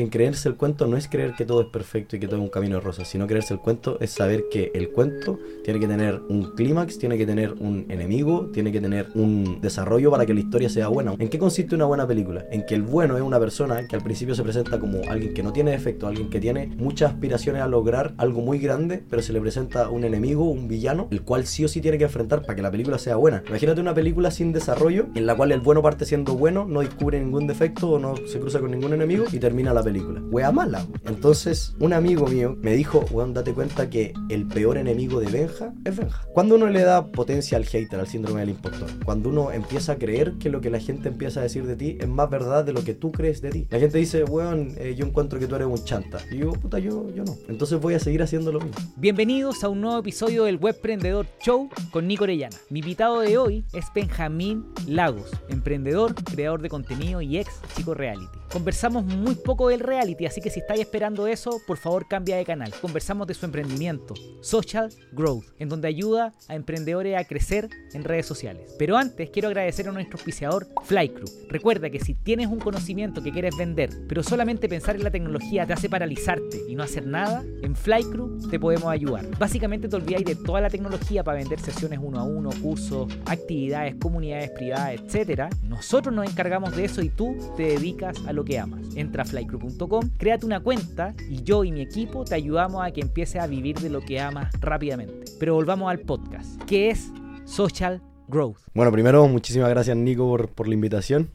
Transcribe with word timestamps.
En 0.00 0.08
creerse 0.08 0.48
el 0.48 0.56
cuento 0.56 0.86
no 0.86 0.96
es 0.96 1.08
creer 1.08 1.34
que 1.36 1.44
todo 1.44 1.60
es 1.60 1.66
perfecto 1.66 2.16
y 2.16 2.20
que 2.20 2.26
todo 2.26 2.36
es 2.36 2.42
un 2.42 2.48
camino 2.48 2.76
de 2.76 2.80
rosas, 2.80 3.06
sino 3.06 3.26
creerse 3.26 3.52
el 3.52 3.60
cuento 3.60 3.98
es 4.00 4.10
saber 4.10 4.44
que 4.50 4.72
el 4.72 4.88
cuento 4.92 5.38
tiene 5.62 5.78
que 5.78 5.86
tener 5.86 6.22
un 6.30 6.54
clímax, 6.54 6.98
tiene 6.98 7.18
que 7.18 7.26
tener 7.26 7.52
un 7.52 7.84
enemigo, 7.90 8.48
tiene 8.50 8.72
que 8.72 8.80
tener 8.80 9.08
un 9.14 9.60
desarrollo 9.60 10.10
para 10.10 10.24
que 10.24 10.32
la 10.32 10.40
historia 10.40 10.70
sea 10.70 10.88
buena. 10.88 11.14
¿En 11.18 11.28
qué 11.28 11.38
consiste 11.38 11.74
una 11.74 11.84
buena 11.84 12.06
película? 12.06 12.46
En 12.50 12.64
que 12.64 12.76
el 12.76 12.80
bueno 12.80 13.18
es 13.18 13.22
una 13.22 13.38
persona 13.38 13.86
que 13.86 13.94
al 13.94 14.02
principio 14.02 14.34
se 14.34 14.42
presenta 14.42 14.80
como 14.80 15.02
alguien 15.06 15.34
que 15.34 15.42
no 15.42 15.52
tiene 15.52 15.72
defecto, 15.72 16.06
alguien 16.06 16.30
que 16.30 16.40
tiene 16.40 16.68
muchas 16.78 17.12
aspiraciones 17.12 17.60
a 17.60 17.68
lograr 17.68 18.14
algo 18.16 18.40
muy 18.40 18.58
grande, 18.58 19.04
pero 19.10 19.20
se 19.20 19.34
le 19.34 19.40
presenta 19.42 19.90
un 19.90 20.04
enemigo, 20.04 20.50
un 20.50 20.66
villano, 20.66 21.08
el 21.10 21.20
cual 21.20 21.44
sí 21.44 21.66
o 21.66 21.68
sí 21.68 21.82
tiene 21.82 21.98
que 21.98 22.04
enfrentar 22.04 22.40
para 22.40 22.54
que 22.54 22.62
la 22.62 22.70
película 22.70 22.96
sea 22.96 23.16
buena. 23.16 23.42
Imagínate 23.48 23.82
una 23.82 23.92
película 23.92 24.30
sin 24.30 24.50
desarrollo, 24.54 25.08
en 25.14 25.26
la 25.26 25.36
cual 25.36 25.52
el 25.52 25.60
bueno 25.60 25.82
parte 25.82 26.06
siendo 26.06 26.36
bueno, 26.36 26.64
no 26.66 26.80
descubre 26.80 27.20
ningún 27.20 27.46
defecto 27.46 27.90
o 27.90 27.98
no 27.98 28.16
se 28.16 28.40
cruza 28.40 28.60
con 28.60 28.70
ningún 28.70 28.94
enemigo 28.94 29.26
y 29.30 29.38
termina 29.38 29.74
la 29.74 29.82
película 29.82 29.89
película. 29.90 30.20
Wea 30.30 30.52
mala. 30.52 30.86
Entonces, 31.04 31.74
un 31.80 31.92
amigo 31.92 32.28
mío 32.28 32.56
me 32.60 32.74
dijo, 32.74 33.04
weón, 33.10 33.34
date 33.34 33.52
cuenta 33.52 33.90
que 33.90 34.14
el 34.28 34.46
peor 34.46 34.78
enemigo 34.78 35.18
de 35.18 35.26
Benja 35.26 35.72
es 35.84 35.96
Benja. 35.96 36.22
Cuando 36.32 36.54
uno 36.54 36.68
le 36.68 36.82
da 36.82 37.06
potencia 37.08 37.58
al 37.58 37.64
hater, 37.64 37.98
al 37.98 38.06
síndrome 38.06 38.40
del 38.40 38.50
impostor, 38.50 38.88
cuando 39.04 39.30
uno 39.30 39.50
empieza 39.50 39.92
a 39.92 39.96
creer 39.96 40.34
que 40.38 40.48
lo 40.48 40.60
que 40.60 40.70
la 40.70 40.78
gente 40.78 41.08
empieza 41.08 41.40
a 41.40 41.42
decir 41.42 41.66
de 41.66 41.74
ti 41.74 41.98
es 42.00 42.08
más 42.08 42.30
verdad 42.30 42.64
de 42.64 42.72
lo 42.72 42.84
que 42.84 42.94
tú 42.94 43.10
crees 43.10 43.42
de 43.42 43.50
ti. 43.50 43.66
La 43.68 43.80
gente 43.80 43.98
dice, 43.98 44.22
weón, 44.22 44.74
eh, 44.76 44.94
yo 44.96 45.04
encuentro 45.06 45.40
que 45.40 45.48
tú 45.48 45.56
eres 45.56 45.66
un 45.66 45.84
chanta. 45.84 46.18
Y 46.30 46.38
yo, 46.38 46.52
puta, 46.52 46.78
yo, 46.78 47.12
yo 47.12 47.24
no. 47.24 47.34
Entonces 47.48 47.80
voy 47.80 47.94
a 47.94 47.98
seguir 47.98 48.22
haciendo 48.22 48.52
lo 48.52 48.60
mismo. 48.60 48.78
Bienvenidos 48.96 49.64
a 49.64 49.68
un 49.68 49.80
nuevo 49.80 49.98
episodio 49.98 50.44
del 50.44 50.56
Webprendedor 50.56 51.26
Show 51.42 51.68
con 51.90 52.06
Nico 52.06 52.24
Orellana. 52.24 52.56
Mi 52.68 52.78
invitado 52.78 53.20
de 53.20 53.38
hoy 53.38 53.64
es 53.72 53.86
Benjamín 53.92 54.66
Lagos, 54.86 55.30
emprendedor, 55.48 56.14
creador 56.14 56.62
de 56.62 56.68
contenido 56.68 57.20
y 57.20 57.38
ex 57.38 57.50
chico 57.74 57.94
reality. 57.94 58.39
Conversamos 58.52 59.04
muy 59.04 59.36
poco 59.36 59.68
del 59.68 59.78
reality, 59.78 60.26
así 60.26 60.40
que 60.40 60.50
si 60.50 60.58
estáis 60.58 60.80
esperando 60.80 61.28
eso, 61.28 61.60
por 61.68 61.76
favor 61.76 62.08
cambia 62.08 62.36
de 62.36 62.44
canal. 62.44 62.72
Conversamos 62.80 63.28
de 63.28 63.34
su 63.34 63.46
emprendimiento, 63.46 64.14
Social 64.40 64.90
Growth, 65.12 65.44
en 65.60 65.68
donde 65.68 65.86
ayuda 65.86 66.32
a 66.48 66.56
emprendedores 66.56 67.16
a 67.16 67.24
crecer 67.24 67.68
en 67.92 68.02
redes 68.02 68.26
sociales. 68.26 68.74
Pero 68.76 68.96
antes 68.96 69.30
quiero 69.30 69.46
agradecer 69.46 69.88
a 69.88 69.92
nuestro 69.92 70.16
auspiciador 70.16 70.66
Flycrew. 70.82 71.28
Recuerda 71.48 71.90
que 71.90 72.00
si 72.00 72.14
tienes 72.14 72.48
un 72.48 72.58
conocimiento 72.58 73.22
que 73.22 73.30
quieres 73.30 73.56
vender, 73.56 73.90
pero 74.08 74.24
solamente 74.24 74.68
pensar 74.68 74.96
en 74.96 75.04
la 75.04 75.12
tecnología 75.12 75.64
te 75.64 75.74
hace 75.74 75.88
paralizarte 75.88 76.60
y 76.68 76.74
no 76.74 76.82
hacer 76.82 77.06
nada, 77.06 77.44
en 77.62 77.76
Flycrew 77.76 78.48
te 78.50 78.58
podemos 78.58 78.88
ayudar. 78.88 79.28
Básicamente 79.38 79.88
te 79.88 79.94
olvidáis 79.94 80.26
de 80.26 80.34
toda 80.34 80.60
la 80.60 80.70
tecnología 80.70 81.22
para 81.22 81.38
vender 81.38 81.60
sesiones 81.60 82.00
uno 82.02 82.18
a 82.18 82.24
uno, 82.24 82.50
cursos, 82.60 83.12
actividades, 83.26 83.94
comunidades 83.94 84.50
privadas, 84.50 85.00
etc. 85.00 85.54
Nosotros 85.62 86.12
nos 86.12 86.28
encargamos 86.28 86.74
de 86.74 86.86
eso 86.86 87.00
y 87.00 87.10
tú 87.10 87.36
te 87.56 87.62
dedicas 87.62 88.16
a 88.26 88.32
lo 88.32 88.39
que 88.44 88.58
amas. 88.58 88.80
Entra 88.96 89.22
a 89.22 89.26
flycrew.com, 89.26 90.10
créate 90.18 90.46
una 90.46 90.60
cuenta 90.60 91.14
y 91.28 91.42
yo 91.42 91.64
y 91.64 91.72
mi 91.72 91.80
equipo 91.80 92.24
te 92.24 92.34
ayudamos 92.34 92.84
a 92.84 92.90
que 92.90 93.00
empieces 93.00 93.40
a 93.40 93.46
vivir 93.46 93.78
de 93.78 93.90
lo 93.90 94.00
que 94.00 94.20
amas 94.20 94.52
rápidamente. 94.60 95.32
Pero 95.38 95.54
volvamos 95.54 95.90
al 95.90 96.00
podcast, 96.00 96.62
que 96.64 96.90
es 96.90 97.10
Social 97.44 98.02
Growth. 98.28 98.58
Bueno, 98.74 98.92
primero, 98.92 99.26
muchísimas 99.28 99.70
gracias 99.70 99.96
Nico 99.96 100.48
por, 100.54 100.68
la 100.68 100.74
invitación. 100.74 101.30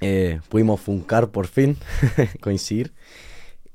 Eh, 0.00 0.40
pudimos 0.48 0.80
funcar 0.80 1.30
por 1.30 1.46
fin, 1.46 1.76
coincidir. 2.40 2.92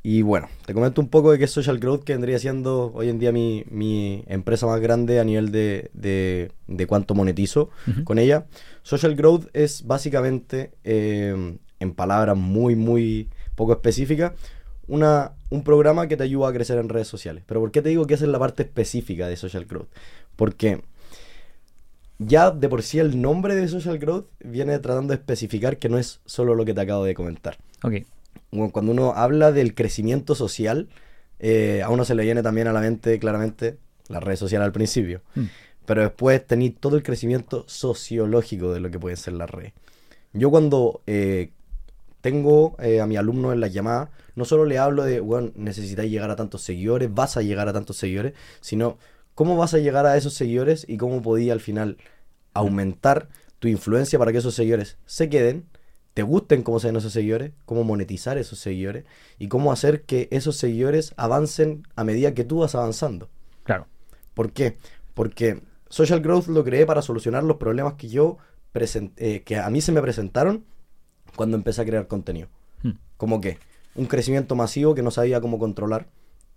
Y 0.07 0.21
bueno, 0.21 0.49
te 0.67 0.75
comento 0.75 1.01
un 1.01 1.09
poco 1.09 1.31
de 1.31 1.39
qué 1.39 1.45
es 1.45 1.51
Social 1.51 1.79
Growth, 1.79 2.03
que 2.03 2.13
vendría 2.13 2.37
siendo 2.37 2.91
hoy 2.93 3.09
en 3.09 3.17
día 3.17 3.31
mi, 3.31 4.23
empresa 4.27 4.67
más 4.67 4.79
grande 4.79 5.19
a 5.19 5.23
nivel 5.23 5.51
de, 5.51 5.89
de, 5.93 6.87
cuánto 6.87 7.15
monetizo 7.15 7.71
con 8.03 8.19
ella. 8.19 8.45
Social 8.83 9.15
Growth 9.15 9.47
es 9.53 9.87
básicamente 9.87 10.73
eh, 10.83 11.57
en 11.79 11.93
palabras 11.93 12.37
muy, 12.37 12.75
muy 12.75 13.29
poco 13.55 13.73
específicas, 13.73 14.33
una, 14.87 15.33
un 15.49 15.63
programa 15.63 16.07
que 16.07 16.17
te 16.17 16.23
ayuda 16.23 16.49
a 16.49 16.53
crecer 16.53 16.77
en 16.77 16.89
redes 16.89 17.07
sociales. 17.07 17.43
Pero 17.45 17.59
¿por 17.59 17.71
qué 17.71 17.81
te 17.81 17.89
digo 17.89 18.05
que 18.05 18.13
esa 18.13 18.25
es 18.25 18.31
la 18.31 18.39
parte 18.39 18.63
específica 18.63 19.27
de 19.27 19.35
Social 19.35 19.65
Growth? 19.65 19.89
Porque 20.35 20.81
ya 22.17 22.51
de 22.51 22.69
por 22.69 22.83
sí 22.83 22.99
el 22.99 23.21
nombre 23.21 23.55
de 23.55 23.67
Social 23.67 23.97
Growth 23.97 24.27
viene 24.39 24.77
tratando 24.79 25.11
de 25.13 25.15
especificar 25.15 25.77
que 25.77 25.89
no 25.89 25.97
es 25.97 26.21
solo 26.25 26.55
lo 26.55 26.65
que 26.65 26.73
te 26.73 26.81
acabo 26.81 27.03
de 27.03 27.13
comentar. 27.13 27.57
Ok. 27.83 28.03
Cuando 28.71 28.91
uno 28.91 29.13
habla 29.15 29.51
del 29.51 29.75
crecimiento 29.75 30.33
social, 30.33 30.87
eh, 31.39 31.81
a 31.83 31.89
uno 31.89 32.05
se 32.05 32.15
le 32.15 32.23
viene 32.23 32.41
también 32.41 32.67
a 32.67 32.73
la 32.73 32.79
mente 32.79 33.19
claramente 33.19 33.77
las 34.07 34.23
redes 34.23 34.39
sociales 34.39 34.65
al 34.65 34.71
principio. 34.71 35.21
Mm. 35.35 35.45
Pero 35.85 36.01
después 36.01 36.45
tenéis 36.45 36.75
todo 36.79 36.95
el 36.95 37.03
crecimiento 37.03 37.65
sociológico 37.67 38.73
de 38.73 38.79
lo 38.79 38.89
que 38.89 38.99
pueden 38.99 39.17
ser 39.17 39.33
las 39.33 39.49
redes. 39.49 39.73
Yo 40.33 40.49
cuando 40.49 41.01
eh, 41.05 41.51
tengo 42.25 42.75
eh, 42.79 43.01
a 43.01 43.05
mi 43.05 43.17
alumno 43.17 43.53
en 43.53 43.59
la 43.59 43.67
llamada, 43.67 44.09
no 44.33 44.45
solo 44.45 44.65
le 44.65 44.79
hablo 44.79 45.03
de, 45.03 45.19
bueno, 45.19 45.51
necesitáis 45.53 46.09
llegar 46.09 46.31
a 46.31 46.35
tantos 46.35 46.63
seguidores, 46.63 47.13
vas 47.13 47.37
a 47.37 47.43
llegar 47.43 47.69
a 47.69 47.73
tantos 47.73 47.97
seguidores, 47.97 48.33
sino 48.61 48.97
cómo 49.35 49.55
vas 49.57 49.75
a 49.75 49.77
llegar 49.77 50.07
a 50.07 50.17
esos 50.17 50.33
seguidores 50.33 50.87
y 50.89 50.97
cómo 50.97 51.21
podía 51.21 51.53
al 51.53 51.59
final 51.59 51.97
aumentar 52.55 53.29
tu 53.59 53.67
influencia 53.67 54.17
para 54.17 54.31
que 54.31 54.39
esos 54.39 54.55
seguidores 54.55 54.97
se 55.05 55.29
queden, 55.29 55.67
te 56.15 56.23
gusten 56.23 56.63
cómo 56.63 56.79
se 56.79 56.87
ven 56.87 56.95
esos 56.95 57.13
seguidores, 57.13 57.51
cómo 57.63 57.83
monetizar 57.83 58.39
esos 58.39 58.57
seguidores 58.57 59.05
y 59.37 59.47
cómo 59.47 59.71
hacer 59.71 60.01
que 60.01 60.27
esos 60.31 60.55
seguidores 60.55 61.13
avancen 61.17 61.83
a 61.95 62.03
medida 62.03 62.33
que 62.33 62.43
tú 62.43 62.61
vas 62.61 62.73
avanzando. 62.73 63.29
Claro. 63.65 63.85
¿Por 64.33 64.51
qué? 64.51 64.77
Porque 65.13 65.61
Social 65.89 66.21
Growth 66.21 66.47
lo 66.47 66.63
creé 66.63 66.87
para 66.87 67.03
solucionar 67.03 67.43
los 67.43 67.57
problemas 67.57 67.93
que 67.93 68.09
yo 68.09 68.39
eh, 68.73 69.43
que 69.45 69.59
a 69.59 69.69
mí 69.69 69.79
se 69.79 69.91
me 69.91 70.01
presentaron 70.01 70.65
cuando 71.35 71.57
empecé 71.57 71.81
a 71.81 71.85
crear 71.85 72.07
contenido. 72.07 72.47
Hmm. 72.83 72.93
Como 73.17 73.41
que 73.41 73.57
un 73.95 74.05
crecimiento 74.05 74.55
masivo 74.55 74.95
que 74.95 75.01
no 75.01 75.11
sabía 75.11 75.41
cómo 75.41 75.59
controlar, 75.59 76.07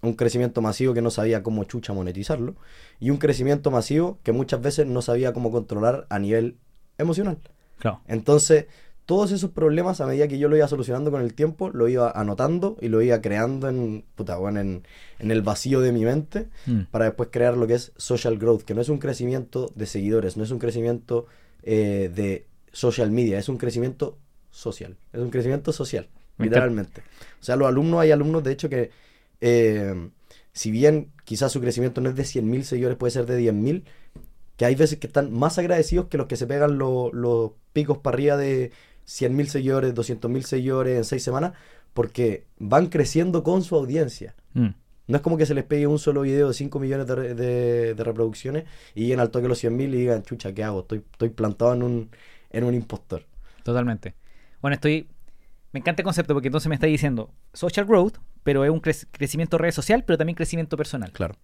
un 0.02 0.14
crecimiento 0.14 0.60
masivo 0.62 0.94
que 0.94 1.02
no 1.02 1.10
sabía 1.10 1.42
cómo 1.42 1.64
chucha 1.64 1.92
monetizarlo, 1.92 2.54
y 3.00 3.10
un 3.10 3.18
crecimiento 3.18 3.70
masivo 3.70 4.18
que 4.22 4.32
muchas 4.32 4.60
veces 4.60 4.86
no 4.86 5.02
sabía 5.02 5.32
cómo 5.32 5.50
controlar 5.50 6.06
a 6.08 6.18
nivel 6.18 6.56
emocional. 6.98 7.38
Entonces, 8.06 8.66
todos 9.06 9.32
esos 9.32 9.50
problemas, 9.50 10.00
a 10.00 10.06
medida 10.06 10.28
que 10.28 10.38
yo 10.38 10.48
lo 10.48 10.56
iba 10.56 10.68
solucionando 10.68 11.10
con 11.10 11.22
el 11.22 11.32
tiempo, 11.32 11.70
lo 11.70 11.88
iba 11.88 12.10
anotando 12.10 12.76
y 12.80 12.88
lo 12.88 13.00
iba 13.00 13.20
creando 13.20 13.68
en, 13.68 14.04
puta, 14.14 14.36
bueno, 14.36 14.60
en, 14.60 14.82
el 15.18 15.42
vacío 15.42 15.80
de 15.80 15.92
mi 15.92 16.04
mente, 16.04 16.48
hmm. 16.66 16.82
para 16.90 17.06
después 17.06 17.30
crear 17.32 17.56
lo 17.56 17.66
que 17.66 17.74
es 17.74 17.92
social 17.96 18.36
growth, 18.36 18.62
que 18.62 18.74
no 18.74 18.80
es 18.80 18.88
un 18.88 18.98
crecimiento 18.98 19.72
de 19.74 19.86
seguidores, 19.86 20.36
no 20.36 20.44
es 20.44 20.50
un 20.50 20.58
crecimiento 20.58 21.26
eh, 21.62 22.10
de 22.14 22.46
social 22.72 23.10
media, 23.10 23.38
es 23.38 23.48
un 23.48 23.56
crecimiento 23.56 24.18
social. 24.58 24.96
Es 25.12 25.20
un 25.20 25.30
crecimiento 25.30 25.72
social, 25.72 26.08
literalmente. 26.36 27.02
O 27.40 27.44
sea, 27.44 27.56
los 27.56 27.68
alumnos, 27.68 28.00
hay 28.00 28.10
alumnos, 28.10 28.42
de 28.42 28.52
hecho, 28.52 28.68
que 28.68 28.90
eh, 29.40 30.10
si 30.52 30.70
bien 30.70 31.12
quizás 31.24 31.52
su 31.52 31.60
crecimiento 31.60 32.00
no 32.00 32.10
es 32.10 32.16
de 32.16 32.24
100.000 32.24 32.62
seguidores, 32.62 32.98
puede 32.98 33.12
ser 33.12 33.26
de 33.26 33.40
10.000, 33.40 33.84
que 34.56 34.64
hay 34.64 34.74
veces 34.74 34.98
que 34.98 35.06
están 35.06 35.32
más 35.32 35.58
agradecidos 35.58 36.06
que 36.06 36.18
los 36.18 36.26
que 36.26 36.36
se 36.36 36.46
pegan 36.46 36.78
los 36.78 37.52
picos 37.72 37.98
para 37.98 38.16
arriba 38.16 38.36
de 38.36 38.72
100.000 39.06 39.46
seguidores, 39.46 39.94
200.000 39.94 40.42
seguidores 40.42 40.96
en 40.96 41.04
seis 41.04 41.22
semanas, 41.22 41.52
porque 41.94 42.44
van 42.58 42.88
creciendo 42.88 43.44
con 43.44 43.62
su 43.62 43.76
audiencia. 43.76 44.34
Mm. 44.54 44.70
No 45.06 45.16
es 45.16 45.22
como 45.22 45.38
que 45.38 45.46
se 45.46 45.54
les 45.54 45.64
pegue 45.64 45.86
un 45.86 45.98
solo 45.98 46.22
video 46.22 46.48
de 46.48 46.54
5 46.54 46.78
millones 46.80 47.06
de, 47.06 47.94
reproducciones 47.96 48.64
y 48.94 49.02
lleguen 49.02 49.20
al 49.20 49.30
toque 49.30 49.48
los 49.48 49.62
100.000 49.62 49.94
y 49.94 49.96
digan, 49.96 50.22
chucha, 50.22 50.52
¿qué 50.52 50.64
hago? 50.64 50.80
Estoy, 50.80 51.04
estoy 51.12 51.30
plantado 51.30 51.72
en 51.74 51.82
un, 51.84 52.10
en 52.50 52.64
un 52.64 52.74
impostor. 52.74 53.24
Totalmente. 53.62 54.14
Bueno, 54.60 54.74
estoy. 54.74 55.08
Me 55.72 55.80
encanta 55.80 56.02
el 56.02 56.04
concepto 56.04 56.34
porque 56.34 56.48
entonces 56.48 56.68
me 56.68 56.74
está 56.74 56.86
diciendo 56.86 57.30
social 57.52 57.84
growth, 57.84 58.16
pero 58.42 58.64
es 58.64 58.70
un 58.70 58.80
crecimiento 58.80 59.58
red 59.58 59.70
social, 59.70 60.02
pero 60.04 60.16
también 60.16 60.34
crecimiento 60.34 60.76
personal. 60.76 61.12
Claro. 61.12 61.34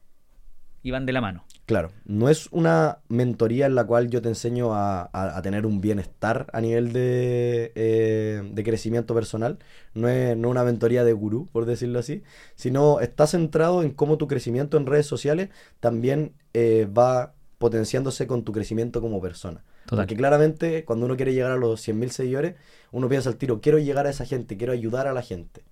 Y 0.82 0.90
van 0.90 1.06
de 1.06 1.12
la 1.12 1.20
mano. 1.20 1.44
Claro. 1.66 1.92
No 2.04 2.28
es 2.28 2.48
una 2.50 2.98
mentoría 3.08 3.66
en 3.66 3.74
la 3.74 3.84
cual 3.84 4.10
yo 4.10 4.20
te 4.20 4.28
enseño 4.28 4.74
a, 4.74 5.40
tener 5.42 5.64
un 5.66 5.80
bienestar 5.80 6.46
a 6.52 6.60
nivel 6.60 6.92
de, 6.92 7.72
eh, 7.74 8.42
de 8.52 8.64
crecimiento 8.64 9.14
personal. 9.14 9.58
No 9.94 10.08
es 10.08 10.36
no 10.36 10.50
una 10.50 10.64
mentoría 10.64 11.04
de 11.04 11.12
gurú, 11.12 11.48
por 11.52 11.64
decirlo 11.64 11.98
así. 11.98 12.22
Sino 12.54 13.00
está 13.00 13.26
centrado 13.26 13.82
en 13.82 13.92
cómo 13.92 14.18
tu 14.18 14.26
crecimiento 14.26 14.76
en 14.76 14.86
redes 14.86 15.06
sociales 15.06 15.50
también 15.80 16.34
eh, 16.52 16.86
va 16.86 17.34
potenciándose 17.58 18.26
con 18.26 18.44
tu 18.44 18.52
crecimiento 18.52 19.00
como 19.00 19.22
persona. 19.22 19.64
Porque 19.88 20.16
claramente 20.16 20.84
cuando 20.84 21.06
uno 21.06 21.16
quiere 21.16 21.34
llegar 21.34 21.52
a 21.52 21.56
los 21.56 21.86
100.000 21.86 22.08
seguidores, 22.08 22.54
uno 22.90 23.08
piensa 23.08 23.28
al 23.28 23.36
tiro, 23.36 23.60
quiero 23.60 23.78
llegar 23.78 24.06
a 24.06 24.10
esa 24.10 24.24
gente, 24.24 24.56
quiero 24.56 24.72
ayudar 24.72 25.06
a 25.06 25.12
la 25.12 25.22
gente. 25.22 25.62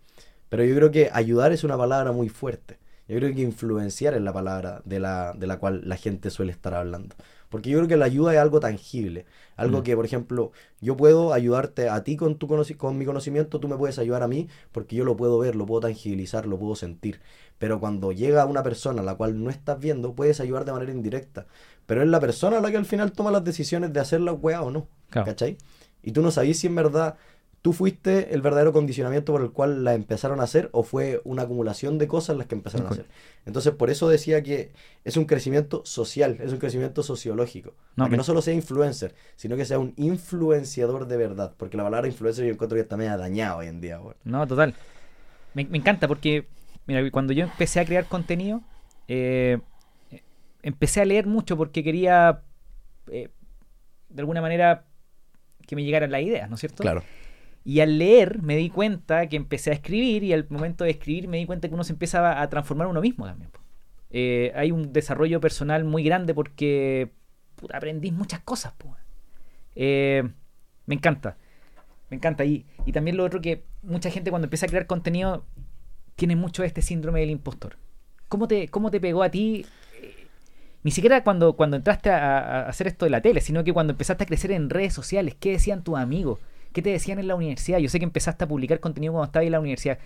Pero 0.48 0.64
yo 0.64 0.74
creo 0.74 0.90
que 0.90 1.10
ayudar 1.12 1.52
es 1.52 1.64
una 1.64 1.78
palabra 1.78 2.12
muy 2.12 2.28
fuerte. 2.28 2.78
Yo 3.08 3.16
creo 3.16 3.34
que 3.34 3.40
influenciar 3.40 4.14
es 4.14 4.22
la 4.22 4.32
palabra 4.32 4.82
de 4.84 5.00
la, 5.00 5.32
de 5.32 5.46
la 5.46 5.58
cual 5.58 5.82
la 5.84 5.96
gente 5.96 6.30
suele 6.30 6.52
estar 6.52 6.74
hablando. 6.74 7.16
Porque 7.52 7.68
yo 7.68 7.76
creo 7.76 7.88
que 7.88 7.98
la 7.98 8.06
ayuda 8.06 8.32
es 8.32 8.40
algo 8.40 8.60
tangible. 8.60 9.26
Algo 9.56 9.80
mm. 9.80 9.82
que, 9.82 9.94
por 9.94 10.06
ejemplo, 10.06 10.52
yo 10.80 10.96
puedo 10.96 11.34
ayudarte 11.34 11.90
a 11.90 12.02
ti 12.02 12.16
con, 12.16 12.36
tu 12.36 12.48
con 12.78 12.96
mi 12.96 13.04
conocimiento, 13.04 13.60
tú 13.60 13.68
me 13.68 13.76
puedes 13.76 13.98
ayudar 13.98 14.22
a 14.22 14.26
mí 14.26 14.48
porque 14.72 14.96
yo 14.96 15.04
lo 15.04 15.18
puedo 15.18 15.38
ver, 15.38 15.54
lo 15.54 15.66
puedo 15.66 15.82
tangibilizar, 15.82 16.46
lo 16.46 16.58
puedo 16.58 16.74
sentir. 16.76 17.20
Pero 17.58 17.78
cuando 17.78 18.10
llega 18.10 18.46
una 18.46 18.62
persona 18.62 19.02
a 19.02 19.04
la 19.04 19.16
cual 19.16 19.44
no 19.44 19.50
estás 19.50 19.78
viendo, 19.78 20.14
puedes 20.14 20.40
ayudar 20.40 20.64
de 20.64 20.72
manera 20.72 20.92
indirecta. 20.92 21.46
Pero 21.84 22.02
es 22.02 22.08
la 22.08 22.20
persona 22.20 22.58
la 22.58 22.70
que 22.70 22.78
al 22.78 22.86
final 22.86 23.12
toma 23.12 23.30
las 23.30 23.44
decisiones 23.44 23.92
de 23.92 24.00
hacer 24.00 24.22
la 24.22 24.32
weá 24.32 24.62
o 24.62 24.70
no. 24.70 24.88
¿Cachai? 25.10 25.58
Y 26.02 26.12
tú 26.12 26.22
no 26.22 26.30
sabes 26.30 26.58
si 26.58 26.68
en 26.68 26.74
verdad 26.74 27.16
¿Tú 27.62 27.72
fuiste 27.72 28.34
el 28.34 28.42
verdadero 28.42 28.72
condicionamiento 28.72 29.32
por 29.32 29.40
el 29.40 29.52
cual 29.52 29.84
la 29.84 29.94
empezaron 29.94 30.40
a 30.40 30.42
hacer 30.42 30.68
o 30.72 30.82
fue 30.82 31.20
una 31.22 31.42
acumulación 31.42 31.96
de 31.96 32.08
cosas 32.08 32.36
las 32.36 32.48
que 32.48 32.56
empezaron 32.56 32.88
a 32.88 32.90
hacer? 32.90 33.06
Entonces, 33.46 33.72
por 33.72 33.88
eso 33.88 34.08
decía 34.08 34.42
que 34.42 34.72
es 35.04 35.16
un 35.16 35.26
crecimiento 35.26 35.82
social, 35.84 36.38
es 36.40 36.52
un 36.52 36.58
crecimiento 36.58 37.04
sociológico. 37.04 37.74
No, 37.94 38.10
que 38.10 38.16
no 38.16 38.24
solo 38.24 38.42
sea 38.42 38.52
influencer, 38.52 39.14
sino 39.36 39.56
que 39.56 39.64
sea 39.64 39.78
un 39.78 39.94
influenciador 39.96 41.06
de 41.06 41.16
verdad. 41.16 41.54
Porque 41.56 41.76
la 41.76 41.84
palabra 41.84 42.08
influencer 42.08 42.44
yo 42.44 42.52
encuentro 42.52 42.74
que 42.74 42.82
está 42.82 42.96
medio 42.96 43.16
dañada 43.16 43.56
hoy 43.56 43.68
en 43.68 43.80
día. 43.80 44.00
No, 44.24 44.46
total. 44.48 44.74
Me, 45.54 45.62
encanta 45.62 46.08
porque, 46.08 46.48
mira, 46.86 47.08
cuando 47.12 47.32
yo 47.32 47.44
empecé 47.44 47.78
a 47.78 47.84
crear 47.84 48.06
contenido, 48.06 48.60
eh, 49.06 49.60
empecé 50.64 51.00
a 51.00 51.04
leer 51.04 51.28
mucho 51.28 51.56
porque 51.56 51.84
quería, 51.84 52.42
eh, 53.08 53.28
de 54.08 54.20
alguna 54.20 54.40
manera, 54.40 54.84
que 55.64 55.76
me 55.76 55.84
llegaran 55.84 56.10
las 56.10 56.22
ideas, 56.22 56.48
¿no 56.48 56.56
es 56.56 56.60
cierto? 56.60 56.82
Claro. 56.82 57.04
Y 57.64 57.80
al 57.80 57.98
leer 57.98 58.42
me 58.42 58.56
di 58.56 58.70
cuenta 58.70 59.28
que 59.28 59.36
empecé 59.36 59.70
a 59.70 59.74
escribir 59.74 60.24
y 60.24 60.32
al 60.32 60.46
momento 60.48 60.84
de 60.84 60.90
escribir 60.90 61.28
me 61.28 61.36
di 61.36 61.46
cuenta 61.46 61.68
que 61.68 61.74
uno 61.74 61.84
se 61.84 61.92
empezaba 61.92 62.40
a 62.40 62.48
transformar 62.50 62.88
uno 62.88 63.00
mismo 63.00 63.24
también. 63.26 63.50
Eh, 64.10 64.52
hay 64.54 64.72
un 64.72 64.92
desarrollo 64.92 65.40
personal 65.40 65.84
muy 65.84 66.02
grande 66.02 66.34
porque 66.34 67.12
aprendí 67.72 68.10
muchas 68.10 68.40
cosas. 68.40 68.74
Eh, 69.74 70.28
me 70.86 70.94
encanta. 70.94 71.36
Me 72.10 72.16
encanta. 72.16 72.44
Y, 72.44 72.66
y 72.84 72.92
también 72.92 73.16
lo 73.16 73.24
otro 73.24 73.40
que 73.40 73.64
mucha 73.82 74.10
gente 74.10 74.30
cuando 74.30 74.46
empieza 74.46 74.66
a 74.66 74.68
crear 74.68 74.86
contenido 74.86 75.44
tiene 76.16 76.36
mucho 76.36 76.62
este 76.64 76.82
síndrome 76.82 77.20
del 77.20 77.30
impostor. 77.30 77.76
¿Cómo 78.28 78.48
te, 78.48 78.68
cómo 78.68 78.90
te 78.90 79.00
pegó 79.00 79.22
a 79.22 79.30
ti? 79.30 79.64
Eh, 80.00 80.26
ni 80.82 80.90
siquiera 80.90 81.22
cuando, 81.24 81.54
cuando 81.54 81.76
entraste 81.76 82.10
a, 82.10 82.38
a, 82.38 82.68
hacer 82.68 82.88
esto 82.88 83.06
de 83.06 83.10
la 83.10 83.22
tele, 83.22 83.40
sino 83.40 83.64
que 83.64 83.72
cuando 83.72 83.92
empezaste 83.92 84.24
a 84.24 84.26
crecer 84.26 84.50
en 84.52 84.68
redes 84.68 84.92
sociales. 84.92 85.36
¿Qué 85.38 85.52
decían 85.52 85.84
tus 85.84 85.96
amigos? 85.96 86.40
¿Qué 86.72 86.82
te 86.82 86.90
decían 86.90 87.18
en 87.18 87.28
la 87.28 87.34
universidad? 87.34 87.78
Yo 87.78 87.88
sé 87.88 87.98
que 87.98 88.04
empezaste 88.04 88.44
a 88.44 88.48
publicar 88.48 88.80
contenido 88.80 89.12
cuando 89.12 89.26
estabas 89.26 89.46
en 89.46 89.52
la 89.52 89.60
universidad. 89.60 89.98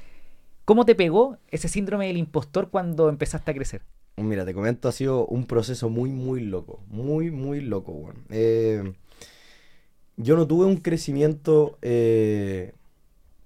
¿Cómo 0.64 0.84
te 0.84 0.94
pegó 0.94 1.38
ese 1.48 1.68
síndrome 1.68 2.08
del 2.08 2.16
impostor 2.16 2.70
cuando 2.70 3.08
empezaste 3.08 3.50
a 3.50 3.54
crecer? 3.54 3.82
Mira, 4.16 4.44
te 4.44 4.54
comento, 4.54 4.88
ha 4.88 4.92
sido 4.92 5.26
un 5.26 5.46
proceso 5.46 5.88
muy, 5.88 6.10
muy 6.10 6.40
loco. 6.40 6.80
Muy, 6.88 7.30
muy 7.30 7.60
loco, 7.60 7.92
bueno. 7.92 8.20
Eh, 8.30 8.94
yo 10.16 10.36
no 10.36 10.46
tuve 10.46 10.64
un 10.64 10.78
crecimiento 10.78 11.78
eh, 11.82 12.72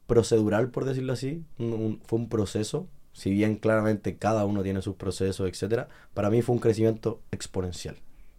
procedural, 0.07 0.71
por 0.71 0.85
decirlo 0.85 1.13
así. 1.13 1.45
fue 1.59 2.19
un 2.19 2.29
proceso. 2.29 2.89
Si 3.13 3.31
bien 3.31 3.57
claramente 3.57 4.17
cada 4.17 4.45
uno 4.47 4.63
tiene 4.63 4.81
sus 4.81 4.95
procesos, 4.95 5.49
etcétera, 5.49 5.89
para 6.15 6.31
mí 6.31 6.43
fue 6.43 6.55
un 6.55 6.61
crecimiento 6.61 7.21
exponencial. 7.33 7.97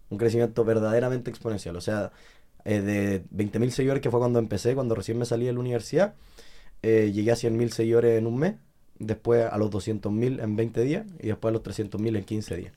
Un 0.09 0.17
crecimiento 0.17 0.63
verdaderamente 0.63 1.29
exponencial. 1.29 1.75
O 1.75 1.81
sea, 1.81 2.11
eh, 2.65 2.81
de 2.81 3.23
20.000 3.29 3.69
seguidores, 3.69 4.01
que 4.01 4.11
fue 4.11 4.19
cuando 4.19 4.39
empecé, 4.39 4.75
cuando 4.75 4.95
recién 4.95 5.17
me 5.17 5.25
salí 5.25 5.45
de 5.45 5.53
la 5.53 5.59
universidad. 5.59 6.15
Eh, 6.83 7.11
llegué 7.13 7.31
a 7.31 7.35
100.000 7.35 7.69
seguidores 7.69 8.17
en 8.17 8.27
un 8.27 8.37
mes, 8.37 8.55
después 8.99 9.45
a 9.51 9.57
los 9.57 9.69
200.000 9.71 10.43
en 10.43 10.55
20 10.55 10.81
días 10.81 11.05
y 11.19 11.27
después 11.27 11.51
a 11.51 11.53
los 11.53 11.63
300.000 11.63 12.17
en 12.17 12.23
15 12.23 12.55
días. 12.55 12.73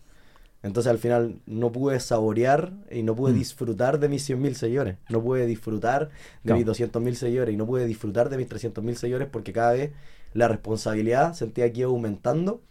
Entonces 0.62 0.90
al 0.90 0.98
final 0.98 1.40
no 1.44 1.72
pude 1.72 2.00
saborear 2.00 2.72
y 2.90 3.02
no 3.02 3.14
pude 3.14 3.34
mm. 3.34 3.36
disfrutar 3.36 4.00
de 4.00 4.08
mis 4.08 4.28
100.000 4.28 4.54
seguidores. 4.54 4.96
No 5.10 5.22
pude 5.22 5.44
disfrutar 5.44 6.08
de 6.42 6.54
mis 6.54 6.64
200.000 6.64 7.14
seguidores 7.14 7.52
y 7.52 7.56
no 7.58 7.66
pude 7.66 7.84
disfrutar 7.86 8.30
de 8.30 8.38
mis 8.38 8.48
300.000 8.48 8.94
seguidores 8.94 9.28
porque 9.30 9.52
cada 9.52 9.74
vez 9.74 9.92
la 10.32 10.48
responsabilidad 10.48 11.34
sentía 11.34 11.70
que 11.70 11.80
iba 11.80 11.90
aumentando 11.90 12.62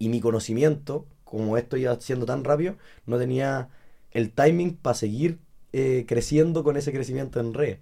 y 0.00 0.08
mi 0.08 0.20
conocimiento, 0.20 1.06
como 1.22 1.56
esto 1.56 1.76
iba 1.76 1.98
siendo 2.00 2.26
tan 2.26 2.42
rápido, 2.42 2.76
no 3.06 3.16
tenía 3.18 3.68
el 4.10 4.32
timing 4.32 4.74
para 4.74 4.94
seguir 4.94 5.38
eh, 5.72 6.04
creciendo 6.08 6.64
con 6.64 6.76
ese 6.76 6.92
crecimiento 6.92 7.40
en 7.40 7.54
red. 7.54 7.78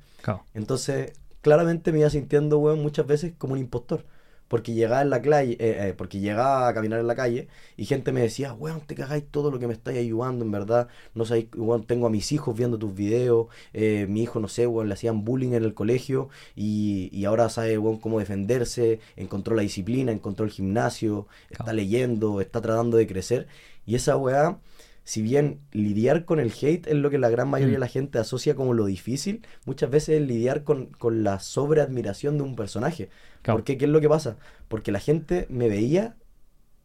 Entonces, 0.55 1.13
claramente 1.41 1.93
me 1.93 2.01
iba 2.01 2.11
sintiendo, 2.11 2.59
weón, 2.59 2.83
muchas 2.83 3.07
veces 3.07 3.33
como 3.39 3.53
un 3.55 3.61
impostor. 3.61 4.05
Porque 4.49 4.75
llegaba 4.75 5.03
en 5.03 5.11
la 5.11 5.21
calle, 5.21 5.55
eh, 5.55 5.89
eh, 5.89 5.95
porque 5.99 6.21
llegaba 6.21 6.69
a 6.69 6.73
caminar 6.75 7.01
en 7.01 7.09
la 7.09 7.17
calle 7.17 7.49
y 7.77 7.85
gente 7.85 8.13
me 8.13 8.21
decía, 8.21 8.53
weón, 8.53 8.81
te 8.81 8.95
cagáis 8.95 9.25
todo 9.29 9.51
lo 9.51 9.59
que 9.59 9.67
me 9.67 9.73
estáis 9.73 9.99
ayudando, 9.99 10.45
en 10.45 10.53
verdad. 10.53 10.87
No 11.15 11.25
weón, 11.57 11.85
tengo 11.85 12.07
a 12.07 12.11
mis 12.11 12.31
hijos 12.31 12.57
viendo 12.57 12.79
tus 12.79 12.95
videos, 12.95 13.49
mi 13.73 14.23
hijo, 14.23 14.39
no 14.39 14.47
sé, 14.47 14.69
weón, 14.69 14.87
le 14.87 14.95
hacían 14.95 15.25
bullying 15.25 15.55
en 15.55 15.65
el 15.65 15.75
colegio 15.75 16.29
y, 16.55 17.11
y 17.13 17.25
ahora 17.25 17.49
sabe, 17.49 17.77
weón, 17.77 17.99
cómo 17.99 18.21
defenderse, 18.21 19.01
encontró 19.17 19.57
la 19.57 19.63
disciplina, 19.63 20.13
encontró 20.13 20.45
el 20.45 20.53
gimnasio, 20.53 21.27
está 21.51 21.73
leyendo, 21.73 22.41
está 22.41 22.61
tratando 22.61 22.99
de 22.99 23.09
crecer. 23.09 23.49
Y 23.85 23.97
esa 23.97 24.17
weá 24.17 24.59
si 25.07 25.23
bien 25.23 25.61
lidiar 25.71 26.25
con 26.25 26.41
el 26.41 26.51
hate 26.51 26.89
es 26.89 26.97
lo 26.97 27.11
que 27.11 27.19
la 27.19 27.31
gran 27.31 27.49
mayoría 27.49 27.75
de 27.75 27.79
mm. 27.79 27.81
la 27.81 27.87
gente 27.87 28.19
asocia 28.19 28.57
como 28.57 28.75
lo 28.75 28.87
difícil, 28.87 29.47
muchas 29.65 29.89
veces 29.89 30.21
es 30.21 30.27
lidiar 30.27 30.65
con, 30.65 30.91
la 31.01 31.39
sobreadmiración 31.39 32.39
de 32.39 32.43
un 32.43 32.57
personaje. 32.57 33.09
¿Por 33.45 33.63
qué? 33.63 33.79
¿Qué 33.79 33.85
es 33.85 33.91
lo 33.93 34.01
que 34.01 34.09
pasa? 34.09 34.37
Porque 34.67 34.91
la 34.91 34.99
gente 34.99 35.47
me 35.49 35.69
veía 35.69 36.17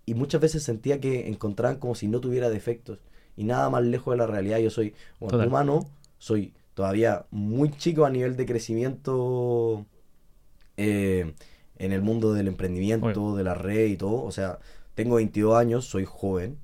y 0.06 0.14
muchas 0.14 0.40
veces 0.40 0.62
sentía 0.62 1.02
que 1.02 1.30
encontraban 1.30 1.78
como 1.78 1.96
si 1.96 2.08
no 2.08 2.22
tuviera 2.22 2.52
defectos. 2.52 3.00
Y 3.36 3.44
nada 3.44 3.72
más 3.72 3.84
lejos 3.84 4.14
de 4.14 4.20
la 4.20 4.28
realidad. 4.28 4.60
Yo 4.60 4.70
soy 4.70 4.94
un 5.20 5.34
humano, 5.34 5.90
soy 6.20 6.54
todavía 6.76 7.26
muy 7.32 7.72
chico 7.72 8.06
a 8.06 8.12
nivel 8.12 8.36
de 8.36 8.46
crecimiento 8.46 9.88
eh, 10.78 11.34
en 11.80 11.92
el 11.92 12.04
mundo 12.04 12.36
del 12.36 12.48
emprendimiento, 12.48 13.36
de 13.36 13.44
la 13.44 13.56
red 13.56 13.88
y 13.88 13.98
todo. 13.98 14.22
O 14.22 14.32
sea, 14.32 14.60
tengo 14.94 15.16
22 15.16 15.56
años, 15.56 15.86
soy 15.86 16.06
joven 16.06 16.60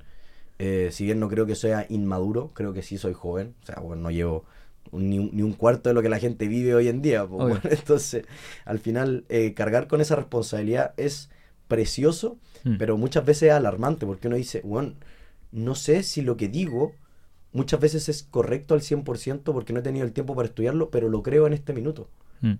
eh, 0.59 0.89
si 0.91 1.05
bien 1.05 1.19
no 1.19 1.29
creo 1.29 1.45
que 1.45 1.55
sea 1.55 1.85
inmaduro, 1.89 2.51
creo 2.53 2.73
que 2.73 2.81
sí 2.81 2.97
soy 2.97 3.13
joven. 3.13 3.55
O 3.63 3.65
sea, 3.65 3.75
bueno, 3.81 4.03
no 4.03 4.11
llevo 4.11 4.45
ni, 4.91 5.19
un, 5.19 5.53
cuarto 5.53 5.89
de 5.89 5.93
lo 5.95 6.01
que 6.01 6.09
la 6.09 6.19
gente 6.19 6.47
vive 6.47 6.75
hoy 6.75 6.87
en 6.87 7.01
día. 7.01 7.27
entonces, 7.63 8.25
al 8.65 8.79
final, 8.79 9.25
eh, 9.29 9.53
cargar 9.53 9.87
con 9.87 10.01
esa 10.01 10.15
responsabilidad 10.15 10.93
es 10.97 11.29
precioso, 11.67 12.37
hmm. 12.63 12.77
pero 12.77 12.97
muchas 12.97 13.25
veces 13.25 13.49
es 13.49 13.53
alarmante 13.53 14.05
porque 14.05 14.27
uno 14.27 14.37
dice, 14.37 14.61
bueno, 14.63 14.93
no 15.51 15.75
sé 15.75 16.03
si 16.03 16.21
lo 16.21 16.37
que 16.37 16.47
digo 16.47 16.93
muchas 17.53 17.79
veces 17.79 18.09
es 18.09 18.23
correcto 18.23 18.73
al 18.73 18.81
100% 18.81 19.41
porque 19.43 19.73
no 19.73 19.79
he 19.79 19.83
tenido 19.83 20.05
el 20.05 20.11
tiempo 20.13 20.35
para 20.35 20.47
estudiarlo, 20.47 20.89
pero 20.89 21.09
lo 21.09 21.23
creo 21.23 21.47
en 21.47 21.53
este 21.53 21.73
minuto. 21.73 22.09
Hmm. 22.41 22.55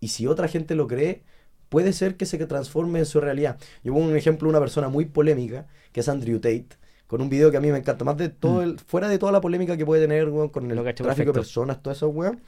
Y 0.00 0.08
si 0.08 0.26
otra 0.26 0.48
gente 0.48 0.74
lo 0.74 0.86
cree, 0.86 1.22
puede 1.68 1.92
ser 1.92 2.16
que 2.16 2.26
se 2.26 2.38
transforme 2.46 3.00
en 3.00 3.06
su 3.06 3.20
realidad. 3.20 3.58
Yo 3.82 3.92
pongo 3.92 4.06
un 4.06 4.16
ejemplo 4.16 4.46
de 4.46 4.50
una 4.50 4.60
persona 4.60 4.88
muy 4.88 5.06
polémica, 5.06 5.66
que 5.92 6.00
es 6.00 6.08
Andrew 6.08 6.38
Tate, 6.38 6.68
con 7.06 7.20
un 7.20 7.28
video 7.28 7.50
que 7.50 7.56
a 7.56 7.60
mí 7.60 7.70
me 7.70 7.78
encanta, 7.78 8.04
más 8.04 8.16
de 8.16 8.28
todo 8.28 8.60
mm. 8.60 8.62
el, 8.62 8.78
fuera 8.78 9.08
de 9.08 9.18
toda 9.18 9.32
la 9.32 9.40
polémica 9.40 9.76
que 9.76 9.86
puede 9.86 10.02
tener, 10.02 10.30
con 10.50 10.70
el 10.70 10.94
tráfico 10.94 11.32
de 11.32 11.38
personas, 11.38 11.82
todo 11.82 11.92
eso, 11.92 12.08
weón, 12.08 12.40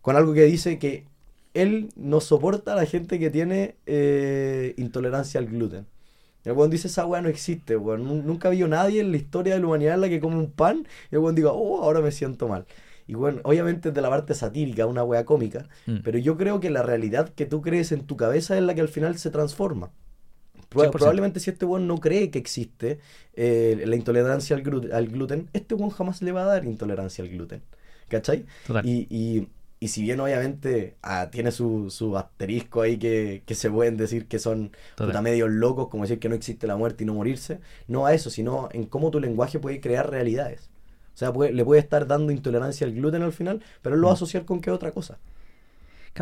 con 0.00 0.16
algo 0.16 0.32
que 0.32 0.44
dice 0.44 0.78
que 0.78 1.06
él 1.54 1.90
no 1.96 2.20
soporta 2.20 2.72
a 2.72 2.76
la 2.76 2.86
gente 2.86 3.18
que 3.18 3.30
tiene 3.30 3.76
eh, 3.86 4.74
intolerancia 4.76 5.38
al 5.38 5.46
gluten. 5.46 5.86
El 6.44 6.52
weón 6.52 6.70
dice, 6.70 6.88
esa 6.88 7.06
weá 7.06 7.22
no 7.22 7.28
existe, 7.28 7.76
weón. 7.76 8.26
Nunca 8.26 8.48
ha 8.48 8.50
habido 8.50 8.66
nadie 8.66 9.00
en 9.00 9.12
la 9.12 9.16
historia 9.16 9.54
de 9.54 9.60
la 9.60 9.66
humanidad 9.66 9.94
en 9.94 10.00
la 10.00 10.08
que 10.08 10.18
come 10.18 10.36
un 10.36 10.50
pan 10.50 10.88
y 11.10 11.14
el 11.14 11.20
weón 11.20 11.36
diga, 11.36 11.52
oh, 11.52 11.82
ahora 11.82 12.00
me 12.00 12.10
siento 12.10 12.48
mal. 12.48 12.66
Y 13.06 13.14
bueno, 13.14 13.40
obviamente 13.44 13.90
es 13.90 13.94
de 13.94 14.00
la 14.00 14.10
parte 14.10 14.34
satírica, 14.34 14.86
una 14.86 15.04
weá 15.04 15.24
cómica, 15.24 15.68
mm. 15.86 15.98
pero 16.02 16.18
yo 16.18 16.36
creo 16.36 16.58
que 16.58 16.70
la 16.70 16.82
realidad 16.82 17.28
que 17.28 17.46
tú 17.46 17.60
crees 17.62 17.92
en 17.92 18.06
tu 18.06 18.16
cabeza 18.16 18.56
es 18.56 18.62
la 18.64 18.74
que 18.74 18.80
al 18.80 18.88
final 18.88 19.18
se 19.18 19.30
transforma 19.30 19.92
probablemente 20.72 21.40
si 21.40 21.50
este 21.50 21.64
weón 21.64 21.86
no 21.86 21.98
cree 21.98 22.30
que 22.30 22.38
existe 22.38 22.98
eh, 23.34 23.82
la 23.86 23.96
intolerancia 23.96 24.56
al, 24.56 24.62
gluten, 25.08 25.48
este 25.52 25.74
weón 25.74 25.90
jamás 25.90 26.22
le 26.22 26.32
va 26.32 26.42
a 26.42 26.46
dar 26.46 26.64
intolerancia 26.64 27.22
al 27.24 27.30
gluten. 27.30 27.62
¿Cachai? 28.08 28.44
Y, 28.84 29.48
si 29.88 30.00
bien 30.02 30.20
obviamente 30.20 30.94
ah, 31.02 31.28
tiene 31.32 31.50
su, 31.50 32.14
asterisco 32.16 32.82
ahí 32.82 32.98
que, 32.98 33.42
se 33.48 33.70
pueden 33.70 33.96
decir 33.96 34.28
que 34.28 34.38
son 34.38 34.70
puta 34.96 35.20
medios 35.22 35.50
locos, 35.50 35.88
como 35.88 36.04
decir 36.04 36.20
que 36.20 36.28
no 36.28 36.36
existe 36.36 36.68
la 36.68 36.76
muerte 36.76 37.02
y 37.02 37.06
no 37.06 37.14
morirse, 37.14 37.58
no 37.88 38.06
a 38.06 38.14
eso, 38.14 38.30
sino 38.30 38.68
en 38.72 38.86
cómo 38.86 39.10
tu 39.10 39.18
lenguaje 39.18 39.58
puede 39.58 39.80
crear 39.80 40.08
realidades. 40.08 40.70
O 41.14 41.18
sea, 41.18 41.30
le 41.30 41.64
puede 41.64 41.80
estar 41.80 42.06
dando 42.06 42.32
intolerancia 42.32 42.86
al 42.86 42.94
gluten 42.94 43.22
al 43.22 43.32
final, 43.32 43.62
pero 43.82 43.96
él 43.96 44.00
lo 44.00 44.06
va 44.06 44.12
a 44.12 44.14
asociar 44.14 44.44
con 44.44 44.60
qué 44.60 44.70
otra 44.70 44.92
cosa. 44.92 45.18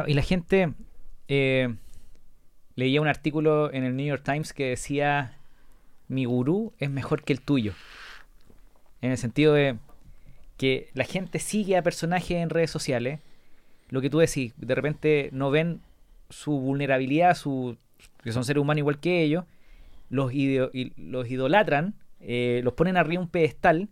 y 0.06 0.14
la 0.14 0.22
gente... 0.22 0.72
Eh, 1.28 1.74
leía 2.80 3.00
un 3.00 3.08
artículo 3.08 3.70
en 3.72 3.84
el 3.84 3.94
New 3.94 4.06
York 4.06 4.22
Times 4.24 4.54
que 4.54 4.70
decía, 4.70 5.36
mi 6.08 6.24
gurú 6.24 6.72
es 6.78 6.90
mejor 6.90 7.22
que 7.22 7.34
el 7.34 7.42
tuyo. 7.42 7.74
En 9.02 9.10
el 9.10 9.18
sentido 9.18 9.52
de 9.52 9.76
que 10.56 10.88
la 10.94 11.04
gente 11.04 11.38
sigue 11.40 11.76
a 11.76 11.82
personajes 11.82 12.38
en 12.38 12.48
redes 12.48 12.70
sociales, 12.70 13.20
lo 13.90 14.00
que 14.00 14.08
tú 14.08 14.18
decís, 14.18 14.54
de 14.56 14.74
repente 14.74 15.28
no 15.32 15.50
ven 15.50 15.82
su 16.30 16.58
vulnerabilidad, 16.58 17.34
su, 17.34 17.76
que 18.22 18.32
son 18.32 18.44
seres 18.44 18.62
humanos 18.62 18.78
igual 18.78 18.98
que 18.98 19.22
ellos, 19.22 19.44
los, 20.08 20.32
los 20.96 21.30
idolatran, 21.30 21.94
eh, 22.20 22.62
los 22.64 22.72
ponen 22.72 22.96
arriba 22.96 23.20
un 23.20 23.28
pedestal 23.28 23.90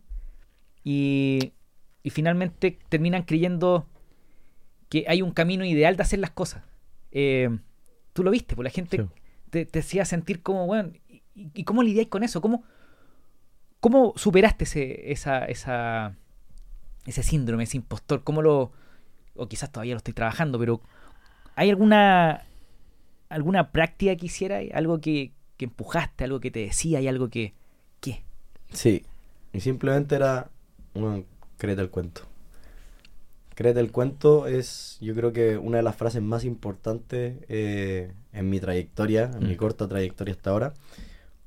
y, 0.82 1.52
y 2.02 2.10
finalmente 2.10 2.78
terminan 2.88 3.24
creyendo 3.24 3.86
que 4.88 5.04
hay 5.08 5.20
un 5.20 5.32
camino 5.32 5.66
ideal 5.66 5.96
de 5.96 6.02
hacer 6.02 6.20
las 6.20 6.30
cosas. 6.30 6.64
Eh, 7.12 7.50
tú 8.18 8.24
lo 8.24 8.30
viste, 8.30 8.54
pues 8.54 8.64
la 8.64 8.70
gente 8.70 9.08
te, 9.50 9.78
hacía 9.78 10.04
sentir 10.04 10.42
como, 10.42 10.66
bueno, 10.66 10.92
¿y, 11.34 11.64
cómo 11.64 11.82
lidiáis 11.82 12.08
con 12.08 12.22
eso? 12.22 12.40
¿Cómo, 12.40 12.64
cómo 13.80 14.12
superaste 14.16 14.64
ese, 14.64 15.12
esa, 15.12 15.44
esa, 15.46 16.16
ese 17.06 17.22
síndrome, 17.22 17.64
ese 17.64 17.76
impostor? 17.76 18.24
¿Cómo 18.24 18.42
lo, 18.42 18.72
o 19.34 19.48
quizás 19.48 19.70
todavía 19.72 19.94
lo 19.94 19.98
estoy 19.98 20.14
trabajando, 20.14 20.58
pero 20.58 20.82
¿Hay 21.58 21.70
alguna 21.70 22.44
alguna 23.28 23.72
práctica 23.72 24.14
que 24.14 24.26
hiciera? 24.26 24.60
¿Algo 24.74 25.00
que, 25.00 25.32
que 25.56 25.64
empujaste? 25.64 26.22
¿Algo 26.22 26.38
que 26.38 26.52
te 26.52 26.60
decía? 26.60 27.00
¿Y 27.00 27.08
algo 27.08 27.30
que... 27.30 27.52
¿Qué? 28.00 28.22
Sí. 28.72 29.04
Y 29.52 29.58
simplemente 29.58 30.14
era... 30.14 30.50
Bueno, 30.94 31.24
créete 31.56 31.82
el 31.82 31.90
cuento. 31.90 32.22
Créete 33.58 33.80
el 33.80 33.90
cuento 33.90 34.46
es, 34.46 34.98
yo 35.00 35.16
creo 35.16 35.32
que 35.32 35.58
una 35.58 35.78
de 35.78 35.82
las 35.82 35.96
frases 35.96 36.22
más 36.22 36.44
importantes 36.44 37.38
eh, 37.48 38.12
en 38.32 38.48
mi 38.48 38.60
trayectoria, 38.60 39.32
en 39.36 39.48
mi 39.48 39.54
Mm. 39.54 39.56
corta 39.56 39.88
trayectoria 39.88 40.32
hasta 40.34 40.50
ahora. 40.50 40.74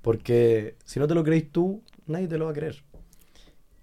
Porque 0.02 0.76
si 0.84 1.00
no 1.00 1.08
te 1.08 1.16
lo 1.16 1.24
crees 1.24 1.50
tú, 1.50 1.82
nadie 2.08 2.28
te 2.28 2.38
lo 2.38 2.46
va 2.46 2.52
a 2.52 2.54
creer. 2.54 2.84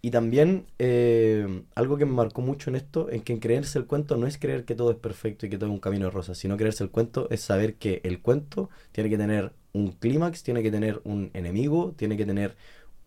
Y 0.03 0.11
también 0.11 0.67
eh, 0.79 1.63
algo 1.75 1.97
que 1.97 2.05
me 2.05 2.13
marcó 2.13 2.43
mucho 2.43 2.69
en 2.69 2.77
esto, 2.77 3.11
en 3.11 3.23
que 3.23 3.33
en 3.33 3.41
creerse 3.41 3.79
el 3.79 3.87
cuento 3.87 4.19
no 4.19 4.27
es 4.27 4.37
creer 4.37 4.67
que 4.67 4.75
todo 4.75 4.91
es 4.91 4.99
perfecto 4.99 5.47
y 5.47 5.49
que 5.49 5.57
todo 5.57 5.71
es 5.71 5.73
un 5.75 5.81
camino 5.81 6.05
de 6.05 6.11
rosas, 6.11 6.37
sino 6.37 6.59
creerse 6.59 6.85
el 6.85 6.91
cuento 6.91 7.29
es 7.31 7.41
saber 7.41 7.77
que 7.77 8.03
el 8.05 8.21
cuento 8.21 8.69
tiene 8.93 9.09
que 9.09 9.17
tener 9.17 9.53
un 9.73 9.93
clímax, 9.93 10.43
tiene 10.43 10.63
que 10.63 10.71
tener 10.71 11.01
un 11.05 11.31
enemigo, 11.33 11.95
tiene 11.97 12.19
que 12.19 12.27
tener 12.27 12.57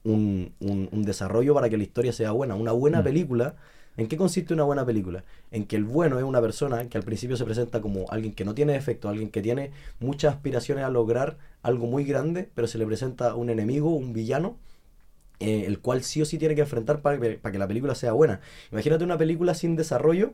un, 0.04 0.54
un- 0.60 0.90
un 0.92 1.04
desarrollo 1.04 1.54
para 1.54 1.70
que 1.70 1.78
la 1.78 1.84
historia 1.84 2.12
sea 2.12 2.32
buena. 2.32 2.56
Una 2.56 2.72
buena 2.72 3.02
Mm. 3.02 3.04
película, 3.04 3.56
¿en 3.98 4.08
qué 4.08 4.18
consiste 4.18 4.54
una 4.54 4.64
buena 4.64 4.86
película? 4.86 5.24
En 5.52 5.66
que 5.66 5.76
el 5.76 5.84
bueno 5.84 6.18
es 6.18 6.24
una 6.24 6.42
persona 6.42 6.88
que 6.90 6.98
al 6.98 7.04
principio 7.04 7.38
se 7.38 7.46
presenta 7.46 7.82
como 7.82 8.06
alguien 8.10 8.34
que 8.34 8.46
no 8.46 8.54
tiene 8.54 8.74
defecto, 8.74 9.10
alguien 9.10 9.30
que 9.30 9.42
tiene 9.42 9.72
muchas 10.00 10.34
aspiraciones 10.36 10.84
a 10.86 10.90
lograr 10.90 11.38
algo 11.62 11.88
muy 11.88 12.04
grande, 12.06 12.50
pero 12.56 12.68
se 12.68 12.78
le 12.78 12.86
presenta 12.86 13.36
un 13.36 13.50
enemigo, 13.50 13.90
un 13.96 14.14
villano, 14.14 14.58
eh, 15.40 15.66
el 15.68 15.80
cual 15.80 16.04
sí 16.04 16.22
o 16.22 16.26
sí 16.26 16.38
tiene 16.38 16.56
que 16.56 16.62
enfrentar 16.62 17.02
para 17.02 17.20
que, 17.20 17.32
para 17.32 17.52
que 17.52 17.60
la 17.60 17.68
película 17.68 17.96
sea 17.96 18.14
buena. 18.14 18.42
Imagínate 18.72 19.04
una 19.04 19.18
película 19.18 19.54
sin 19.56 19.76
desarrollo, 19.76 20.34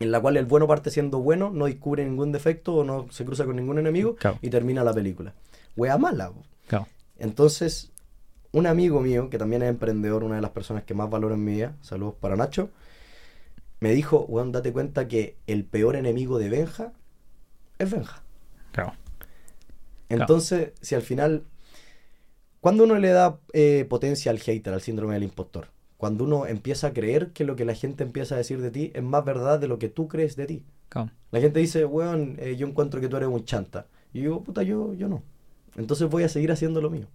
en 0.00 0.10
la 0.10 0.20
cual 0.20 0.36
el 0.36 0.46
bueno 0.46 0.66
parte 0.66 0.90
siendo 0.90 1.20
bueno, 1.20 1.50
no 1.50 1.66
descubre 1.66 2.04
ningún 2.04 2.32
defecto 2.32 2.74
o 2.74 2.82
no 2.84 3.06
se 3.10 3.24
cruza 3.24 3.44
con 3.44 3.54
ningún 3.56 3.78
enemigo 3.78 4.16
Claro. 4.16 4.38
y 4.42 4.50
termina 4.50 4.82
la 4.82 4.92
película. 4.92 5.32
Wea 5.76 5.96
mala. 5.98 6.32
Claro. 6.66 6.88
Entonces, 7.18 7.91
un 8.52 8.66
amigo 8.66 9.00
mío, 9.00 9.30
que 9.30 9.38
también 9.38 9.62
es 9.62 9.70
emprendedor, 9.70 10.24
una 10.24 10.36
de 10.36 10.42
las 10.42 10.50
personas 10.50 10.84
que 10.84 10.94
más 10.94 11.10
valoro 11.10 11.34
en 11.34 11.44
mi 11.44 11.52
vida, 11.52 11.76
saludos 11.80 12.14
para 12.20 12.36
Nacho, 12.36 12.70
me 13.80 13.92
dijo, 13.92 14.26
weón, 14.28 14.52
date 14.52 14.72
cuenta 14.72 15.08
que 15.08 15.36
el 15.46 15.64
peor 15.64 15.96
enemigo 15.96 16.38
de 16.38 16.48
Benja 16.48 16.92
es 17.78 17.90
Benja. 17.90 18.22
Claro. 18.70 18.92
Entonces, 20.08 20.72
si 20.80 20.94
al 20.94 21.02
final, 21.02 21.44
cuando 22.60 22.84
uno 22.84 22.98
le 22.98 23.08
da 23.08 23.40
eh, 23.54 23.86
potencia 23.88 24.30
al 24.30 24.38
hater, 24.38 24.72
al 24.72 24.82
síndrome 24.82 25.14
del 25.14 25.24
impostor, 25.24 25.68
cuando 25.96 26.24
uno 26.24 26.46
empieza 26.46 26.88
a 26.88 26.92
creer 26.92 27.30
que 27.32 27.44
lo 27.44 27.56
que 27.56 27.64
la 27.64 27.74
gente 27.74 28.04
empieza 28.04 28.34
a 28.34 28.38
decir 28.38 28.60
de 28.60 28.70
ti 28.70 28.92
es 28.94 29.02
más 29.02 29.24
verdad 29.24 29.58
de 29.58 29.68
lo 29.68 29.78
que 29.78 29.88
tú 29.88 30.08
crees 30.08 30.36
de 30.36 30.46
ti. 30.46 30.64
Claro. 30.88 31.10
La 31.30 31.40
gente 31.40 31.58
dice, 31.58 31.84
weón, 31.84 32.36
eh, 32.38 32.56
yo 32.56 32.66
encuentro 32.66 33.00
que 33.00 33.08
tú 33.08 33.16
eres 33.16 33.28
un 33.28 33.44
chanta. 33.44 33.86
Y 34.12 34.18
yo 34.18 34.22
digo, 34.24 34.44
puta, 34.44 34.62
yo, 34.62 34.94
yo 34.94 35.08
no. 35.08 35.22
Entonces 35.76 36.08
voy 36.08 36.24
a 36.24 36.28
seguir 36.28 36.52
haciendo 36.52 36.80
lo 36.80 36.90
mío. 36.90 37.06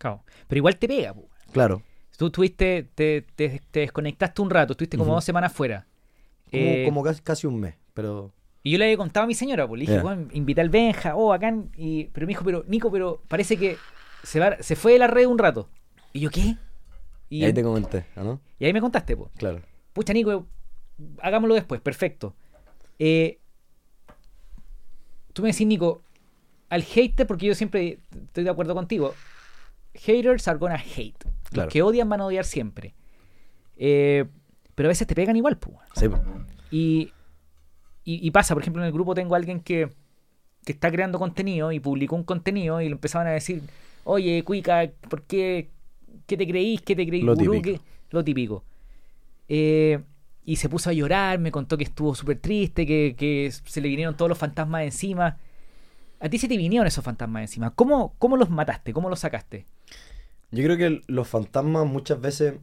Claro. 0.00 0.24
Pero 0.48 0.56
igual 0.58 0.76
te 0.78 0.88
pega, 0.88 1.12
po. 1.14 1.28
Claro. 1.52 1.82
Tú 2.16 2.30
tuviste, 2.30 2.88
te, 2.94 3.22
te- 3.36 3.60
te 3.70 3.80
desconectaste 3.80 4.40
un 4.42 4.50
rato, 4.50 4.72
estuviste 4.72 4.96
como 4.98 5.14
dos 5.14 5.24
semanas 5.24 5.52
fuera. 5.52 5.86
Como, 6.50 6.62
Eh, 6.64 6.82
como 6.86 7.02
casi, 7.02 7.20
casi 7.22 7.46
un 7.46 7.60
mes, 7.60 7.74
pero... 7.94 8.32
Y 8.62 8.72
yo 8.72 8.78
le 8.78 8.84
había 8.86 8.96
contado 8.96 9.24
a 9.24 9.26
mi 9.26 9.34
señora, 9.34 9.66
pues 9.68 9.78
le 9.78 9.82
dije, 9.84 9.96
Ya. 9.96 10.02
bueno, 10.02 10.28
invité 10.32 10.60
al 10.62 10.68
Benja, 10.70 11.16
oh, 11.16 11.28
bacán. 11.28 11.70
Y, 11.76 12.04
pero 12.06 12.26
me 12.26 12.32
dijo, 12.32 12.44
pero, 12.44 12.64
Nico, 12.66 12.90
pero 12.90 13.22
parece 13.28 13.56
que 13.56 13.76
se, 14.22 14.38
va, 14.40 14.56
se 14.62 14.74
fue 14.76 14.92
de 14.92 14.98
la 14.98 15.06
red 15.06 15.26
un 15.26 15.38
rato. 15.38 15.68
Y 16.12 16.20
yo, 16.20 16.30
¿qué? 16.30 16.56
Y, 17.30 17.38
Y 17.40 17.44
ahí 17.44 17.52
te 17.52 17.62
comenté, 17.62 18.04
¿o 18.16 18.22
¿no? 18.24 18.40
y 18.58 18.64
ahí 18.64 18.72
me 18.72 18.80
contaste, 18.80 19.16
pues. 19.16 19.30
Claro. 19.38 19.60
Pucha, 19.92 20.12
Nico, 20.12 20.46
hagámoslo 21.22 21.54
después, 21.54 21.80
perfecto. 21.80 22.34
Eh, 22.98 23.38
tú 25.32 25.42
me 25.42 25.52
decís, 25.52 25.66
Nico, 25.66 26.02
al 26.68 26.82
hater, 26.82 27.26
porque 27.26 27.46
yo 27.46 27.54
siempre 27.54 27.98
estoy 28.26 28.44
de 28.44 28.50
acuerdo 28.50 28.74
contigo, 28.74 29.14
haters 29.94 30.48
are 30.48 30.58
gonna 30.58 30.76
hate. 30.78 31.18
Claro. 31.50 31.66
Los 31.66 31.72
que 31.72 31.82
odian 31.82 32.08
van 32.08 32.20
a 32.20 32.26
odiar 32.26 32.44
siempre. 32.44 32.94
Eh, 33.76 34.24
pero 34.74 34.88
a 34.88 34.90
veces 34.90 35.06
te 35.06 35.14
pegan 35.14 35.36
igual, 35.36 35.58
pues. 35.58 35.76
Sí. 35.94 36.06
Y, 36.70 37.12
y, 38.04 38.26
y 38.26 38.30
pasa, 38.30 38.54
por 38.54 38.62
ejemplo, 38.62 38.82
en 38.82 38.86
el 38.86 38.92
grupo 38.92 39.14
tengo 39.14 39.34
a 39.34 39.38
alguien 39.38 39.60
que, 39.60 39.90
que 40.64 40.72
está 40.72 40.90
creando 40.90 41.18
contenido 41.18 41.72
y 41.72 41.80
publicó 41.80 42.16
un 42.16 42.24
contenido 42.24 42.80
y 42.80 42.86
le 42.86 42.92
empezaban 42.92 43.26
a 43.26 43.30
decir, 43.30 43.62
oye, 44.04 44.42
Cuica, 44.44 44.90
¿por 45.08 45.22
qué? 45.24 45.70
¿Qué 46.26 46.36
te 46.36 46.46
creís? 46.46 46.82
¿Qué 46.82 46.94
te 46.94 47.06
creís, 47.06 47.24
Lo 47.24 47.34
gurú? 47.34 47.52
típico. 47.54 47.78
¿Qué-?" 47.78 47.84
Lo 48.10 48.24
típico. 48.24 48.64
Eh, 49.48 50.00
y 50.44 50.56
se 50.56 50.68
puso 50.68 50.90
a 50.90 50.92
llorar, 50.92 51.38
me 51.38 51.50
contó 51.50 51.76
que 51.76 51.84
estuvo 51.84 52.14
súper 52.14 52.38
triste, 52.38 52.86
que, 52.86 53.14
que 53.16 53.50
se 53.52 53.80
le 53.80 53.88
vinieron 53.88 54.16
todos 54.16 54.28
los 54.28 54.38
fantasmas 54.38 54.82
encima. 54.84 55.38
A 56.20 56.28
ti 56.28 56.38
se 56.38 56.48
te 56.48 56.56
vinieron 56.56 56.86
esos 56.86 57.04
fantasmas 57.04 57.42
encima. 57.42 57.70
¿Cómo, 57.74 58.14
cómo 58.18 58.36
los 58.36 58.50
mataste? 58.50 58.92
¿Cómo 58.92 59.08
los 59.08 59.20
sacaste? 59.20 59.66
Yo 60.52 60.64
creo 60.64 60.76
que 60.76 61.02
los 61.06 61.28
fantasmas 61.28 61.86
muchas 61.86 62.20
veces 62.20 62.54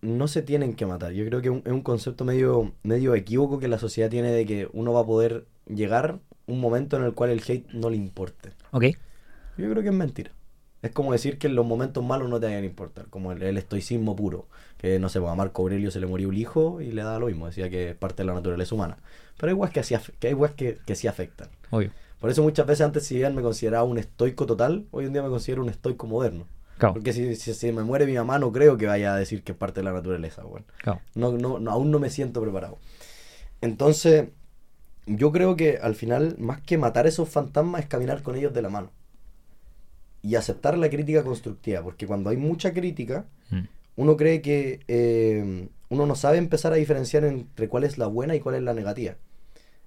no 0.00 0.28
se 0.28 0.42
tienen 0.42 0.74
que 0.74 0.86
matar. 0.86 1.12
Yo 1.12 1.24
creo 1.26 1.40
que 1.42 1.48
es 1.48 1.72
un 1.72 1.82
concepto 1.82 2.24
medio, 2.24 2.72
medio 2.82 3.14
equívoco 3.14 3.58
que 3.58 3.68
la 3.68 3.78
sociedad 3.78 4.10
tiene 4.10 4.30
de 4.32 4.46
que 4.46 4.68
uno 4.72 4.92
va 4.92 5.00
a 5.00 5.06
poder 5.06 5.46
llegar 5.66 6.20
un 6.46 6.60
momento 6.60 6.96
en 6.96 7.04
el 7.04 7.14
cual 7.14 7.30
el 7.30 7.42
hate 7.46 7.66
no 7.72 7.90
le 7.90 7.96
importe. 7.96 8.50
¿Ok? 8.70 8.84
Yo 9.56 9.70
creo 9.70 9.82
que 9.82 9.88
es 9.88 9.94
mentira. 9.94 10.30
Es 10.82 10.90
como 10.90 11.12
decir 11.12 11.38
que 11.38 11.46
en 11.46 11.54
los 11.54 11.64
momentos 11.64 12.04
malos 12.04 12.28
no 12.28 12.38
te 12.38 12.44
vayan 12.46 12.62
a 12.62 12.66
importar, 12.66 13.06
como 13.08 13.32
el, 13.32 13.42
el 13.42 13.56
estoicismo 13.56 14.14
puro. 14.14 14.48
Que 14.76 14.98
no 14.98 15.08
sé, 15.08 15.18
pues, 15.20 15.32
a 15.32 15.34
Marco 15.34 15.62
Aurelio 15.62 15.90
se 15.90 15.98
le 16.00 16.06
murió 16.06 16.28
un 16.28 16.36
hijo 16.36 16.82
y 16.82 16.92
le 16.92 17.02
da 17.02 17.18
lo 17.18 17.26
mismo, 17.26 17.46
decía 17.46 17.70
que 17.70 17.90
es 17.90 17.96
parte 17.96 18.22
de 18.22 18.26
la 18.26 18.34
naturaleza 18.34 18.74
humana. 18.74 18.98
Pero 19.38 19.48
hay 19.50 19.54
weas 19.54 19.72
que, 19.72 19.82
sí 19.82 19.94
af- 19.94 20.12
que, 20.18 20.28
hay 20.28 20.34
que, 20.56 20.78
que 20.84 20.94
sí 20.94 21.06
afectan. 21.08 21.48
Obvio. 21.70 21.90
Por 22.20 22.28
eso 22.28 22.42
muchas 22.42 22.66
veces 22.66 22.84
antes 22.84 23.06
si 23.06 23.16
bien 23.16 23.34
me 23.34 23.40
consideraba 23.40 23.84
un 23.84 23.96
estoico 23.96 24.44
total, 24.44 24.84
hoy 24.90 25.06
en 25.06 25.14
día 25.14 25.22
me 25.22 25.30
considero 25.30 25.62
un 25.62 25.70
estoico 25.70 26.06
moderno. 26.06 26.46
Claro. 26.78 26.94
Porque 26.94 27.12
si, 27.12 27.36
si, 27.36 27.54
si 27.54 27.72
me 27.72 27.82
muere 27.84 28.06
mi 28.06 28.14
mamá 28.14 28.38
no 28.38 28.50
creo 28.52 28.76
que 28.76 28.86
vaya 28.86 29.14
a 29.14 29.16
decir 29.16 29.42
que 29.42 29.52
es 29.52 29.58
parte 29.58 29.80
de 29.80 29.84
la 29.84 29.92
naturaleza, 29.92 30.42
claro. 30.78 31.00
No, 31.14 31.32
no, 31.32 31.58
no, 31.58 31.70
aún 31.70 31.90
no 31.90 31.98
me 31.98 32.10
siento 32.10 32.40
preparado. 32.42 32.78
Entonces, 33.60 34.28
yo 35.06 35.32
creo 35.32 35.56
que 35.56 35.78
al 35.80 35.94
final, 35.94 36.36
más 36.38 36.60
que 36.60 36.78
matar 36.78 37.06
esos 37.06 37.28
fantasmas, 37.28 37.82
es 37.82 37.86
caminar 37.88 38.22
con 38.22 38.36
ellos 38.36 38.52
de 38.52 38.62
la 38.62 38.68
mano. 38.70 38.90
Y 40.22 40.36
aceptar 40.36 40.78
la 40.78 40.88
crítica 40.88 41.22
constructiva, 41.22 41.82
porque 41.82 42.06
cuando 42.06 42.30
hay 42.30 42.36
mucha 42.36 42.72
crítica, 42.72 43.26
Mm. 43.50 43.60
uno 43.96 44.16
cree 44.16 44.40
que 44.40 44.80
eh, 44.88 45.68
uno 45.90 46.06
no 46.06 46.14
sabe 46.14 46.38
empezar 46.38 46.72
a 46.72 46.76
diferenciar 46.76 47.24
entre 47.24 47.68
cuál 47.68 47.84
es 47.84 47.98
la 47.98 48.06
buena 48.06 48.34
y 48.34 48.40
cuál 48.40 48.54
es 48.54 48.62
la 48.62 48.72
negativa. 48.72 49.16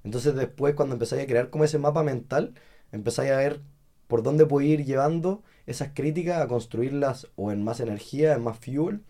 Entonces 0.04 0.36
después 0.36 0.76
cuando 0.76 0.94
empezáis 0.94 1.24
a 1.24 1.28
crear 1.28 1.50
como 1.50 1.64
ese 1.64 1.80
mapa 1.80 2.04
mental, 2.04 2.54
empezáis 2.92 3.32
a 3.32 3.38
ver 3.38 3.62
por 4.08 4.22
dónde 4.22 4.46
puede 4.46 4.68
ir 4.68 4.86
llevando 4.86 5.42
esas 5.68 5.90
críticas 5.94 6.42
a 6.42 6.48
construirlas 6.48 7.28
o 7.36 7.52
en 7.52 7.64
más 7.64 7.80
energía, 7.80 8.34
en 8.34 8.44
más 8.44 8.58
fuel, 8.58 9.04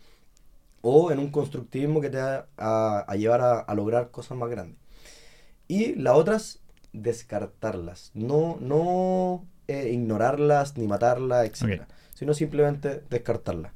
o 0.81 1.11
en 1.11 1.19
un 1.19 1.29
constructivismo 1.31 2.01
que 2.01 2.09
te 2.09 2.17
va 2.17 2.47
a, 2.57 2.99
a 3.07 3.15
llevar 3.15 3.41
a, 3.41 3.59
a 3.59 3.75
lograr 3.75 4.11
cosas 4.11 4.37
más 4.37 4.49
grandes. 4.49 4.77
Y 5.67 5.95
la 5.95 6.13
otra 6.15 6.35
es 6.35 6.59
descartarlas, 6.93 8.11
no, 8.13 8.57
no 8.59 9.45
eh, 9.67 9.89
ignorarlas 9.91 10.77
ni 10.77 10.87
matarlas, 10.87 11.45
etc. 11.45 11.83
Sino 12.13 12.33
simplemente 12.33 13.03
descartarlas. 13.09 13.73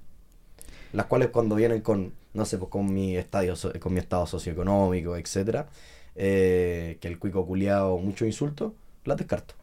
Las 0.94 1.06
cuales 1.06 1.30
cuando 1.30 1.56
vienen 1.56 1.82
con, 1.82 2.14
no 2.34 2.46
sé, 2.46 2.58
pues 2.58 2.70
con 2.70 2.94
mi 2.94 3.16
estadio, 3.16 3.56
con 3.80 3.94
mi 3.94 4.00
estado 4.00 4.26
socioeconómico, 4.26 5.16
etcétera, 5.16 5.68
eh, 6.16 6.98
que 7.02 7.08
el 7.08 7.20
cuico 7.20 7.46
culiado, 7.46 7.98
muchos 7.98 8.26
insultos, 8.26 8.74
las 9.06 9.18
descarto. 9.18 9.56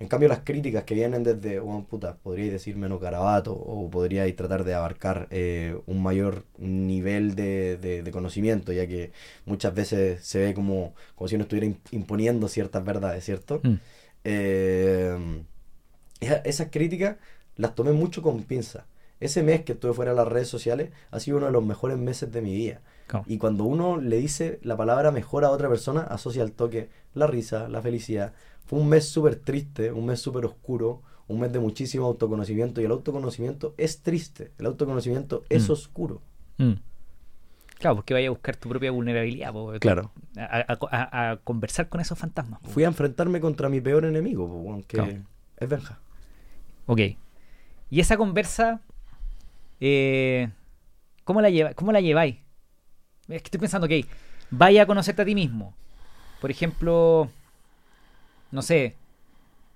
En 0.00 0.08
cambio, 0.08 0.28
las 0.30 0.40
críticas 0.40 0.84
que 0.84 0.94
vienen 0.94 1.22
desde, 1.22 1.60
bueno, 1.60 1.86
puta, 1.88 2.16
podríais 2.16 2.50
decir 2.52 2.74
menos 2.76 3.00
garabato 3.00 3.52
o 3.54 3.88
podríais 3.90 4.34
tratar 4.34 4.64
de 4.64 4.74
abarcar 4.74 5.28
eh, 5.30 5.78
un 5.86 6.02
mayor 6.02 6.44
nivel 6.58 7.34
de, 7.36 7.76
de- 7.76 8.02
de 8.02 8.10
conocimiento, 8.10 8.72
ya 8.72 8.86
que 8.88 9.12
muchas 9.44 9.74
veces 9.74 10.24
se 10.24 10.38
ve 10.40 10.54
como, 10.54 10.94
como 11.14 11.28
si 11.28 11.34
uno 11.36 11.42
estuviera 11.44 11.66
im- 11.66 11.76
imponiendo 11.92 12.48
ciertas 12.48 12.82
verdades, 12.84 13.24
¿cierto? 13.24 13.60
Mm. 13.62 13.74
Eh, 14.24 15.42
esa- 16.20 16.36
esas 16.44 16.68
críticas 16.70 17.16
las 17.56 17.74
tomé 17.74 17.92
mucho 17.92 18.22
con 18.22 18.42
pinza. 18.44 18.86
Ese 19.20 19.42
mes 19.42 19.62
que 19.64 19.72
estuve 19.72 19.92
fuera 19.92 20.12
de 20.12 20.16
las 20.16 20.28
redes 20.28 20.48
sociales 20.48 20.90
ha 21.10 21.20
sido 21.20 21.36
uno 21.36 21.46
de 21.46 21.52
los 21.52 21.64
mejores 21.64 21.98
meses 21.98 22.32
de 22.32 22.40
mi 22.40 22.54
vida. 22.54 22.80
Claro. 23.10 23.24
Y 23.28 23.38
cuando 23.38 23.64
uno 23.64 23.96
le 23.96 24.18
dice 24.18 24.60
la 24.62 24.76
palabra 24.76 25.10
mejor 25.10 25.44
a 25.44 25.50
otra 25.50 25.68
persona, 25.68 26.02
asocia 26.02 26.42
al 26.44 26.52
toque 26.52 26.90
la 27.14 27.26
risa, 27.26 27.68
la 27.68 27.82
felicidad. 27.82 28.32
Fue 28.66 28.78
un 28.78 28.88
mes 28.88 29.08
súper 29.08 29.34
triste, 29.34 29.90
un 29.90 30.06
mes 30.06 30.20
súper 30.20 30.44
oscuro, 30.44 31.02
un 31.26 31.40
mes 31.40 31.52
de 31.52 31.58
muchísimo 31.58 32.06
autoconocimiento. 32.06 32.80
Y 32.80 32.84
el 32.84 32.92
autoconocimiento 32.92 33.74
es 33.78 34.02
triste, 34.02 34.52
el 34.58 34.66
autoconocimiento 34.66 35.42
es 35.48 35.68
Mm. 35.68 35.72
oscuro. 35.72 36.22
Mm. 36.58 36.74
Claro, 37.80 37.96
porque 37.96 38.14
vaya 38.14 38.28
a 38.28 38.30
buscar 38.30 38.54
tu 38.56 38.68
propia 38.68 38.90
vulnerabilidad. 38.92 39.52
po, 39.52 39.72
Claro. 39.80 40.12
A, 40.36 40.42
a- 40.72 40.78
a- 40.90 41.30
a 41.32 41.36
conversar 41.38 41.88
con 41.88 42.00
esos 42.00 42.16
fantasmas. 42.18 42.60
po. 42.60 42.68
Fui 42.68 42.84
a 42.84 42.88
enfrentarme 42.88 43.40
contra 43.40 43.68
mi 43.68 43.80
peor 43.80 44.04
enemigo, 44.04 44.46
po, 44.46 44.54
weón, 44.56 44.82
que 44.82 44.98
Claro. 44.98 45.12
es 45.56 45.68
Benja. 45.68 45.98
Ok. 46.86 47.00
Y 47.90 47.98
esa 48.00 48.16
conversa, 48.16 48.82
eh, 49.80 50.50
¿cómo, 51.24 51.40
la 51.40 51.50
lleva, 51.50 51.74
¿cómo 51.74 51.90
la 51.90 52.00
lleváis? 52.00 52.36
Es 53.30 53.42
que 53.42 53.46
estoy 53.46 53.60
pensando, 53.60 53.86
ok, 53.86 54.06
vaya 54.50 54.82
a 54.82 54.86
conocerte 54.86 55.22
a 55.22 55.24
ti 55.24 55.34
mismo. 55.34 55.74
Por 56.40 56.50
ejemplo, 56.50 57.30
no 58.50 58.62
sé, 58.62 58.96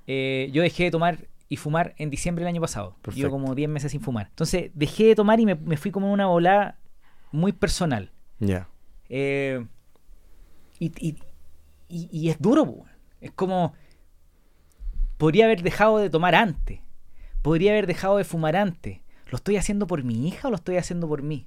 eh, 0.07 0.51
yo 0.53 0.63
dejé 0.63 0.85
de 0.85 0.91
tomar 0.91 1.29
y 1.49 1.57
fumar 1.57 1.95
en 1.99 2.11
diciembre 2.11 2.45
del 2.45 2.49
año 2.49 2.61
pasado. 2.61 2.97
Yo 3.15 3.31
como 3.31 3.55
10 3.55 3.69
meses 3.69 3.93
sin 3.93 4.01
fumar. 4.01 4.27
Entonces 4.31 4.71
dejé 4.75 5.05
de 5.05 5.15
tomar 5.15 5.39
y 5.41 5.47
me, 5.47 5.77
fui 5.77 5.91
como 5.91 6.07
en 6.07 6.13
una 6.13 6.27
volada 6.27 6.79
muy 7.33 7.53
personal. 7.53 8.11
Ya. 8.41 8.69
Eh, 9.09 9.65
y, 10.79 11.17
y, 11.89 12.29
es 12.29 12.41
duro, 12.41 12.85
es 13.21 13.31
como... 13.31 13.75
Podría 15.17 15.45
haber 15.45 15.63
dejado 15.63 15.99
de 15.99 16.11
tomar 16.11 16.35
antes. 16.35 16.81
Podría 17.43 17.71
haber 17.71 17.87
dejado 17.87 18.17
de 18.17 18.25
fumar 18.25 18.57
antes. 18.57 19.01
¿Lo 19.31 19.37
estoy 19.37 19.57
haciendo 19.57 19.87
por 19.87 20.03
mi 20.03 20.27
hija 20.27 20.49
o 20.49 20.51
lo 20.51 20.57
estoy 20.57 20.77
haciendo 20.77 21.07
por 21.07 21.23
mí? 21.23 21.47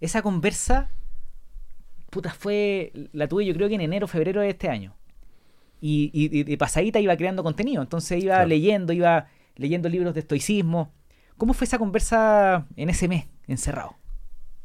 Esa 0.00 0.22
conversa, 0.22 0.90
puta, 2.14 2.32
fue... 2.32 2.92
La 3.12 3.28
tuve 3.28 3.44
yo 3.44 3.52
creo 3.54 3.68
que 3.68 3.74
en 3.74 3.82
enero, 3.82 4.06
febrero 4.06 4.40
de 4.40 4.50
este 4.50 4.68
año 4.68 4.96
y, 5.86 6.44
de 6.44 6.56
pasadita 6.56 6.98
iba 6.98 7.16
creando 7.16 7.42
contenido. 7.42 7.82
Entonces 7.82 8.22
iba 8.22 8.44
leyendo, 8.46 8.92
iba 8.92 9.28
leyendo 9.56 9.88
libros 9.88 10.14
de 10.14 10.20
estoicismo. 10.20 10.92
¿Cómo 11.36 11.52
fue 11.52 11.66
esa 11.66 11.78
conversa 11.78 12.66
en 12.76 12.88
ese 12.88 13.08
mes, 13.08 13.26
encerrado? 13.46 13.96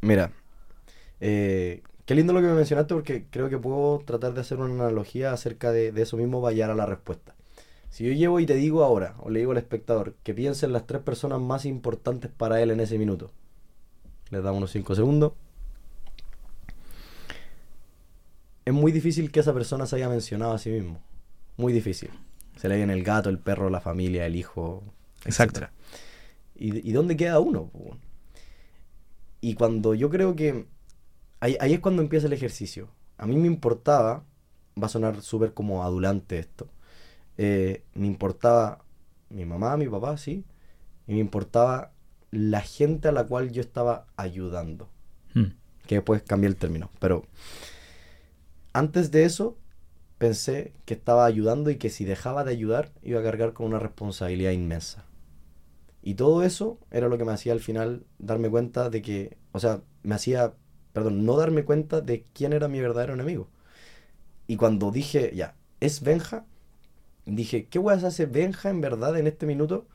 Mira, 0.01 0.32
eh, 1.20 1.82
qué 2.06 2.15
lindo 2.15 2.32
lo 2.32 2.39
que 2.39 2.48
me 2.48 2.53
mencionaste 2.53 2.94
porque 2.94 3.25
creo 3.29 3.50
que 3.50 3.58
puedo 3.58 4.00
tratar 4.00 4.34
de 4.34 4.41
hacer 4.41 4.60
una 4.60 4.86
analogía 4.86 5.34
acerca 5.34 5.72
de, 5.72 5.89
eso 6.01 6.15
mismo 6.15 6.41
para 6.41 6.53
llegar 6.53 6.72
a 6.72 6.75
la 6.75 6.86
respuesta. 6.86 7.36
Si 7.89 8.06
yo 8.06 8.13
llevo 8.13 8.39
y 8.39 8.46
te 8.46 8.53
digo 8.53 8.84
ahora, 8.84 9.15
o 9.20 9.29
le 9.29 9.39
digo 9.39 9.51
al 9.51 9.58
espectador, 9.58 10.15
que 10.24 10.34
piense 10.34 10.68
en 10.68 10.74
las 10.74 10.86
tres 10.86 11.01
personas 11.01 11.41
más 11.41 11.65
importantes 11.65 12.32
para 12.32 12.62
él 12.62 12.70
en 12.72 12.79
ese 12.79 12.98
minuto, 12.98 13.32
les 14.29 14.44
damos 14.44 14.60
unos 14.60 14.72
5 14.72 14.96
segundos. 14.96 15.34
Es 18.70 18.76
muy 18.76 18.92
difícil 18.92 19.32
que 19.32 19.40
esa 19.40 19.54
persona 19.54 19.86
se 19.86 19.96
haya 19.96 20.10
mencionado 20.10 20.54
a 20.54 20.60
sí 20.60 20.70
mismo 20.70 21.02
muy 21.60 21.74
difícil. 21.74 22.10
Se 22.56 22.68
le 22.68 22.78
viene 22.78 22.94
el 22.94 23.04
gato, 23.04 23.30
el 23.30 23.38
perro, 23.38 23.70
la 23.70 23.82
familia, 23.82 24.26
el 24.26 24.36
hijo, 24.36 24.84
Exacto. 25.26 25.68
¿Y, 26.56 26.92
dónde 26.92 27.18
queda 27.18 27.40
uno? 27.40 27.72
Y 29.42 29.54
cuando 29.56 29.94
yo 29.94 30.10
creo 30.10 30.36
que... 30.36 30.68
Ahí, 31.42 31.58
es 31.60 31.80
cuando 31.80 32.02
empieza 32.02 32.28
el 32.28 32.34
ejercicio. 32.34 32.90
A 33.18 33.26
mí 33.26 33.36
me 33.38 33.48
importaba, 33.48 34.24
va 34.82 34.86
a 34.86 34.90
sonar 34.90 35.22
súper 35.22 35.54
como 35.54 35.84
adulante 35.84 36.38
esto, 36.40 36.70
eh, 37.38 37.84
me 37.94 38.08
importaba 38.08 38.84
mi 39.30 39.46
mamá, 39.46 39.78
mi 39.78 39.88
papá, 39.88 40.18
sí, 40.18 40.46
y 41.08 41.14
me 41.14 41.20
importaba 41.20 41.92
la 42.32 42.62
gente 42.62 43.08
a 43.08 43.14
la 43.14 43.26
cual 43.26 43.52
yo 43.52 43.62
estaba 43.62 44.06
ayudando. 44.16 44.90
Hmm. 45.34 45.56
Que 45.88 45.96
después 45.96 46.22
cambié 46.24 46.50
el 46.50 46.56
término. 46.56 46.90
Pero 47.00 47.26
antes 48.74 49.12
de 49.12 49.26
eso, 49.26 49.58
pensé 50.18 50.74
que 50.86 50.94
estaba 50.94 51.26
ayudando 51.26 51.70
y 51.70 51.78
que 51.78 51.90
si 51.90 52.06
dejaba 52.06 52.44
de 52.44 52.52
ayudar 52.52 52.92
iba 53.02 53.20
a 53.20 53.24
cargar 53.24 53.54
con 53.54 53.68
una 53.68 53.80
responsabilidad 53.80 54.52
inmensa. 54.52 55.06
Y 56.02 56.16
todo 56.16 56.44
eso 56.44 56.78
era 56.92 57.10
lo 57.10 57.18
que 57.18 57.26
me 57.26 57.34
hacía 57.34 57.54
al 57.54 57.60
final 57.60 58.06
darme 58.20 58.50
cuenta 58.50 58.90
de 58.90 59.02
que, 59.02 59.38
o 59.52 59.60
sea, 59.60 59.82
me 60.04 60.16
hacía, 60.16 60.54
perdón, 60.94 61.26
no 61.26 61.36
darme 61.38 61.66
cuenta 61.66 62.02
de 62.02 62.26
quién 62.34 62.54
era 62.54 62.68
mi 62.68 62.80
verdadero 62.80 63.14
enemigo. 63.14 63.50
Y 64.48 64.56
cuando 64.58 64.92
dije, 64.92 65.32
ya, 65.36 65.56
es 65.80 66.02
Benja, 66.02 66.46
dije, 67.26 67.68
¿qué 67.68 67.80
a 67.80 68.08
hacer 68.08 68.30
Benja 68.30 68.70
en 68.70 68.82
verdad 68.82 69.18
en 69.18 69.28
este 69.28 69.46
minuto? 69.46 69.88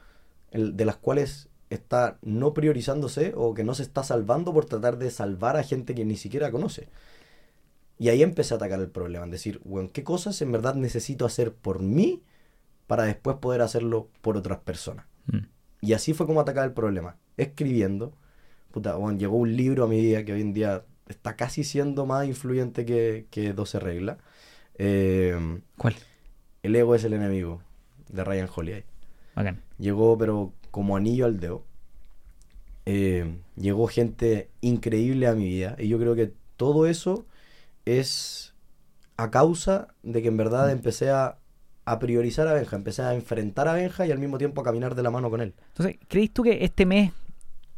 De 0.52 0.84
las 0.84 0.96
cuales 0.96 1.48
está 1.70 2.18
no 2.22 2.54
priorizándose 2.54 3.32
o 3.36 3.54
que 3.54 3.64
no 3.64 3.74
se 3.74 3.82
está 3.82 4.04
salvando 4.04 4.52
por 4.52 4.66
tratar 4.66 4.98
de 4.98 5.10
salvar 5.10 5.56
a 5.56 5.64
gente 5.64 5.94
que 5.94 6.04
ni 6.04 6.16
siquiera 6.16 6.50
conoce. 6.50 6.88
Y 7.98 8.08
ahí 8.08 8.22
empecé 8.22 8.54
a 8.54 8.56
atacar 8.56 8.80
el 8.80 8.90
problema, 8.90 9.24
en 9.24 9.30
decir, 9.30 9.60
bueno, 9.64 9.90
¿qué 9.92 10.02
cosas 10.02 10.40
en 10.42 10.50
verdad 10.52 10.74
necesito 10.74 11.26
hacer 11.26 11.52
por 11.52 11.80
mí 11.80 12.22
para 12.86 13.04
después 13.04 13.36
poder 13.36 13.62
hacerlo 13.62 14.08
por 14.20 14.36
otras 14.36 14.58
personas? 14.58 15.06
Mm. 15.26 15.46
Y 15.80 15.92
así 15.92 16.12
fue 16.12 16.26
como 16.26 16.40
atacar 16.40 16.64
el 16.64 16.72
problema, 16.72 17.16
escribiendo. 17.36 18.12
Puta, 18.72 18.96
bueno, 18.96 19.18
llegó 19.18 19.36
un 19.36 19.56
libro 19.56 19.84
a 19.84 19.88
mi 19.88 20.00
vida 20.00 20.24
que 20.24 20.32
hoy 20.32 20.40
en 20.40 20.52
día 20.52 20.84
está 21.08 21.36
casi 21.36 21.62
siendo 21.62 22.06
más 22.06 22.26
influyente 22.26 22.84
que, 22.84 23.26
que 23.30 23.52
12 23.52 23.78
reglas. 23.78 24.18
Eh, 24.76 25.60
¿Cuál? 25.76 25.94
El 26.62 26.74
ego 26.74 26.94
es 26.94 27.04
el 27.04 27.12
enemigo, 27.12 27.60
de 28.08 28.24
Ryan 28.24 28.48
Holiday. 28.54 28.84
Llegó, 29.78 30.16
pero 30.16 30.52
como 30.70 30.96
anillo 30.96 31.26
al 31.26 31.38
dedo. 31.38 31.64
Eh, 32.86 33.38
llegó 33.56 33.86
gente 33.86 34.50
increíble 34.60 35.26
a 35.26 35.34
mi 35.34 35.44
vida 35.44 35.76
y 35.78 35.88
yo 35.88 35.98
creo 35.98 36.14
que 36.14 36.32
todo 36.56 36.86
eso 36.86 37.24
es 37.84 38.54
a 39.16 39.30
causa 39.30 39.88
de 40.02 40.22
que 40.22 40.28
en 40.28 40.36
verdad 40.36 40.70
empecé 40.70 41.10
a, 41.10 41.38
priorizar 42.00 42.48
a 42.48 42.54
Benja, 42.54 42.76
empecé 42.76 43.02
a 43.02 43.14
enfrentar 43.14 43.68
a 43.68 43.74
Benja 43.74 44.06
y 44.06 44.10
al 44.10 44.18
mismo 44.18 44.38
tiempo 44.38 44.60
a 44.60 44.64
caminar 44.64 44.94
de 44.94 45.02
la 45.02 45.10
mano 45.10 45.30
con 45.30 45.40
él. 45.40 45.54
Entonces, 45.68 45.98
¿crees 46.08 46.32
tú 46.32 46.42
que 46.42 46.64
este 46.64 46.86
mes 46.86 47.12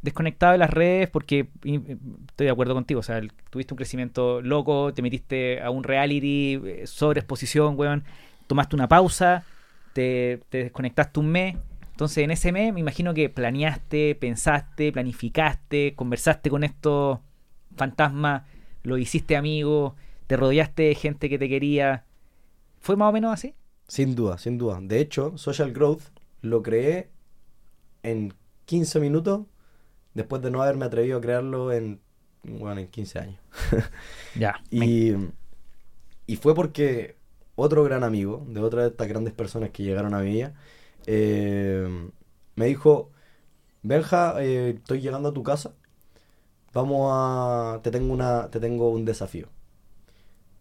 desconectado 0.03 0.53
de 0.53 0.59
las 0.59 0.71
redes, 0.71 1.11
porque 1.11 1.49
estoy 1.63 2.47
de 2.47 2.51
acuerdo 2.51 2.75
contigo, 2.75 3.01
o 3.01 3.03
sea, 3.03 3.21
tuviste 3.51 3.75
un 3.75 3.77
crecimiento 3.77 4.41
loco, 4.41 4.95
te 4.95 5.03
metiste 5.03 5.61
a 5.61 5.71
un 5.71 5.83
reality 5.83 6.61
eh, 6.65 6.87
sobre 6.87 7.21
exposición, 7.21 7.75
weón, 7.77 8.05
tomaste 8.47 8.77
una 8.77 8.89
pausa, 8.89 9.45
te, 9.93 10.41
te 10.49 10.65
desconectaste 10.65 11.19
un 11.19 11.29
mes. 11.29 11.57
Entonces, 11.91 12.19
en 12.19 12.31
ese 12.31 12.53
mes 12.53 12.73
me 12.73 12.81
imagino 12.81 13.15
que 13.15 13.29
planeaste, 13.29 14.15
pensaste, 14.15 14.93
planificaste, 14.93 15.95
conversaste 15.97 16.51
con 16.51 16.63
estos 16.63 17.19
fantasmas 17.75 18.43
lo 18.87 18.99
hiciste 18.99 19.37
amigo, 19.37 19.97
te 20.29 20.37
rodeaste 20.37 20.85
de 20.85 20.95
gente 20.95 21.29
que 21.29 21.39
te 21.39 21.49
quería. 21.49 22.05
¿Fue 22.79 22.95
más 22.97 23.09
o 23.11 23.13
menos 23.13 23.33
así? 23.33 23.53
Sin 23.89 24.15
duda, 24.15 24.39
sin 24.39 24.59
duda. 24.59 24.79
De 24.81 25.01
hecho, 25.01 25.37
Social 25.37 25.73
Growth 25.73 26.03
lo 26.41 26.63
creé 26.63 27.11
en 28.05 28.33
15 28.67 29.01
minutos 29.01 29.41
después 30.15 30.41
de 30.41 30.53
no 30.53 30.63
haberme 30.63 30.85
atrevido 30.85 31.19
a 31.19 31.21
crearlo 31.21 31.73
en, 31.73 32.01
bueno, 32.45 32.81
en 32.81 32.87
15 32.87 33.19
años. 33.19 33.41
ya. 34.39 34.63
Y, 34.71 35.15
y, 36.29 36.37
fue 36.37 36.55
porque 36.55 37.17
otro 37.57 37.83
gran 37.83 38.05
amigo, 38.05 38.47
de 38.49 38.61
otra 38.61 38.83
de 38.83 38.89
estas 38.91 39.09
grandes 39.09 39.35
personas 39.35 39.71
que 39.71 39.83
llegaron 39.83 40.15
a 40.15 40.21
mi 40.21 40.31
vida, 40.31 40.55
eh, 41.07 41.89
me 42.55 42.67
dijo, 42.67 43.11
Benja, 43.83 44.41
eh, 44.45 44.71
estoy 44.77 45.01
llegando 45.01 45.31
a 45.31 45.35
tu 45.35 45.43
casa 45.43 45.75
vamos 46.77 47.11
a, 47.11 47.81
te 47.83 47.91
tengo, 47.91 48.13
una, 48.13 48.51
te 48.51 48.61
tengo 48.61 48.91
un 48.91 49.05
desafío. 49.05 49.49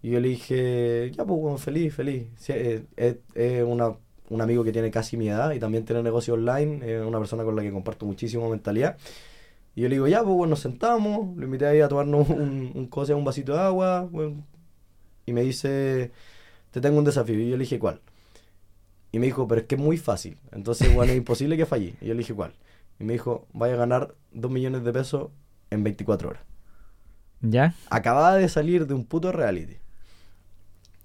Y 0.02 0.12
yo 0.12 0.20
le 0.20 0.30
dije, 0.30 1.12
ya 1.12 1.26
pues, 1.26 1.40
bueno, 1.40 1.58
feliz, 1.58 1.94
feliz. 1.94 2.28
Eh, 2.50 2.86
es, 2.96 3.64
un 3.64 4.42
amigo 4.42 4.64
que 4.64 4.72
tiene 4.72 4.90
casi 4.92 5.18
mi 5.18 5.28
edad 5.28 5.52
y 5.52 5.60
también 5.60 5.86
tiene 5.86 6.02
negocio 6.02 6.34
online, 6.36 6.80
es 6.84 7.06
una 7.06 7.20
persona 7.20 7.44
con 7.44 7.56
la 7.56 7.62
que 7.62 7.72
comparto 7.72 8.06
muchísimo 8.06 8.50
mentalidad. 8.50 8.98
Y 9.76 9.82
yo 9.82 9.90
le 9.90 9.96
digo, 9.96 10.08
ya, 10.08 10.24
pues 10.24 10.36
bueno, 10.36 10.52
nos 10.52 10.62
sentamos, 10.62 11.36
lo 11.36 11.46
invité 11.46 11.68
ahí 11.68 11.82
a 11.82 11.90
tomarnos 11.90 12.30
un, 12.30 12.72
un, 12.74 12.88
cosa, 12.88 13.16
un 13.16 13.26
vasito 13.26 13.54
de 13.54 13.60
agua, 13.60 14.10
y 15.26 15.34
me 15.34 15.42
dice, 15.42 16.12
te 16.72 16.80
tengo 16.82 16.98
un 16.98 17.06
desafío. 17.06 17.40
Y 17.40 17.50
yo 17.50 17.58
le 17.58 17.64
dije, 17.64 17.78
¿cuál? 17.78 18.00
Y 19.12 19.20
me 19.20 19.26
dijo, 19.26 19.48
pero 19.48 19.62
es 19.62 19.68
que 19.68 19.76
es 19.76 19.82
muy 19.82 19.98
fácil. 19.98 20.38
Entonces, 20.54 20.94
bueno, 20.94 21.12
es 21.12 21.18
imposible 21.18 21.58
que 21.58 21.66
falle. 21.66 21.96
Y 22.02 22.06
yo 22.06 22.14
le 22.14 22.20
dije, 22.20 22.34
¿cuál? 22.34 22.54
Y 23.00 23.04
me 23.04 23.14
dijo, 23.14 23.48
vaya 23.54 23.74
a 23.74 23.78
ganar 23.78 24.16
dos 24.32 24.52
millones 24.52 24.84
de 24.84 24.94
pesos 24.94 25.30
en 25.76 25.84
24 25.84 26.30
horas. 26.30 26.44
¿Ya? 27.42 27.76
Acababa 27.90 28.36
de 28.36 28.50
salir 28.50 28.88
de 28.88 28.94
un 28.94 29.06
puto 29.06 29.32
reality. 29.32 29.78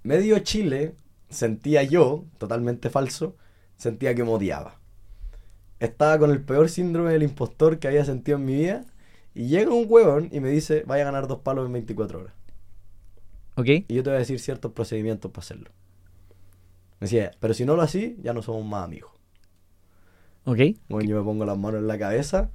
Medio 0.03 0.39
Chile, 0.39 0.95
sentía 1.29 1.83
yo, 1.83 2.25
totalmente 2.39 2.91
falso, 2.91 3.37
sentía 3.77 4.15
que 4.15 4.25
me 4.25 4.31
odiaba. 4.31 4.79
Estaba 5.79 6.19
con 6.19 6.31
el 6.31 6.43
peor 6.43 6.69
síndrome 6.69 7.13
del 7.13 7.23
impostor 7.23 7.79
que 7.79 7.89
había 7.89 8.05
sentido 8.05 8.39
en 8.39 8.45
mi 8.45 8.55
vida. 8.55 8.85
Y 9.35 9.47
llega 9.47 9.73
un 9.73 9.87
huevón 9.89 10.29
y 10.33 10.41
me 10.41 10.51
dice, 10.51 10.83
vaya 10.87 11.03
a 11.03 11.07
ganar 11.07 11.27
dos 11.27 11.41
palos 11.41 11.67
en 11.67 11.73
24 11.73 12.21
horas. 12.21 12.35
Ok. 13.57 13.67
Y 13.67 13.95
yo 13.95 14.03
te 14.03 14.11
voy 14.11 14.17
a 14.17 14.21
decir 14.21 14.41
ciertos 14.41 14.73
procedimientos 14.73 15.31
para 15.31 15.45
hacerlo. 15.45 15.71
Me 16.99 17.07
decía, 17.07 17.31
pero 17.41 17.55
si 17.55 17.65
no 17.65 17.77
lo 17.77 17.83
así, 17.83 18.19
ya 18.23 18.33
no 18.33 18.43
somos 18.43 18.65
más 18.65 18.85
amigos. 18.85 19.13
Ok. 20.45 20.59
Bueno, 20.89 21.09
yo 21.09 21.17
me 21.17 21.25
pongo 21.25 21.45
las 21.45 21.59
manos 21.59 21.81
en 21.81 21.87
la 21.87 21.99
cabeza 21.99 22.51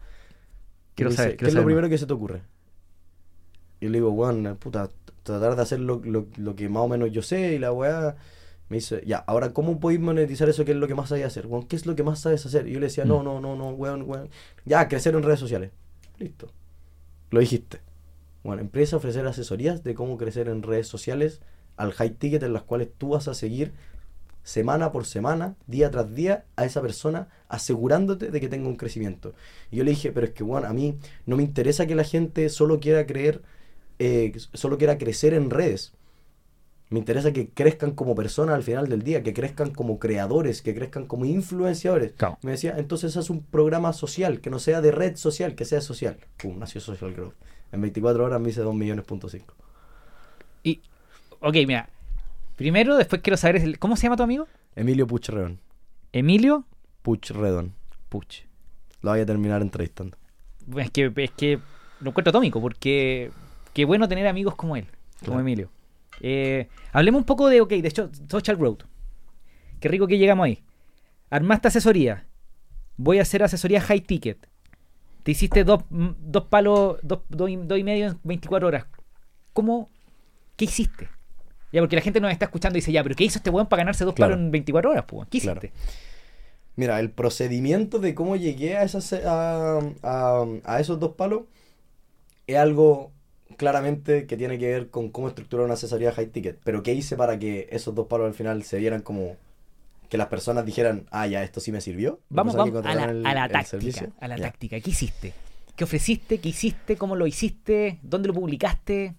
Quiero 0.95 1.11
saber, 1.11 1.37
¿Qué 1.37 1.45
es 1.45 1.53
lo 1.53 1.65
primero 1.65 1.89
que 1.89 1.97
se 1.97 2.05
te 2.05 2.13
ocurre? 2.13 2.41
Y 3.81 3.87
le 3.87 3.97
digo, 3.97 4.11
bueno, 4.11 4.55
puta, 4.55 4.89
tratar 5.23 5.55
de 5.55 5.61
hacer 5.61 5.79
lo, 5.79 6.01
que 6.55 6.69
más 6.69 6.83
o 6.83 6.87
menos 6.87 7.11
yo 7.11 7.21
sé 7.21 7.53
y 7.55 7.59
la 7.59 7.71
weá. 7.71 8.15
Me 8.67 8.77
dice, 8.77 9.03
ya, 9.05 9.17
ahora, 9.17 9.53
¿cómo 9.53 9.79
podéis 9.79 9.99
monetizar 9.99 10.49
eso? 10.49 10.65
¿Qué 10.65 10.71
es 10.71 10.77
lo 10.77 10.87
que 10.87 10.95
más 10.95 11.09
sabes 11.09 11.25
hacer? 11.25 11.45
Bueno, 11.45 11.67
¿qué 11.67 11.75
es 11.75 11.85
lo 11.85 11.95
que 11.95 12.01
más 12.01 12.19
sabes 12.19 12.45
hacer? 12.47 12.67
Y 12.67 12.71
yo 12.71 12.79
le 12.79 12.87
decía, 12.87 13.05
no, 13.05 13.19
mm. 13.19 13.25
no, 13.25 13.39
no, 13.39 13.55
no, 13.55 13.69
weón, 13.69 14.03
weón. 14.07 14.29
Ya, 14.63 14.87
crecer 14.87 15.13
en 15.13 15.21
redes 15.21 15.39
sociales. 15.39 15.71
Listo. 16.17 16.47
Lo 17.29 17.41
dijiste. 17.41 17.79
Bueno, 18.43 18.61
empieza 18.61 18.95
a 18.95 18.97
ofrecer 18.97 19.27
asesorías 19.27 19.83
de 19.83 19.93
cómo 19.93 20.17
crecer 20.17 20.47
en 20.47 20.63
redes 20.63 20.87
sociales 20.87 21.41
al 21.77 21.91
high 21.91 22.11
ticket 22.11 22.41
en 22.43 22.53
las 22.53 22.63
cuales 22.63 22.89
tú 22.97 23.09
vas 23.09 23.27
a 23.27 23.33
seguir 23.33 23.73
semana 24.45 24.91
por 24.91 25.05
semana, 25.05 25.55
día 25.65 25.89
tras 25.89 26.13
día, 26.13 26.45
a 26.55 26.65
esa 26.65 26.79
persona 26.79 27.27
asegurándote 27.49 28.29
de 28.29 28.39
que 28.39 28.47
tenga 28.47 28.69
un 28.69 28.75
crecimiento. 28.75 29.33
Y 29.71 29.77
yo 29.77 29.83
le 29.83 29.89
dije, 29.89 30.11
pero 30.11 30.27
es 30.27 30.33
que, 30.33 30.43
bueno, 30.43 30.67
a 30.67 30.73
mí 30.73 30.97
no 31.25 31.35
me 31.35 31.43
interesa 31.43 31.87
que 31.87 31.95
la 31.95 32.03
gente 32.03 32.47
solo 32.49 32.79
quiera 32.79 33.07
creer, 33.07 33.41
eh, 33.97 34.33
solo 34.53 34.77
quiera 34.77 34.99
crecer 34.99 35.33
en 35.33 35.49
redes. 35.49 35.93
Me 36.89 36.99
interesa 36.99 37.33
que 37.33 37.49
crezcan 37.49 37.91
como 37.91 38.13
personas 38.13 38.55
al 38.55 38.61
final 38.61 38.87
del 38.87 39.01
día, 39.01 39.23
que 39.23 39.33
crezcan 39.33 39.71
como 39.71 39.97
creadores, 39.97 40.61
que 40.61 40.75
crezcan 40.75 41.07
como 41.07 41.25
influenciadores. 41.25 42.11
Claro. 42.11 42.37
Me 42.43 42.51
decía, 42.51 42.75
entonces 42.77 43.17
haz 43.17 43.31
un 43.31 43.41
programa 43.41 43.93
social, 43.93 44.41
que 44.41 44.51
no 44.51 44.59
sea 44.59 44.79
de 44.79 44.91
red 44.91 45.15
social, 45.15 45.55
que 45.55 45.65
sea 45.65 45.81
social. 45.81 46.19
Pum, 46.37 46.59
nació 46.59 46.79
Social 46.81 47.15
Growth. 47.15 47.33
En 47.71 47.81
24 47.81 48.23
horas 48.23 48.39
me 48.39 48.49
hice 48.49 48.61
2 48.61 48.75
millones 48.75 49.05
punto 49.05 49.27
cinco. 49.27 49.55
Y, 50.61 50.81
ok, 51.39 51.55
mira. 51.65 51.89
Primero, 52.55 52.95
después 52.97 53.21
quiero 53.21 53.37
saber, 53.37 53.57
el- 53.57 53.79
¿cómo 53.79 53.95
se 53.95 54.03
llama 54.03 54.17
tu 54.17 54.23
amigo? 54.23 54.47
Emilio 54.75 55.07
Puchredón. 55.07 55.59
Emilio 56.13 56.65
Puchredón. 57.01 57.73
Puch. 58.09 58.43
Lo 59.01 59.11
voy 59.11 59.19
a 59.19 59.25
terminar 59.25 59.61
entrevistando. 59.61 60.17
Es 60.77 60.89
que, 60.91 61.11
es 61.15 61.31
que 61.31 61.59
lo 61.99 62.09
encuentro 62.09 62.29
atómico, 62.29 62.61
porque 62.61 63.31
qué 63.73 63.85
bueno 63.85 64.07
tener 64.07 64.25
amigos 64.27 64.55
como 64.55 64.75
él, 64.75 64.87
como. 65.23 65.39
Emilio. 65.39 65.69
Eh, 66.21 66.69
hablemos 66.93 67.19
un 67.19 67.25
poco 67.25 67.49
de, 67.49 67.61
ok, 67.61 67.69
de 67.69 67.87
hecho, 67.87 68.09
Social 68.29 68.55
Growth. 68.57 68.83
Qué 69.79 69.89
rico 69.89 70.07
que 70.07 70.17
llegamos 70.17 70.45
ahí. 70.45 70.63
Armaste 71.29 71.67
asesoría. 71.67 72.25
Voy 72.97 73.19
a 73.19 73.23
hacer 73.23 73.43
asesoría 73.43 73.81
high 73.81 74.01
ticket. 74.01 74.47
Te 75.23 75.31
hiciste 75.31 75.63
dos, 75.63 75.83
mm, 75.89 76.09
dos 76.19 76.45
palos, 76.45 76.97
dos, 77.03 77.19
dos 77.29 77.49
y, 77.49 77.57
dos 77.57 77.77
y 77.77 77.83
medio 77.83 78.07
en 78.07 78.19
24 78.23 78.67
horas. 78.67 78.85
¿Cómo? 79.53 79.89
¿Qué 80.55 80.65
hiciste? 80.65 81.09
Ya, 81.75 81.81
porque 81.81 81.97
la 81.97 82.01
gente 82.01 82.21
nos 82.21 82.31
está 82.31 82.45
escuchando 82.45 82.77
y 82.77 82.81
dice, 82.81 82.91
ya, 82.93 83.03
pero 83.03 83.15
¿qué 83.15 83.25
hizo 83.25 83.37
este 83.39 83.49
weón 83.49 83.67
para 83.67 83.81
ganarse 83.81 84.05
dos 84.05 84.13
Claro. 84.15 84.31
palos 84.31 84.45
en 84.45 84.51
24 84.51 84.91
horas? 84.91 85.03
Pues? 85.05 85.27
¿Qué 85.29 85.39
Claro. 85.41 85.59
hiciste? 85.61 85.77
Mira, 86.77 86.99
el 87.01 87.11
procedimiento 87.11 87.99
de 87.99 88.15
cómo 88.15 88.37
llegué 88.37 88.77
a, 88.77 88.83
esas, 88.83 89.11
a, 89.11 89.79
a- 90.03 90.45
a 90.63 90.79
esos 90.79 90.99
dos 91.01 91.15
palos 91.15 91.41
es 92.47 92.55
algo 92.57 93.11
claramente 93.57 94.25
que 94.25 94.37
tiene 94.37 94.57
que 94.57 94.67
ver 94.67 94.89
con 94.89 95.09
cómo 95.09 95.27
estructurar 95.27 95.65
una 95.65 95.73
asesoría 95.73 96.11
high 96.13 96.27
ticket. 96.27 96.59
Pero 96.63 96.81
¿qué 96.81 96.93
hice 96.93 97.15
para 97.17 97.37
que 97.39 97.67
esos 97.71 97.93
dos 97.93 98.07
palos 98.07 98.27
al 98.27 98.33
final 98.33 98.63
se 98.63 98.77
vieran 98.77 99.01
como 99.01 99.35
que 100.09 100.17
las 100.17 100.27
personas 100.27 100.65
dijeran, 100.65 101.07
ah, 101.11 101.27
ya, 101.27 101.43
esto 101.43 101.59
sí 101.59 101.71
me 101.73 101.81
sirvió? 101.81 102.19
Vamos, 102.29 102.55
vamos 102.55 102.73
a 102.73 102.77
la, 102.77 102.83
contrataron 102.83 103.17
el- 103.17 103.25
a 103.25 103.33
la 103.33 103.45
el 103.45 103.51
táctica. 103.51 104.09
A 104.19 104.27
la 104.29 104.37
táctica. 104.37 104.79
¿Qué 104.79 104.89
hiciste? 104.91 105.33
¿Qué 105.75 105.83
ofreciste? 105.83 106.37
¿Qué 106.39 106.49
hiciste? 106.49 106.95
¿Cómo 106.95 107.15
lo 107.17 107.27
hiciste? 107.27 107.99
¿Dónde 108.01 108.29
lo 108.29 108.33
publicaste? 108.33 109.15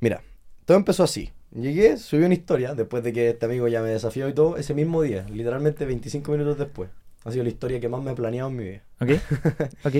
Mira, 0.00 0.22
todo 0.68 0.76
empezó 0.76 1.02
así. 1.02 1.32
Llegué, 1.50 1.96
subí 1.96 2.24
una 2.24 2.34
historia 2.34 2.74
después 2.74 3.02
de 3.02 3.14
que 3.14 3.30
este 3.30 3.46
amigo 3.46 3.68
ya 3.68 3.80
me 3.80 3.88
desafió 3.88 4.28
y 4.28 4.34
todo, 4.34 4.58
ese 4.58 4.74
mismo 4.74 5.00
día, 5.00 5.24
literalmente 5.30 5.86
25 5.86 6.30
minutos 6.30 6.58
después. 6.58 6.90
Ha 7.24 7.32
sido 7.32 7.44
la 7.44 7.48
historia 7.48 7.80
que 7.80 7.88
más 7.88 8.02
me 8.02 8.10
he 8.10 8.14
planeado 8.14 8.50
en 8.50 8.56
mi 8.56 8.64
vida. 8.64 8.82
Ok. 9.00 9.12
ok. 9.86 9.94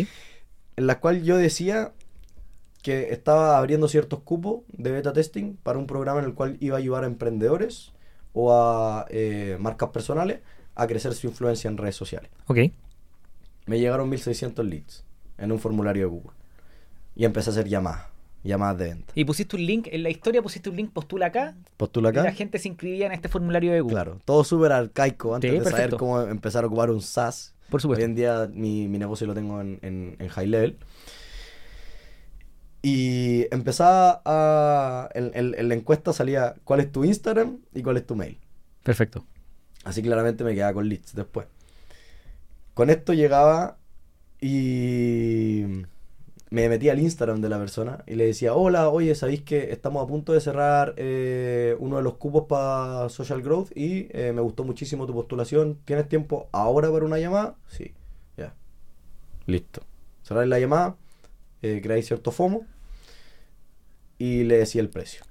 en 0.76 0.86
la 0.86 1.00
cual 1.00 1.22
yo 1.22 1.38
decía 1.38 1.94
que 2.82 3.14
estaba 3.14 3.56
abriendo 3.56 3.88
ciertos 3.88 4.20
cupos 4.20 4.60
de 4.68 4.90
beta 4.90 5.14
testing 5.14 5.56
para 5.56 5.78
un 5.78 5.86
programa 5.86 6.20
en 6.20 6.26
el 6.26 6.34
cual 6.34 6.58
iba 6.60 6.76
a 6.76 6.80
ayudar 6.80 7.04
a 7.04 7.06
emprendedores 7.06 7.92
o 8.34 8.52
a 8.52 9.06
eh, 9.08 9.56
marcas 9.58 9.88
personales 9.88 10.40
a 10.74 10.86
crecer 10.86 11.14
su 11.14 11.28
influencia 11.28 11.68
en 11.68 11.78
redes 11.78 11.96
sociales. 11.96 12.30
Ok. 12.46 12.58
Me 13.64 13.80
llegaron 13.80 14.10
1600 14.10 14.66
leads 14.66 15.06
en 15.38 15.50
un 15.50 15.60
formulario 15.60 16.02
de 16.02 16.08
Google 16.10 16.36
y 17.16 17.24
empecé 17.24 17.48
a 17.48 17.52
hacer 17.52 17.68
llamadas, 17.68 18.08
llamadas 18.48 18.78
de 18.78 18.84
venta. 18.88 19.12
Y 19.14 19.24
pusiste 19.24 19.54
un 19.56 19.64
link, 19.66 19.86
en 19.90 20.02
la 20.02 20.10
historia 20.10 20.42
pusiste 20.42 20.68
un 20.70 20.76
link, 20.76 20.90
postula 20.92 21.26
acá, 21.26 21.54
Postula 21.76 22.10
y 22.10 22.14
la 22.14 22.22
acá. 22.22 22.32
gente 22.32 22.58
se 22.58 22.68
inscribía 22.68 23.06
en 23.06 23.12
este 23.12 23.28
formulario 23.28 23.70
de 23.72 23.80
Google. 23.80 23.94
Claro, 23.94 24.18
todo 24.24 24.42
súper 24.42 24.72
arcaico 24.72 25.34
antes 25.34 25.50
Sí, 25.52 25.58
de 25.58 25.64
saber 25.70 25.90
cómo 25.96 26.20
empezar 26.22 26.64
a 26.64 26.66
ocupar 26.66 26.90
un 26.90 27.00
SaaS. 27.02 27.54
Por 27.70 27.78
Hoy 27.78 27.82
supuesto. 27.82 28.04
en 28.04 28.14
día 28.14 28.48
mi, 28.52 28.88
mi 28.88 28.98
negocio 28.98 29.26
lo 29.26 29.34
tengo 29.34 29.60
en, 29.60 29.78
en- 29.82 30.16
en 30.18 30.28
high 30.28 30.46
level. 30.46 30.78
Y 32.82 33.46
empezaba 33.52 34.22
a... 34.24 35.08
En 35.14 35.68
la 35.68 35.74
encuesta 35.74 36.12
salía 36.12 36.54
cuál 36.64 36.80
es 36.80 36.92
tu 36.92 37.04
Instagram 37.04 37.58
y 37.74 37.82
cuál 37.82 37.96
es 37.96 38.06
tu 38.06 38.14
mail. 38.16 38.38
Perfecto. 38.82 39.24
Así 39.84 40.00
claramente 40.02 40.44
me 40.44 40.54
quedaba 40.54 40.72
con 40.74 40.88
leads 40.88 41.14
después. 41.14 41.46
Con 42.74 42.88
esto 42.90 43.12
llegaba 43.12 43.76
y 44.40 45.64
me 46.50 46.68
metía 46.68 46.92
al 46.92 46.98
Instagram 46.98 47.40
de 47.40 47.48
la 47.48 47.58
persona 47.58 48.02
y 48.06 48.14
le 48.14 48.26
decía, 48.26 48.54
hola, 48.54 48.88
oye, 48.88 49.14
¿sabéis 49.14 49.42
que 49.42 49.70
estamos 49.70 50.02
a 50.02 50.06
punto 50.06 50.32
de 50.32 50.40
cerrar 50.40 50.94
eh, 50.96 51.76
uno 51.78 51.96
de 51.98 52.02
los 52.02 52.14
cupos 52.14 52.44
para 52.48 53.08
Social 53.10 53.42
Growth 53.42 53.70
y 53.76 54.08
eh, 54.10 54.32
me 54.34 54.40
gustó 54.40 54.64
muchísimo 54.64 55.06
tu 55.06 55.12
postulación? 55.12 55.78
¿Tienes 55.84 56.08
tiempo 56.08 56.48
ahora 56.52 56.90
para 56.90 57.04
una 57.04 57.18
llamada? 57.18 57.56
Sí, 57.68 57.92
ya. 58.36 58.54
Listo. 59.46 59.82
Cerráis 60.22 60.48
la 60.48 60.58
llamada, 60.58 60.96
eh, 61.62 61.80
creáis 61.82 62.06
cierto 62.06 62.30
FOMO 62.30 62.64
y 64.18 64.44
le 64.44 64.58
decía 64.58 64.80
el 64.80 64.88
precio. 64.88 65.22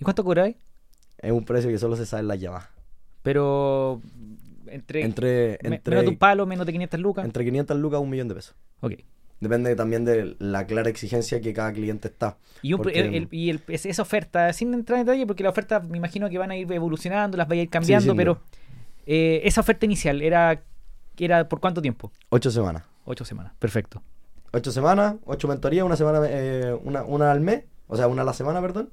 ¿Y 0.00 0.04
cuánto 0.04 0.22
cobráis? 0.22 0.56
Es 1.18 1.32
un 1.32 1.44
precio 1.44 1.70
que 1.70 1.78
solo 1.78 1.96
se 1.96 2.06
sabe 2.06 2.20
en 2.22 2.28
las 2.28 2.40
llamadas. 2.40 2.68
Pero 3.22 4.00
entre, 4.68 5.02
Entre, 5.02 5.58
entre, 5.60 5.90
menos 5.90 6.04
de 6.04 6.10
un 6.10 6.18
palo, 6.18 6.46
menos 6.46 6.66
de 6.66 6.72
500 6.72 7.00
lucas. 7.00 7.24
entre 7.24 7.44
500 7.44 7.76
lucas 7.78 7.96
a 7.98 8.00
un 8.00 8.10
millón 8.10 8.28
de 8.28 8.36
pesos. 8.36 8.54
Ok. 8.80 8.92
Depende 9.40 9.76
también 9.76 10.04
de 10.04 10.34
la 10.40 10.66
clara 10.66 10.90
exigencia 10.90 11.40
que 11.40 11.52
cada 11.52 11.72
cliente 11.72 12.08
está. 12.08 12.36
Y, 12.62 12.72
un- 12.72 12.78
Porque- 12.82 12.98
el- 12.98 13.14
el- 13.14 13.28
y 13.30 13.50
el- 13.50 13.62
es- 13.68 13.86
esa 13.86 14.02
oferta, 14.02 14.52
sin 14.52 14.74
entrar 14.74 14.98
en 14.98 15.06
detalle, 15.06 15.26
porque 15.26 15.42
la 15.44 15.50
oferta 15.50 15.78
me 15.80 15.96
imagino 15.96 16.28
que 16.28 16.38
van 16.38 16.50
a 16.50 16.56
ir 16.56 16.70
evolucionando, 16.72 17.36
las 17.36 17.46
vaya 17.46 17.60
a 17.60 17.64
ir 17.64 17.70
cambiando, 17.70 18.14
pero 18.16 18.40
eh, 19.06 19.40
esa 19.44 19.60
oferta 19.60 19.86
inicial 19.86 20.20
era, 20.22 20.60
era 21.16 21.48
por 21.48 21.60
cuánto 21.60 21.80
tiempo? 21.80 22.10
Ocho 22.30 22.50
semanas. 22.50 22.82
Ocho 23.04 23.24
semanas. 23.24 23.52
Perfecto. 23.58 24.02
Ocho 24.52 24.70
semanas, 24.72 25.14
ocho 25.24 25.46
mentorías, 25.48 25.84
una 25.84 25.96
semana, 25.96 26.20
eh, 26.28 26.76
una, 26.84 27.04
una 27.04 27.30
al 27.30 27.40
mes, 27.40 27.64
o 27.86 27.96
sea, 27.96 28.08
una 28.08 28.22
a 28.22 28.24
la 28.24 28.32
semana, 28.32 28.60
perdón. 28.60 28.90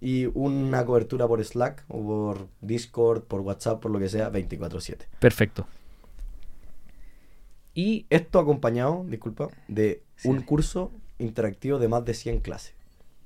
Y 0.00 0.26
una 0.32 0.84
cobertura 0.86 1.26
por 1.28 1.44
Slack 1.44 1.84
o 1.88 2.02
por 2.02 2.48
Discord, 2.62 3.22
por 3.24 3.40
WhatsApp, 3.40 3.80
por 3.82 3.90
lo 3.90 3.98
que 3.98 4.08
sea, 4.08 4.30
24/7. 4.30 5.06
Perfecto. 5.18 5.66
Y 7.74 8.06
Esto 8.10 8.38
acompañado, 8.38 9.04
disculpa, 9.08 9.48
de 9.68 10.02
Sí. 10.16 10.28
un 10.28 10.42
curso 10.42 10.90
interactivo 11.18 11.78
de 11.78 11.88
más 11.88 12.04
de 12.04 12.14
100 12.14 12.40
clases. 12.40 12.74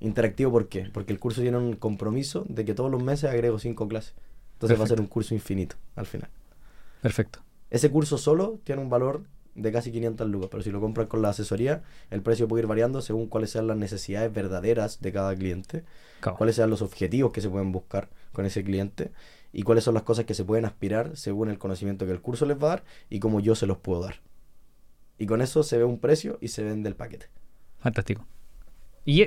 Interactivo, 0.00 0.50
¿por 0.52 0.68
qué? 0.68 0.90
Porque 0.92 1.12
el 1.12 1.18
curso 1.18 1.40
tiene 1.40 1.56
un 1.56 1.74
compromiso 1.76 2.44
de 2.48 2.64
que 2.64 2.74
todos 2.74 2.90
los 2.90 3.02
meses 3.02 3.30
agrego 3.30 3.58
5 3.58 3.88
clases. 3.88 4.14
Entonces 4.54 4.78
va 4.78 4.84
a 4.84 4.88
ser 4.88 5.00
un 5.00 5.06
curso 5.06 5.34
infinito 5.34 5.76
al 5.96 6.06
final. 6.06 6.28
perfecto. 7.00 7.40
Ese 7.70 7.90
curso 7.90 8.16
solo 8.18 8.60
tiene 8.64 8.80
un 8.82 8.88
valor 8.88 9.24
de 9.54 9.70
casi 9.72 9.92
500 9.92 10.28
lucas, 10.28 10.48
pero 10.50 10.62
si 10.62 10.70
lo 10.70 10.80
compras 10.80 11.06
con 11.08 11.22
la 11.22 11.30
asesoría, 11.30 11.82
el 12.10 12.22
precio 12.22 12.48
puede 12.48 12.62
ir 12.62 12.66
variando 12.66 13.00
según 13.02 13.26
cuáles 13.28 13.50
sean 13.50 13.66
las 13.66 13.76
necesidades 13.76 14.32
verdaderas 14.32 15.00
de 15.00 15.12
cada 15.12 15.34
cliente, 15.36 15.84
cuáles 16.38 16.56
sean 16.56 16.70
los 16.70 16.82
objetivos 16.82 17.32
que 17.32 17.40
se 17.40 17.48
pueden 17.50 17.72
buscar 17.72 18.08
con 18.32 18.46
ese 18.46 18.64
cliente 18.64 19.10
y 19.52 19.62
cuáles 19.62 19.84
son 19.84 19.94
las 19.94 20.02
cosas 20.02 20.24
que 20.24 20.34
se 20.34 20.44
pueden 20.44 20.64
aspirar 20.64 21.16
según 21.16 21.50
el 21.50 21.58
conocimiento 21.58 22.06
que 22.06 22.12
el 22.12 22.20
curso 22.20 22.46
les 22.46 22.56
va 22.58 22.66
a 22.66 22.70
dar 22.76 22.84
y 23.10 23.20
cómo 23.20 23.40
yo 23.40 23.54
se 23.54 23.66
los 23.66 23.78
puedo 23.78 24.00
dar. 24.02 24.20
Y 25.18 25.26
con 25.26 25.40
eso 25.40 25.62
se 25.62 25.78
ve 25.78 25.84
un 25.84 25.98
precio 25.98 26.38
y 26.40 26.48
se 26.48 26.64
vende 26.64 26.88
el 26.88 26.96
paquete. 26.96 27.26
Fantástico. 27.78 28.26
Y, 29.04 29.26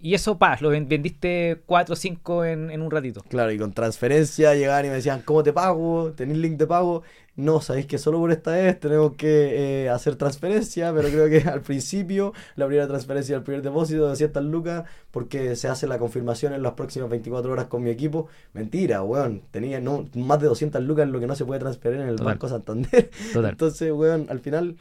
y 0.00 0.14
eso, 0.14 0.38
pa, 0.38 0.56
lo 0.60 0.70
ven- 0.70 0.88
vendiste 0.88 1.60
4 1.66 1.92
o 1.92 1.96
5 1.96 2.44
en, 2.44 2.70
en 2.70 2.82
un 2.82 2.90
ratito. 2.90 3.22
Claro, 3.28 3.52
y 3.52 3.58
con 3.58 3.72
transferencia 3.72 4.54
llegaban 4.54 4.86
y 4.86 4.88
me 4.88 4.94
decían, 4.94 5.22
¿cómo 5.22 5.42
te 5.42 5.52
pago? 5.52 6.12
¿Tenéis 6.12 6.38
link 6.38 6.56
de 6.58 6.66
pago? 6.66 7.02
No, 7.34 7.62
sabéis 7.62 7.86
que 7.86 7.96
solo 7.98 8.18
por 8.18 8.30
esta 8.30 8.50
vez 8.52 8.78
tenemos 8.78 9.14
que 9.14 9.84
eh, 9.84 9.88
hacer 9.88 10.16
transferencia, 10.16 10.92
pero 10.92 11.08
creo 11.08 11.28
que 11.30 11.48
al 11.48 11.62
principio 11.62 12.32
la 12.56 12.66
primera 12.66 12.86
transferencia 12.88 13.36
del 13.36 13.44
primer 13.44 13.62
depósito 13.62 14.02
de 14.02 14.08
200 14.08 14.44
lucas 14.44 14.84
porque 15.10 15.56
se 15.56 15.68
hace 15.68 15.86
la 15.86 15.98
confirmación 15.98 16.52
en 16.52 16.62
las 16.62 16.72
próximas 16.72 17.08
24 17.08 17.52
horas 17.52 17.66
con 17.66 17.82
mi 17.82 17.90
equipo. 17.90 18.28
Mentira, 18.54 19.02
weón, 19.02 19.42
tenía 19.50 19.80
no, 19.80 20.08
más 20.14 20.40
de 20.40 20.46
200 20.48 20.82
lucas 20.82 21.08
lo 21.08 21.20
que 21.20 21.26
no 21.26 21.34
se 21.34 21.44
puede 21.46 21.60
transferir 21.60 22.00
en 22.00 22.08
el 22.08 22.16
Total. 22.16 22.34
Banco 22.34 22.48
Santander. 22.48 23.10
Total. 23.32 23.50
Entonces, 23.52 23.92
weón, 23.92 24.26
al 24.28 24.40
final, 24.40 24.76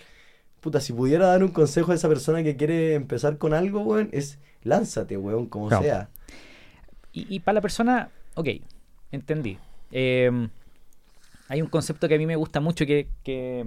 puta, 0.61 0.79
si 0.79 0.93
pudiera 0.93 1.27
dar 1.27 1.43
un 1.43 1.49
consejo 1.51 1.91
a 1.91 1.95
esa 1.95 2.07
persona 2.07 2.41
que 2.43 2.55
quiere 2.55 2.93
empezar 2.93 3.37
con 3.37 3.53
algo, 3.53 3.81
weón, 3.81 4.09
es 4.13 4.39
lánzate, 4.63 5.17
weón, 5.17 5.47
como 5.47 5.69
sea. 5.69 6.09
Y, 7.11 7.25
y 7.35 7.39
para 7.41 7.55
la 7.55 7.61
persona, 7.61 8.09
ok, 8.35 8.47
entendí. 9.11 9.57
Eh, 9.91 10.47
hay 11.49 11.61
un 11.61 11.67
concepto 11.67 12.07
que 12.07 12.15
a 12.15 12.17
mí 12.17 12.25
me 12.25 12.37
gusta 12.37 12.61
mucho 12.61 12.85
que, 12.85 13.09
que, 13.23 13.65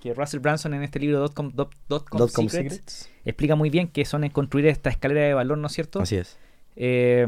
que 0.00 0.14
Russell 0.14 0.38
Branson 0.38 0.74
en 0.74 0.84
este 0.84 1.00
libro 1.00 1.18
Dotcom, 1.18 1.50
Dot- 1.52 1.74
Dotcom 1.88 2.18
Dotcom 2.18 2.48
Secrets 2.48 2.74
Secrets. 2.74 3.10
explica 3.24 3.56
muy 3.56 3.70
bien 3.70 3.88
que 3.88 4.04
son 4.04 4.22
en 4.22 4.30
construir 4.30 4.66
esta 4.66 4.90
escalera 4.90 5.26
de 5.26 5.34
valor, 5.34 5.58
¿no 5.58 5.66
es 5.66 5.72
cierto? 5.72 6.00
Así 6.02 6.16
es. 6.16 6.38
Eh, 6.76 7.26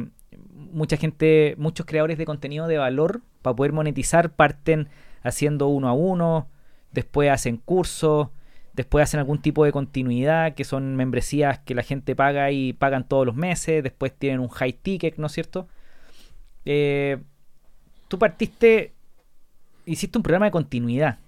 mucha 0.55 0.97
gente, 0.97 1.55
muchos 1.59 1.87
creadores 1.87 2.19
de 2.19 2.27
contenido 2.27 2.69
de 2.69 2.79
valor, 2.79 3.23
para 3.43 3.57
poder 3.57 3.73
monetizar, 3.73 4.31
parten 4.31 4.89
haciendo 5.23 5.69
uno 5.69 5.89
a 5.89 5.93
uno, 5.93 6.49
después 6.93 7.31
hacen 7.31 7.57
cursos, 7.57 8.29
después 8.75 9.03
hacen 9.05 9.21
algún 9.21 9.41
tipo 9.41 9.65
de 9.65 9.73
continuidad, 9.73 10.55
que 10.55 10.65
son 10.65 10.97
membresías 10.97 11.61
que 11.61 11.75
la 11.75 11.83
gente 11.83 12.15
paga 12.15 12.51
y 12.51 12.73
pagan 12.73 13.09
todos 13.09 13.25
los 13.27 13.35
meses, 13.35 13.83
después 13.83 14.13
tienen 14.13 14.41
un 14.41 14.49
high 14.49 14.73
ticket, 14.73 15.17
¿no 15.17 15.27
es 15.27 15.33
cierto? 15.33 15.69
Eh, 16.65 17.19
tú 18.09 18.19
partiste, 18.19 18.93
hiciste 19.87 20.19
un 20.19 20.23
programa 20.23 20.47
de 20.47 20.53
continuidad. 20.53 21.19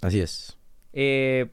Así 0.00 0.20
es. 0.20 0.58
Eh, 0.92 1.48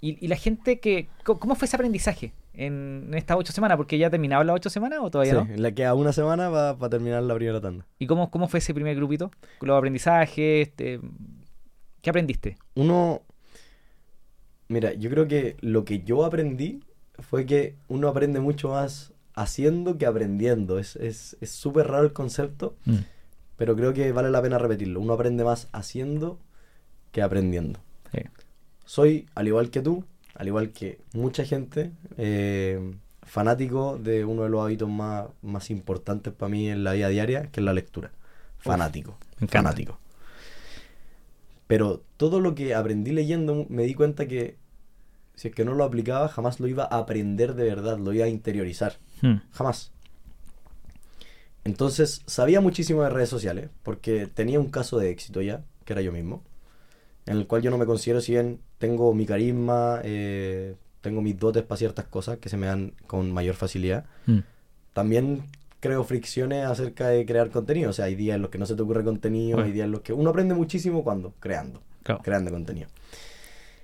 y, 0.00 0.24
y 0.24 0.28
la 0.28 0.36
gente 0.36 0.80
que... 0.80 1.08
¿Cómo 1.24 1.54
fue 1.54 1.66
ese 1.66 1.76
aprendizaje? 1.76 2.32
en 2.58 3.10
estas 3.14 3.36
ocho 3.36 3.52
semanas? 3.52 3.76
Porque 3.76 3.96
ya 3.98 4.10
terminado 4.10 4.42
las 4.44 4.56
ocho 4.56 4.68
semanas 4.68 4.98
o 5.00 5.10
todavía 5.10 5.32
sí, 5.32 5.38
no? 5.38 5.54
en 5.54 5.62
la 5.62 5.72
que 5.72 5.84
a 5.84 5.94
una 5.94 6.12
semana 6.12 6.48
va 6.48 6.76
para 6.76 6.90
terminar 6.90 7.22
la 7.22 7.34
primera 7.34 7.60
tanda. 7.60 7.86
¿Y 7.98 8.06
cómo, 8.06 8.30
cómo 8.30 8.48
fue 8.48 8.58
ese 8.58 8.74
primer 8.74 8.96
grupito? 8.96 9.30
Los 9.60 9.78
aprendizajes, 9.78 10.68
este, 10.68 11.00
¿qué 12.02 12.10
aprendiste? 12.10 12.58
Uno, 12.74 13.22
mira, 14.68 14.92
yo 14.94 15.10
creo 15.10 15.26
que 15.28 15.56
lo 15.60 15.84
que 15.84 16.02
yo 16.02 16.24
aprendí 16.24 16.80
fue 17.18 17.46
que 17.46 17.74
uno 17.88 18.08
aprende 18.08 18.40
mucho 18.40 18.68
más 18.70 19.12
haciendo 19.34 19.98
que 19.98 20.06
aprendiendo. 20.06 20.78
Es 20.78 20.90
súper 20.92 21.06
es, 21.08 21.50
súper 21.50 21.86
raro 21.88 22.04
el 22.04 22.12
concepto, 22.12 22.76
Mm. 22.84 22.96
pero 23.56 23.74
creo 23.76 23.92
que 23.92 24.10
vale 24.12 24.30
la 24.30 24.42
pena 24.42 24.58
repetirlo. 24.58 25.00
Uno 25.00 25.12
aprende 25.14 25.44
más 25.44 25.68
haciendo 25.72 26.38
que 27.12 27.22
aprendiendo. 27.22 27.80
Sí. 28.12 28.20
Soy, 28.84 29.26
al 29.34 29.46
igual 29.48 29.70
que 29.70 29.82
tú, 29.82 30.04
al 30.34 30.46
igual 30.46 30.70
que 30.70 31.00
mucha 31.12 31.44
gente, 31.44 31.92
eh, 32.16 32.94
fanático 33.22 33.98
de 33.98 34.24
uno 34.24 34.44
de 34.44 34.48
los 34.48 34.62
hábitos 34.64 34.88
más, 34.88 35.26
más 35.42 35.70
importantes 35.70 36.32
para 36.32 36.48
mí 36.50 36.68
en 36.70 36.84
la 36.84 36.92
vida 36.94 37.08
diaria, 37.08 37.42
que 37.50 37.60
es 37.60 37.64
la 37.64 37.72
lectura. 37.74 38.10
Fanático. 38.58 39.16
fanático. 39.48 39.98
Pero 41.68 42.02
todo 42.16 42.40
lo 42.40 42.56
que 42.56 42.74
aprendí 42.74 43.12
leyendo 43.12 43.66
me 43.68 43.84
di 43.84 43.94
cuenta 43.94 44.26
que 44.26 44.56
si 45.36 45.48
es 45.48 45.54
que 45.54 45.64
no 45.64 45.74
lo 45.74 45.84
aplicaba, 45.84 46.28
jamás 46.28 46.58
lo 46.58 46.66
iba 46.66 46.82
a 46.90 46.98
aprender 46.98 47.54
de 47.54 47.62
verdad, 47.62 47.96
lo 47.98 48.12
iba 48.12 48.24
a 48.24 48.28
interiorizar. 48.28 48.96
Mm. 49.22 49.36
Jamás. 49.52 49.92
Entonces, 51.64 52.22
sabía 52.26 52.60
muchísimo 52.60 53.02
de 53.02 53.10
redes 53.10 53.28
sociales, 53.28 53.68
porque 53.82 54.26
tenía 54.26 54.58
un 54.58 54.70
caso 54.70 54.98
de 54.98 55.10
éxito 55.10 55.42
ya, 55.42 55.62
que 55.84 55.92
era 55.92 56.02
yo 56.02 56.10
mismo, 56.12 56.42
en 57.26 57.36
el 57.36 57.46
cual 57.46 57.62
yo 57.62 57.70
no 57.70 57.78
me 57.78 57.86
considero, 57.86 58.20
si 58.20 58.32
bien 58.32 58.58
tengo 58.78 59.12
mi 59.14 59.26
carisma, 59.26 60.00
eh, 60.02 60.74
tengo 61.02 61.20
mis 61.20 61.38
dotes 61.38 61.62
para 61.62 61.76
ciertas 61.78 62.06
cosas 62.06 62.38
que 62.38 62.48
se 62.48 62.56
me 62.56 62.66
dan 62.66 62.94
con 63.06 63.30
mayor 63.32 63.54
facilidad, 63.54 64.06
Mm. 64.26 64.38
también 64.94 65.42
creo 65.80 66.02
fricciones 66.04 66.64
acerca 66.66 67.08
de 67.08 67.24
crear 67.26 67.50
contenido. 67.50 67.90
O 67.90 67.92
sea, 67.92 68.06
hay 68.06 68.14
días 68.14 68.36
en 68.36 68.42
los 68.42 68.50
que 68.50 68.58
no 68.58 68.66
se 68.66 68.74
te 68.74 68.82
ocurre 68.82 69.04
contenido, 69.04 69.56
Bueno. 69.56 69.66
hay 69.66 69.72
días 69.72 69.84
en 69.86 69.92
los 69.92 70.00
que 70.00 70.12
uno 70.12 70.30
aprende 70.30 70.54
muchísimo 70.54 71.04
cuando, 71.04 71.34
creando, 71.40 71.82
Claro. 72.02 72.20
creando 72.22 72.50
contenido. 72.50 72.88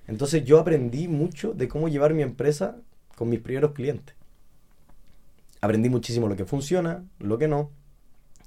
Entonces 0.07 0.45
yo 0.45 0.59
aprendí 0.59 1.09
mucho 1.09 1.53
de 1.55 1.69
cómo 1.69 1.89
llevar 1.89 2.13
mi 2.15 2.23
empresa 2.23 2.77
con 3.17 3.29
mis 3.29 3.41
primeros 3.41 3.73
clientes. 3.73 4.15
Aprendí 5.61 5.89
muchísimo 5.89 6.29
lo 6.29 6.37
que 6.37 6.45
funciona, 6.45 7.05
lo 7.21 7.39
que 7.39 7.49
no, 7.49 7.71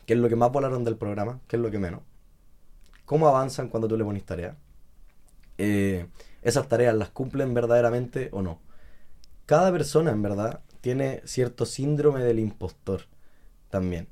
qué 0.06 0.14
es 0.14 0.20
lo 0.20 0.30
que 0.30 0.36
más 0.36 0.52
volaron 0.52 0.84
del 0.84 0.98
programa, 0.98 1.40
qué 1.48 1.56
es 1.56 1.62
lo 1.62 1.72
que 1.72 1.80
menos. 1.80 2.02
Cómo 3.06 3.28
avanzan 3.28 3.70
cuando 3.70 3.88
tú 3.88 3.98
le 3.98 4.04
pones 4.04 4.24
tareas. 4.24 4.56
Eh, 5.58 6.06
esas 6.44 6.68
tareas 6.68 6.94
las 6.96 7.10
cumplen 7.10 7.54
verdaderamente 7.54 8.30
o 8.34 8.42
no. 8.42 8.60
Cada 9.48 9.72
persona 9.72 10.12
en 10.12 10.22
verdad 10.22 10.60
tiene 10.82 11.22
cierto 11.26 11.66
síndrome 11.66 12.22
del 12.24 12.38
impostor 12.40 13.02
también. 13.70 14.08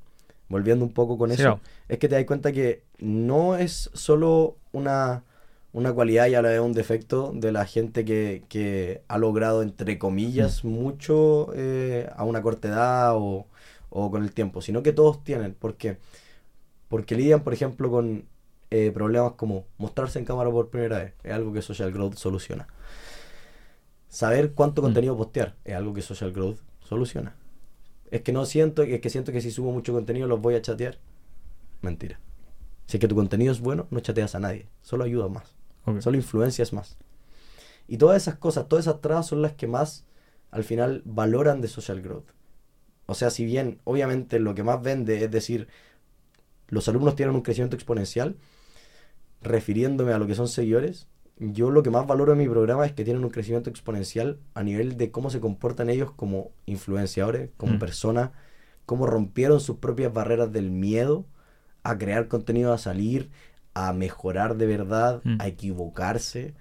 Volviendo 0.50 0.86
un 0.86 0.94
poco 0.94 1.18
con 1.18 1.30
Sí, 1.32 1.42
eso, 1.42 1.60
es 1.88 1.98
que 1.98 2.08
te 2.08 2.16
das 2.16 2.26
cuenta 2.26 2.52
que 2.52 2.84
no 3.00 3.56
es 3.56 3.90
solo 3.94 4.58
una, 4.74 5.24
una 5.74 5.92
cualidad 5.94 6.28
y 6.28 6.36
a 6.36 6.42
la 6.42 6.50
vez 6.50 6.60
un 6.60 6.74
defecto 6.74 7.32
de 7.34 7.52
la 7.52 7.66
gente 7.66 8.06
que, 8.06 8.44
que 8.48 9.02
ha 9.08 9.18
logrado, 9.18 9.64
entre 9.64 9.98
comillas, 9.98 10.64
mucho 10.64 11.50
eh, 11.56 12.08
a 12.16 12.24
una 12.26 12.42
corta 12.44 12.68
edad 12.68 13.16
o, 13.16 13.48
o 13.90 14.12
con 14.12 14.24
el 14.24 14.32
tiempo, 14.34 14.62
sino 14.62 14.84
que 14.84 14.94
todos 14.94 15.24
tienen. 15.24 15.54
¿Por 15.56 15.76
qué? 15.76 15.98
Porque 16.90 17.16
lidian, 17.16 17.42
por 17.44 17.54
ejemplo, 17.54 17.90
con 17.90 18.26
eh, 18.70 18.92
problemas 18.94 19.34
como 19.34 19.66
mostrarse 19.80 20.20
en 20.20 20.26
cámara 20.26 20.52
por 20.52 20.70
primera 20.70 21.00
vez. 21.00 21.14
Es 21.24 21.34
algo 21.34 21.54
que 21.54 21.62
Social 21.64 21.92
Growth 21.92 22.16
soluciona. 22.18 22.68
Saber 24.10 24.52
cuánto 24.54 24.82
Mm. 24.82 24.86
contenido 24.86 25.18
postear 25.18 25.56
es 25.66 25.76
algo 25.76 25.94
que 25.94 26.02
Social 26.02 26.32
Growth 26.32 26.60
soluciona. 26.88 27.36
Es 28.16 28.22
que 28.22 28.32
no 28.32 28.46
siento, 28.46 28.84
es 28.84 29.02
que 29.02 29.10
siento 29.10 29.34
que 29.34 29.42
si 29.42 29.52
subo 29.52 29.74
mucho 29.74 29.92
contenido 29.92 30.26
los 30.26 30.40
voy 30.40 30.56
a 30.56 30.62
chatear. 30.62 30.98
Mentira. 31.82 32.18
Si 32.86 32.96
es 32.96 33.02
que 33.02 33.10
tu 33.10 33.16
contenido 33.16 33.52
es 33.52 33.60
bueno, 33.60 33.88
no 33.92 34.00
chateas 34.00 34.36
a 34.36 34.40
nadie. 34.40 34.70
Solo 34.82 35.04
ayudas 35.04 35.30
más. 35.30 35.54
Solo 36.02 36.16
influencias 36.16 36.72
más. 36.72 36.98
Y 37.90 37.98
todas 37.98 38.22
esas 38.22 38.38
cosas, 38.38 38.70
todas 38.70 38.88
esas 38.88 39.02
trabas 39.02 39.28
son 39.28 39.42
las 39.42 39.52
que 39.52 39.68
más 39.68 40.06
al 40.50 40.64
final 40.64 41.02
valoran 41.04 41.60
de 41.60 41.68
social 41.68 42.02
growth. 42.02 42.30
O 43.06 43.16
sea, 43.16 43.32
si 43.32 43.44
bien 43.44 43.82
obviamente 43.84 44.40
lo 44.40 44.56
que 44.56 44.64
más 44.64 44.82
vende 44.82 45.22
es 45.22 45.30
decir, 45.30 45.68
los 46.70 46.88
alumnos 46.88 47.18
tienen 47.18 47.36
un 47.36 47.42
crecimiento 47.42 47.76
exponencial, 47.76 48.38
refiriéndome 49.42 50.14
a 50.14 50.20
lo 50.20 50.26
que 50.26 50.36
son 50.36 50.48
seguidores, 50.48 51.10
yo 51.38 51.70
lo 51.72 51.84
que 51.84 51.90
más 51.90 52.08
valoro 52.08 52.32
en 52.34 52.38
mi 52.40 52.48
programa 52.48 52.86
es 52.86 52.94
que 52.94 53.04
tienen 53.04 53.24
un 53.24 53.30
crecimiento 53.30 53.70
exponencial 53.70 54.40
a 54.54 54.64
nivel 54.64 54.98
de 54.98 55.12
cómo 55.12 55.30
se 55.30 55.40
comportan 55.42 55.90
ellos 55.90 56.12
como 56.12 56.52
influenciadores, 56.66 57.50
como 57.58 57.74
Mm. 57.74 57.80
personas, 57.80 58.30
cómo 58.86 59.06
rompieron 59.06 59.60
sus 59.60 59.78
propias 59.78 60.14
barreras 60.14 60.52
del 60.52 60.70
miedo 60.72 61.26
a 61.84 61.98
crear 61.98 62.28
contenido, 62.28 62.72
a 62.74 62.78
salir, 62.78 63.30
a 63.74 63.92
mejorar 63.94 64.56
de 64.56 64.66
verdad, 64.66 65.22
Mm. 65.24 65.38
a 65.42 65.48
equivocarse. 65.48 66.54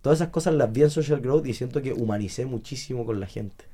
Todas 0.00 0.18
esas 0.18 0.28
cosas 0.30 0.54
las 0.54 0.72
vi 0.72 0.82
en 0.82 0.90
Social 0.90 1.20
Growth 1.20 1.46
y 1.46 1.52
siento 1.54 1.82
que 1.82 1.92
humanicé 1.92 2.46
muchísimo 2.46 3.04
con 3.04 3.18
la 3.20 3.26
gente. 3.26 3.64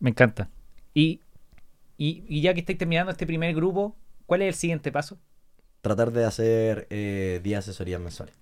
Me 0.00 0.10
encanta. 0.10 0.48
Y, 0.94 1.20
y, 1.98 2.24
y 2.28 2.40
ya 2.42 2.54
que 2.54 2.60
estáis 2.60 2.78
terminando 2.78 3.10
este 3.10 3.26
primer 3.26 3.54
grupo, 3.54 3.96
¿cuál 4.26 4.42
es 4.42 4.48
el 4.48 4.54
siguiente 4.54 4.92
paso? 4.92 5.18
Tratar 5.80 6.12
de 6.12 6.24
hacer 6.24 6.86
eh, 6.90 7.40
10 7.42 7.58
asesorías 7.58 8.00
mensuales. 8.00 8.34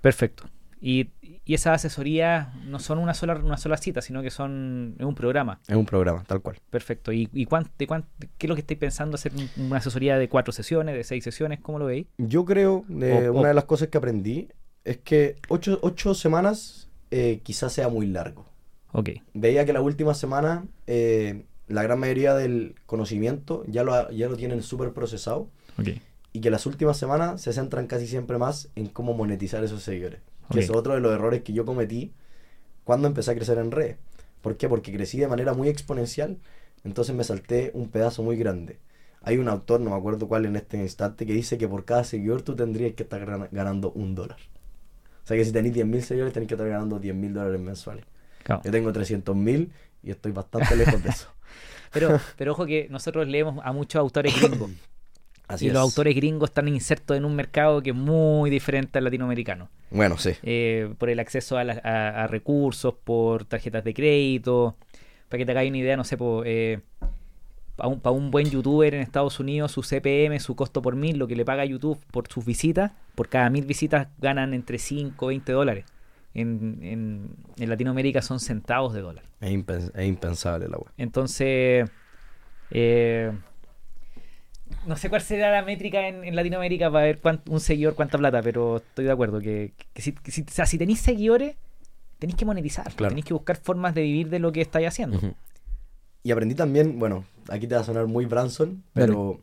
Perfecto. 0.00 0.44
Y, 0.80 1.10
y 1.44 1.54
esas 1.54 1.74
asesorías 1.74 2.54
no 2.66 2.78
son 2.78 2.98
una 2.98 3.12
sola, 3.12 3.34
una 3.34 3.56
sola 3.56 3.76
cita, 3.76 4.00
sino 4.00 4.22
que 4.22 4.30
son 4.30 4.94
es 4.98 5.04
un 5.04 5.14
programa. 5.16 5.60
Es 5.66 5.74
un 5.74 5.84
programa, 5.86 6.22
tal 6.24 6.40
cual. 6.40 6.56
Perfecto. 6.70 7.12
¿Y, 7.12 7.28
y 7.32 7.46
cuán- 7.46 7.68
de 7.78 7.86
cuán- 7.88 8.04
qué 8.38 8.46
es 8.46 8.48
lo 8.48 8.54
que 8.54 8.60
estáis 8.60 8.78
pensando? 8.78 9.16
¿Hacer 9.16 9.32
un- 9.34 9.66
una 9.66 9.78
asesoría 9.78 10.16
de 10.18 10.28
cuatro 10.28 10.52
sesiones, 10.52 10.94
de 10.94 11.02
seis 11.02 11.24
sesiones? 11.24 11.58
¿Cómo 11.60 11.80
lo 11.80 11.86
veis? 11.86 12.06
Yo 12.18 12.44
creo, 12.44 12.84
eh, 13.00 13.28
O- 13.28 13.32
o- 13.32 13.40
una 13.40 13.48
de 13.48 13.54
las 13.54 13.64
cosas 13.64 13.88
que 13.88 13.98
aprendí 13.98 14.48
es 14.84 14.98
que 14.98 15.36
8 15.48 15.78
ocho, 15.82 16.14
semanas 16.14 16.88
eh, 17.10 17.40
quizás 17.42 17.72
sea 17.72 17.88
muy 17.88 18.06
largo. 18.06 18.46
Ok. 18.92 19.10
Veía 19.34 19.64
que 19.66 19.72
la 19.72 19.80
última 19.80 20.14
semana 20.14 20.64
eh, 20.86 21.44
la 21.66 21.82
gran 21.82 21.98
mayoría 21.98 22.34
del 22.34 22.76
conocimiento 22.86 23.64
ya 23.66 23.82
lo, 23.82 24.10
ya 24.12 24.28
lo 24.28 24.36
tienen 24.36 24.62
súper 24.62 24.92
procesado 24.92 25.50
Ok. 25.78 25.88
Y 26.38 26.40
que 26.40 26.50
las 26.52 26.66
últimas 26.66 26.96
semanas 26.96 27.40
se 27.40 27.52
centran 27.52 27.88
casi 27.88 28.06
siempre 28.06 28.38
más 28.38 28.68
en 28.76 28.86
cómo 28.86 29.12
monetizar 29.12 29.64
esos 29.64 29.82
seguidores. 29.82 30.20
Que 30.52 30.60
es 30.60 30.70
otro 30.70 30.94
de 30.94 31.00
los 31.00 31.12
errores 31.12 31.42
que 31.42 31.52
yo 31.52 31.64
cometí 31.64 32.12
cuando 32.84 33.08
empecé 33.08 33.32
a 33.32 33.34
crecer 33.34 33.58
en 33.58 33.72
redes. 33.72 33.96
¿Por 34.40 34.56
qué? 34.56 34.68
Porque 34.68 34.92
crecí 34.92 35.18
de 35.18 35.26
manera 35.26 35.52
muy 35.52 35.68
exponencial, 35.68 36.38
entonces 36.84 37.16
me 37.16 37.24
salté 37.24 37.72
un 37.74 37.88
pedazo 37.88 38.22
muy 38.22 38.36
grande. 38.36 38.78
Hay 39.20 39.38
un 39.38 39.48
autor, 39.48 39.80
no 39.80 39.90
me 39.90 39.96
acuerdo 39.96 40.28
cuál 40.28 40.46
en 40.46 40.54
este 40.54 40.76
instante, 40.76 41.26
que 41.26 41.32
dice 41.32 41.58
que 41.58 41.66
por 41.66 41.84
cada 41.84 42.04
seguidor 42.04 42.42
tú 42.42 42.54
tendrías 42.54 42.94
que 42.94 43.02
estar 43.02 43.48
ganando 43.50 43.90
un 43.90 44.14
dólar. 44.14 44.38
O 45.24 45.26
sea 45.26 45.36
que 45.36 45.44
si 45.44 45.50
tenéis 45.50 45.74
10.000 45.74 46.00
seguidores, 46.02 46.32
tenéis 46.32 46.46
que 46.50 46.54
estar 46.54 46.68
ganando 46.68 47.00
10.000 47.00 47.32
dólares 47.32 47.60
mensuales. 47.60 48.04
Claro. 48.44 48.62
Yo 48.64 48.70
tengo 48.70 48.92
300.000 48.92 49.70
y 50.04 50.10
estoy 50.12 50.30
bastante 50.30 50.76
lejos 50.76 51.02
de 51.02 51.08
eso. 51.10 51.26
Pero, 51.90 52.20
pero 52.36 52.52
ojo 52.52 52.64
que 52.64 52.86
nosotros 52.90 53.26
leemos 53.26 53.60
a 53.64 53.72
muchos 53.72 53.98
autores 53.98 54.40
gringos. 54.40 54.70
Así 55.48 55.64
y 55.64 55.68
es. 55.68 55.74
los 55.74 55.82
autores 55.82 56.14
gringos 56.14 56.50
están 56.50 56.68
insertos 56.68 57.16
en 57.16 57.24
un 57.24 57.34
mercado 57.34 57.82
que 57.82 57.90
es 57.90 57.96
muy 57.96 58.50
diferente 58.50 58.98
al 58.98 59.04
latinoamericano. 59.04 59.68
Bueno, 59.90 60.18
sí. 60.18 60.32
Eh, 60.42 60.92
por 60.98 61.08
el 61.10 61.18
acceso 61.20 61.56
a, 61.56 61.64
la- 61.64 61.80
a- 61.82 62.24
a 62.24 62.26
recursos, 62.26 62.94
por 63.02 63.44
tarjetas 63.46 63.82
de 63.84 63.94
crédito. 63.94 64.76
Para 65.28 65.38
que 65.38 65.46
te 65.46 65.52
hagáis 65.52 65.70
una 65.70 65.78
idea, 65.78 65.96
no 65.96 66.04
sé, 66.04 66.16
para 67.76 67.88
un, 67.88 68.00
pa' 68.00 68.10
un 68.10 68.30
buen 68.30 68.50
youtuber 68.50 68.92
en 68.94 69.00
Estados 69.02 69.38
Unidos, 69.40 69.72
su 69.72 69.82
CPM, 69.82 70.38
su 70.40 70.56
costo 70.56 70.82
por 70.82 70.96
mil, 70.96 71.16
lo 71.18 71.26
que 71.28 71.36
le 71.36 71.44
paga 71.44 71.64
YouTube 71.64 71.98
por 72.10 72.26
sus 72.28 72.44
visitas, 72.44 72.92
por 73.14 73.28
cada 73.28 73.48
mil 73.50 73.64
visitas 73.66 74.08
ganan 74.18 74.52
entre 74.52 74.78
5 74.78 75.26
o 75.26 75.28
20 75.28 75.52
dólares. 75.52 75.84
En, 76.34 76.78
en- 76.82 77.30
en 77.58 77.68
Latinoamérica 77.68 78.20
son 78.22 78.38
centavos 78.40 78.92
de 78.94 79.00
dólar. 79.00 79.24
Es 79.40 79.50
impensable 79.52 80.68
la 80.68 80.76
web. 80.76 80.88
Entonces, 80.98 81.88
eh, 82.70 83.32
no 84.86 84.96
sé 84.96 85.08
cuál 85.08 85.20
será 85.22 85.50
la 85.50 85.62
métrica 85.62 86.06
en, 86.08 86.24
en 86.24 86.34
Latinoamérica 86.36 86.90
para 86.90 87.04
ver 87.04 87.20
cuán- 87.20 87.42
un 87.48 87.60
seguidor 87.60 87.94
cuánta 87.94 88.18
plata, 88.18 88.42
pero 88.42 88.78
estoy 88.78 89.04
de 89.06 89.12
acuerdo 89.12 89.40
que, 89.40 89.72
que 89.92 90.02
si, 90.02 90.12
que 90.12 90.30
si- 90.30 90.42
o 90.42 90.50
sea, 90.50 90.66
si 90.66 90.78
tenéis 90.78 91.00
seguidores, 91.00 91.56
tenéis 92.18 92.36
que 92.36 92.44
monetizar, 92.44 92.92
Claro. 92.94 93.10
tenéis 93.10 93.24
que 93.26 93.34
buscar 93.34 93.56
formas 93.56 93.94
de 93.94 94.02
vivir 94.02 94.28
de 94.30 94.38
lo 94.38 94.52
que 94.52 94.60
estáis 94.60 94.88
haciendo. 94.88 95.20
Y 96.22 96.30
aprendí 96.32 96.54
también, 96.54 96.98
bueno, 96.98 97.24
aquí 97.48 97.66
te 97.66 97.74
va 97.74 97.80
a 97.82 97.84
sonar 97.84 98.06
muy 98.06 98.26
Branson, 98.26 98.82
pero 98.92 99.40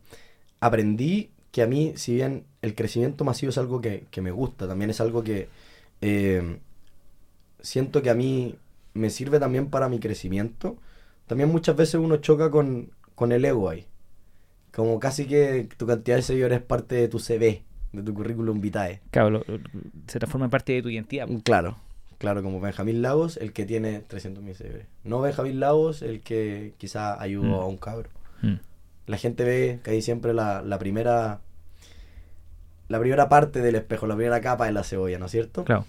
aprendí 0.60 1.32
que 1.52 1.62
a 1.62 1.68
mí, 1.68 1.94
si 1.96 2.14
bien 2.16 2.44
el 2.62 2.76
crecimiento 2.76 3.24
masivo 3.24 3.50
es 3.50 3.58
algo 3.58 3.80
que, 3.82 4.04
que 4.12 4.22
me 4.22 4.32
gusta, 4.32 4.68
también 4.68 4.90
es 4.90 5.00
algo 5.00 5.24
que 5.24 5.48
eh, 6.02 6.58
siento 7.62 8.02
que 8.02 8.10
a 8.10 8.14
mí 8.16 8.56
me 8.94 9.10
sirve 9.10 9.40
también 9.40 9.70
para 9.70 9.90
mi 9.90 10.00
crecimiento, 10.00 10.78
también 11.28 11.50
muchas 11.50 11.76
veces 11.76 11.96
uno 11.96 12.18
choca 12.18 12.52
con, 12.52 12.92
con 13.16 13.32
el 13.32 13.44
ego 13.46 13.70
ahí. 13.70 13.86
Como 14.76 15.00
casi 15.00 15.26
que 15.26 15.70
tu 15.78 15.88
cantidad 15.88 16.18
de 16.18 16.22
seguidores 16.22 16.60
es 16.60 16.64
parte 16.66 16.96
de 16.96 17.08
tu 17.08 17.20
CV, 17.20 17.64
de 17.94 18.04
tu 18.04 18.14
currículum 18.14 18.60
vitae. 18.60 19.02
Claro, 19.12 19.30
lo- 19.30 19.44
lo- 19.48 19.60
se 20.08 20.20
transforma 20.20 20.46
en 20.46 20.52
parte 20.52 20.74
de 20.74 20.82
tu 20.82 20.90
identidad. 20.90 21.28
Claro, 21.44 21.78
Claro, 22.18 22.42
como 22.44 22.62
Benjamín 22.62 23.02
Lagos, 23.02 23.36
el 23.38 23.52
que 23.52 23.66
tiene 23.66 24.00
300.000 24.02 24.56
seguidores. 24.56 24.88
No 25.04 25.20
Benjamín 25.22 25.60
Lagos, 25.60 26.02
el 26.02 26.22
que 26.22 26.74
quizá 26.78 27.22
ayudó 27.22 27.58
Mm. 27.58 27.62
a 27.62 27.66
un 27.66 27.78
cabro. 27.78 28.10
Mm. 28.42 28.56
La 29.08 29.18
gente 29.18 29.44
ve 29.44 29.80
que 29.84 29.92
hay 29.92 30.02
siempre 30.02 30.34
la, 30.34 30.62
la 30.62 30.80
primera 30.80 31.42
la 32.88 33.00
primera 33.00 33.28
parte 33.30 33.62
del 33.62 33.76
espejo, 33.76 34.08
la 34.08 34.16
primera 34.16 34.40
capa 34.42 34.66
de 34.66 34.72
la 34.72 34.84
cebolla, 34.84 35.18
¿no 35.20 35.26
es 35.26 35.32
cierto? 35.32 35.66
Claro. 35.66 35.86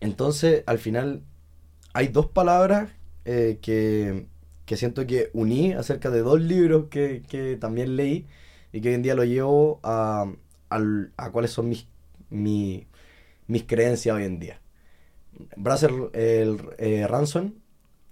Entonces, 0.00 0.62
al 0.66 0.78
final, 0.78 1.22
hay 1.92 2.08
dos 2.08 2.26
palabras 2.26 2.90
eh, 3.26 3.58
que, 3.62 4.26
que 4.66 4.76
siento 4.76 5.06
que 5.06 5.30
uní 5.34 5.72
acerca 5.72 6.10
de 6.10 6.20
dos 6.20 6.40
libros 6.40 6.86
que, 6.90 7.22
que 7.28 7.56
también 7.56 7.96
leí 7.96 8.26
y 8.72 8.80
que 8.80 8.88
hoy 8.88 8.94
en 8.94 9.02
día 9.02 9.14
lo 9.14 9.24
llevo 9.24 9.80
a, 9.82 10.26
al- 10.70 11.12
a 11.16 11.30
cuáles 11.30 11.50
son 11.50 11.68
mis, 11.68 11.86
mi- 12.30 12.86
mis 13.46 13.64
creencias 13.64 14.16
hoy 14.16 14.24
en 14.24 14.38
día. 14.40 14.60
Russell 15.56 16.04
el, 16.12 16.60
eh, 16.78 17.06
Ranson 17.08 17.54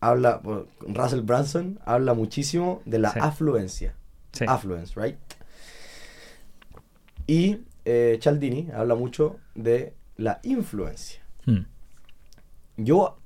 habla, 0.00 0.40
Russell 0.80 1.20
Branson 1.20 1.78
habla 1.84 2.14
muchísimo 2.14 2.82
de 2.84 2.98
la 2.98 3.12
Sí. 3.12 3.18
afluencia. 3.22 3.94
Sí. 4.32 4.44
Affluence, 4.48 4.98
right? 5.00 5.16
Y 7.26 7.58
eh, 7.84 8.18
Cialdini 8.20 8.68
habla 8.74 8.94
mucho 8.94 9.38
de 9.54 9.94
la 10.16 10.40
influencia. 10.42 11.20
Mm. 11.46 11.60
Yo 12.78 13.18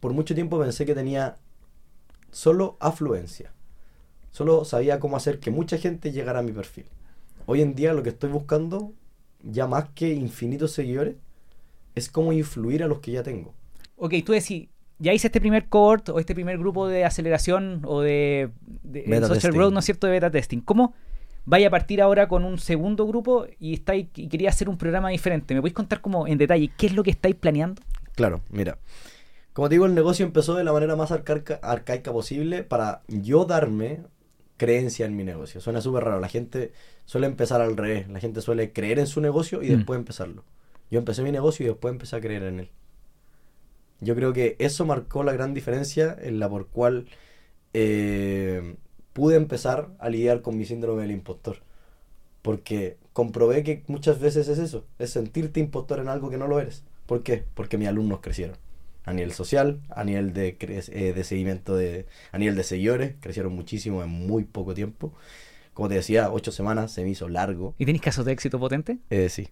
por 0.00 0.12
mucho 0.12 0.34
tiempo 0.34 0.58
pensé 0.60 0.86
que 0.86 0.94
tenía 0.94 1.36
solo 2.30 2.76
afluencia. 2.80 3.52
Solo 4.30 4.64
sabía 4.64 5.00
cómo 5.00 5.16
hacer 5.16 5.40
que 5.40 5.50
mucha 5.50 5.78
gente 5.78 6.12
llegara 6.12 6.40
a 6.40 6.42
mi 6.42 6.52
perfil. 6.52 6.86
Hoy 7.46 7.62
en 7.62 7.74
día 7.74 7.92
lo 7.92 8.02
que 8.02 8.10
estoy 8.10 8.30
buscando, 8.30 8.92
ya 9.42 9.66
más 9.66 9.88
que 9.94 10.12
infinitos 10.12 10.72
seguidores, 10.72 11.16
es 11.94 12.08
cómo 12.08 12.32
influir 12.32 12.82
a 12.82 12.86
los 12.86 13.00
que 13.00 13.12
ya 13.12 13.22
tengo. 13.22 13.54
Ok, 13.96 14.14
tú 14.24 14.32
decís, 14.32 14.68
ya 14.98 15.12
hice 15.12 15.26
este 15.28 15.40
primer 15.40 15.68
cohort 15.68 16.10
o 16.10 16.18
este 16.18 16.34
primer 16.34 16.58
grupo 16.58 16.86
de 16.86 17.04
aceleración 17.04 17.82
o 17.84 18.02
de, 18.02 18.50
social 18.92 19.28
testing. 19.28 19.50
growth, 19.50 19.72
¿no 19.72 19.80
es 19.80 19.84
cierto?, 19.84 20.06
de 20.06 20.12
beta 20.12 20.30
testing. 20.30 20.60
¿Cómo 20.60 20.94
vaya 21.44 21.68
a 21.68 21.70
partir 21.70 22.00
ahora 22.00 22.28
con 22.28 22.44
un 22.44 22.58
segundo 22.58 23.06
grupo 23.06 23.46
y, 23.58 23.74
estáis, 23.74 24.06
y 24.14 24.28
quería 24.28 24.50
hacer 24.50 24.68
un 24.68 24.78
programa 24.78 25.08
diferente? 25.08 25.54
¿Me 25.54 25.60
podéis 25.60 25.74
contar 25.74 26.00
como 26.00 26.28
en 26.28 26.38
detalle 26.38 26.70
qué 26.76 26.86
es 26.86 26.94
lo 26.94 27.02
que 27.02 27.10
estáis 27.10 27.34
planeando? 27.34 27.82
Claro, 28.14 28.42
mira. 28.50 28.78
Como 29.52 29.68
te 29.68 29.74
digo, 29.74 29.86
el 29.86 29.94
negocio 29.94 30.24
empezó 30.24 30.54
de 30.54 30.64
la 30.64 30.72
manera 30.72 30.96
más 30.96 31.10
arcaica, 31.10 31.58
arcaica 31.62 32.12
posible 32.12 32.62
para 32.62 33.02
yo 33.08 33.44
darme 33.44 34.00
creencia 34.56 35.06
en 35.06 35.16
mi 35.16 35.24
negocio. 35.24 35.60
Suena 35.60 35.80
súper 35.80 36.04
raro. 36.04 36.20
La 36.20 36.28
gente 36.28 36.72
suele 37.04 37.26
empezar 37.26 37.60
al 37.60 37.76
revés. 37.76 38.08
La 38.08 38.20
gente 38.20 38.40
suele 38.42 38.72
creer 38.72 38.98
en 38.98 39.06
su 39.06 39.20
negocio 39.20 39.62
y 39.62 39.70
Mm. 39.70 39.76
después 39.76 39.98
empezarlo. 39.98 40.44
Yo 40.90 40.98
empecé 40.98 41.22
mi 41.22 41.32
negocio 41.32 41.64
y 41.64 41.68
después 41.68 41.92
empecé 41.92 42.16
a 42.16 42.20
creer 42.20 42.42
en 42.44 42.60
él. 42.60 42.70
Yo 44.00 44.14
creo 44.14 44.32
que 44.32 44.56
eso 44.58 44.86
marcó 44.86 45.24
la 45.24 45.32
gran 45.32 45.52
diferencia 45.54 46.16
en 46.20 46.38
la 46.38 46.48
por 46.48 46.68
cual 46.68 47.06
eh, 47.74 48.76
pude 49.12 49.36
empezar 49.36 49.88
a 49.98 50.08
lidiar 50.08 50.42
con 50.42 50.56
mi 50.56 50.64
síndrome 50.64 51.02
del 51.02 51.10
impostor. 51.12 51.58
Porque 52.42 52.96
comprobé 53.12 53.62
que 53.62 53.82
muchas 53.86 54.18
veces 54.20 54.48
es 54.48 54.58
eso, 54.58 54.84
es 54.98 55.10
sentirte 55.10 55.60
impostor 55.60 56.00
en 56.00 56.08
algo 56.08 56.30
que 56.30 56.38
no 56.38 56.46
lo 56.46 56.58
eres. 56.60 56.84
¿Por 57.06 57.22
qué? 57.22 57.44
Porque 57.54 57.76
mis 57.78 57.88
alumnos 57.88 58.20
crecieron. 58.20 58.56
A 59.04 59.12
nivel 59.12 59.32
social, 59.32 59.80
a 59.90 60.04
nivel 60.04 60.32
de, 60.34 60.58
cre- 60.58 60.88
eh, 60.92 61.12
de 61.12 61.24
seguimiento, 61.24 61.74
de, 61.76 62.06
a 62.32 62.38
nivel 62.38 62.54
de 62.56 62.62
seguidores, 62.62 63.14
crecieron 63.20 63.54
muchísimo 63.54 64.02
en 64.02 64.10
muy 64.10 64.44
poco 64.44 64.74
tiempo. 64.74 65.12
Como 65.72 65.88
te 65.88 65.94
decía, 65.94 66.30
ocho 66.30 66.52
semanas 66.52 66.92
se 66.92 67.02
me 67.02 67.08
hizo 67.10 67.28
largo. 67.28 67.74
¿Y 67.78 67.86
tenéis 67.86 68.02
casos 68.02 68.24
de 68.26 68.32
éxito 68.32 68.58
potente? 68.58 68.98
Eh, 69.08 69.28
sí, 69.30 69.48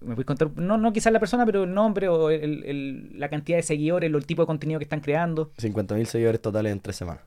¿Me 0.00 0.10
podéis 0.16 0.26
contar? 0.26 0.50
No, 0.56 0.76
no 0.76 0.92
quizás 0.92 1.12
la 1.12 1.20
persona, 1.20 1.46
pero 1.46 1.62
el 1.64 1.72
nombre 1.72 2.08
o 2.08 2.28
el- 2.30 2.64
el- 2.64 3.18
la 3.18 3.28
cantidad 3.30 3.56
de 3.58 3.62
seguidores 3.62 4.12
el 4.12 4.26
tipo 4.26 4.42
de 4.42 4.46
contenido 4.46 4.78
que 4.80 4.84
están 4.84 5.00
creando. 5.00 5.50
50.000 5.56 6.04
seguidores 6.06 6.42
totales 6.42 6.72
en 6.72 6.80
tres 6.80 6.96
semanas. 6.96 7.22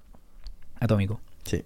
Atómico. 0.79 1.19
Sí. 1.43 1.63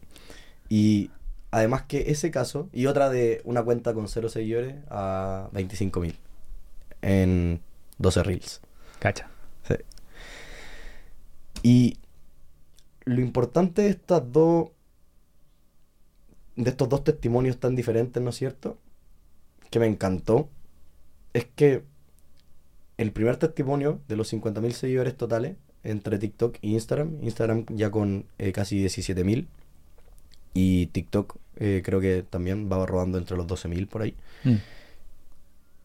Y 0.70 1.10
además 1.50 1.82
que 1.84 2.12
ese 2.12 2.32
caso, 2.32 2.70
y 2.72 2.86
otra 2.86 3.10
de 3.10 3.42
una 3.44 3.64
cuenta 3.64 3.94
con 3.94 4.08
cero 4.08 4.30
seguidores 4.30 4.76
a 4.90 5.50
25.000 5.54 6.14
en 7.02 7.60
12 7.98 8.24
reels. 8.24 8.62
Cacha. 9.00 9.28
Y 11.64 11.98
lo 13.06 13.22
importante 13.22 13.84
de 13.84 13.90
estas 13.90 14.32
dos 14.32 14.70
de 16.56 16.70
estos 16.70 16.90
dos 16.90 17.04
testimonios 17.04 17.58
tan 17.60 17.76
diferentes, 17.76 18.22
¿no 18.22 18.30
es 18.30 18.36
cierto? 18.36 18.78
Que 19.70 19.80
me 19.80 19.88
encantó 19.88 20.50
es 21.34 21.46
que 21.56 21.84
el 22.98 23.12
primer 23.12 23.38
testimonio 23.38 24.00
de 24.08 24.16
los 24.18 24.32
50.000 24.32 24.72
seguidores 24.72 25.16
totales 25.18 25.56
entre 25.84 26.20
TikTok 26.20 26.58
e 26.62 26.68
Instagram, 26.68 27.24
Instagram 27.24 27.66
ya 27.70 27.90
con 27.90 28.26
eh, 28.38 28.52
casi 28.52 28.84
17.000 28.84 29.48
y 30.54 30.88
TikTok 30.88 31.38
eh, 31.56 31.82
creo 31.84 32.00
que 32.02 32.24
también 32.30 32.70
va 32.72 32.86
rodando 32.86 33.18
entre 33.18 33.38
los 33.38 33.48
12.000 33.48 33.88
por 33.88 34.02
ahí 34.04 34.16
Mm. 34.44 34.56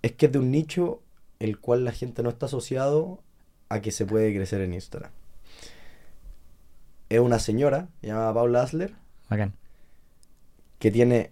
es 0.03 0.12
que 0.12 0.27
es 0.27 0.33
de 0.33 0.39
un 0.39 0.51
nicho 0.51 1.01
el 1.39 1.59
cual 1.59 1.85
la 1.85 1.93
gente 1.93 2.23
no 2.23 2.31
está 2.31 2.47
asociado 2.47 3.21
a 3.69 3.81
que 3.81 3.93
se 3.93 4.07
puede 4.07 4.35
crecer 4.35 4.61
en 4.62 4.75
Instagram. 4.75 5.11
Es 7.09 7.21
una 7.21 7.38
señora, 7.38 7.88
llamada 8.03 8.35
Paula 8.35 8.62
Asler, 8.62 8.95
Bacán. 9.31 9.55
que 10.79 10.90
tiene, 10.90 11.31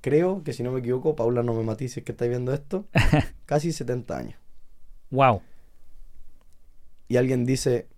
creo 0.00 0.44
que 0.44 0.52
si 0.52 0.62
no 0.62 0.72
me 0.72 0.80
equivoco, 0.80 1.16
Paula 1.16 1.42
no 1.42 1.54
me 1.54 1.64
matí 1.64 1.88
si 1.88 2.00
es 2.00 2.06
que 2.06 2.12
estáis 2.12 2.30
viendo 2.30 2.52
esto, 2.52 2.86
casi 3.46 3.72
70 3.72 4.16
años. 4.16 4.38
Wow. 5.10 5.42
Y 7.08 7.16
alguien 7.16 7.44
dice, 7.44 7.88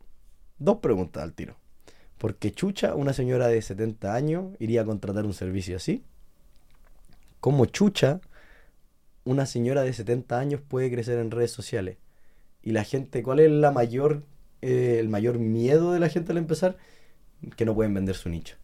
dos 0.58 0.78
preguntas 0.78 1.22
al 1.22 1.34
tiro. 1.34 1.56
¿Por 2.18 2.36
qué 2.36 2.52
chucha 2.52 2.94
una 2.94 3.12
señora 3.12 3.46
de 3.46 3.62
70 3.62 4.14
años 4.14 4.56
iría 4.58 4.82
a 4.82 4.84
contratar 4.84 5.24
un 5.24 5.34
servicio 5.34 5.76
así? 5.76 6.04
¿Cómo 7.40 7.66
chucha 7.66 8.20
una 9.24 9.46
señora 9.46 9.82
de 9.82 9.92
70 9.92 10.38
años 10.38 10.60
puede 10.60 10.90
crecer 10.90 11.18
en 11.18 11.30
redes 11.30 11.52
sociales? 11.52 11.98
Y 12.60 12.72
la 12.72 12.82
gente, 12.82 13.22
¿cuál 13.22 13.38
es 13.38 13.50
la 13.50 13.70
mayor, 13.70 14.24
eh, 14.62 14.96
el 15.00 15.08
mayor 15.08 15.38
miedo 15.38 15.92
de 15.92 16.00
la 16.00 16.08
gente 16.08 16.32
al 16.32 16.38
empezar? 16.38 16.76
Que 17.56 17.64
no 17.64 17.74
pueden 17.74 17.94
vender 17.94 18.14
su 18.16 18.28
nicho. 18.28 18.56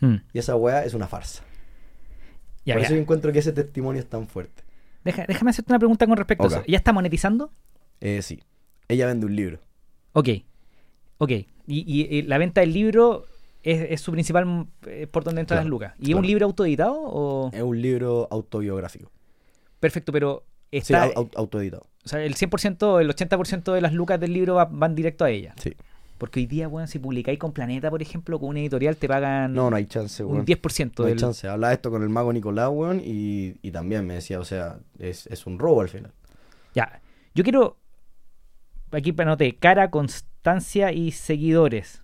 Mm. 0.00 0.16
Y 0.32 0.38
esa 0.38 0.56
weá 0.56 0.84
es 0.84 0.94
una 0.94 1.06
farsa. 1.08 1.42
Ya, 2.64 2.74
Por 2.74 2.82
ya. 2.82 2.86
eso 2.86 2.94
yo 2.96 3.00
encuentro 3.00 3.32
que 3.32 3.38
ese 3.38 3.52
testimonio 3.52 4.00
es 4.00 4.08
tan 4.08 4.26
fuerte. 4.28 4.62
Deja- 5.04 5.24
déjame 5.26 5.50
hacerte 5.50 5.72
una 5.72 5.78
pregunta 5.78 6.06
con 6.06 6.16
respecto 6.16 6.44
a 6.44 6.48
eso. 6.48 6.62
¿Ya 6.66 6.76
está 6.76 6.92
monetizando? 6.92 7.50
Eh, 8.00 8.20
sí. 8.22 8.42
Ella 8.88 9.06
vende 9.06 9.26
un 9.26 9.36
libro. 9.36 9.60
Ok. 10.12 10.28
Ok. 11.18 11.30
Y, 11.30 11.46
y- 11.68 12.08
y 12.18 12.22
la 12.22 12.38
venta 12.38 12.60
del 12.60 12.72
libro 12.72 13.24
es, 13.62 13.86
es 13.90 14.00
su 14.00 14.12
principal 14.12 14.66
eh, 14.86 15.06
por 15.06 15.24
donde 15.24 15.40
entran 15.40 15.56
Claro, 15.58 15.64
las 15.64 15.70
lucas. 15.70 15.94
¿Y 16.00 16.10
es 16.10 16.16
un 16.16 16.26
libro 16.26 16.46
autoeditado 16.46 16.94
o...? 17.00 17.50
Es 17.52 17.62
un 17.62 17.80
libro 17.80 18.28
autobiográfico. 18.30 19.10
Perfecto, 19.80 20.12
pero 20.12 20.44
está... 20.78 21.06
au- 21.14 21.30
autoeditado. 21.36 21.86
o 22.04 22.08
sea, 22.08 22.22
el 22.22 22.34
100%, 22.36 23.00
el 23.00 23.08
80% 23.14 23.72
de 23.72 23.80
las 23.80 23.92
lucas 23.92 24.18
del 24.20 24.32
libro 24.32 24.54
va- 24.54 24.64
van 24.70 24.94
directo 24.94 25.24
a 25.24 25.30
ella. 25.30 25.54
Sí. 25.62 25.74
Porque 26.18 26.40
hoy 26.40 26.46
día, 26.46 26.66
bueno, 26.66 26.86
si 26.88 26.98
publicáis 26.98 27.38
con 27.38 27.52
Planeta, 27.52 27.90
por 27.90 28.00
ejemplo, 28.00 28.38
con 28.40 28.48
una 28.48 28.60
editorial, 28.60 28.96
te 28.96 29.06
pagan 29.06 29.52
No, 29.52 29.68
no 29.68 29.76
hay 29.76 29.84
chance, 29.84 30.24
un 30.24 30.32
weón. 30.36 30.46
10% 30.46 30.92
No 30.98 31.04
hay 31.04 31.10
del... 31.10 31.18
chance. 31.20 31.46
Hablaba 31.46 31.74
esto 31.74 31.90
con 31.90 32.02
el 32.02 32.08
mago 32.08 32.32
Nicolás, 32.32 32.70
weón, 32.72 33.02
y, 33.04 33.56
y 33.60 33.70
también 33.70 34.06
me 34.06 34.14
decía, 34.14 34.40
o 34.40 34.44
sea, 34.44 34.78
es, 34.98 35.26
es 35.26 35.44
un 35.46 35.58
robo 35.58 35.82
al 35.82 35.88
final. 35.90 36.12
Ya, 36.74 37.00
yo 37.34 37.44
quiero. 37.44 37.76
Aquí 38.92 39.14
anoté 39.18 39.56
cara, 39.56 39.90
constancia 39.90 40.90
y 40.92 41.10
seguidores. 41.12 42.00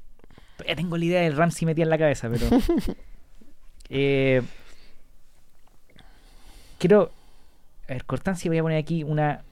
Todavía 0.59 0.77
tengo 0.77 0.99
la 0.99 1.05
idea 1.07 1.21
del 1.23 1.35
Ramsey 1.37 1.65
metida 1.65 1.85
en 1.85 1.91
la 1.91 1.97
cabeza, 1.99 2.29
pero. 2.29 2.47
eh, 3.89 4.43
quiero. 6.79 7.11
A 7.89 7.93
ver, 7.95 8.05
constancia, 8.05 8.51
voy 8.51 8.59
a 8.59 8.63
poner 8.63 8.79
aquí 8.79 9.03
una, 9.05 9.43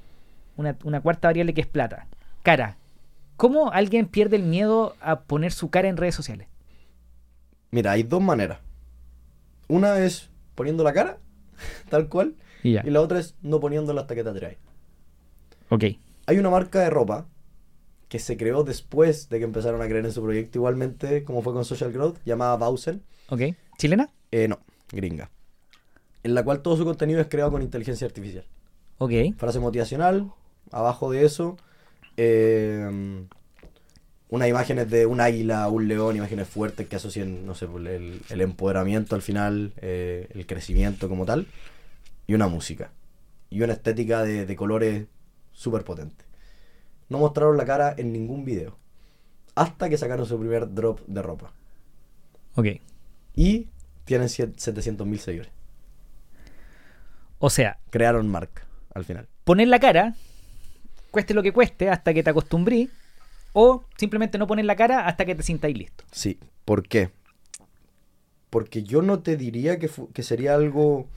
una, 0.57 0.77
una 0.85 1.01
cuarta 1.01 1.29
variable 1.29 1.55
que 1.55 1.61
es 1.63 1.67
plata. 1.67 2.07
Cara. 2.43 2.77
¿Cómo 3.37 3.73
alguien 3.73 4.07
pierde 4.07 4.37
el 4.37 4.43
miedo 4.43 4.95
a 5.01 5.21
poner 5.21 5.53
su 5.53 5.71
cara 5.71 5.89
en 5.89 5.97
redes 5.97 6.15
sociales? 6.15 6.47
Mira, 7.71 7.93
hay 7.93 8.03
dos 8.03 8.21
maneras. 8.21 8.59
Una 9.69 9.99
es 10.01 10.29
poniendo 10.55 10.85
la 10.85 10.93
cara, 10.93 11.19
tal 11.89 12.09
cual, 12.09 12.35
Y 12.63 12.73
ya. 12.73 12.83
y 12.85 12.91
la 12.91 13.01
otra 13.01 13.19
es 13.19 13.35
no 13.43 13.61
poniéndola 13.61 14.03
hasta 14.03 14.15
que 14.15 14.25
te 14.25 14.31
atrae. 14.31 14.59
Ok. 15.71 15.85
Hay 16.27 16.39
una 16.39 16.51
marca 16.51 16.81
de 16.81 16.91
ropa 16.91 17.27
que 18.09 18.19
se 18.19 18.37
creó 18.37 18.65
después 18.65 19.29
de 19.29 19.39
que 19.39 19.45
empezaron 19.45 19.81
a 19.81 19.87
creer 19.87 20.05
en 20.05 20.13
su 20.13 20.23
proyecto, 20.23 20.59
igualmente 20.59 21.25
como 21.25 21.43
fue 21.43 21.53
con 21.53 21.65
Social 21.65 21.93
Growth, 21.93 22.19
llamada 22.25 22.57
Bausen. 22.57 23.03
Ok. 23.29 23.43
¿Chilena? 23.79 24.11
Eh, 24.33 24.49
no, 24.49 24.59
gringa. 24.91 25.31
En 26.23 26.35
la 26.35 26.43
cual 26.45 26.61
todo 26.63 26.77
su 26.77 26.85
contenido 26.85 27.21
es 27.21 27.29
creado 27.29 27.51
con 27.51 27.63
inteligencia 27.63 28.07
artificial. 28.07 28.45
Ok. 28.99 29.13
frase 29.39 29.61
motivacional, 29.61 30.31
abajo 30.71 31.11
de 31.11 31.25
eso, 31.25 31.57
eh, 32.17 33.27
unas 34.29 34.49
imágenes 34.49 34.91
de 34.91 35.07
un 35.07 35.21
águila, 35.21 35.67
un 35.69 35.89
león, 35.89 36.17
imágenes 36.17 36.47
fuertes 36.49 36.87
que 36.87 36.97
asocien, 36.97 37.47
no 37.47 37.55
sé, 37.55 37.65
el, 37.65 38.21
el 38.29 38.41
empoderamiento 38.43 39.15
al 39.17 39.23
final, 39.23 39.73
eh, 39.79 40.29
el 40.35 40.47
crecimiento 40.47 41.09
como 41.09 41.25
tal, 41.25 41.47
y 42.27 42.35
una 42.35 42.47
música, 42.49 42.93
y 43.49 43.63
una 43.63 43.73
estética 43.73 44.23
de, 44.23 44.47
de 44.47 44.57
colores 44.57 45.07
súper 45.53 45.83
potente. 45.85 46.25
no 47.09 47.19
mostraron 47.19 47.57
la 47.57 47.65
cara 47.65 47.95
en 47.97 48.13
ningún 48.13 48.45
video. 48.45 48.77
Hasta 49.55 49.89
que 49.89 49.99
sacaron 49.99 50.27
su 50.27 50.39
primer 50.39 50.73
drop 50.75 51.01
de 51.07 51.23
ropa. 51.23 51.53
Ok. 52.55 52.67
Y 53.35 53.69
tienen 54.05 54.29
700.000 54.29 55.19
seguidores. 55.19 55.53
O 57.41 57.51
sea, 57.51 57.79
Crearon 57.91 58.29
marca 58.29 58.67
al 58.95 59.05
final. 59.05 59.27
poner 59.45 59.67
la 59.67 59.81
cara, 59.81 60.15
cueste 61.11 61.35
lo 61.35 61.43
que 61.43 61.53
cueste, 61.53 61.89
hasta 61.89 62.15
que 62.15 62.23
te 62.23 62.31
acostumbrís, 62.31 62.91
o 63.53 63.85
simplemente 63.97 64.39
no 64.39 64.47
poner 64.47 64.67
la 64.67 64.77
cara 64.77 65.07
hasta 65.07 65.25
que 65.25 65.35
te 65.35 65.43
sintáis 65.43 65.77
listo. 65.77 66.05
Sí. 66.13 66.39
¿Por 66.65 66.87
qué? 66.87 67.11
Porque 68.51 68.83
yo 68.83 69.03
no 69.03 69.21
te 69.21 69.37
diría 69.37 69.79
que, 69.79 70.23
sería 70.23 70.55
algo... 70.55 71.09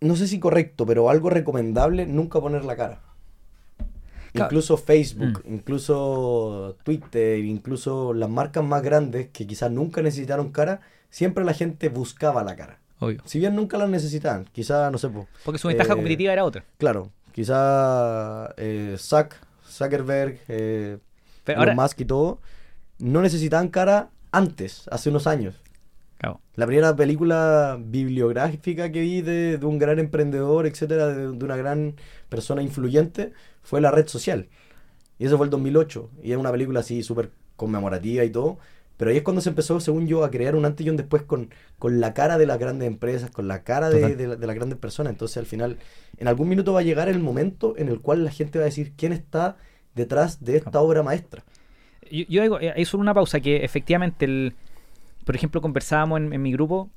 No 0.00 0.16
sé 0.16 0.26
si 0.26 0.40
correcto, 0.40 0.86
pero 0.86 1.10
algo 1.10 1.28
recomendable 1.28 2.06
nunca 2.06 2.40
poner 2.40 2.64
la 2.64 2.76
cara. 2.76 3.02
Claro. 4.32 4.46
Incluso 4.46 4.78
Facebook, 4.78 5.44
incluso 5.46 6.76
Twitter, 6.84 7.38
incluso 7.40 8.14
las 8.14 8.30
marcas 8.30 8.64
más 8.64 8.82
grandes 8.82 9.28
que 9.28 9.46
quizás 9.46 9.70
nunca 9.70 10.00
necesitaron 10.00 10.52
cara, 10.52 10.80
siempre 11.10 11.44
la 11.44 11.52
gente 11.52 11.88
buscaba 11.90 12.42
la 12.42 12.56
cara. 12.56 12.79
Obvio. 13.00 13.22
Si 13.24 13.38
bien 13.38 13.54
nunca 13.56 13.76
la 13.78 13.86
necesitaban, 13.88 14.44
quizás, 14.52 14.92
no 14.92 14.98
sé, 14.98 15.08
po, 15.08 15.26
Porque 15.44 15.58
su 15.58 15.68
ventaja 15.68 15.92
Eh, 15.92 15.96
competitiva 15.96 16.32
era 16.32 16.44
otra. 16.44 16.64
claro, 16.78 17.10
quizás 17.32 18.50
eh, 18.56 18.96
Zuck, 18.98 19.34
Zuckerberg, 19.66 20.38
eh, 20.48 20.98
Pero 21.44 21.62
Elon 21.62 21.70
ahora, 21.70 21.82
Musk 21.82 22.00
y 22.00 22.04
todo, 22.04 22.40
no 22.98 23.22
necesitaban 23.22 23.68
cara 23.68 24.10
antes, 24.32 24.86
hace 24.90 25.10
unos 25.10 25.26
años. 25.26 25.56
La 26.54 26.66
primera 26.66 26.94
película 26.94 27.78
bibliográfica 27.80 28.92
que 28.92 29.00
vi 29.00 29.22
de, 29.22 29.56
de 29.56 29.64
un 29.66 29.78
gran 29.78 29.98
emprendedor, 29.98 30.66
etcétera, 30.66 31.06
de, 31.06 31.32
de 31.32 31.44
una 31.44 31.56
gran 31.56 31.94
persona 32.28 32.60
influyente, 32.62 33.32
fue 33.62 33.80
La 33.80 33.90
Red 33.90 34.08
Social. 34.08 34.48
Y 35.18 35.24
eso 35.24 35.38
fue 35.38 35.46
el 35.46 35.50
2008. 35.50 36.10
Y 36.22 36.32
es 36.32 36.36
una 36.36 36.50
película 36.52 36.80
así 36.80 37.02
súper 37.02 37.30
conmemorativa 37.56 38.22
y 38.24 38.30
todo. 38.30 38.58
Pero 39.00 39.10
ahí 39.10 39.16
es 39.18 39.24
cuando 39.24 39.40
se 39.42 39.48
empezó, 39.50 39.80
según 39.80 40.06
yo, 40.06 40.24
a 40.24 40.30
crear 40.30 40.54
un 40.56 40.66
antes 40.66 40.86
y 40.86 40.90
un 40.90 40.96
después 40.98 41.24
con, 41.24 41.50
con 41.80 42.00
la 42.00 42.14
cara 42.14 42.38
de 42.38 42.46
las 42.46 42.58
grandes 42.58 42.86
empresas, 42.86 43.30
con 43.32 43.48
la 43.48 43.64
cara 43.64 43.90
de, 43.90 44.16
la- 44.28 44.36
de 44.36 44.46
las 44.46 44.56
grandes 44.56 44.78
personas. 44.78 45.12
Entonces, 45.12 45.38
al 45.38 45.46
final, 45.46 45.78
en 46.18 46.28
algún 46.28 46.48
minuto 46.50 46.74
va 46.74 46.80
a 46.80 46.84
llegar 46.84 47.08
el 47.08 47.20
momento 47.20 47.74
en 47.78 47.88
el 47.88 48.00
cual 48.00 48.24
la 48.24 48.30
gente 48.30 48.58
va 48.58 48.64
a 48.64 48.66
decir 48.66 48.92
quién 48.96 49.12
está 49.12 49.56
detrás 49.94 50.44
de 50.44 50.56
esta 50.58 50.80
obra 50.80 51.02
maestra. 51.02 51.44
yo, 52.10 52.24
yo 52.28 52.42
digo, 52.42 52.60
eh, 52.60 52.72
hay 52.76 52.84
solo 52.84 53.02
una 53.02 53.14
pausa 53.14 53.40
que 53.40 53.64
efectivamente, 53.64 54.24
el, 54.24 54.54
por 55.24 55.36
ejemplo, 55.36 55.60
conversábamos 55.60 56.20
en, 56.20 56.32
en 56.32 56.42
mi 56.42 56.52
grupo 56.52 56.90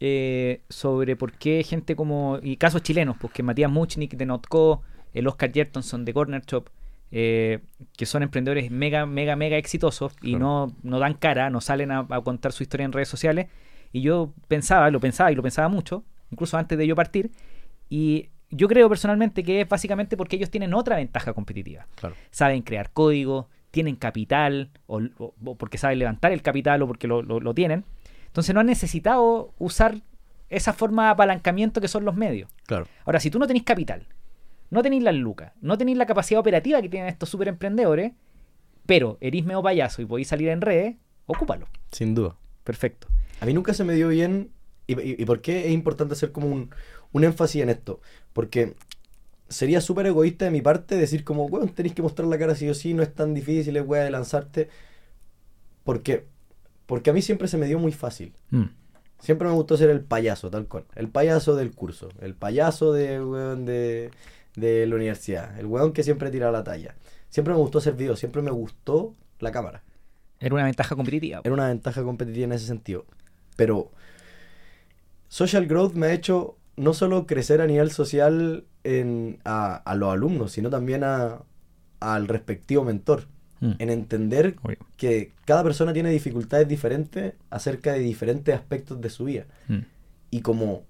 eh, 0.00 0.62
sobre 0.68 1.16
por 1.16 1.32
qué 1.34 1.62
gente 1.64 1.96
como, 1.96 2.38
y 2.42 2.56
casos 2.56 2.82
chilenos, 2.82 3.16
pues 3.20 3.32
que 3.32 3.42
Matías 3.42 3.70
Muchnik 3.70 4.16
de 4.16 4.26
Notco, 4.26 4.82
el 5.12 5.26
Oscar 5.28 5.52
Jertonson 5.52 6.04
de 6.04 6.14
Corner 6.14 6.42
Shop, 6.46 6.68
eh, 7.16 7.60
que 7.96 8.06
son 8.06 8.24
emprendedores 8.24 8.72
mega, 8.72 9.06
mega, 9.06 9.36
mega 9.36 9.56
exitosos 9.56 10.12
y 10.20 10.30
Claro. 10.30 10.38
no, 10.44 10.76
no 10.82 10.98
dan 10.98 11.14
cara, 11.14 11.48
no 11.48 11.60
salen 11.60 11.92
a, 11.92 12.06
a 12.10 12.20
contar 12.22 12.50
su 12.52 12.64
historia 12.64 12.84
en 12.84 12.92
redes 12.92 13.06
sociales. 13.08 13.46
Y 13.92 14.00
yo 14.00 14.32
pensaba, 14.48 14.90
lo 14.90 14.98
pensaba 14.98 15.30
y 15.30 15.36
lo 15.36 15.42
pensaba 15.42 15.68
mucho, 15.68 16.02
incluso 16.32 16.58
antes 16.58 16.76
de 16.76 16.86
yo 16.88 16.96
partir, 16.96 17.30
y 17.88 18.30
yo 18.50 18.66
creo 18.66 18.88
personalmente 18.88 19.44
que 19.44 19.60
es 19.60 19.68
básicamente 19.68 20.16
porque 20.16 20.34
ellos 20.36 20.50
tienen 20.50 20.74
otra 20.74 20.96
ventaja 20.96 21.32
competitiva 21.32 21.86
Claro. 21.94 22.16
saben 22.32 22.62
crear 22.62 22.90
código, 22.90 23.48
tienen 23.70 23.94
capital, 23.96 24.70
o, 24.86 25.00
o- 25.18 25.34
o 25.44 25.54
porque 25.56 25.78
saben 25.78 25.98
levantar 26.00 26.32
el 26.32 26.42
capital 26.42 26.82
o 26.82 26.86
porque 26.88 27.06
lo, 27.06 27.22
lo- 27.22 27.38
lo 27.40 27.54
tienen. 27.54 27.84
Entonces 28.26 28.52
no 28.54 28.60
han 28.60 28.66
necesitado 28.66 29.54
usar 29.58 30.00
esa 30.50 30.72
forma 30.72 31.04
de 31.04 31.10
apalancamiento 31.10 31.80
que 31.80 31.86
son 31.88 32.04
los 32.04 32.16
medios. 32.16 32.50
Claro. 32.66 32.86
Ahora, 33.04 33.20
si 33.20 33.30
tú 33.30 33.38
no 33.38 33.46
tenés 33.46 33.62
capital, 33.62 34.06
no 34.70 34.82
tenéis 34.82 35.02
las 35.02 35.14
lucas, 35.14 35.52
no 35.60 35.78
tenéis 35.78 35.98
la 35.98 36.06
capacidad 36.06 36.40
operativa 36.40 36.80
que 36.82 36.88
tienen 36.88 37.08
estos 37.08 37.28
super 37.28 37.48
emprendedores, 37.48 38.12
pero 38.86 39.18
erís 39.20 39.44
medio 39.44 39.62
payaso 39.62 40.02
y 40.02 40.06
podéis 40.06 40.28
salir 40.28 40.48
en 40.48 40.60
redes, 40.60 40.96
ocúpalo. 41.26 41.66
Sin 41.92 42.14
duda. 42.14 42.36
Perfecto. 42.64 43.08
A 43.40 43.46
mí 43.46 43.54
nunca 43.54 43.74
se 43.74 43.84
me 43.84 43.94
dio 43.94 44.08
bien. 44.08 44.50
¿Y, 44.86 45.00
y- 45.00 45.16
y 45.18 45.24
por 45.24 45.40
qué 45.40 45.66
es 45.66 45.72
importante 45.72 46.12
hacer 46.14 46.32
como 46.32 46.48
un, 46.48 46.70
un 47.12 47.24
énfasis 47.24 47.62
en 47.62 47.70
esto? 47.70 48.00
Porque 48.32 48.74
sería 49.48 49.80
súper 49.80 50.06
egoísta 50.06 50.44
de 50.46 50.50
mi 50.50 50.60
parte 50.62 50.96
decir 50.96 51.24
como, 51.24 51.46
weón, 51.46 51.68
tenéis 51.70 51.94
que 51.94 52.02
mostrar 52.02 52.28
la 52.28 52.38
cara 52.38 52.54
sí 52.54 52.68
o 52.68 52.74
sí, 52.74 52.92
no 52.94 53.02
es 53.02 53.14
tan 53.14 53.32
difícil, 53.34 53.76
es 53.76 53.86
weá 53.86 54.02
de 54.04 54.10
lanzarte. 54.10 54.68
Porque, 55.84 56.26
porque 56.86 57.10
a 57.10 57.12
mí 57.12 57.22
siempre 57.22 57.48
se 57.48 57.58
me 57.58 57.66
dio 57.66 57.78
muy 57.78 57.92
fácil. 57.92 58.32
Mm. 58.50 58.64
Siempre 59.20 59.48
me 59.48 59.54
gustó 59.54 59.76
ser 59.76 59.90
el 59.90 60.00
payaso, 60.02 60.50
tal 60.50 60.66
cual. 60.66 60.84
El 60.94 61.08
payaso 61.08 61.56
del 61.56 61.70
curso. 61.72 62.08
El 62.20 62.34
payaso 62.34 62.92
de, 62.92 63.22
weón, 63.24 63.64
de, 63.64 64.10
de 64.56 64.86
la 64.86 64.96
universidad. 64.96 65.58
El 65.58 65.66
weón 65.66 65.92
que 65.92 66.02
siempre 66.02 66.30
tira 66.30 66.50
la 66.50 66.64
talla. 66.64 66.94
Siempre 67.28 67.54
me 67.54 67.60
gustó 67.60 67.78
hacer 67.78 67.94
videos, 67.94 68.18
siempre 68.18 68.42
me 68.42 68.50
gustó 68.50 69.14
la 69.40 69.50
cámara. 69.50 69.82
Era 70.40 70.54
una 70.54 70.64
ventaja 70.64 70.94
competitiva. 70.94 71.40
Era 71.42 71.54
una 71.54 71.68
ventaja 71.68 72.02
competitiva 72.02 72.44
en 72.44 72.52
ese 72.52 72.66
sentido. 72.66 73.06
Pero 73.56 73.90
Social 75.28 75.66
Growth 75.66 75.94
me 75.94 76.06
ha 76.06 76.12
hecho 76.12 76.56
no 76.76 76.92
solo 76.92 77.26
crecer 77.26 77.60
a 77.60 77.66
nivel 77.66 77.90
social 77.90 78.64
en, 78.82 79.38
a, 79.44 79.76
a 79.76 79.94
los 79.94 80.12
alumnos, 80.12 80.52
sino 80.52 80.70
también 80.70 81.04
a, 81.04 81.42
al 82.00 82.28
respectivo 82.28 82.84
mentor. 82.84 83.26
Mm. 83.60 83.72
En 83.78 83.90
entender 83.90 84.56
Obvio. 84.62 84.78
que 84.96 85.32
cada 85.44 85.62
persona 85.62 85.92
tiene 85.92 86.10
dificultades 86.10 86.66
diferentes 86.68 87.34
acerca 87.50 87.92
de 87.92 88.00
diferentes 88.00 88.54
aspectos 88.54 89.00
de 89.00 89.10
su 89.10 89.24
vida. 89.24 89.46
Mm. 89.68 89.78
Y 90.30 90.40
como 90.40 90.82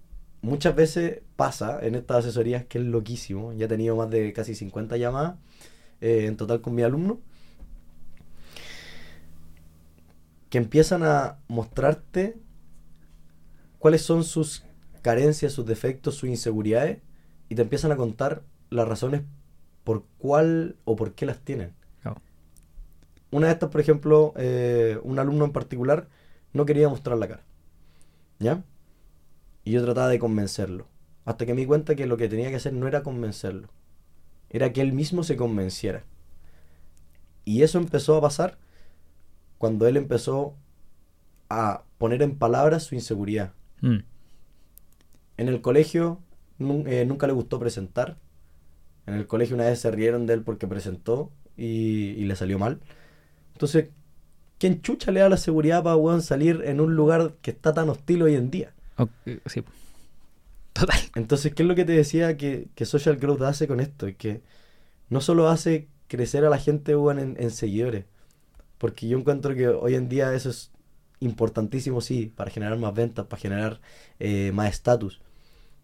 muchas 0.45 0.76
veces 0.76 1.22
pasa 1.36 1.78
en 1.82 1.95
estas 1.95 2.18
asesorías, 2.18 2.66
que 2.66 2.78
es 2.78 2.84
loquísimo, 2.84 3.53
ya 3.55 3.64
he 3.64 3.68
tenido 3.68 3.97
más 3.97 4.11
de 4.11 4.32
casi 4.34 4.55
50 4.55 4.97
llamadas 4.99 5.36
eh, 6.03 6.26
en 6.26 6.36
total 6.36 6.61
con 6.61 6.74
mi 6.74 6.82
alumno, 6.82 7.20
que 10.51 10.59
empiezan 10.59 11.03
a 11.03 11.38
mostrarte 11.49 12.36
cuáles 13.78 14.03
son 14.03 14.22
sus 14.22 14.64
carencias, 15.01 15.53
sus 15.53 15.64
defectos, 15.64 16.14
sus 16.14 16.28
inseguridades, 16.28 16.99
y 17.49 17.55
te 17.55 17.62
empiezan 17.62 17.92
a 17.92 17.97
contar 17.97 18.42
las 18.68 18.86
razones 18.86 19.22
por 19.82 20.05
cuál 20.18 20.76
o 20.84 20.95
por 20.95 21.14
qué 21.14 21.26
las 21.26 21.40
tienen. 21.40 21.72
Una 23.30 23.49
de 23.49 23.55
estas, 23.55 23.70
por 23.70 23.80
ejemplo, 23.80 24.32
eh, 24.36 25.01
un 25.03 25.18
alumno 25.18 25.45
en 25.45 25.51
particular 25.51 26.09
no 26.53 26.64
quería 26.66 26.88
mostrar 26.88 27.18
la 27.18 27.26
cara. 27.26 27.42
¿Ya? 28.38 28.62
Y 29.65 29.73
yo 29.73 29.83
trataba 29.83 30.09
de 30.09 30.19
convencerlo. 30.19 30.87
Hasta 31.25 31.47
que 31.47 31.55
me 31.55 31.62
di 31.62 31.67
cuenta 31.67 31.95
que 31.95 32.07
lo 32.07 32.17
que 32.17 32.29
tenía 32.29 32.51
que 32.51 32.57
hacer 32.57 32.75
no 32.75 32.87
era 32.87 33.03
convencerlo. 33.03 33.69
Era 34.51 34.73
que 34.73 34.83
él 34.83 34.93
mismo 34.93 35.25
se 35.25 35.37
convenciera. 35.37 36.05
Y 37.45 37.62
eso 37.62 37.79
empezó 37.79 38.17
a 38.17 38.21
pasar 38.21 38.59
cuando 39.59 39.87
él 39.87 39.97
empezó 39.97 40.55
a 41.49 41.85
poner 41.99 42.23
en 42.23 42.37
palabras 42.37 42.85
su 42.85 42.95
inseguridad. 42.95 43.53
Mm. 43.81 43.99
En 45.37 45.49
el 45.49 45.61
colegio 45.61 46.21
eh, 46.61 47.05
nunca 47.07 47.27
le 47.27 47.33
gustó 47.33 47.59
presentar. 47.59 48.19
En 49.07 49.15
el 49.15 49.27
colegio 49.27 49.57
una 49.57 49.65
vez 49.65 49.81
se 49.81 49.91
rieron 49.91 50.27
de 50.27 50.35
él 50.35 50.43
porque 50.43 50.67
presentó 50.67 51.33
y, 51.57 52.11
y 52.11 52.25
le 52.25 52.37
salió 52.37 52.59
mal. 52.59 52.81
Entonces, 53.53 53.89
¿quién 54.59 54.83
chucha 54.83 55.11
le 55.11 55.21
da 55.21 55.29
la 55.29 55.37
seguridad 55.37 55.83
para 55.83 56.21
salir 56.21 56.62
en 56.65 56.81
un 56.81 56.95
lugar 56.95 57.35
que 57.41 57.51
está 57.51 57.73
tan 57.73 57.89
hostil 57.89 58.23
hoy 58.23 58.35
en 58.35 58.51
día? 58.51 58.74
Ok, 58.97 59.11
sí. 59.47 59.64
Total. 60.72 60.99
Entonces, 61.14 61.55
¿qué 61.55 61.62
es 61.62 61.68
lo 61.68 61.74
que 61.74 61.84
te 61.84 61.92
decía 61.92 62.36
que, 62.36 62.68
que 62.74 62.84
Social 62.84 63.16
Growth 63.16 63.42
hace 63.42 63.68
con 63.68 63.80
esto? 63.80 64.07
Es 64.07 64.16
que 64.16 64.42
no 65.11 65.20
solo 65.22 65.49
hace 65.49 65.88
crecer 66.09 66.45
a 66.47 66.51
la 66.51 66.59
gente 66.59 66.97
weón, 66.97 67.18
en, 67.20 67.36
en 67.40 67.51
seguidores, 67.51 68.07
porque 68.78 69.09
yo 69.09 69.18
encuentro 69.18 69.55
que 69.55 69.68
hoy 69.68 69.95
en 69.97 70.09
día 70.09 70.34
eso 70.34 70.51
es 70.51 70.72
importantísimo, 71.20 72.01
sí, 72.03 72.32
para 72.36 72.51
generar 72.51 72.78
más 72.78 72.95
ventas, 72.95 73.26
para 73.26 73.40
generar 73.40 73.80
eh, 74.20 74.53
más 74.55 74.70
estatus, 74.70 75.22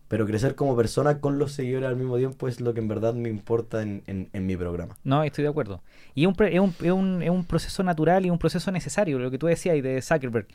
pero 0.09 0.27
crecer 0.27 0.55
como 0.57 0.77
persona 0.77 1.21
con 1.21 1.39
los 1.39 1.53
seguidores 1.53 1.89
al 1.89 1.97
mismo 1.97 2.19
tiempo 2.19 2.49
es 2.49 2.61
lo 2.61 2.75
que 2.75 2.81
en 2.81 2.89
verdad 2.89 3.15
me 3.15 3.31
importa 3.31 3.83
en, 3.83 4.03
en- 4.09 4.31
en 4.33 4.47
mi 4.47 4.57
programa. 4.57 4.99
No, 5.03 5.23
estoy 5.25 5.45
de 5.45 5.51
acuerdo. 5.51 5.83
Y 6.15 6.25
es 6.25 6.29
un, 6.29 6.35
es, 6.47 6.61
un, 6.61 6.75
es, 6.81 6.93
un, 6.93 7.23
es 7.23 7.31
un 7.31 7.45
proceso 7.45 7.83
natural 7.83 8.27
y 8.27 8.31
un 8.31 8.39
proceso 8.39 8.71
necesario, 8.71 9.19
lo 9.19 9.31
que 9.31 9.39
tú 9.39 9.47
decías 9.47 9.77
y 9.77 9.81
de 9.81 10.03
Zuckerberg. 10.03 10.47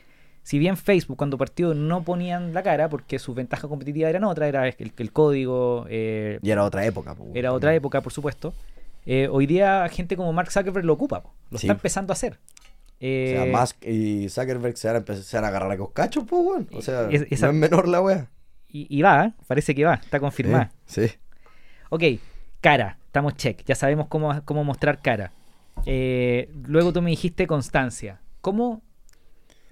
Si 0.46 0.60
bien 0.60 0.76
Facebook 0.76 1.16
cuando 1.16 1.36
partió 1.36 1.74
no 1.74 2.04
ponían 2.04 2.54
la 2.54 2.62
cara 2.62 2.88
porque 2.88 3.18
sus 3.18 3.34
ventajas 3.34 3.68
competitivas 3.68 4.10
eran 4.10 4.22
otras, 4.22 4.48
era 4.48 4.68
el, 4.68 4.92
el 4.96 5.12
código, 5.12 5.86
eh, 5.88 6.38
Y 6.40 6.50
era 6.52 6.62
otra 6.62 6.84
época. 6.86 7.16
po, 7.16 7.26
era 7.34 7.52
otra 7.52 7.74
época, 7.74 8.00
por 8.00 8.12
supuesto. 8.12 8.54
Eh, 9.06 9.26
hoy 9.28 9.46
día 9.46 9.88
gente 9.88 10.16
como 10.16 10.32
Mark 10.32 10.52
Zuckerberg 10.52 10.84
lo 10.84 10.92
ocupa, 10.92 11.24
po. 11.24 11.34
lo 11.50 11.58
Sí. 11.58 11.66
está 11.66 11.72
empezando 11.74 12.12
a 12.12 12.14
hacer. 12.14 12.34
O 12.34 12.38
Eh, 13.00 13.48
sea, 13.50 13.60
Musk 13.60 13.84
y 13.86 14.28
Zuckerberg 14.28 14.76
se 14.76 14.86
van 14.86 14.94
a 14.94 14.98
empezar 15.00 15.44
a 15.44 15.48
agarrar 15.48 15.72
a 15.72 15.76
coscachos, 15.78 16.22
pues, 16.28 16.40
weón. 16.44 16.68
O 16.72 16.80
sea, 16.80 17.08
Es- 17.10 17.26
esa- 17.30 17.46
no 17.46 17.52
es 17.52 17.58
menor 17.58 17.88
la 17.88 18.00
wea. 18.00 18.28
y, 18.68 18.86
y 18.88 19.02
va, 19.02 19.24
¿eh? 19.24 19.32
parece 19.48 19.74
que 19.74 19.84
va, 19.84 19.94
está 19.94 20.20
confirmada. 20.20 20.70
Sí, 20.86 21.08
sí. 21.08 21.14
Ok, 21.90 22.02
cara, 22.60 22.98
estamos 23.06 23.34
check, 23.34 23.64
ya 23.64 23.74
sabemos 23.74 24.06
cómo, 24.06 24.40
cómo 24.44 24.62
mostrar 24.62 25.02
cara. 25.02 25.32
Eh, 25.86 26.50
luego 26.66 26.92
tú 26.92 27.02
me 27.02 27.10
dijiste 27.10 27.46
constancia. 27.48 28.20
¿Cómo? 28.40 28.82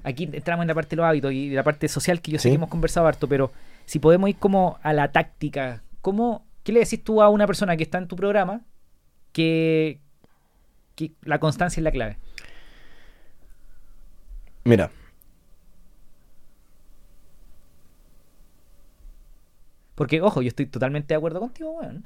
Aquí 0.04 0.28
entramos 0.32 0.62
en 0.62 0.68
la 0.68 0.74
parte 0.74 0.90
de 0.90 0.96
los 0.96 1.06
hábitos 1.06 1.32
y 1.32 1.50
la 1.50 1.62
parte 1.64 1.88
social 1.88 2.20
que 2.20 2.30
yo 2.32 2.38
sé 2.38 2.44
Sí. 2.44 2.48
que 2.50 2.54
hemos 2.56 2.68
conversado 2.68 3.06
harto, 3.06 3.26
pero 3.28 3.50
si 3.86 3.98
podemos 3.98 4.28
ir 4.30 4.36
como 4.36 4.78
a 4.82 4.92
la 4.92 5.10
táctica, 5.12 5.82
¿cómo, 6.02 6.46
¿qué 6.62 6.72
le 6.72 6.80
decís 6.80 7.02
tú 7.02 7.22
a 7.22 7.28
una 7.30 7.46
persona 7.46 7.76
que 7.76 7.82
está 7.82 7.98
en 7.98 8.06
tu 8.08 8.14
programa 8.16 8.60
que, 9.32 10.00
que 10.94 11.12
la 11.22 11.40
constancia 11.40 11.80
es 11.80 11.84
la 11.84 11.90
clave. 11.90 12.18
Mira. 14.64 14.90
Porque, 19.94 20.20
ojo, 20.20 20.42
yo 20.42 20.48
estoy 20.48 20.66
totalmente 20.66 21.14
de 21.14 21.18
acuerdo 21.18 21.40
contigo, 21.40 21.70
weón. 21.72 22.04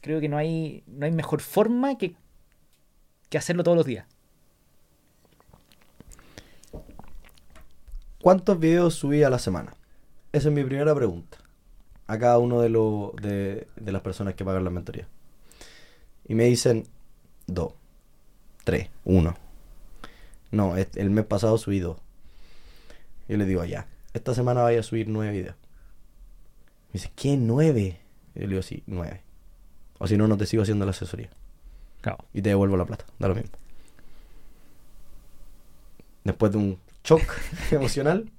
Creo 0.00 0.20
que 0.20 0.28
no 0.28 0.36
hay, 0.36 0.84
no 0.86 1.06
hay 1.06 1.12
mejor 1.12 1.40
forma 1.40 1.98
que, 1.98 2.14
que 3.28 3.38
hacerlo 3.38 3.64
todos 3.64 3.76
los 3.76 3.86
días. 3.86 4.06
¿Cuántos 8.26 8.58
videos 8.58 8.96
subí 8.96 9.22
a 9.22 9.30
la 9.30 9.38
semana? 9.38 9.76
Esa 10.32 10.48
es 10.48 10.52
mi 10.52 10.64
primera 10.64 10.92
pregunta. 10.96 11.38
A 12.08 12.18
cada 12.18 12.38
uno 12.38 12.60
de, 12.60 12.68
los 12.68 13.14
de, 13.22 13.68
de 13.76 13.92
las 13.92 14.02
personas 14.02 14.34
que 14.34 14.44
pagan 14.44 14.64
la 14.64 14.70
mentoría. 14.70 15.06
Y 16.26 16.34
me 16.34 16.42
dicen 16.46 16.88
dos, 17.46 17.74
tres, 18.64 18.90
uno. 19.04 19.36
No, 20.50 20.74
el 20.76 21.10
mes 21.10 21.24
pasado 21.24 21.56
subí 21.56 21.78
dos. 21.78 21.98
Yo 23.28 23.36
les 23.36 23.46
digo, 23.46 23.64
ya, 23.64 23.86
esta 24.12 24.34
semana 24.34 24.62
vaya 24.62 24.80
a 24.80 24.82
subir 24.82 25.06
nueve 25.06 25.30
videos. 25.30 25.56
Me 26.88 26.94
dice, 26.94 27.12
¿qué 27.14 27.36
nueve? 27.36 28.00
Y 28.34 28.40
yo 28.40 28.46
le 28.46 28.48
digo, 28.48 28.62
sí, 28.62 28.82
nueve. 28.88 29.22
O 29.98 30.08
si 30.08 30.16
no, 30.16 30.26
no 30.26 30.36
te 30.36 30.46
sigo 30.46 30.64
haciendo 30.64 30.84
la 30.84 30.90
asesoría. 30.90 31.30
Claro. 32.00 32.24
Y 32.34 32.42
te 32.42 32.48
devuelvo 32.48 32.76
la 32.76 32.86
plata, 32.86 33.04
da 33.20 33.28
lo 33.28 33.36
mismo. 33.36 33.52
Después 36.24 36.50
de 36.50 36.58
un 36.58 36.85
shock 37.06 37.22
emocional, 37.70 38.30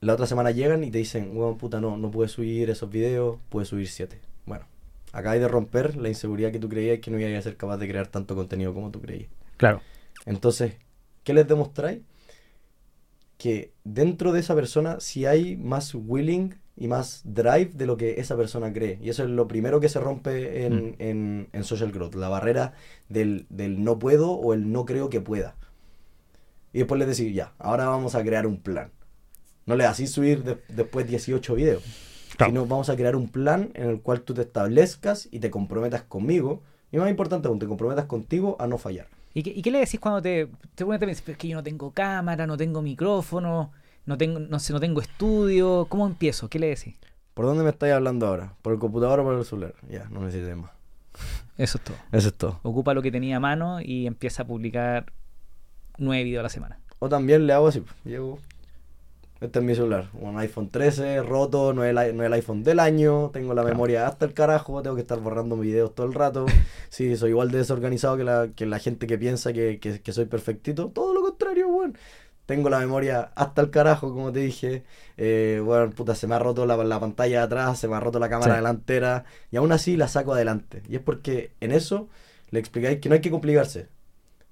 la 0.00 0.14
otra 0.14 0.26
semana 0.26 0.50
llegan 0.50 0.84
y 0.84 0.90
te 0.90 0.98
dicen, 0.98 1.36
weón, 1.36 1.56
puta, 1.56 1.80
no, 1.80 1.96
no 1.96 2.10
puedes 2.10 2.32
subir 2.32 2.68
esos 2.70 2.90
videos, 2.90 3.38
puedes 3.48 3.68
subir 3.68 3.88
siete. 3.88 4.20
Bueno, 4.44 4.66
acabas 5.12 5.40
de 5.40 5.48
romper 5.48 5.96
la 5.96 6.08
inseguridad 6.08 6.52
que 6.52 6.58
tú 6.58 6.68
creías 6.68 6.98
que 7.00 7.10
no 7.10 7.18
ibas 7.18 7.32
a 7.38 7.42
ser 7.42 7.56
capaz 7.56 7.78
de 7.78 7.88
crear 7.88 8.06
tanto 8.08 8.34
contenido 8.34 8.74
como 8.74 8.90
tú 8.90 9.00
creías. 9.00 9.30
Claro. 9.56 9.80
Entonces, 10.26 10.74
¿qué 11.22 11.32
les 11.32 11.48
demostráis? 11.48 12.00
Que 13.38 13.72
dentro 13.84 14.32
de 14.32 14.40
esa 14.40 14.54
persona 14.54 15.00
sí 15.00 15.24
hay 15.26 15.56
más 15.56 15.94
willing 15.94 16.54
y 16.76 16.86
más 16.88 17.22
drive 17.24 17.70
de 17.74 17.86
lo 17.86 17.96
que 17.96 18.20
esa 18.20 18.36
persona 18.36 18.72
cree. 18.72 18.98
Y 19.00 19.08
eso 19.08 19.24
es 19.24 19.30
lo 19.30 19.48
primero 19.48 19.80
que 19.80 19.88
se 19.88 20.00
rompe 20.00 20.66
en, 20.66 20.88
Mm. 20.90 20.94
en- 20.98 21.48
en 21.52 21.64
social 21.64 21.92
growth, 21.92 22.14
la 22.14 22.28
barrera 22.28 22.74
del, 23.08 23.46
del 23.48 23.82
no 23.82 23.98
puedo 23.98 24.32
o 24.32 24.52
el 24.52 24.70
no 24.70 24.84
creo 24.84 25.08
que 25.08 25.20
pueda. 25.22 25.56
Y 26.74 26.78
después 26.78 26.98
les 26.98 27.08
decís, 27.16 27.34
ya, 27.34 27.54
ahora 27.58 27.86
vamos 27.88 28.14
a 28.14 28.22
crear 28.22 28.46
un 28.46 28.58
plan. 28.60 28.90
No 29.64 29.76
le 29.76 29.86
así 29.86 30.06
subir 30.06 30.42
de- 30.44 30.58
después 30.68 31.06
18 31.08 31.54
videos, 31.54 31.82
Claro. 32.36 32.50
sino 32.50 32.66
vamos 32.66 32.90
a 32.90 32.96
crear 32.96 33.16
un 33.16 33.28
plan 33.28 33.70
en 33.74 33.88
el 33.88 34.00
cual 34.02 34.20
tú 34.20 34.34
te 34.34 34.42
establezcas 34.42 35.28
y 35.30 35.38
te 35.38 35.50
comprometas 35.50 36.02
conmigo. 36.02 36.62
Y 36.92 36.98
más 36.98 37.08
importante 37.08 37.48
aún, 37.48 37.58
te 37.58 37.66
comprometas 37.66 38.04
contigo 38.04 38.56
a 38.58 38.66
no 38.66 38.76
fallar. 38.76 39.06
¿Y 39.32 39.42
qué, 39.42 39.50
y 39.50 39.62
qué 39.62 39.70
le 39.70 39.78
decís 39.78 39.98
cuando 39.98 40.20
te, 40.20 40.48
te 40.74 40.84
pones 40.84 41.00
a 41.02 41.06
pensar, 41.06 41.22
"Pero 41.24 41.32
es 41.32 41.38
que 41.38 41.48
yo 41.48 41.56
no 41.56 41.62
tengo 41.62 41.90
cámara, 41.92 42.46
no 42.46 42.56
tengo 42.56 42.82
micrófono, 42.82 43.72
no 44.06 44.18
tengo, 44.18 44.38
no 44.38 44.58
sé, 44.58 44.72
no 44.72 44.80
tengo 44.80 45.00
estudio? 45.00 45.86
¿Cómo 45.88 46.06
empiezo? 46.06 46.48
¿Qué 46.50 46.58
le 46.58 46.68
decís? 46.68 46.96
¿Por 47.34 47.46
dónde 47.46 47.64
me 47.64 47.70
estáis 47.70 47.94
hablando 47.94 48.26
ahora? 48.26 48.54
¿Por 48.62 48.72
el 48.74 48.78
computador 48.78 49.20
o 49.20 49.24
por 49.24 49.34
el 49.38 49.44
celular? 49.44 49.74
Ya, 49.88 50.08
no 50.10 50.20
necesitas 50.20 50.56
más. 50.56 50.70
Eso 51.56 51.78
es 51.78 51.84
todo. 51.84 51.96
Eso 52.12 52.28
es 52.28 52.34
todo. 52.34 52.60
Ocupa 52.62 52.94
lo 52.94 53.02
que 53.02 53.10
tenía 53.10 53.36
a 53.36 53.40
mano 53.40 53.80
y 53.80 54.06
empieza 54.06 54.42
a 54.42 54.46
publicar 54.46 55.12
nueve 55.98 56.24
videos 56.24 56.40
a 56.40 56.44
la 56.44 56.48
semana. 56.48 56.78
O 56.98 57.08
también 57.08 57.46
le 57.46 57.52
hago 57.52 57.68
así. 57.68 57.82
Llego. 58.04 58.38
Este 59.40 59.58
es 59.58 59.64
mi 59.64 59.74
celular. 59.74 60.08
Un 60.14 60.38
iPhone 60.38 60.70
13 60.70 61.20
roto, 61.22 61.74
no 61.74 61.84
es 61.84 61.90
el, 61.90 62.16
no 62.16 62.22
es 62.22 62.26
el 62.28 62.32
iPhone 62.32 62.62
del 62.64 62.80
año. 62.80 63.30
Tengo 63.30 63.52
la 63.52 63.60
Claro. 63.62 63.74
memoria 63.76 64.06
hasta 64.06 64.24
el 64.24 64.32
carajo. 64.32 64.80
Tengo 64.82 64.96
que 64.96 65.02
estar 65.02 65.18
borrando 65.20 65.56
videos 65.58 65.94
todo 65.94 66.06
el 66.06 66.14
rato. 66.14 66.46
Sí, 66.88 67.16
soy 67.16 67.30
igual 67.30 67.50
de 67.50 67.58
desorganizado 67.58 68.16
que 68.16 68.24
la, 68.24 68.48
que 68.54 68.64
la 68.66 68.78
gente 68.78 69.06
que 69.06 69.18
piensa 69.18 69.52
que, 69.52 69.78
que- 69.80 70.00
que 70.00 70.12
soy 70.12 70.24
perfectito. 70.26 70.88
Todo 70.88 71.12
lo 71.12 71.20
contrario, 71.22 71.68
weón. 71.68 71.98
Tengo 72.46 72.68
la 72.70 72.78
memoria 72.78 73.32
hasta 73.34 73.62
el 73.62 73.70
carajo, 73.70 74.12
como 74.14 74.30
te 74.32 74.40
dije. 74.40 74.84
Eh, 75.16 75.60
bueno, 75.64 75.90
puta, 75.90 76.14
se 76.14 76.26
me 76.26 76.34
ha 76.36 76.38
roto 76.38 76.64
la, 76.66 76.76
la 76.76 77.00
pantalla 77.00 77.38
de 77.40 77.44
atrás, 77.44 77.78
se 77.78 77.88
me 77.88 77.96
ha 77.96 78.00
roto 78.00 78.18
la 78.18 78.28
cámara 78.28 78.52
Sí. 78.52 78.56
delantera. 78.58 79.24
Y 79.50 79.56
aún 79.56 79.72
así 79.72 79.96
la 79.96 80.08
saco 80.08 80.32
adelante. 80.34 80.82
Y 80.88 80.96
es 80.96 81.02
porque 81.02 81.50
en 81.60 81.72
eso 81.72 82.08
le 82.50 82.60
explicáis 82.60 83.00
que 83.00 83.08
no 83.08 83.14
hay 83.14 83.20
que 83.20 83.30
complicarse. 83.30 83.88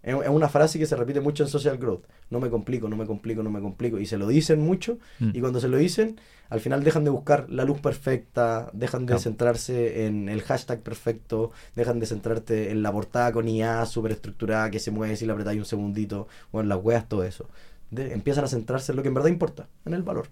Es 0.02 0.14
una 0.28 0.48
frase 0.48 0.78
que 0.80 0.86
se 0.86 0.96
repite 0.96 1.20
mucho 1.20 1.44
en 1.44 1.48
Social 1.48 1.78
Growth. 1.78 2.04
No 2.30 2.40
me 2.40 2.50
complico, 2.50 2.88
no 2.88 2.96
me 2.96 3.06
complico, 3.06 3.42
no 3.44 3.50
me 3.50 3.60
complico. 3.60 3.98
Y 4.00 4.06
se 4.06 4.18
lo 4.18 4.26
dicen 4.26 4.60
mucho. 4.60 4.98
Mm. 5.20 5.30
Y 5.34 5.40
cuando 5.40 5.60
se 5.60 5.68
lo 5.68 5.76
dicen, 5.76 6.18
al 6.50 6.58
final 6.60 6.82
dejan 6.82 7.04
de 7.04 7.10
buscar 7.10 7.48
la 7.48 7.64
luz 7.64 7.80
perfecta, 7.80 8.68
dejan 8.72 9.06
de 9.06 9.18
centrarse 9.20 10.06
en 10.06 10.28
el 10.28 10.42
hashtag 10.42 10.80
perfecto, 10.80 11.52
dejan 11.76 12.00
de 12.00 12.06
centrarte 12.06 12.70
en 12.72 12.82
la 12.82 12.90
portada 12.90 13.30
con 13.32 13.46
IA 13.48 13.86
súper 13.86 14.10
estructurada 14.12 14.70
que 14.70 14.80
se 14.80 14.90
mueve 14.90 15.14
si 15.16 15.24
la 15.24 15.34
apretáis 15.34 15.58
un 15.60 15.64
segundito, 15.66 16.26
o 16.50 16.60
en 16.60 16.68
las 16.68 16.78
weas, 16.82 17.08
todo 17.08 17.22
eso. 17.24 17.48
De- 17.90 18.12
empiezan 18.12 18.44
a 18.44 18.48
centrarse 18.48 18.90
en 18.92 18.96
lo 18.96 19.02
que 19.02 19.08
en 19.08 19.14
verdad 19.14 19.28
importa, 19.30 19.68
en 19.84 19.94
el 19.94 20.02
valor. 20.02 20.26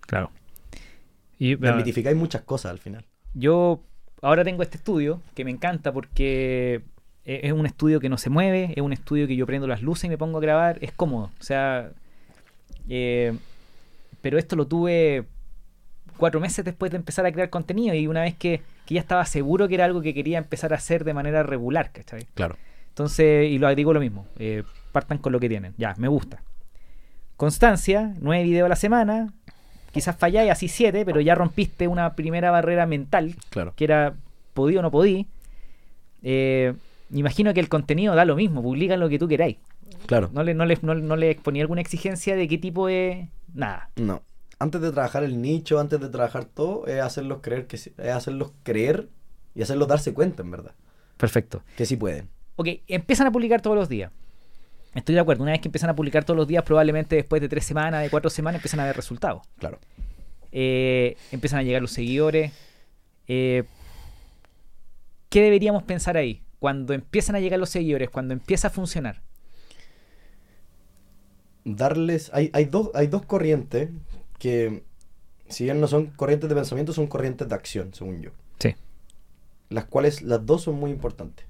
Claro. 0.00 0.30
Y, 1.38 1.54
Desmitificáis 1.56 2.16
muchas 2.16 2.42
cosas 2.42 2.70
al 2.72 2.78
final. 2.78 3.04
yo 3.34 3.80
ahora 4.22 4.42
tengo 4.44 4.62
este 4.62 4.78
estudio 4.78 5.20
que 5.34 5.44
me 5.44 5.50
encanta 5.50 5.92
porque 5.92 6.82
es 7.26 7.52
un 7.52 7.66
estudio 7.66 7.98
que 8.00 8.08
no 8.08 8.18
se 8.18 8.30
mueve, 8.30 8.72
es 8.76 8.82
un 8.82 8.92
estudio 8.92 9.26
que 9.26 9.36
yo 9.36 9.46
prendo 9.46 9.66
las 9.66 9.82
luces 9.82 10.04
y 10.04 10.08
me 10.08 10.16
pongo 10.18 10.38
a 10.38 10.40
grabar, 10.40 10.78
es 10.80 10.92
cómodo. 10.92 11.30
O 11.40 11.42
sea, 11.42 11.90
eh, 12.88 13.36
pero 14.22 14.38
esto 14.38 14.54
lo 14.56 14.66
tuve 14.66 15.24
cuatro 16.16 16.40
meses 16.40 16.64
después 16.64 16.90
de 16.90 16.96
empezar 16.96 17.26
a 17.26 17.32
crear 17.32 17.50
contenido 17.50 17.94
y 17.94 18.06
una 18.06 18.22
vez 18.22 18.34
que, 18.34 18.62
que 18.86 18.94
ya 18.94 19.00
estaba 19.00 19.24
seguro 19.26 19.68
que 19.68 19.74
era 19.74 19.84
algo 19.84 20.00
que 20.02 20.14
quería 20.14 20.38
empezar 20.38 20.72
a 20.72 20.76
hacer 20.76 21.04
de 21.04 21.14
manera 21.14 21.42
regular, 21.42 21.90
¿cachai? 21.92 22.26
Claro. 22.34 22.56
Entonces, 22.88 23.50
y 23.50 23.58
lo 23.58 23.74
digo 23.74 23.92
lo 23.92 24.00
mismo, 24.00 24.26
eh, 24.38 24.62
partan 24.92 25.18
con 25.18 25.32
lo 25.32 25.40
que 25.40 25.48
tienen, 25.48 25.74
ya, 25.76 25.94
me 25.98 26.08
gusta. 26.08 26.42
Constancia, 27.36 28.14
nueve 28.20 28.44
videos 28.44 28.66
a 28.66 28.70
la 28.70 28.76
semana, 28.76 29.32
quizás 29.92 30.16
falláis 30.16 30.50
así 30.50 30.68
siete, 30.68 31.04
pero 31.04 31.20
ya 31.20 31.34
rompiste 31.34 31.88
una 31.88 32.14
primera 32.14 32.50
barrera 32.50 32.86
mental, 32.86 33.34
Claro. 33.50 33.74
que 33.76 33.84
era 33.84 34.14
podí 34.54 34.76
o 34.78 34.82
no 34.82 34.90
podí. 34.90 35.26
Eh, 36.22 36.72
imagino 37.12 37.52
que 37.54 37.60
el 37.60 37.68
contenido 37.68 38.14
da 38.14 38.24
lo 38.24 38.36
mismo, 38.36 38.62
publican 38.62 39.00
lo 39.00 39.08
que 39.08 39.18
tú 39.18 39.28
queráis. 39.28 39.58
Claro. 40.06 40.30
No 40.32 40.42
le, 40.42 40.54
no 40.54 40.66
le, 40.66 40.78
no, 40.82 40.94
no 40.94 41.16
le 41.16 41.30
exponía 41.30 41.62
alguna 41.62 41.80
exigencia 41.80 42.36
de 42.36 42.48
qué 42.48 42.58
tipo 42.58 42.86
de... 42.86 43.28
Nada. 43.54 43.90
No. 43.96 44.22
Antes 44.58 44.80
de 44.80 44.90
trabajar 44.92 45.22
el 45.24 45.40
nicho, 45.40 45.78
antes 45.78 46.00
de 46.00 46.08
trabajar 46.08 46.44
todo, 46.44 46.86
es 46.86 47.00
hacerlos 47.00 47.38
creer 47.42 47.66
que 47.66 47.76
es 47.76 47.90
hacerlos 47.98 48.52
creer 48.62 49.08
y 49.54 49.62
hacerlos 49.62 49.88
darse 49.88 50.14
cuenta, 50.14 50.42
en 50.42 50.50
verdad, 50.50 50.72
Perfecto. 51.16 51.62
que 51.76 51.84
sí 51.86 51.96
pueden. 51.96 52.28
Ok, 52.56 52.68
empiezan 52.88 53.26
a 53.26 53.32
publicar 53.32 53.60
todos 53.60 53.76
los 53.76 53.88
días. 53.88 54.10
Estoy 54.94 55.14
de 55.14 55.20
acuerdo, 55.20 55.42
una 55.42 55.52
vez 55.52 55.60
que 55.60 55.68
empiezan 55.68 55.90
a 55.90 55.94
publicar 55.94 56.24
todos 56.24 56.38
los 56.38 56.48
días, 56.48 56.62
probablemente 56.64 57.16
después 57.16 57.42
de 57.42 57.50
tres 57.50 57.66
semanas, 57.66 58.02
de 58.02 58.08
cuatro 58.08 58.30
semanas, 58.30 58.60
empiezan 58.60 58.80
a 58.80 58.86
ver 58.86 58.96
resultados. 58.96 59.42
Claro. 59.58 59.78
Eh, 60.52 61.16
empiezan 61.32 61.58
a 61.58 61.62
llegar 61.62 61.82
los 61.82 61.90
seguidores. 61.90 62.52
Eh, 63.28 63.64
¿Qué 65.28 65.42
deberíamos 65.42 65.82
pensar 65.82 66.16
ahí? 66.16 66.42
Cuando 66.66 66.94
empiezan 66.94 67.36
a 67.36 67.38
llegar 67.38 67.60
los 67.60 67.70
seguidores, 67.70 68.10
cuando 68.10 68.34
empieza 68.34 68.66
a 68.66 68.70
funcionar. 68.72 69.22
darles. 71.64 72.28
Hay, 72.34 72.50
hay, 72.54 72.64
dos, 72.64 72.90
hay 72.94 73.06
dos 73.06 73.24
corrientes 73.24 73.90
que, 74.40 74.82
si 75.48 75.62
bien 75.62 75.80
no 75.80 75.86
son 75.86 76.06
corrientes 76.06 76.48
de 76.48 76.56
pensamiento, 76.56 76.92
son 76.92 77.06
corrientes 77.06 77.48
de 77.48 77.54
acción, 77.54 77.94
según 77.94 78.20
yo. 78.20 78.32
Sí. 78.58 78.74
Las 79.68 79.84
cuales 79.84 80.22
las 80.22 80.44
dos 80.44 80.62
son 80.62 80.74
muy 80.74 80.90
importantes. 80.90 81.46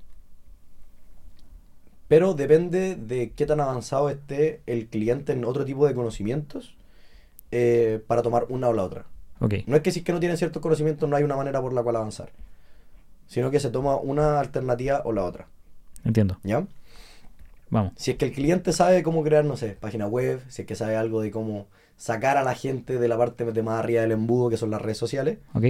Pero 2.09 2.35
depende 2.35 2.95
de 2.97 3.31
qué 3.31 3.47
tan 3.47 3.61
avanzado 3.61 4.11
esté 4.11 4.61
el 4.67 4.87
cliente 4.87 5.33
en 5.33 5.47
otro 5.47 5.65
tipo 5.65 5.87
de 5.87 5.95
conocimientos 5.95 6.77
eh, 7.53 8.05
para 8.07 8.21
tomar 8.21 8.45
una 8.51 8.69
o 8.69 8.75
la 8.75 8.85
otra. 8.85 9.07
Ok. 9.41 9.55
No 9.67 9.77
es 9.77 9.81
que 9.81 9.93
si 9.93 10.01
es 10.01 10.05
que 10.05 10.13
no 10.13 10.21
tienen 10.21 10.37
ciertos 10.37 10.61
conocimientos 10.61 11.09
no 11.09 11.17
hay 11.17 11.25
una 11.25 11.37
manera 11.37 11.63
por 11.63 11.73
la 11.73 11.83
cual 11.83 11.97
avanzar, 11.97 12.33
sino 13.27 13.51
que 13.51 13.61
se 13.61 13.71
toma 13.71 13.97
una 13.97 14.41
alternativa 14.41 15.03
o 15.05 15.13
la 15.13 15.25
otra. 15.25 15.49
Entiendo. 16.05 16.39
¿Ya? 16.45 16.67
Vamos. 17.71 17.93
Si 17.97 18.13
es 18.13 18.17
que 18.17 18.27
el 18.27 18.33
cliente 18.33 18.73
sabe 18.73 19.03
cómo 19.03 19.23
crear, 19.25 19.45
no 19.45 19.57
sé, 19.57 19.71
página 19.81 20.07
web, 20.07 20.41
si 20.49 20.63
es 20.63 20.69
que 20.69 20.77
sabe 20.77 20.97
algo 20.97 21.21
de 21.21 21.31
cómo 21.31 21.67
sacar 21.97 22.37
a 22.37 22.45
la 22.45 22.55
gente 22.55 22.99
de 22.99 23.09
la 23.09 23.17
parte 23.19 23.45
de 23.51 23.63
más 23.63 23.79
arriba 23.81 24.03
del 24.03 24.13
embudo, 24.13 24.51
que 24.51 24.57
son 24.57 24.71
las 24.71 24.81
redes 24.83 24.99
sociales, 24.99 25.39
Ok. 25.55 25.65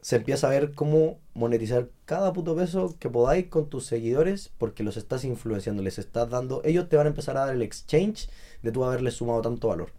se 0.00 0.16
empieza 0.16 0.46
a 0.46 0.50
ver 0.50 0.72
cómo 0.72 1.18
monetizar 1.34 1.88
cada 2.06 2.32
puto 2.32 2.54
peso 2.56 2.94
que 2.98 3.10
podáis 3.10 3.48
con 3.48 3.68
tus 3.68 3.84
seguidores, 3.86 4.50
porque 4.58 4.82
los 4.82 4.96
estás 4.96 5.24
influenciando, 5.24 5.82
les 5.82 5.98
estás 5.98 6.30
dando, 6.30 6.62
ellos 6.64 6.88
te 6.88 6.96
van 6.96 7.06
a 7.06 7.10
empezar 7.10 7.36
a 7.36 7.46
dar 7.46 7.54
el 7.54 7.62
exchange 7.62 8.28
de 8.62 8.72
tú 8.72 8.84
haberles 8.84 9.14
sumado 9.14 9.42
tanto 9.42 9.68
valor. 9.68 9.90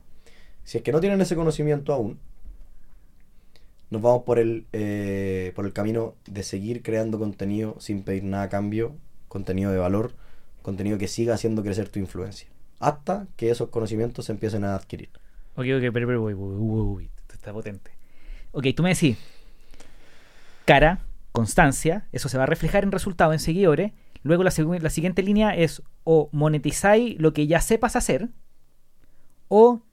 Si 0.64 0.78
es 0.80 0.84
que 0.84 0.92
no 0.92 1.00
tienen 1.02 1.22
ese 1.22 1.36
conocimiento 1.36 1.94
aún, 1.94 2.20
nos 3.90 4.02
vamos 4.02 4.24
por 4.24 4.40
el, 4.40 4.66
eh, 4.74 5.52
por 5.56 5.66
el 5.66 5.74
camino 5.74 6.16
de 6.26 6.44
seguir 6.44 6.82
creando 6.82 7.20
contenido 7.20 7.76
sin 7.80 8.04
pedir 8.04 8.24
nada 8.24 8.44
a 8.44 8.50
cambio, 8.50 8.96
contenido 9.28 9.72
de 9.72 9.78
valor, 9.78 10.14
contenido 10.62 10.98
que 10.98 11.08
siga 11.08 11.36
haciendo 11.36 11.64
crecer 11.64 11.90
tu 11.90 12.00
influencia, 12.00 12.48
hasta 12.80 13.28
que 13.36 13.50
esos 13.50 13.70
conocimientos 13.70 14.26
se 14.26 14.32
empiecen 14.32 14.64
a 14.64 14.76
adquirir. 14.76 15.10
Ok, 15.56 15.66
ok, 15.78 15.94
pero, 15.94 16.08
pero, 16.08 16.24
uy, 16.24 17.10
está 17.32 17.54
potente. 17.54 17.92
Ok, 18.52 18.68
tú 18.76 18.84
me 18.84 18.90
decís, 18.90 19.18
cara, 20.66 21.00
constancia, 21.32 22.08
eso 22.12 22.30
se 22.30 22.38
va 22.38 22.44
a 22.44 22.48
reflejar 22.48 22.84
en 22.84 22.92
resultados, 22.92 23.34
en 23.34 23.40
seguidores. 23.40 23.92
Luego 24.24 24.44
la, 24.44 24.52
la 24.82 24.90
siguiente 24.90 25.22
línea 25.22 25.56
es 25.56 25.84
o 26.04 26.30
monetizáis 26.32 27.20
lo 27.20 27.34
que 27.34 27.46
ya 27.46 27.62
sepas 27.62 27.96
hacer, 27.96 28.30
o 29.48 29.84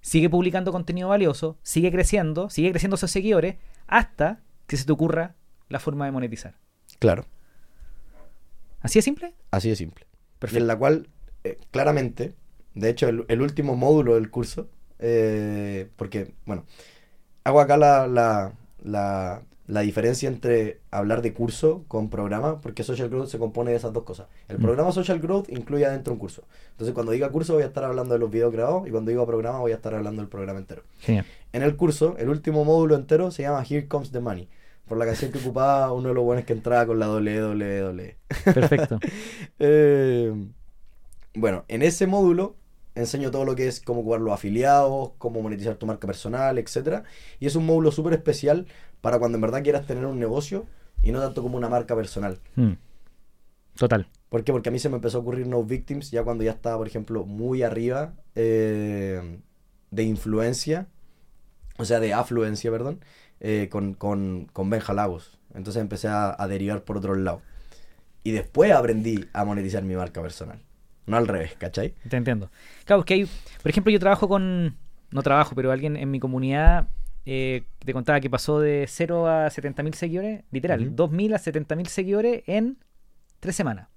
sigue 0.00 0.30
publicando 0.30 0.72
contenido 0.72 1.08
valioso, 1.08 1.58
sigue 1.62 1.90
creciendo, 1.90 2.50
sigue 2.50 2.70
creciendo 2.70 2.96
esos 2.96 3.10
seguidores, 3.10 3.56
hasta 3.86 4.40
que 4.66 4.76
se 4.76 4.84
te 4.84 4.92
ocurra 4.92 5.34
la 5.68 5.80
forma 5.80 6.04
de 6.04 6.12
monetizar. 6.12 6.56
Claro. 6.98 7.26
¿Así 8.80 8.98
de 8.98 9.02
simple? 9.02 9.34
Así 9.50 9.68
de 9.68 9.76
simple. 9.76 10.06
Perfecto. 10.38 10.62
en 10.62 10.68
la 10.68 10.76
cual, 10.76 11.08
eh, 11.42 11.58
claramente, 11.70 12.34
de 12.74 12.90
hecho, 12.90 13.08
el, 13.08 13.42
último 13.42 13.74
módulo 13.74 14.14
del 14.14 14.30
curso, 14.30 14.68
eh, 15.00 15.88
porque, 15.96 16.34
bueno, 16.46 16.64
hago 17.42 17.60
acá 17.60 17.76
la, 17.76 18.06
la, 18.06 18.52
la, 18.82 19.42
la, 19.68 19.80
diferencia 19.82 20.28
entre 20.28 20.80
hablar 20.90 21.22
de 21.22 21.32
curso 21.32 21.84
con 21.86 22.10
programa, 22.10 22.60
porque 22.60 22.82
Social 22.82 23.08
Growth 23.08 23.28
se 23.28 23.38
compone 23.38 23.70
de 23.70 23.76
esas 23.76 23.92
dos 23.92 24.02
cosas. 24.02 24.26
El 24.48 24.58
mm. 24.58 24.62
programa 24.62 24.92
Social 24.92 25.20
Growth 25.20 25.48
incluye 25.50 25.86
adentro 25.86 26.12
un 26.12 26.18
curso. 26.18 26.42
Entonces, 26.72 26.94
cuando 26.94 27.12
diga 27.12 27.30
curso, 27.30 27.54
voy 27.54 27.62
a 27.62 27.66
estar 27.66 27.84
hablando 27.84 28.14
de 28.14 28.20
los 28.20 28.30
videos 28.30 28.52
grabados, 28.52 28.88
y 28.88 28.90
cuando 28.90 29.10
diga 29.10 29.24
programa, 29.26 29.60
voy 29.60 29.72
a 29.72 29.76
estar 29.76 29.94
hablando 29.94 30.22
del 30.22 30.28
programa 30.28 30.58
entero. 30.58 30.82
Genial. 31.00 31.26
En 31.52 31.62
el 31.62 31.76
curso, 31.76 32.16
el 32.18 32.28
último 32.28 32.64
módulo 32.64 32.94
entero 32.94 33.30
se 33.30 33.42
llama 33.42 33.64
Here 33.68 33.86
Comes 33.86 34.10
the 34.10 34.20
Money 34.20 34.48
por 34.88 34.98
la 34.98 35.04
canción 35.04 35.30
que 35.30 35.38
ocupaba 35.38 35.92
uno 35.92 36.08
de 36.08 36.14
los 36.14 36.24
buenos 36.24 36.44
que 36.44 36.54
entraba 36.54 36.86
con 36.86 36.98
la 36.98 37.08
WWE. 37.10 38.16
Perfecto. 38.44 38.98
eh, 39.58 40.32
bueno, 41.34 41.64
en 41.68 41.82
ese 41.82 42.06
módulo 42.06 42.56
enseño 42.94 43.30
todo 43.30 43.44
lo 43.44 43.54
que 43.54 43.68
es 43.68 43.80
cómo 43.80 44.00
ocupar 44.00 44.20
los 44.20 44.32
afiliados, 44.34 45.12
cómo 45.18 45.40
monetizar 45.40 45.76
tu 45.76 45.86
marca 45.86 46.06
personal, 46.06 46.58
etc. 46.58 47.04
Y 47.38 47.46
es 47.46 47.54
un 47.54 47.64
módulo 47.66 47.92
súper 47.92 48.14
especial 48.14 48.66
para 49.00 49.18
cuando 49.18 49.36
en 49.36 49.42
verdad 49.42 49.62
quieras 49.62 49.86
tener 49.86 50.06
un 50.06 50.18
negocio 50.18 50.66
y 51.02 51.12
no 51.12 51.20
tanto 51.20 51.42
como 51.42 51.56
una 51.56 51.68
marca 51.68 51.94
personal. 51.94 52.38
Hmm. 52.56 52.72
Total. 53.76 54.08
¿Por 54.28 54.44
qué? 54.44 54.52
Porque 54.52 54.68
a 54.68 54.72
mí 54.72 54.78
se 54.78 54.88
me 54.88 54.96
empezó 54.96 55.18
a 55.18 55.20
ocurrir 55.20 55.46
no 55.46 55.62
victims 55.62 56.10
ya 56.10 56.24
cuando 56.24 56.44
ya 56.44 56.50
estaba, 56.50 56.76
por 56.76 56.86
ejemplo, 56.86 57.24
muy 57.24 57.62
arriba 57.62 58.14
eh, 58.34 59.40
de 59.90 60.02
influencia, 60.02 60.88
o 61.78 61.84
sea, 61.84 62.00
de 62.00 62.12
afluencia, 62.12 62.70
perdón, 62.70 63.00
eh, 63.40 63.68
con, 63.70 63.94
con, 63.94 64.48
con 64.52 64.68
Benja 64.68 64.92
Lagos. 64.92 65.38
Entonces 65.54 65.80
empecé 65.80 66.08
a, 66.08 66.34
a 66.36 66.48
derivar 66.48 66.82
por 66.82 66.98
otro 66.98 67.14
lado. 67.14 67.40
Y 68.24 68.32
después 68.32 68.72
aprendí 68.72 69.24
a 69.32 69.44
monetizar 69.44 69.82
mi 69.84 69.94
marca 69.94 70.20
personal. 70.20 70.60
No 71.06 71.16
al 71.16 71.26
revés, 71.26 71.54
¿cachai? 71.56 71.94
Te 72.08 72.16
entiendo. 72.16 72.50
Claro, 72.84 73.04
que 73.04 73.14
hay, 73.14 73.28
por 73.62 73.70
ejemplo, 73.70 73.90
yo 73.90 73.98
trabajo 73.98 74.28
con, 74.28 74.76
no 75.10 75.22
trabajo, 75.22 75.54
pero 75.54 75.72
alguien 75.72 75.96
en 75.96 76.10
mi 76.10 76.20
comunidad 76.20 76.88
eh, 77.30 77.64
te 77.80 77.92
contaba 77.92 78.20
que 78.20 78.30
pasó 78.30 78.58
de 78.58 78.86
0 78.88 79.28
a 79.28 79.48
70.000 79.48 79.92
seguidores, 79.92 80.44
literal, 80.50 80.80
uh 80.88 80.96
2.000 80.96 81.34
a 81.34 81.38
70.000 81.38 81.86
seguidores 81.86 82.42
en 82.46 82.78
tres 83.38 83.54
semanas. 83.54 83.88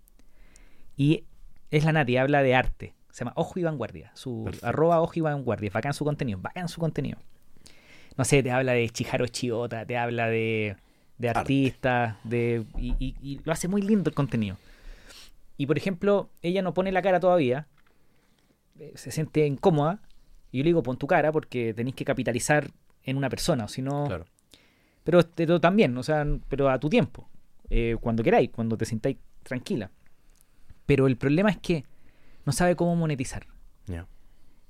Y 0.97 1.23
es 1.69 1.85
la 1.85 1.93
Nati, 1.93 2.17
habla 2.17 2.43
de 2.43 2.55
arte. 2.55 2.93
Se 3.09 3.23
llama 3.23 3.31
Ojo 3.37 3.57
y 3.57 3.63
Vanguardia. 3.63 4.11
Su 4.15 4.51
arroba 4.61 4.99
Ojo 4.99 5.13
y 5.15 5.21
Vanguardia. 5.21 5.71
Bacán 5.73 5.93
su 5.93 6.03
contenido, 6.03 6.39
bacán 6.41 6.67
su 6.67 6.81
contenido. 6.81 7.19
No 8.17 8.25
sé, 8.25 8.43
te 8.43 8.51
habla 8.51 8.73
de 8.73 8.89
Chiharo 8.89 9.25
Chiota, 9.27 9.85
te 9.85 9.97
habla 9.97 10.27
de, 10.27 10.75
de 11.17 11.29
artistas, 11.29 12.17
de, 12.25 12.65
y 12.77 13.39
lo 13.45 13.53
hace 13.53 13.69
muy 13.69 13.81
lindo 13.81 14.09
el 14.09 14.13
contenido. 14.13 14.57
Y 15.55 15.67
por 15.67 15.77
ejemplo, 15.77 16.29
ella 16.41 16.61
no 16.61 16.73
pone 16.73 16.91
la 16.91 17.01
cara 17.01 17.21
todavía, 17.21 17.67
eh, 18.77 18.91
se 18.95 19.11
siente 19.11 19.45
incómoda, 19.45 19.99
y 20.51 20.57
yo 20.57 20.63
le 20.63 20.69
digo, 20.71 20.83
pon 20.83 20.97
tu 20.97 21.07
cara 21.07 21.31
porque 21.31 21.73
tenéis 21.73 21.95
que 21.95 22.03
capitalizar 22.03 22.71
en 23.03 23.17
una 23.17 23.29
persona, 23.29 23.67
si 23.67 23.81
no... 23.81 24.05
Claro. 24.05 24.25
Pero, 25.03 25.21
pero, 25.33 25.59
también, 25.59 25.97
o 25.97 26.03
sea, 26.03 26.25
pero 26.47 26.69
a 26.69 26.79
tu 26.79 26.87
tiempo, 26.87 27.27
eh, 27.69 27.97
cuando 27.99 28.21
queráis, 28.21 28.51
cuando 28.51 28.77
te 28.77 28.85
sintáis 28.85 29.17
tranquila. 29.41 29.89
Pero 30.85 31.07
el 31.07 31.17
problema 31.17 31.49
es 31.49 31.57
que 31.57 31.85
no 32.45 32.51
sabe 32.51 32.75
cómo 32.75 32.95
monetizar. 32.95 33.47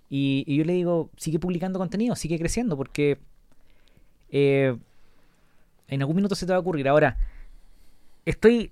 Y, 0.09 0.43
y, 0.45 0.57
yo 0.57 0.65
le 0.65 0.73
digo, 0.73 1.09
sigue 1.15 1.39
publicando 1.39 1.79
contenido, 1.79 2.15
sigue 2.17 2.37
creciendo, 2.37 2.75
porque 2.75 3.17
eh, 4.29 4.77
en 5.87 6.01
algún 6.01 6.17
minuto 6.17 6.35
se 6.35 6.45
te 6.45 6.51
va 6.51 6.57
a 6.57 6.59
ocurrir. 6.59 6.89
Ahora, 6.89 7.17
estoy 8.25 8.71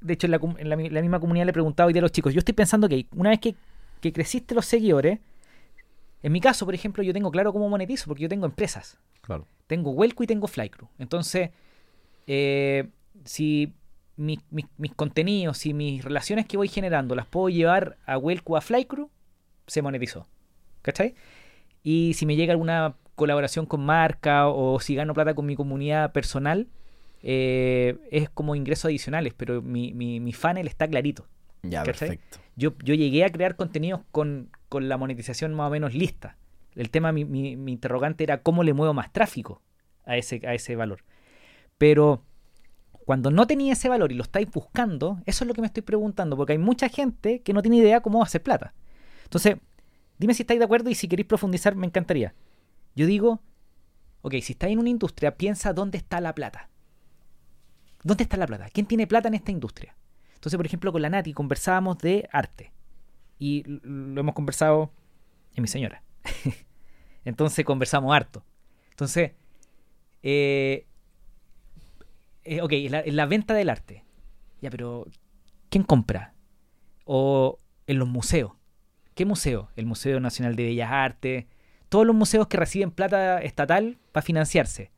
de 0.00 0.14
hecho, 0.14 0.26
en 0.26 0.68
la, 0.68 1.02
misma 1.02 1.20
comunidad 1.20 1.44
le 1.44 1.50
he 1.50 1.52
preguntado 1.52 1.88
hoy 1.88 1.98
a 1.98 2.00
los 2.00 2.12
chicos, 2.12 2.32
yo 2.32 2.38
estoy 2.38 2.54
pensando 2.54 2.88
que 2.88 3.06
una 3.14 3.30
vez 3.30 3.40
que, 3.40 3.54
creciste 4.12 4.54
los 4.54 4.64
seguidores, 4.64 5.18
en 6.22 6.32
mi 6.32 6.40
caso, 6.40 6.66
por 6.66 6.74
ejemplo, 6.74 7.02
yo 7.02 7.12
tengo 7.12 7.30
claro 7.30 7.52
cómo 7.52 7.68
monetizo, 7.68 8.06
porque 8.06 8.22
yo 8.22 8.28
tengo 8.28 8.46
empresas. 8.46 8.98
Claro. 9.22 9.46
Tengo 9.66 9.90
Welco 9.90 10.22
y 10.22 10.26
tengo 10.26 10.46
Flycrew. 10.46 10.88
Entonces, 10.98 11.50
eh, 12.26 12.88
si 13.24 13.72
mis, 14.16 14.40
contenidos, 14.96 15.58
si 15.58 15.72
mis 15.72 16.04
relaciones 16.04 16.46
que 16.46 16.56
voy 16.56 16.68
generando 16.68 17.14
las 17.14 17.26
puedo 17.26 17.48
llevar 17.48 17.96
a 18.04 18.18
Welco 18.18 18.52
o 18.52 18.56
a 18.56 18.60
Flycrew, 18.60 19.08
se 19.66 19.82
monetizó. 19.82 20.26
¿Cachai? 20.82 21.14
Y 21.82 22.12
si 22.14 22.26
me 22.26 22.36
llega 22.36 22.52
alguna 22.52 22.96
colaboración 23.14 23.66
con 23.66 23.84
marca 23.84 24.48
o 24.48 24.80
si 24.80 24.94
gano 24.94 25.14
plata 25.14 25.34
con 25.34 25.46
mi 25.46 25.56
comunidad 25.56 26.12
personal, 26.12 26.68
eh, 27.22 27.98
es 28.10 28.28
como 28.30 28.54
ingresos 28.54 28.86
adicionales, 28.86 29.34
pero 29.34 29.62
mi, 29.62 29.92
mi, 29.92 30.32
funnel 30.32 30.66
está 30.66 30.88
clarito. 30.88 31.26
Ya, 31.62 31.82
perfecto. 31.82 32.38
Yo, 32.56 32.74
yo 32.82 32.94
llegué 32.94 33.24
a 33.24 33.30
crear 33.30 33.56
contenidos 33.56 34.00
con, 34.10 34.50
la 34.78 34.96
monetización 34.96 35.54
más 35.54 35.68
o 35.68 35.70
menos 35.70 35.94
lista. 35.94 36.36
El 36.74 36.90
tema, 36.90 37.12
mi, 37.12 37.24
mi, 37.24 37.72
interrogante 37.72 38.24
era 38.24 38.42
cómo 38.42 38.62
le 38.62 38.72
muevo 38.72 38.94
más 38.94 39.12
tráfico 39.12 39.60
a 40.04 40.16
ese, 40.16 40.40
a 40.46 40.54
ese 40.54 40.76
valor. 40.76 41.04
Pero 41.78 42.24
cuando 43.04 43.30
no 43.30 43.46
tenía 43.46 43.72
ese 43.72 43.88
valor 43.88 44.12
y 44.12 44.14
lo 44.14 44.22
estáis 44.22 44.48
buscando, 44.50 45.20
eso 45.26 45.44
es 45.44 45.48
lo 45.48 45.54
que 45.54 45.60
me 45.60 45.66
estoy 45.66 45.82
preguntando, 45.82 46.36
porque 46.36 46.52
hay 46.52 46.58
mucha 46.58 46.88
gente 46.88 47.42
que 47.42 47.52
no 47.52 47.62
tiene 47.62 47.78
idea 47.78 48.00
cómo 48.00 48.22
hacer 48.22 48.42
plata. 48.42 48.72
Entonces, 49.24 49.56
dime 50.18 50.34
si 50.34 50.42
estáis 50.42 50.60
de 50.60 50.64
acuerdo 50.64 50.90
y 50.90 50.94
si 50.94 51.08
queréis 51.08 51.26
profundizar, 51.26 51.74
me 51.74 51.86
encantaría. 51.86 52.34
Yo 52.94 53.06
digo, 53.06 53.40
ok, 54.22 54.34
si 54.42 54.52
estáis 54.52 54.74
en 54.74 54.78
una 54.78 54.90
industria, 54.90 55.36
piensa 55.36 55.72
dónde 55.72 55.98
está 55.98 56.20
la 56.20 56.34
plata. 56.34 56.68
¿Dónde 58.02 58.24
está 58.24 58.36
la 58.36 58.46
plata? 58.46 58.68
¿Quién 58.72 58.86
tiene 58.86 59.06
plata 59.06 59.28
en 59.28 59.34
esta 59.34 59.50
industria? 59.50 59.96
Entonces, 60.34 60.56
por 60.56 60.66
ejemplo, 60.66 60.92
con 60.92 61.02
la 61.02 61.10
Nati 61.10 61.32
conversábamos 61.32 61.98
de 61.98 62.28
arte. 62.32 62.72
Y 63.40 63.64
lo 63.66 64.20
hemos 64.20 64.34
conversado 64.34 64.92
en 65.56 65.62
mi 65.62 65.68
señora. 65.68 66.04
Entonces 67.24 67.64
conversamos 67.64 68.14
harto. 68.14 68.44
Entonces, 68.90 69.32
eh, 70.22 70.86
eh, 72.44 72.60
ok, 72.62 72.72
la, 72.88 73.02
la 73.06 73.26
venta 73.26 73.54
del 73.54 73.70
arte. 73.70 74.04
Ya, 74.60 74.70
pero 74.70 75.06
¿quién 75.70 75.82
compra? 75.82 76.34
O 77.04 77.58
en 77.86 77.98
los 77.98 78.08
museos. 78.08 78.52
¿Qué 79.14 79.24
museo? 79.24 79.70
El 79.74 79.86
Museo 79.86 80.20
Nacional 80.20 80.54
de 80.54 80.64
Bellas 80.64 80.90
Artes. 80.92 81.46
Todos 81.88 82.06
los 82.06 82.14
museos 82.14 82.46
que 82.46 82.56
reciben 82.56 82.90
plata 82.90 83.40
estatal 83.42 83.98
para 84.12 84.22
financiarse. 84.22 84.92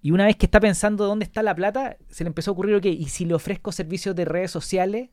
Y 0.00 0.12
una 0.12 0.26
vez 0.26 0.36
que 0.36 0.46
está 0.46 0.60
pensando 0.60 1.04
dónde 1.06 1.24
está 1.24 1.42
la 1.42 1.54
plata, 1.54 1.96
se 2.08 2.22
le 2.22 2.28
empezó 2.28 2.50
a 2.50 2.54
ocurrir, 2.54 2.76
ok, 2.76 2.86
¿y 2.86 3.08
si 3.08 3.24
le 3.24 3.34
ofrezco 3.34 3.72
servicios 3.72 4.14
de 4.14 4.24
redes 4.24 4.52
sociales 4.52 5.10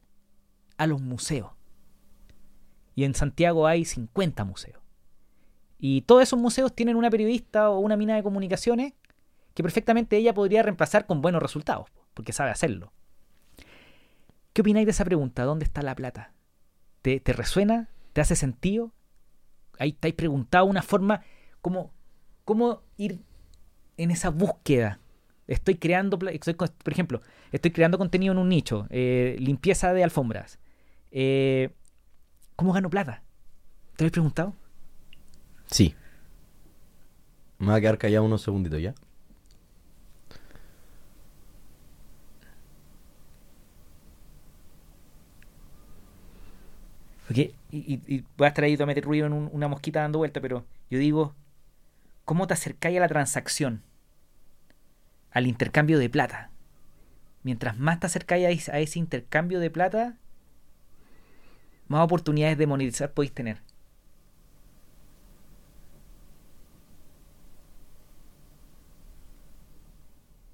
a 0.77 0.85
los 0.85 1.01
museos? 1.01 1.51
Y 2.95 3.03
en 3.03 3.15
Santiago 3.15 3.67
hay 3.67 3.85
50 3.85 4.43
museos. 4.43 4.81
Y 5.79 6.01
todos 6.01 6.23
esos 6.23 6.39
museos 6.39 6.73
tienen 6.73 6.95
una 6.95 7.09
periodista 7.09 7.69
o 7.69 7.79
una 7.79 7.97
mina 7.97 8.15
de 8.15 8.23
comunicaciones 8.23 8.93
que 9.53 9.63
perfectamente 9.63 10.17
ella 10.17 10.33
podría 10.33 10.63
reemplazar 10.63 11.05
con 11.05 11.21
buenos 11.21 11.41
resultados, 11.41 11.89
porque 12.13 12.33
sabe 12.33 12.51
hacerlo. 12.51 12.91
¿Qué 14.53 14.61
opináis 14.61 14.85
de 14.85 14.91
esa 14.91 15.05
pregunta? 15.05 15.43
¿Dónde 15.43 15.65
está 15.65 15.81
la 15.81 15.95
plata? 15.95 16.33
¿Te, 17.01 17.21
resuena? 17.25 17.89
¿Te 18.13 18.21
hace 18.21 18.35
sentido? 18.35 18.93
Ahí 19.77 19.91
te 19.91 20.13
preguntado 20.13 20.65
una 20.65 20.81
forma 20.81 21.21
como 21.61 21.91
cómo 22.45 22.83
ir 22.97 23.19
en 23.97 24.11
esa 24.11 24.29
búsqueda. 24.29 24.99
Estoy 25.47 25.75
creando, 25.75 26.17
por 26.17 26.31
ejemplo, 26.93 27.21
estoy 27.51 27.71
creando 27.71 27.97
contenido 27.97 28.31
en 28.31 28.37
un 28.37 28.49
nicho, 28.49 28.87
eh, 28.89 29.35
limpieza 29.39 29.91
de 29.93 30.03
alfombras. 30.03 30.59
Eh, 31.11 31.73
¿Cómo 32.63 32.71
gano 32.71 32.89
plata? 32.89 33.21
¿Te 33.97 34.05
lo 34.05 34.07
he 34.07 34.11
preguntado? 34.11 34.55
Sí. 35.65 35.93
Me 37.59 37.67
va 37.67 37.75
a 37.75 37.81
quedar 37.81 37.97
callado 37.97 38.23
unos 38.23 38.41
segunditos 38.41 38.81
ya. 38.81 38.95
Porque, 47.27 47.53
y, 47.69 48.01
y, 48.07 48.23
voy 48.37 48.45
a 48.45 48.47
estar 48.47 48.63
ahí, 48.63 48.77
a 48.79 48.85
meter 48.85 49.03
ruido 49.03 49.27
en 49.27 49.33
una 49.33 49.67
mosquita 49.67 49.99
dando 49.99 50.19
vuelta, 50.19 50.39
pero 50.39 50.65
yo 50.89 50.99
digo, 50.99 51.35
cómo 52.23 52.47
te 52.47 52.53
acercáis 52.53 52.95
a 52.95 53.01
la 53.01 53.09
transacción, 53.09 53.83
al 55.31 55.47
intercambio 55.47 55.99
de 55.99 56.09
plata. 56.09 56.49
Mientras 57.43 57.77
más 57.77 57.99
te 57.99 58.05
acercáis 58.05 58.69
a 58.69 58.79
ese 58.79 58.99
intercambio 58.99 59.59
de 59.59 59.69
plata, 59.69 60.17
más 61.87 62.03
oportunidades 62.03 62.57
de 62.57 62.67
monetizar 62.67 63.11
podéis 63.13 63.33
tener. 63.33 63.61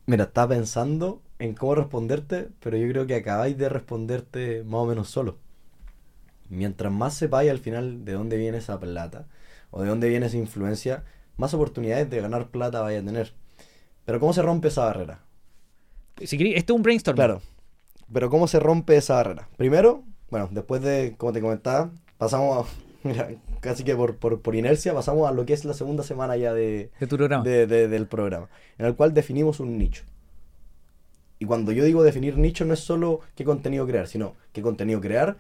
Mira, 0.06 0.24
estaba 0.24 0.56
pensando 0.56 1.22
en 1.38 1.54
cómo 1.54 1.76
responderte, 1.76 2.50
pero 2.60 2.78
yo 2.78 2.88
creo 2.90 3.06
que 3.06 3.16
acabáis 3.16 3.58
de 3.58 3.70
responderte 3.70 4.64
más 4.64 4.82
o 4.82 4.86
menos 4.88 5.08
solo. 5.08 5.38
Mientras 6.50 6.92
más 6.92 7.14
sepáis 7.14 7.52
al 7.52 7.60
final 7.60 8.06
de 8.06 8.14
dónde 8.14 8.38
viene 8.38 8.58
esa 8.58 8.80
plata 8.80 9.28
o 9.70 9.84
de 9.84 9.90
dónde 9.90 10.10
viene 10.10 10.26
esa 10.26 10.38
influencia, 10.38 11.04
más 11.38 11.54
oportunidades 11.54 12.10
de 12.10 12.22
ganar 12.22 12.50
plata 12.50 12.82
vais 12.82 13.00
a 13.02 13.06
tener. 13.06 13.34
Pero 14.04 14.20
¿cómo 14.20 14.34
se 14.34 14.42
rompe 14.42 14.70
esa 14.70 14.86
barrera? 14.86 15.20
Si 16.18 16.40
queréis, 16.40 16.58
esto 16.58 16.74
es 16.74 16.78
un 16.78 16.84
brainstorm. 16.84 17.16
Claro. 17.16 17.42
Pero 18.12 18.32
¿cómo 18.32 18.48
se 18.48 18.60
rompe 18.60 18.98
esa 18.98 19.14
barrera? 19.14 19.48
Primero, 19.58 20.04
bueno, 20.32 20.50
después 20.52 20.82
de, 20.82 21.16
como 21.18 21.34
te 21.34 21.42
comentaba, 21.42 21.92
pasamos 22.18 22.68
a, 22.68 22.70
mira, 23.08 23.30
casi 23.62 23.84
que 23.84 23.96
por, 23.96 24.18
por, 24.18 24.42
por 24.42 24.56
inercia, 24.56 24.94
pasamos 24.94 25.28
a 25.30 25.32
lo 25.34 25.46
que 25.46 25.54
es 25.54 25.66
la 25.66 25.74
segunda 25.74 26.04
semana 26.04 26.38
ya 26.38 26.54
de, 26.54 26.92
De 27.00 27.08
tu 27.08 27.18
programa. 27.18 27.44
de- 27.44 27.68
de- 27.68 27.88
del 27.88 28.08
programa, 28.08 28.50
en 28.78 28.86
el 28.86 28.96
cual 28.96 29.14
definimos 29.14 29.60
un 29.60 29.78
nicho. 29.78 30.04
Y 31.40 31.46
cuando 31.46 31.72
yo 31.72 31.84
digo 31.86 32.04
definir 32.04 32.38
nicho, 32.38 32.66
no 32.66 32.74
es 32.74 32.82
solo 32.82 33.22
qué 33.36 33.46
contenido 33.46 33.88
crear, 33.88 34.08
sino 34.08 34.36
qué 34.52 34.62
contenido 34.62 35.00
crear, 35.00 35.38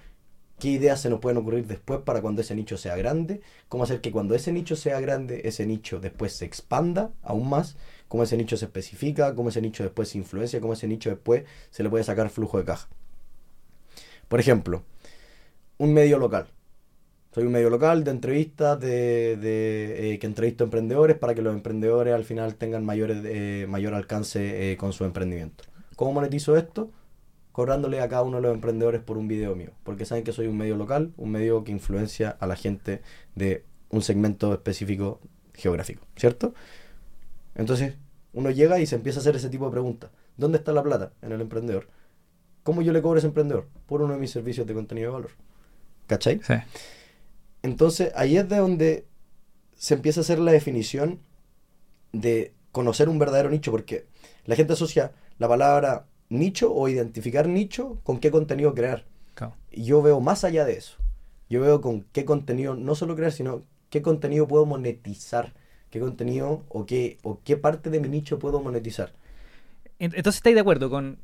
qué 0.58 0.70
ideas 0.70 1.02
se 1.02 1.10
nos 1.10 1.20
pueden 1.20 1.38
ocurrir 1.38 1.68
después 1.68 2.00
para 2.02 2.22
cuando 2.22 2.42
ese 2.42 2.56
nicho 2.56 2.78
sea 2.78 2.96
grande, 2.96 3.42
cómo 3.68 3.84
hacer 3.84 4.00
que 4.02 4.12
cuando 4.12 4.34
ese 4.36 4.54
nicho 4.54 4.76
sea 4.78 5.00
grande, 5.02 5.42
ese 5.44 5.66
nicho 5.66 6.00
después 6.00 6.34
se 6.34 6.46
expanda 6.46 7.12
aún 7.22 7.50
más, 7.50 7.76
cómo 8.08 8.24
ese 8.24 8.38
nicho 8.38 8.56
se 8.58 8.66
especifica, 8.66 9.36
cómo 9.36 9.50
ese 9.50 9.62
nicho 9.62 9.84
después 9.84 10.10
se 10.10 10.18
influencia, 10.18 10.62
cómo 10.62 10.74
ese 10.74 10.88
nicho 10.88 11.10
después 11.10 11.44
se 11.70 11.84
le 11.84 11.90
puede 11.90 12.04
sacar 12.06 12.30
flujo 12.30 12.58
de 12.58 12.66
caja. 12.66 12.88
Por 14.30 14.40
ejemplo, 14.40 14.84
un 15.80 15.92
medio 15.92 16.20
local. 16.20 16.48
Soy 17.32 17.46
un 17.46 17.52
medio 17.52 17.70
local 17.72 18.04
de 18.04 18.12
entrevistas, 18.12 18.80
de, 18.80 19.38
de, 19.38 20.14
eh, 20.14 20.20
que 20.20 20.28
entrevisto 20.28 20.64
emprendedores 20.64 21.18
para 21.18 21.34
que 21.34 21.42
los 21.42 21.54
emprendedores 21.54 22.14
al 22.14 22.24
final 22.24 22.56
tengan 22.56 22.88
eh, 22.92 23.66
mayor 23.68 23.94
alcance 23.96 24.72
eh, 24.72 24.78
con 24.78 24.94
su 24.94 25.04
emprendimiento. 25.04 25.64
¿Cómo 25.96 26.14
monetizo 26.14 26.58
esto? 26.58 26.92
Cobrándole 27.52 28.02
a 28.02 28.08
cada 28.08 28.22
uno 28.22 28.38
de 28.38 28.44
los 28.44 28.54
emprendedores 28.54 29.02
por 29.02 29.18
un 29.18 29.28
video 29.28 29.56
mío. 29.56 29.72
Porque 29.84 30.06
saben 30.06 30.24
que 30.24 30.32
soy 30.32 30.46
un 30.46 30.58
medio 30.58 30.76
local, 30.76 31.12
un 31.18 31.32
medio 31.32 31.64
que 31.64 31.72
influencia 31.72 32.30
a 32.40 32.46
la 32.46 32.56
gente 32.56 33.02
de 33.34 33.66
un 33.90 34.04
segmento 34.04 34.54
específico 34.54 35.20
geográfico, 35.56 36.06
¿cierto? 36.16 36.54
Entonces, 37.56 37.96
uno 38.34 38.52
llega 38.52 38.80
y 38.80 38.86
se 38.86 38.96
empieza 38.96 39.20
a 39.20 39.22
hacer 39.22 39.36
ese 39.36 39.50
tipo 39.50 39.66
de 39.66 39.72
preguntas. 39.72 40.12
¿Dónde 40.38 40.60
está 40.60 40.72
la 40.72 40.84
plata 40.84 41.14
en 41.24 41.32
el 41.32 41.42
emprendedor? 41.42 41.88
¿Cómo 42.70 42.84
yo 42.84 42.94
le 42.94 43.02
cobro 43.02 43.16
a 43.16 43.18
ese 43.18 43.26
emprendedor? 43.26 43.66
Por 43.88 44.04
uno 44.04 44.14
de 44.14 44.20
mis 44.20 44.30
servicios 44.30 44.68
de 44.68 44.76
contenido 44.76 45.10
de 45.10 45.14
valor. 45.16 45.32
¿Cachai? 46.06 46.40
Sí. 46.44 46.54
Entonces, 47.64 48.12
ahí 48.16 48.38
es 48.38 48.48
de 48.48 48.58
donde 48.58 49.06
se 49.76 49.96
empieza 49.96 50.20
a 50.20 50.22
hacer 50.22 50.38
la 50.38 50.52
definición 50.52 51.20
de 52.14 52.54
conocer 52.72 53.10
un 53.10 53.18
verdadero 53.18 53.50
nicho, 53.50 53.72
porque 53.72 54.06
la 54.46 54.56
gente 54.56 54.74
asocia 54.74 55.14
la 55.40 55.48
palabra 55.48 56.06
nicho 56.30 56.72
o 56.72 56.88
identificar 56.88 57.48
nicho 57.48 57.98
con 58.04 58.20
qué 58.20 58.30
contenido 58.30 58.76
crear. 58.76 59.04
Claro. 59.34 59.56
Y 59.72 59.86
yo 59.86 60.04
veo 60.04 60.20
más 60.20 60.44
allá 60.44 60.64
de 60.64 60.74
eso. 60.74 60.98
Yo 61.50 61.62
veo 61.62 61.82
con 61.82 62.04
qué 62.12 62.24
contenido, 62.24 62.76
no 62.76 62.94
solo 62.94 63.16
crear, 63.16 63.32
sino 63.32 63.64
qué 63.90 64.04
contenido 64.04 64.48
puedo 64.48 64.68
monetizar. 64.68 65.54
Qué 65.90 66.00
contenido 66.00 66.62
o 66.70 66.86
qué, 66.86 67.18
o 67.24 67.40
qué 67.44 67.58
parte 67.58 67.90
de 67.90 68.00
mi 68.00 68.10
nicho 68.10 68.38
puedo 68.38 68.62
monetizar. 68.62 69.12
Ent- 70.00 70.14
Entonces 70.16 70.36
estáis 70.36 70.54
de 70.54 70.62
acuerdo 70.62 70.92
con. 70.92 71.18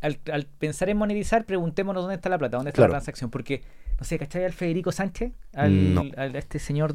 Al, 0.00 0.18
al 0.32 0.46
pensar 0.46 0.88
en 0.88 0.96
monetizar, 0.96 1.44
preguntémonos 1.44 2.02
dónde 2.02 2.14
está 2.16 2.28
la 2.28 2.38
plata, 2.38 2.56
dónde 2.56 2.70
está 2.70 2.78
Claro. 2.78 2.92
la 2.92 2.98
transacción. 2.98 3.30
Porque, 3.30 3.62
no 3.98 4.04
sé, 4.04 4.18
¿cachai 4.18 4.44
al 4.44 4.52
Federico 4.52 4.92
Sánchez? 4.92 5.32
Al, 5.54 5.94
No. 5.94 6.00
al- 6.16 6.34
a 6.36 6.38
este 6.38 6.58
señor. 6.58 6.94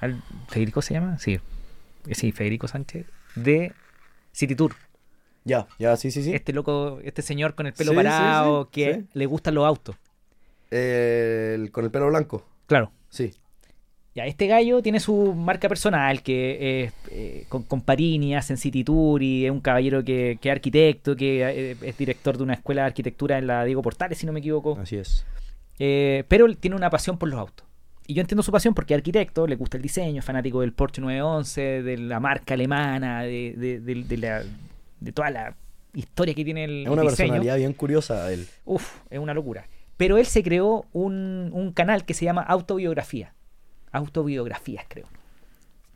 Al, 0.00 0.20
¿Federico 0.48 0.82
se 0.82 0.94
llama? 0.94 1.18
Sí. 1.18 1.34
Eh, 2.06 2.14
Sí, 2.14 2.32
Federico 2.32 2.66
Sánchez. 2.68 3.06
De 3.36 3.72
City 4.32 4.54
Tour. 4.54 4.74
Ya, 5.44 5.68
ya, 5.78 5.96
sí, 5.96 6.10
sí, 6.10 6.22
sí. 6.24 6.34
Este 6.34 6.52
loco, 6.52 6.98
este 7.04 7.22
señor 7.22 7.54
con 7.54 7.66
el 7.66 7.72
pelo 7.72 7.92
Sí, 7.92 7.96
parado, 7.96 8.64
sí, 8.64 8.70
que 8.72 9.04
le 9.14 9.26
gustan 9.26 9.54
los 9.54 9.64
autos. 9.64 9.94
El- 10.70 11.70
con 11.70 11.84
el 11.84 11.90
pelo 11.90 12.08
blanco. 12.08 12.44
Claro. 12.66 12.90
Sí. 13.08 13.34
Ya, 14.16 14.24
este 14.24 14.46
gallo 14.46 14.80
tiene 14.80 14.98
su 14.98 15.34
marca 15.34 15.68
personal, 15.68 16.22
que 16.22 16.84
es 16.84 16.92
eh, 17.10 17.44
con, 17.50 17.64
con 17.64 17.82
Parini, 17.82 18.34
hace 18.34 18.54
en 18.54 18.56
City 18.56 18.82
Tour 18.82 19.22
y 19.22 19.44
es 19.44 19.50
un 19.52 19.60
caballero 19.60 20.02
que, 20.02 20.38
que 20.40 20.48
es 20.48 20.52
arquitecto, 20.54 21.14
que 21.14 21.42
eh, 21.42 21.76
es 21.82 21.98
director 21.98 22.36
de 22.38 22.42
una 22.42 22.54
escuela 22.54 22.80
de 22.82 22.86
arquitectura 22.86 23.36
en 23.36 23.46
la 23.46 23.62
Diego 23.64 23.82
Portales, 23.82 24.16
si 24.16 24.24
no 24.24 24.32
me 24.32 24.38
equivoco. 24.40 24.78
Así 24.80 24.96
es. 24.96 25.26
Eh, 25.78 26.24
pero 26.28 26.46
él 26.46 26.56
tiene 26.56 26.76
una 26.76 26.88
pasión 26.88 27.18
por 27.18 27.28
los 27.28 27.38
autos. 27.38 27.66
Y 28.06 28.14
yo 28.14 28.22
entiendo 28.22 28.42
su 28.42 28.50
pasión 28.52 28.72
porque 28.72 28.94
es 28.94 28.98
arquitecto, 28.98 29.46
le 29.46 29.56
gusta 29.56 29.76
el 29.76 29.82
diseño, 29.82 30.20
es 30.20 30.24
fanático 30.24 30.62
del 30.62 30.72
Porsche 30.72 31.02
911, 31.02 31.82
de 31.82 31.98
la 31.98 32.18
marca 32.18 32.54
alemana, 32.54 33.22
de, 33.22 33.52
de, 33.54 33.80
de- 33.80 34.02
de 34.04 34.16
la, 34.16 34.42
de 35.00 35.12
toda 35.12 35.28
la 35.30 35.54
historia 35.92 36.32
que 36.32 36.42
tiene 36.44 36.64
el 36.64 36.84
Es 36.86 36.88
una 36.88 37.02
diseño. 37.02 37.16
personalidad 37.16 37.56
bien 37.58 37.74
curiosa 37.74 38.32
él. 38.32 38.46
Uf, 38.64 38.94
es 39.10 39.18
una 39.18 39.34
locura. 39.34 39.66
Pero 39.98 40.16
él 40.16 40.24
se 40.24 40.42
creó 40.42 40.86
un, 40.94 41.50
un 41.52 41.72
canal 41.72 42.06
que 42.06 42.14
se 42.14 42.24
llama 42.24 42.40
Autobiografía. 42.42 43.34
Autobiografías, 43.96 44.84
creo. 44.88 45.06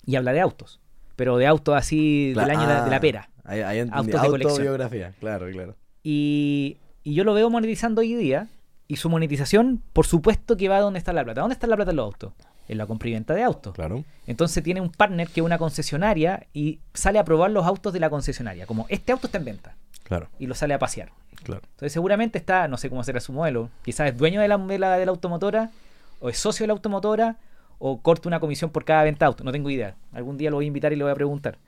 Y 0.06 0.16
habla 0.16 0.32
de 0.32 0.40
autos. 0.40 0.80
Pero 1.16 1.36
de 1.36 1.46
autos 1.46 1.74
así 1.76 2.32
del 2.32 2.50
año 2.50 2.60
de 2.62 2.66
la- 2.74 2.84
de 2.84 2.90
la 2.90 2.96
ah, 2.96 3.00
pera. 3.00 3.30
Ahí, 3.44 3.60
ahí 3.60 3.78
entendí. 3.80 3.98
Autos 4.12 4.22
de 4.22 4.28
colección. 4.28 4.50
Autobiografía, 4.52 5.12
claro, 5.20 5.50
claro. 5.50 5.74
Y, 6.02 6.78
y 7.04 7.14
yo 7.14 7.24
lo 7.24 7.34
veo 7.34 7.50
monetizando 7.50 8.00
hoy 8.00 8.14
día. 8.14 8.48
Y 8.88 8.96
su 8.96 9.08
monetización, 9.08 9.80
por 9.92 10.04
supuesto 10.06 10.56
que 10.56 10.68
va 10.68 10.78
a 10.78 10.80
donde 10.80 10.98
está 10.98 11.12
la 11.12 11.22
plata. 11.22 11.42
¿Dónde 11.42 11.52
está 11.54 11.68
la 11.68 11.76
plata 11.76 11.92
en 11.92 11.96
los 11.98 12.06
autos? 12.06 12.32
En 12.66 12.76
la 12.76 12.86
compra 12.86 13.08
y 13.08 13.12
venta 13.12 13.34
de 13.34 13.42
autos. 13.44 13.72
Claro. 13.72 14.04
Entonces 14.26 14.64
tiene 14.64 14.80
un 14.80 14.90
partner 14.90 15.28
que 15.28 15.40
es 15.40 15.44
una 15.46 15.58
concesionaria 15.58 16.46
y 16.52 16.80
sale 16.92 17.20
a 17.20 17.24
probar 17.24 17.52
los 17.52 17.64
autos 17.66 17.92
de 17.92 18.00
la 18.00 18.10
concesionaria. 18.10 18.66
Como 18.66 18.86
este 18.88 19.12
auto 19.12 19.28
está 19.28 19.38
en 19.38 19.44
venta. 19.44 19.76
Claro, 20.02 20.28
Y 20.40 20.46
lo 20.48 20.56
sale 20.56 20.74
a 20.74 20.78
pasear. 20.80 21.12
claro. 21.44 21.62
Entonces 21.70 21.92
seguramente 21.92 22.36
está, 22.38 22.66
no 22.66 22.76
sé 22.78 22.88
cómo 22.90 23.04
será 23.04 23.20
su 23.20 23.32
modelo, 23.32 23.70
quizás 23.84 24.08
es 24.08 24.16
dueño 24.16 24.40
de 24.40 24.48
la, 24.48 24.58
de 24.58 24.78
la, 24.78 24.96
de 24.98 25.04
la 25.06 25.10
automotora, 25.12 25.70
o 26.18 26.28
es 26.28 26.36
socio 26.38 26.64
de 26.64 26.68
la 26.68 26.72
automotora, 26.72 27.36
o 27.80 28.00
corta 28.00 28.28
una 28.28 28.38
comisión 28.38 28.70
por 28.70 28.84
cada 28.84 29.02
venta 29.02 29.26
auto, 29.26 29.42
no 29.42 29.50
tengo 29.50 29.68
idea. 29.70 29.96
Algún 30.12 30.36
día 30.36 30.50
lo 30.50 30.56
voy 30.56 30.66
a 30.66 30.68
invitar 30.68 30.92
y 30.92 30.96
le 30.96 31.02
voy 31.02 31.10
a 31.10 31.16
preguntar. 31.16 31.58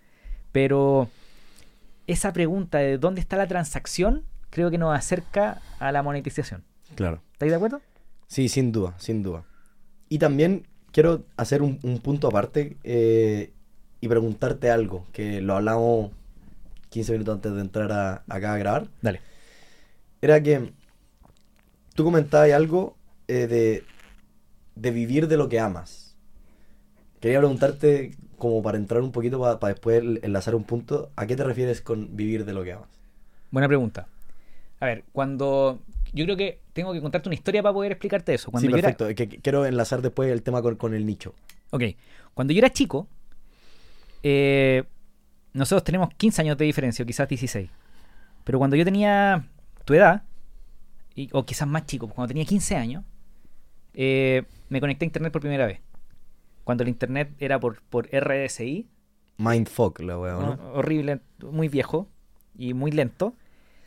Pero 0.52 1.08
esa 2.06 2.32
pregunta 2.32 2.78
de 2.78 2.98
dónde 2.98 3.20
está 3.20 3.36
la 3.36 3.48
transacción, 3.48 4.22
creo 4.50 4.70
que 4.70 4.78
nos 4.78 4.94
acerca 4.96 5.60
a 5.80 5.90
la 5.90 6.02
monetización. 6.04 6.62
Claro. 6.94 7.20
¿Estáis 7.32 7.50
de 7.50 7.56
acuerdo? 7.56 7.80
Sí, 8.28 8.48
sin 8.48 8.70
duda, 8.70 8.94
sin 8.98 9.22
duda. 9.22 9.44
Y 10.08 10.18
también 10.18 10.66
quiero 10.92 11.24
hacer 11.36 11.62
un, 11.62 11.78
un 11.82 11.98
punto 12.00 12.28
aparte 12.28 12.76
eh, 12.84 13.52
y 14.00 14.08
preguntarte 14.08 14.70
algo, 14.70 15.06
que 15.12 15.40
lo 15.40 15.56
hablamos 15.56 16.10
15 16.90 17.12
minutos 17.12 17.36
antes 17.36 17.54
de 17.54 17.60
entrar 17.62 17.90
a- 17.92 18.22
acá 18.28 18.52
a 18.52 18.58
grabar. 18.58 18.86
Dale. 19.00 19.20
Era 20.20 20.42
que 20.42 20.72
tú 21.94 22.04
comentabas 22.04 22.50
algo 22.52 22.96
eh, 23.28 23.46
de, 23.46 23.84
de 24.74 24.90
vivir 24.90 25.28
de 25.28 25.36
lo 25.36 25.48
que 25.48 25.58
amas. 25.60 26.01
Quería 27.22 27.38
preguntarte, 27.38 28.10
como 28.36 28.62
para 28.62 28.76
entrar 28.76 29.00
un 29.00 29.12
poquito, 29.12 29.38
para 29.40 29.72
después 29.72 30.02
enlazar 30.22 30.56
un 30.56 30.64
punto, 30.64 31.10
¿a 31.16 31.26
qué 31.26 31.36
te 31.36 31.44
refieres 31.44 31.80
con 31.80 32.16
vivir 32.16 32.44
de 32.44 32.52
lo 32.52 32.64
que 32.64 32.72
amas? 32.72 32.88
Buena 33.52 33.68
pregunta. 33.68 34.08
A 34.80 34.86
ver, 34.86 35.04
cuando... 35.12 35.80
Yo 36.12 36.24
creo 36.24 36.36
que 36.36 36.60
tengo 36.72 36.92
que 36.92 37.00
contarte 37.00 37.28
una 37.28 37.34
historia 37.36 37.62
para 37.62 37.72
poder 37.72 37.92
explicarte 37.92 38.34
eso. 38.34 38.50
Cuando 38.50 38.66
sí, 38.66 38.72
yo 38.72 38.76
era- 38.76 38.88
perfecto. 38.88 39.08
Es 39.08 39.14
que 39.14 39.40
quiero 39.40 39.64
enlazar 39.64 40.02
después 40.02 40.30
el 40.32 40.42
tema 40.42 40.60
con, 40.60 40.74
con 40.76 40.94
el 40.94 41.06
nicho. 41.06 41.32
Ok, 41.70 41.84
cuando 42.34 42.52
yo 42.52 42.58
era 42.58 42.70
chico, 42.70 43.06
eh, 44.22 44.82
nosotros 45.52 45.84
tenemos 45.84 46.12
15 46.16 46.42
años 46.42 46.58
de 46.58 46.64
diferencia, 46.64 47.02
o 47.02 47.06
quizás 47.06 47.28
16. 47.28 47.70
Pero 48.44 48.58
cuando 48.58 48.74
yo 48.76 48.84
tenía 48.84 49.44
tu 49.84 49.94
edad, 49.94 50.24
y- 51.14 51.28
o 51.32 51.44
quizás 51.46 51.68
más 51.68 51.86
chico, 51.86 52.08
cuando 52.08 52.28
tenía 52.28 52.44
15 52.44 52.74
años, 52.76 53.04
eh, 53.94 54.42
me 54.68 54.80
conecté 54.80 55.04
a 55.04 55.06
internet 55.06 55.32
por 55.32 55.40
primera 55.40 55.66
vez. 55.66 55.78
Cuando 56.64 56.82
el 56.82 56.88
internet 56.88 57.32
era 57.38 57.58
por, 57.60 57.82
por 57.82 58.08
RSI, 58.12 58.86
Mindfuck, 59.38 60.00
la 60.00 60.18
weá, 60.18 60.34
¿no? 60.34 60.56
¿no? 60.56 60.72
horrible, 60.74 61.20
muy 61.50 61.68
viejo 61.68 62.08
y 62.56 62.74
muy 62.74 62.92
lento. 62.92 63.34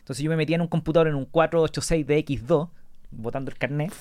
Entonces 0.00 0.22
yo 0.22 0.30
me 0.30 0.36
metía 0.36 0.56
en 0.56 0.62
un 0.62 0.68
computador 0.68 1.08
en 1.08 1.14
un 1.14 1.24
486 1.24 2.06
de 2.06 2.24
X2, 2.24 2.68
botando 3.12 3.50
el 3.50 3.56
carnet. 3.56 3.92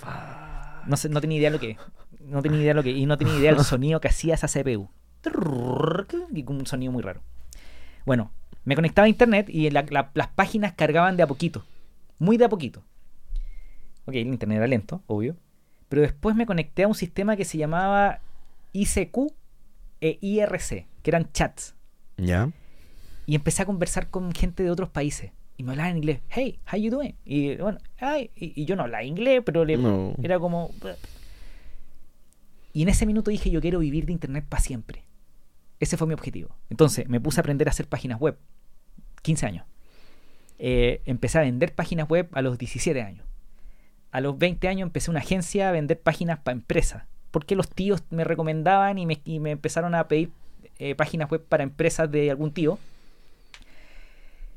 No, 0.87 0.97
sé, 0.97 1.09
no 1.09 1.21
tenía 1.21 1.37
idea 1.37 1.49
lo 1.49 1.59
que 1.59 1.77
no 2.19 2.41
tenía 2.41 2.59
idea 2.61 2.73
lo 2.73 2.83
que 2.83 2.89
y 2.91 3.05
no 3.05 3.17
tenía 3.17 3.37
idea 3.37 3.53
del 3.53 3.63
sonido 3.63 3.99
que 4.01 4.07
hacía 4.09 4.33
esa 4.35 4.47
CPU. 4.47 4.89
Y 6.31 6.43
con 6.43 6.57
un 6.57 6.65
sonido 6.67 6.91
muy 6.91 7.01
raro. 7.01 7.21
Bueno, 8.05 8.31
me 8.65 8.75
conectaba 8.75 9.05
a 9.05 9.09
internet 9.09 9.47
y 9.49 9.69
la- 9.69 9.85
la- 9.89 10.11
las 10.13 10.27
páginas 10.27 10.73
cargaban 10.73 11.17
de 11.17 11.23
a 11.23 11.27
poquito. 11.27 11.63
Muy 12.19 12.37
de 12.37 12.45
a 12.45 12.49
poquito. 12.49 12.81
Ok, 14.05 14.15
el 14.15 14.27
internet 14.27 14.57
era 14.57 14.67
lento, 14.67 15.01
obvio. 15.07 15.35
Pero 15.89 16.01
después 16.03 16.35
me 16.35 16.45
conecté 16.45 16.83
a 16.83 16.87
un 16.87 16.95
sistema 16.95 17.35
que 17.35 17.45
se 17.45 17.57
llamaba 17.57 18.19
ICQ 18.75 19.33
e 20.01 20.17
IRC, 20.21 20.87
que 21.01 21.09
eran 21.09 21.31
chats. 21.31 21.75
Ya. 22.17 22.51
Y 23.25 23.35
empecé 23.35 23.61
a 23.63 23.65
conversar 23.65 24.09
con 24.09 24.31
gente 24.33 24.63
de 24.63 24.69
otros 24.71 24.89
países. 24.89 25.31
Y 25.57 25.63
me 25.63 25.71
hablaban 25.71 25.91
en 25.91 25.97
inglés. 25.97 26.19
Hey, 26.29 26.59
how 26.71 26.77
you 26.77 26.91
doing? 26.91 27.15
Y 27.23 27.55
bueno, 27.55 27.77
ay, 27.99 28.29
y, 28.35 28.61
y 28.61 28.65
yo 28.65 28.75
no 28.75 28.83
hablaba 28.83 29.03
inglés, 29.03 29.41
pero 29.45 29.63
le- 29.65 29.77
No. 29.77 30.13
era 30.21 30.37
como... 30.39 30.71
Y 32.73 32.81
en 32.81 32.89
ese 32.89 33.05
minuto 33.05 33.31
dije, 33.31 33.49
yo 33.49 33.61
quiero 33.61 33.79
vivir 33.79 34.05
de 34.05 34.11
internet 34.11 34.45
para 34.47 34.61
siempre. 34.61 35.05
Ese 35.79 35.95
fue 35.97 36.07
mi 36.07 36.13
objetivo. 36.13 36.55
Entonces 36.69 37.07
me 37.07 37.19
puse 37.21 37.39
a 37.39 37.41
aprender 37.41 37.67
a 37.67 37.71
hacer 37.71 37.87
páginas 37.87 38.19
web. 38.19 38.37
15 39.21 39.45
años. 39.45 39.65
Eh, 40.59 41.01
empecé 41.05 41.37
a 41.37 41.41
vender 41.41 41.73
páginas 41.73 42.07
web 42.09 42.27
a 42.33 42.41
los 42.41 42.57
17 42.57 43.01
años. 43.01 43.25
A 44.11 44.21
los 44.21 44.37
20 44.37 44.67
años 44.67 44.87
empecé 44.87 45.09
una 45.09 45.19
agencia 45.21 45.69
a 45.69 45.71
vender 45.71 46.01
páginas 46.01 46.39
para 46.39 46.55
empresas. 46.55 47.03
Porque 47.35 47.57
los 47.57 47.67
tíos 47.67 48.01
me 48.11 48.23
recomendaban 48.23 48.97
y 48.97 49.05
me, 49.05 49.51
empezaron 49.51 49.93
a 49.93 50.07
pedir 50.07 50.31
eh, 50.79 50.95
páginas 50.95 51.29
web 51.29 51.43
para 51.43 51.63
empresas 51.63 52.09
de 52.09 52.31
algún 52.31 52.53
tío. 52.53 52.79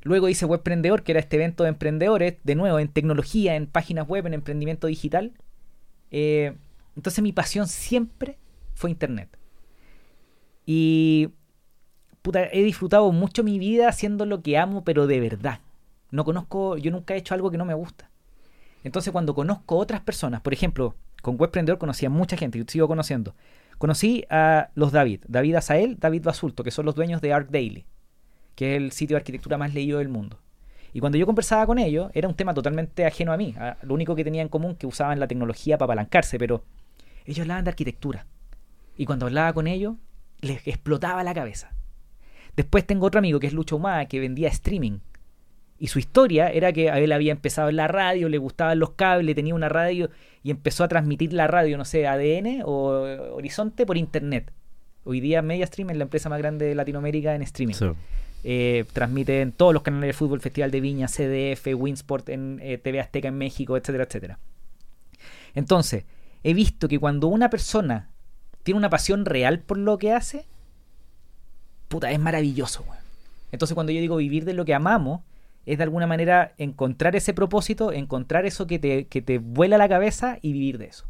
Luego 0.05 0.29
hice 0.29 0.45
Webprendedor, 0.45 1.03
que 1.03 1.11
era 1.11 1.19
este 1.19 1.35
evento 1.35 1.65
de 1.65 1.71
emprendedores, 1.71 2.37
de 2.45 2.55
nuevo, 2.55 2.79
en 2.79 2.87
tecnología, 2.87 3.57
en 3.57 3.67
páginas 3.67 4.07
web, 4.07 4.29
en 4.29 4.35
emprendimiento 4.35 4.87
digital. 4.87 5.33
Eh, 6.13 6.55
entonces 6.95 7.21
mi 7.21 7.33
pasión 7.33 7.67
siempre 7.67 8.39
fue 8.75 8.91
Internet. 8.91 9.29
Y 10.65 11.31
puta, 12.23 12.45
he 12.45 12.63
disfrutado 12.63 13.11
mucho 13.11 13.43
mi 13.43 13.59
vida 13.59 13.89
haciendo 13.89 14.25
lo 14.25 14.41
que 14.41 14.57
amo, 14.57 14.85
pero 14.85 15.09
de 15.09 15.19
verdad. 15.19 15.59
No 16.13 16.25
conozco, 16.25 16.77
yo 16.77 16.93
nunca 16.93 17.15
he 17.15 17.19
hecho 17.19 17.35
algo 17.35 17.51
que 17.51 17.59
no 17.59 17.65
me 17.65 17.75
gusta. 17.75 18.09
Entonces 18.85 19.11
cuando 19.13 19.35
conozco 19.35 19.77
otras 19.79 20.01
personas, 20.01 20.43
por 20.43 20.53
ejemplo, 20.53 20.95
con 21.23 21.37
Webprendedor 21.39 21.79
conocí 21.79 22.07
a 22.07 22.11
mucha 22.11 22.37
gente 22.37 22.59
y 22.59 22.65
sigo 22.67 22.89
conociendo. 22.89 23.35
Conocí 23.79 24.25
a 24.31 24.71
los 24.75 24.93
David, 24.93 25.21
David 25.29 25.57
Azael, 25.57 25.99
David 25.99 26.23
Basulto, 26.25 26.65
que 26.65 26.71
son 26.71 26.87
los 26.87 26.95
dueños 26.95 27.21
de 27.21 27.33
Arc 27.33 27.51
Daily 27.51 27.87
que 28.59 28.75
es 28.75 28.83
el 28.83 28.91
sitio 28.91 29.15
de 29.15 29.19
arquitectura 29.19 29.57
más 29.57 29.73
leído 29.73 29.99
del 29.99 30.09
mundo. 30.09 30.41
Y 30.93 30.99
cuando 30.99 31.17
yo 31.17 31.27
conversaba 31.27 31.65
con 31.65 31.79
ellos, 31.79 32.11
era 32.13 32.27
un 32.27 32.35
tema 32.35 32.55
totalmente 32.55 33.07
ajeno 33.07 33.33
a 33.33 33.37
mí. 33.37 33.55
Lo 33.83 33.95
único 33.95 34.17
que 34.17 34.25
tenían 34.25 34.47
en 34.47 34.49
común 34.49 34.75
que 34.75 34.89
usaban 34.89 35.21
la 35.21 35.29
tecnología 35.29 35.79
para 35.79 35.93
apalancarse, 35.93 36.41
pero 36.41 36.65
ellos 37.25 37.43
hablaban 37.43 37.63
de 37.63 37.71
arquitectura. 37.71 38.27
Y 38.97 39.07
cuando 39.07 39.27
hablaba 39.27 39.53
con 39.53 39.69
ellos, 39.69 39.95
les 40.41 40.67
explotaba 40.67 41.23
la 41.23 41.35
cabeza. 41.35 41.71
Después 42.57 42.85
tengo 42.85 43.07
otro 43.07 43.21
amigo 43.21 43.39
que 43.39 43.47
es 43.47 43.53
Lucho 43.53 43.77
Humada, 43.77 44.07
que 44.07 44.19
vendía 44.19 44.49
streaming. 44.49 44.99
Y 45.79 45.89
su 45.89 45.99
historia 45.99 46.51
era 46.51 46.73
que 46.73 46.91
a 46.91 46.99
él 46.99 47.13
había 47.13 47.33
empezado 47.33 47.69
en 47.69 47.77
la 47.77 47.87
radio, 47.87 48.29
le 48.29 48.39
gustaban 48.39 48.79
los 48.79 48.91
cables, 48.91 49.35
tenía 49.37 49.55
una 49.55 49.69
radio 49.69 50.11
y 50.43 50.51
empezó 50.51 50.83
a 50.83 50.89
transmitir 50.89 51.33
la 51.33 51.47
radio, 51.47 51.79
no 51.79 51.85
sé, 51.85 52.07
ADN 52.07 52.63
o 52.65 53.35
Horizonte 53.35 53.87
por 53.87 53.97
internet. 53.97 54.53
Hoy 55.05 55.21
día 55.21 55.41
MediaStream 55.41 55.91
es 55.91 55.97
la 55.97 56.05
empresa 56.05 56.29
más 56.29 56.39
grande 56.39 56.67
de 56.67 56.75
Latinoamérica 56.75 57.35
en 57.35 57.43
streaming. 57.43 57.75
Eh, 58.45 58.85
transmite 58.93 59.41
en 59.41 59.53
todos 59.53 59.73
los 59.73 59.83
canales 59.83 60.09
de 60.09 60.13
fútbol, 60.13 60.41
Festival 60.41 60.71
de 60.71 60.81
Viña, 60.81 61.07
CDF, 61.07 61.67
Winsport, 61.75 62.29
en 62.29 62.59
eh, 62.63 62.79
TV 62.79 63.01
Azteca 63.01 63.29
en 63.29 63.39
México, 63.39 63.77
etcétera, 63.77 64.05
etcétera. 64.05 64.39
Entonces, 65.55 66.05
he 66.43 66.55
visto 66.55 66.89
que 66.89 66.99
cuando 66.99 67.29
una 67.29 67.51
persona 67.51 68.11
tiene 68.63 68.79
una 68.79 68.91
pasión 68.91 69.25
real 69.25 69.61
por 69.61 69.79
lo 69.79 69.99
que 69.99 70.13
hace, 70.13 70.45
puta, 71.89 72.11
es 72.11 72.19
maravilloso, 72.19 72.85
Entonces, 73.51 73.75
cuando 73.75 73.93
yo 73.93 74.01
digo 74.01 74.17
vivir 74.17 74.45
de 74.45 74.53
lo 74.53 74.65
que 74.65 74.75
amamos, 74.75 75.23
es 75.71 75.79
de 75.79 75.85
alguna 75.85 76.07
manera 76.07 76.55
encontrar 76.59 77.17
ese 77.17 77.35
propósito, 77.35 77.93
encontrar 77.93 78.47
eso 78.47 78.67
que 78.67 78.79
te, 78.79 79.07
que 79.07 79.23
te 79.23 79.39
vuela 79.39 79.79
la 79.79 79.89
cabeza 79.89 80.39
y 80.43 80.53
vivir 80.53 80.79
de 80.79 80.87
eso. 80.87 81.07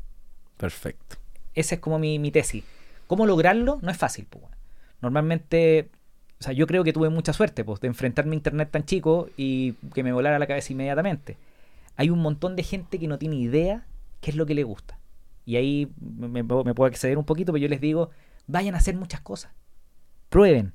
Perfecto. 0.57 1.17
Esa 1.55 1.77
es 1.77 1.81
como 1.81 1.99
mi, 1.99 2.19
mi 2.19 2.31
tesis. 2.31 2.65
¿Cómo 3.07 3.27
lograrlo? 3.27 3.79
No 3.83 3.91
es 3.91 3.97
fácil, 3.97 4.27
pues. 4.29 4.45
Normalmente 5.01 5.91
o 6.41 6.45
sea, 6.45 6.53
yo 6.53 6.67
creo 6.67 6.85
que 6.85 6.93
tuve 6.93 7.09
mucha 7.09 7.33
suerte, 7.33 7.65
pues, 7.65 7.81
de 7.81 7.89
enfrentarme 7.89 8.33
a 8.33 8.37
internet 8.37 8.71
tan 8.71 8.85
chico 8.85 9.29
y 9.37 9.73
que 9.93 10.05
me 10.05 10.13
volara 10.13 10.39
la 10.39 10.47
cabeza 10.47 10.73
inmediatamente. 10.73 11.37
Hay 11.97 12.11
un 12.11 12.21
montón 12.21 12.55
de 12.55 12.63
gente 12.63 12.99
que 12.99 13.09
no 13.09 13.19
tiene 13.19 13.37
idea 13.37 13.85
qué 14.21 14.31
es 14.31 14.37
lo 14.37 14.47
que 14.47 14.55
le 14.55 14.63
gusta. 14.63 14.99
Y 15.45 15.57
ahí 15.57 15.91
me, 16.01 16.45
puedo 16.45 16.85
acceder 16.85 17.19
un 17.19 17.25
poquito, 17.25 17.53
pero 17.53 17.63
yo 17.63 17.69
les 17.69 17.81
digo, 17.81 18.11
vayan 18.47 18.75
a 18.77 18.79
hacer 18.79 18.95
muchas 18.95 19.21
cosas. 19.21 19.51
Prueben. 20.29 20.73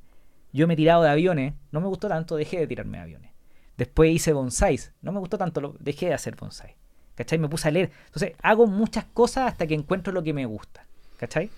Yo 0.52 0.68
me 0.68 0.74
he 0.74 0.78
tirado 0.78 1.04
de 1.04 1.10
aviones, 1.10 1.54
no 1.72 1.80
me 1.80 1.88
gustó 1.88 2.10
tanto, 2.10 2.36
dejé 2.36 2.60
de 2.60 2.68
tirarme 2.68 2.98
de 2.98 3.04
aviones. 3.04 3.32
Después 3.78 4.12
hice 4.12 4.34
bonsáis, 4.34 4.94
no 5.02 5.12
me 5.12 5.20
gustó 5.20 5.38
tanto, 5.38 5.76
dejé 5.80 6.08
de 6.08 6.14
hacer 6.14 6.36
bonsai. 6.36 6.76
¿Cachai? 7.16 7.38
Me 7.38 7.48
puse 7.48 7.68
a 7.68 7.72
leer. 7.72 7.92
Entonces, 8.06 8.34
hago 8.42 8.66
muchas 8.68 9.06
cosas 9.06 9.52
hasta 9.52 9.68
que 9.68 9.76
encuentro 9.76 10.12
lo 10.12 10.24
que 10.24 10.34
me 10.34 10.46
gusta. 10.46 10.86
¿Cachai? 11.18 11.50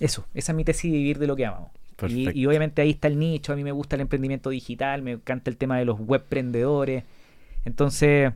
Eso, 0.00 0.26
esa 0.34 0.52
es 0.52 0.56
mi 0.56 0.64
tesis 0.64 0.90
de 0.90 0.98
vivir 0.98 1.18
de 1.18 1.26
lo 1.26 1.36
que 1.36 1.46
amamos. 1.46 1.70
Y, 2.08 2.44
obviamente 2.46 2.82
ahí 2.82 2.90
está 2.90 3.06
el 3.06 3.18
nicho, 3.18 3.52
a 3.52 3.56
mí 3.56 3.62
me 3.62 3.70
gusta 3.70 3.94
el 3.94 4.02
emprendimiento 4.02 4.50
digital, 4.50 5.02
me 5.02 5.12
encanta 5.12 5.48
el 5.48 5.56
tema 5.56 5.78
de 5.78 5.84
los 5.84 5.98
webprendedores. 6.00 7.04
Entonces, 7.64 8.32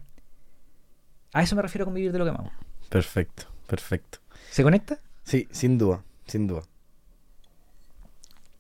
a 1.33 1.43
eso 1.43 1.57
me 1.57 1.63
refiero 1.63 1.85
con 1.85 1.95
vivir 1.95 2.13
de 2.13 2.19
lo 2.19 2.25
que 2.25 2.31
amamos. 2.31 2.53
Perfecto, 2.89 3.45
perfecto. 3.67 4.19
¿Se 4.51 4.63
conecta? 4.63 5.01
Sí, 5.25 5.49
sin 5.51 5.77
duda, 5.77 6.05
sin 6.27 6.47
duda. 6.47 6.63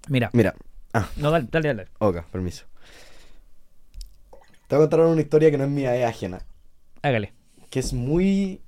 Mira. 0.08 0.30
Mira. 0.32 0.54
Ah. 0.92 1.08
No, 1.16 1.30
dale, 1.30 1.46
dale, 1.50 1.68
dale. 1.68 1.88
Ok, 1.98 2.24
permiso. 2.32 2.66
Te 4.68 4.76
voy 4.76 4.84
a 4.84 4.88
contar 4.88 5.06
una 5.06 5.20
historia 5.20 5.50
que 5.50 5.58
no 5.58 5.64
es 5.64 5.70
mía, 5.70 5.96
es 5.96 6.04
ajena. 6.04 6.46
Hágale. 7.02 7.32
Que 7.70 7.80
es 7.80 7.92
muy 7.92 8.60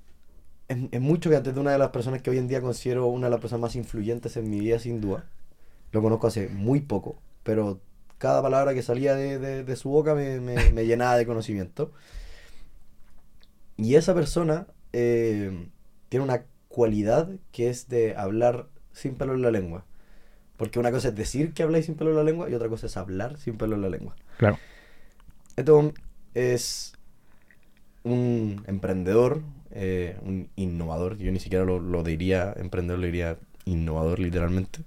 es, 0.91 1.01
mucho 1.01 1.29
que 1.29 1.35
antes 1.35 1.53
de 1.53 1.59
una 1.59 1.71
de 1.71 1.77
las 1.77 1.89
personas 1.89 2.21
que 2.21 2.29
hoy 2.29 2.37
en 2.37 2.47
día 2.47 2.61
considero 2.61 3.07
una 3.07 3.27
de 3.27 3.31
las 3.31 3.41
personas 3.41 3.61
más 3.61 3.75
influyentes 3.75 4.37
en 4.37 4.49
mi 4.49 4.59
vida, 4.59 4.79
sin 4.79 5.01
duda. 5.01 5.25
Lo 5.91 6.01
conozco 6.01 6.27
hace 6.27 6.47
muy 6.47 6.79
poco, 6.79 7.17
pero 7.43 7.81
cada 8.17 8.41
palabra 8.41 8.73
que 8.73 8.81
salía 8.81 9.15
de, 9.15 9.75
su 9.75 9.89
boca 9.89 10.15
me, 10.15 10.85
llenaba 10.85 11.17
de 11.17 11.25
conocimiento. 11.25 11.91
Y 13.75 13.95
esa 13.95 14.13
persona 14.13 14.67
eh, 14.93 15.67
tiene 16.09 16.23
una 16.23 16.43
cualidad 16.69 17.29
que 17.51 17.69
es 17.69 17.89
de 17.89 18.15
hablar 18.15 18.67
sin 18.93 19.15
pelo 19.15 19.33
en 19.33 19.41
la 19.41 19.51
lengua. 19.51 19.85
Porque 20.55 20.79
una 20.79 20.91
cosa 20.91 21.09
es 21.09 21.15
decir 21.15 21.53
que 21.53 21.63
habláis 21.63 21.87
sin 21.87 21.95
pelo 21.95 22.11
en 22.11 22.17
la 22.17 22.23
lengua 22.23 22.49
y 22.49 22.53
otra 22.53 22.69
cosa 22.69 22.85
es 22.85 22.95
hablar 22.95 23.37
sin 23.37 23.57
pelo 23.57 23.75
en 23.75 23.81
la 23.81 23.89
lengua. 23.89 24.15
Claro. 24.37 24.57
Esto 25.55 25.93
es 26.33 26.93
un 28.03 28.63
emprendedor, 28.67 29.41
eh, 29.71 30.17
un 30.23 30.49
innovador. 30.55 31.17
Yo 31.17 31.31
ni 31.31 31.39
siquiera 31.39 31.65
lo, 31.65 32.03
diría 32.03 32.53
emprendedor, 32.57 32.99
lo 32.99 33.05
diría 33.05 33.37
innovador 33.65 34.19
literalmente 34.19 34.79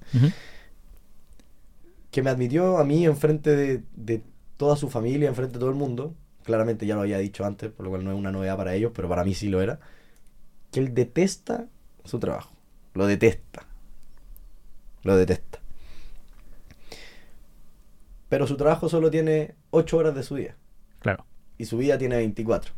que 2.14 2.22
me 2.22 2.30
admitió 2.30 2.78
a 2.78 2.84
mí 2.84 3.04
enfrente 3.06 3.56
de, 3.56 3.82
de 3.96 4.22
toda 4.56 4.76
su 4.76 4.88
familia, 4.88 5.28
enfrente 5.28 5.54
de 5.54 5.58
todo 5.58 5.70
el 5.70 5.74
mundo, 5.74 6.14
claramente 6.44 6.86
ya 6.86 6.94
lo 6.94 7.00
había 7.00 7.18
dicho 7.18 7.44
antes, 7.44 7.72
por 7.72 7.82
lo 7.82 7.90
cual 7.90 8.04
no 8.04 8.12
es 8.12 8.16
una 8.16 8.30
novedad 8.30 8.56
para 8.56 8.72
ellos, 8.72 8.92
pero 8.94 9.08
para 9.08 9.24
mí 9.24 9.34
sí 9.34 9.48
lo 9.48 9.60
era, 9.60 9.80
que 10.70 10.78
él 10.78 10.94
detesta 10.94 11.66
su 12.04 12.20
trabajo, 12.20 12.54
lo 12.92 13.08
detesta, 13.08 13.66
lo 15.02 15.16
detesta. 15.16 15.58
Pero 18.28 18.46
su 18.46 18.56
trabajo 18.56 18.88
solo 18.88 19.10
tiene 19.10 19.56
8 19.74 19.96
horas 19.96 20.14
de 20.14 20.22
su 20.22 20.36
día. 20.36 20.56
Claro. 21.00 21.26
Y 21.58 21.66
su 21.66 21.76
vida 21.76 21.98
tiene 21.98 22.16
24. 22.16 22.72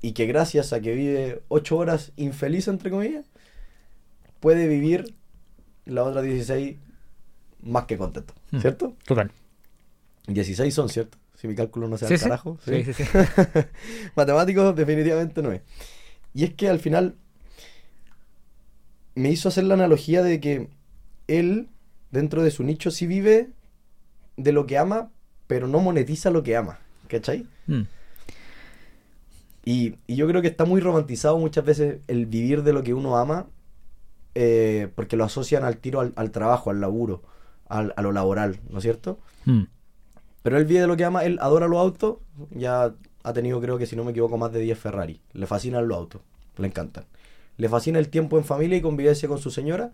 Y 0.00 0.12
que 0.12 0.26
gracias 0.26 0.72
a 0.72 0.80
que 0.80 0.94
vive 0.94 1.42
8 1.48 1.76
horas 1.76 2.12
infeliz, 2.16 2.68
entre 2.68 2.90
comillas, 2.90 3.26
puede 4.40 4.68
vivir 4.68 5.14
la 5.86 6.04
otra 6.04 6.22
16 6.22 6.76
más 7.62 7.84
que 7.86 7.96
contento, 7.96 8.34
hmm. 8.50 8.60
¿cierto? 8.60 8.96
Total. 9.06 9.30
16 10.26 10.74
son, 10.74 10.88
¿cierto? 10.88 11.18
Si 11.34 11.48
mi 11.48 11.54
cálculo 11.54 11.88
no 11.88 11.98
sea 11.98 12.08
el 12.08 12.20
carajo. 12.20 12.58
Sí, 12.64 12.84
sí, 12.84 12.92
sí. 12.94 13.04
Matemático 14.16 14.72
definitivamente 14.72 15.42
no 15.42 15.52
es. 15.52 15.62
Y 16.32 16.44
es 16.44 16.54
que 16.54 16.68
al 16.68 16.78
final 16.78 17.16
me 19.14 19.30
hizo 19.30 19.48
hacer 19.48 19.64
la 19.64 19.74
analogía 19.74 20.22
de 20.22 20.40
que 20.40 20.68
él, 21.28 21.68
dentro 22.10 22.42
de 22.42 22.50
su 22.50 22.62
nicho, 22.64 22.90
sí 22.90 23.06
vive 23.06 23.50
de 24.36 24.52
lo 24.52 24.66
que 24.66 24.78
ama, 24.78 25.10
pero 25.46 25.68
no 25.68 25.80
monetiza 25.80 26.30
lo 26.30 26.42
que 26.42 26.56
ama. 26.56 26.78
¿Cachai? 27.08 27.46
Hmm. 27.66 27.82
Y, 29.64 29.96
y, 30.06 30.16
yo 30.16 30.26
creo 30.26 30.42
que 30.42 30.48
está 30.48 30.64
muy 30.64 30.80
romantizado 30.80 31.38
muchas 31.38 31.64
veces 31.64 32.00
el 32.06 32.26
vivir 32.26 32.62
de 32.62 32.72
lo 32.72 32.82
que 32.82 32.92
uno 32.92 33.16
ama 33.16 33.46
eh, 34.34 34.88
porque 34.96 35.16
lo 35.16 35.24
asocian 35.24 35.64
al 35.64 35.78
tiro 35.78 36.00
al, 36.00 36.30
trabajo, 36.32 36.70
al 36.70 36.80
laburo, 36.80 37.22
al, 37.68 37.94
a 37.96 38.02
lo 38.02 38.10
laboral, 38.10 38.60
¿no 38.68 38.78
es 38.78 38.82
cierto? 38.82 39.18
Hmm. 39.44 39.64
Pero 40.42 40.58
él 40.58 40.64
vive 40.64 40.80
de 40.80 40.86
lo 40.88 40.96
que 40.96 41.04
ama, 41.04 41.24
él 41.24 41.38
adora 41.40 41.68
los 41.68 41.78
autos, 41.78 42.16
ya 42.50 42.94
ha 43.22 43.32
tenido 43.32 43.60
creo 43.60 43.78
que 43.78 43.86
si 43.86 43.94
no 43.96 44.04
me 44.04 44.10
equivoco 44.10 44.36
más 44.36 44.52
de 44.52 44.60
10 44.60 44.78
Ferrari, 44.78 45.20
le 45.32 45.46
fascinan 45.46 45.86
los 45.86 45.96
autos, 45.96 46.20
le 46.58 46.66
encantan. 46.66 47.04
Le 47.56 47.68
fascina 47.68 48.00
el 48.00 48.08
tiempo 48.08 48.36
en 48.36 48.44
familia 48.44 48.76
y 48.76 48.80
convivencia 48.80 49.28
con 49.28 49.38
su 49.38 49.52
señora 49.52 49.92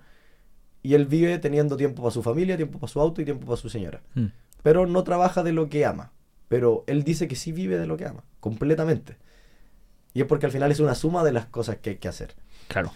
y 0.83 0.95
él 0.95 1.07
vive 1.07 1.39
teniendo 1.39 1.76
tiempo 1.76 2.03
para 2.03 2.12
su 2.12 2.22
familia, 2.22 2.57
tiempo 2.57 2.78
para 2.78 2.93
su 2.93 3.01
auto 3.01 3.20
y 3.20 3.24
tiempo 3.24 3.47
para 3.47 3.57
su 3.57 3.68
señora. 3.68 4.03
Hmm. 4.14 4.26
Pero 4.62 4.87
no 4.87 5.05
trabaja 5.05 5.43
de 5.43 5.53
lo 5.53 5.68
que 5.68 5.85
ama. 5.85 6.12
Pero 6.49 6.85
él 6.87 7.05
dice 7.05 7.28
que 7.28 7.37
sí 7.37 7.53
vive 7.53 7.78
de 7.78 7.87
lo 7.87 7.97
que 7.97 8.07
ama, 8.07 8.24
completamente. 8.41 9.16
Y 10.14 10.20
es 10.20 10.26
porque 10.26 10.47
al 10.47 10.53
final 10.53 10.72
es 10.72 10.81
una 10.81 10.95
suma 10.95 11.22
de 11.22 11.33
las 11.33 11.47
cosas 11.47 11.76
que 11.76 11.91
hay 11.91 11.97
que 11.97 12.09
hacer. 12.09 12.35
Claro. 12.68 12.93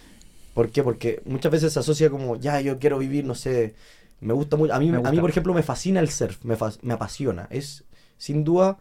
¿Por 0.53 0.71
qué? 0.71 0.83
Porque 0.83 1.21
muchas 1.25 1.51
veces 1.51 1.73
se 1.73 1.79
asocia 1.79 2.09
como, 2.09 2.35
ya, 2.35 2.59
yo 2.59 2.79
quiero 2.79 2.97
vivir, 2.97 3.25
no 3.25 3.35
sé, 3.35 3.75
me 4.19 4.33
gusta 4.33 4.57
mucho. 4.57 4.73
A 4.73 4.79
mí, 4.79 4.89
a 4.89 5.11
mí 5.11 5.19
por 5.19 5.29
ejemplo, 5.29 5.53
me 5.53 5.63
fascina 5.63 5.99
el 5.99 6.09
surf, 6.09 6.43
me, 6.43 6.57
me 6.81 6.93
apasiona. 6.93 7.47
Es, 7.49 7.85
sin 8.17 8.43
duda, 8.43 8.79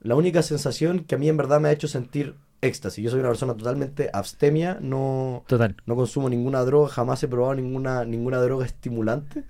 la 0.00 0.14
única 0.14 0.42
sensación 0.42 1.04
que 1.04 1.14
a 1.14 1.18
mí 1.18 1.28
en 1.28 1.36
verdad 1.36 1.60
me 1.60 1.68
ha 1.68 1.72
hecho 1.72 1.88
sentir 1.88 2.36
éxtasis. 2.64 3.04
Yo 3.04 3.10
soy 3.10 3.20
una 3.20 3.28
persona 3.28 3.54
totalmente 3.54 4.10
abstemia, 4.12 4.78
no, 4.80 5.44
Total. 5.46 5.76
no 5.86 5.96
consumo 5.96 6.28
ninguna 6.28 6.62
droga, 6.64 6.88
jamás 6.88 7.22
he 7.22 7.28
probado 7.28 7.54
ninguna, 7.54 8.04
ninguna 8.04 8.38
droga 8.40 8.66
estimulante. 8.66 9.44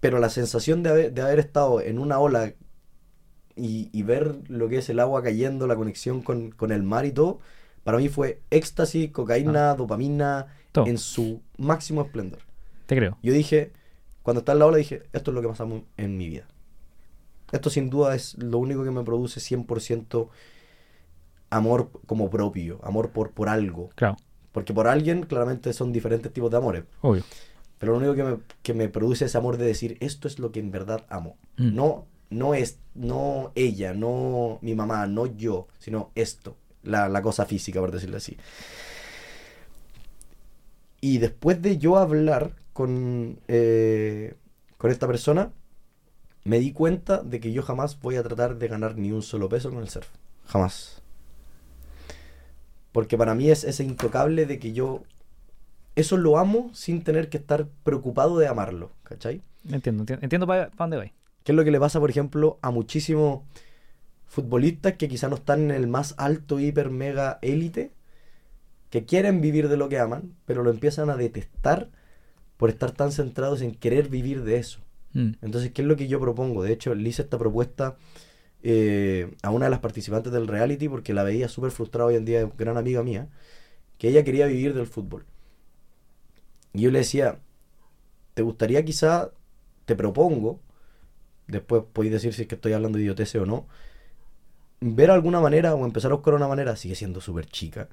Pero 0.00 0.18
la 0.18 0.28
sensación 0.30 0.82
de 0.82 0.90
haber, 0.90 1.12
de 1.12 1.22
haber 1.22 1.38
estado 1.38 1.80
en 1.80 1.98
una 1.98 2.18
ola 2.18 2.52
y, 3.54 3.88
y 3.92 4.02
ver 4.02 4.36
lo 4.48 4.68
que 4.68 4.78
es 4.78 4.88
el 4.88 4.98
agua 4.98 5.22
cayendo, 5.22 5.66
la 5.66 5.76
conexión 5.76 6.22
con, 6.22 6.50
con 6.50 6.72
el 6.72 6.82
mar 6.82 7.04
y 7.04 7.12
todo, 7.12 7.38
para 7.84 7.98
mí 7.98 8.08
fue 8.08 8.40
éxtasis, 8.50 9.10
cocaína, 9.12 9.74
dopamina, 9.74 10.46
Todo. 10.72 10.86
en 10.86 10.98
su 10.98 11.40
máximo 11.56 12.02
esplendor. 12.02 12.40
Te 12.86 12.96
creo. 12.96 13.16
Yo 13.22 13.32
dije, 13.32 13.72
cuando 14.22 14.40
estaba 14.40 14.54
en 14.54 14.58
la 14.60 14.66
ola, 14.66 14.76
dije, 14.78 15.02
esto 15.12 15.30
es 15.30 15.34
lo 15.34 15.42
que 15.42 15.48
pasa 15.48 15.66
en 15.96 16.16
mi 16.16 16.28
vida. 16.28 16.46
Esto 17.52 17.70
sin 17.70 17.90
duda 17.90 18.14
es 18.14 18.36
lo 18.38 18.58
único 18.58 18.82
que 18.82 18.90
me 18.90 19.02
produce 19.04 19.38
100% 19.40 20.28
amor 21.52 21.90
como 22.06 22.30
propio, 22.30 22.80
amor 22.82 23.10
por, 23.10 23.30
por 23.32 23.48
algo. 23.48 23.90
Claro, 23.94 24.16
Porque 24.52 24.72
por 24.74 24.86
alguien 24.88 25.22
claramente 25.24 25.72
son 25.72 25.92
diferentes 25.92 26.32
tipos 26.32 26.50
de 26.50 26.56
amores. 26.56 26.84
obvio. 27.00 27.22
Pero 27.78 27.92
lo 27.92 27.98
único 27.98 28.14
que 28.14 28.22
me, 28.24 28.38
que 28.62 28.74
me 28.74 28.88
produce 28.88 29.24
ese 29.24 29.38
amor 29.38 29.56
de 29.56 29.64
decir, 29.66 29.96
esto 30.00 30.28
es 30.28 30.38
lo 30.38 30.52
que 30.52 30.60
en 30.60 30.70
verdad 30.70 31.04
amo. 31.08 31.36
Mm. 31.56 31.74
No, 31.74 32.06
no 32.30 32.54
es, 32.54 32.78
no 32.94 33.50
ella, 33.56 33.92
no 33.92 34.58
mi 34.62 34.74
mamá, 34.74 35.06
no 35.08 35.26
yo, 35.26 35.66
sino 35.78 36.10
esto, 36.14 36.56
la, 36.84 37.08
la 37.08 37.22
cosa 37.22 37.44
física, 37.44 37.80
por 37.80 37.90
decirlo 37.90 38.16
así. 38.18 38.36
Y 41.00 41.18
después 41.18 41.60
de 41.60 41.78
yo 41.78 41.96
hablar 41.98 42.52
con, 42.72 43.40
eh, 43.48 44.34
con 44.78 44.90
esta 44.92 45.06
persona, 45.08 45.50
me 46.44 46.60
di 46.60 46.72
cuenta 46.72 47.22
de 47.22 47.40
que 47.40 47.52
yo 47.52 47.62
jamás 47.62 48.00
voy 48.00 48.16
a 48.16 48.22
tratar 48.22 48.56
de 48.56 48.68
ganar 48.68 48.96
ni 48.96 49.10
un 49.10 49.22
solo 49.22 49.48
peso 49.48 49.70
con 49.70 49.80
el 49.80 49.88
surf. 49.88 50.08
Jamás. 50.46 51.01
Porque 52.92 53.16
para 53.16 53.34
mí 53.34 53.50
es 53.50 53.64
ese 53.64 53.84
intocable 53.84 54.46
de 54.46 54.58
que 54.58 54.72
yo 54.72 55.02
eso 55.96 56.16
lo 56.16 56.38
amo 56.38 56.70
sin 56.72 57.02
tener 57.02 57.28
que 57.28 57.38
estar 57.38 57.66
preocupado 57.84 58.38
de 58.38 58.48
amarlo, 58.48 58.90
¿cachai? 59.02 59.42
Entiendo, 59.68 60.02
entiendo, 60.02 60.24
entiendo 60.24 60.46
para 60.46 60.70
dónde 60.76 60.96
voy. 60.96 61.12
¿Qué 61.44 61.52
es 61.52 61.56
lo 61.56 61.64
que 61.64 61.70
le 61.70 61.80
pasa, 61.80 62.00
por 62.00 62.10
ejemplo, 62.10 62.58
a 62.62 62.70
muchísimos 62.70 63.42
futbolistas 64.26 64.94
que 64.94 65.08
quizá 65.08 65.28
no 65.28 65.36
están 65.36 65.62
en 65.62 65.70
el 65.72 65.86
más 65.88 66.14
alto, 66.16 66.58
hiper, 66.58 66.90
mega 66.90 67.38
élite, 67.42 67.92
que 68.90 69.04
quieren 69.04 69.40
vivir 69.40 69.68
de 69.68 69.76
lo 69.76 69.88
que 69.88 69.98
aman, 69.98 70.34
pero 70.46 70.62
lo 70.62 70.70
empiezan 70.70 71.10
a 71.10 71.16
detestar 71.16 71.90
por 72.56 72.70
estar 72.70 72.92
tan 72.92 73.12
centrados 73.12 73.60
en 73.60 73.74
querer 73.74 74.08
vivir 74.08 74.44
de 74.44 74.56
eso? 74.56 74.80
Mm. 75.12 75.32
Entonces, 75.42 75.72
¿qué 75.72 75.82
es 75.82 75.88
lo 75.88 75.96
que 75.96 76.08
yo 76.08 76.20
propongo? 76.20 76.62
De 76.62 76.72
hecho, 76.72 76.94
le 76.94 77.08
hice 77.08 77.22
esta 77.22 77.38
propuesta 77.38 77.96
eh, 78.62 79.34
a 79.42 79.50
una 79.50 79.66
de 79.66 79.70
las 79.70 79.80
participantes 79.80 80.32
del 80.32 80.46
reality 80.46 80.88
porque 80.88 81.14
la 81.14 81.24
veía 81.24 81.48
súper 81.48 81.70
frustrada 81.70 82.06
hoy 82.06 82.16
en 82.16 82.24
día, 82.24 82.48
gran 82.56 82.76
amiga 82.76 83.02
mía, 83.02 83.28
que 83.98 84.08
ella 84.08 84.24
quería 84.24 84.46
vivir 84.46 84.74
del 84.74 84.86
fútbol. 84.86 85.24
Y 86.72 86.82
yo 86.82 86.90
le 86.90 87.00
decía, 87.00 87.38
¿te 88.34 88.42
gustaría 88.42 88.84
quizá, 88.84 89.30
te 89.84 89.96
propongo, 89.96 90.60
después 91.46 91.82
podéis 91.92 92.12
decir 92.14 92.32
si 92.34 92.42
es 92.42 92.48
que 92.48 92.54
estoy 92.54 92.72
hablando 92.72 92.98
de 92.98 93.04
idiotece 93.04 93.38
o 93.38 93.46
no, 93.46 93.66
ver 94.80 95.10
alguna 95.10 95.40
manera 95.40 95.74
o 95.74 95.84
empezar 95.84 96.10
a 96.10 96.14
buscar 96.14 96.34
una 96.34 96.48
manera, 96.48 96.76
sigue 96.76 96.94
siendo 96.94 97.20
súper 97.20 97.46
chica, 97.46 97.88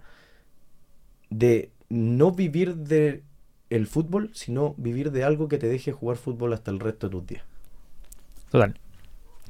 de 1.30 1.72
no 1.90 2.32
vivir 2.32 2.76
de 2.76 3.24
el 3.70 3.88
fútbol, 3.88 4.32
sino 4.34 4.74
vivir 4.78 5.12
de 5.12 5.24
algo 5.24 5.48
que 5.48 5.58
te 5.58 5.68
deje 5.68 5.92
jugar 5.92 6.18
fútbol 6.18 6.54
hasta 6.54 6.72
el 6.72 6.80
resto 6.80 7.08
de 7.08 7.12
tus 7.12 7.28
días. 7.28 7.44
Total, 8.52 8.76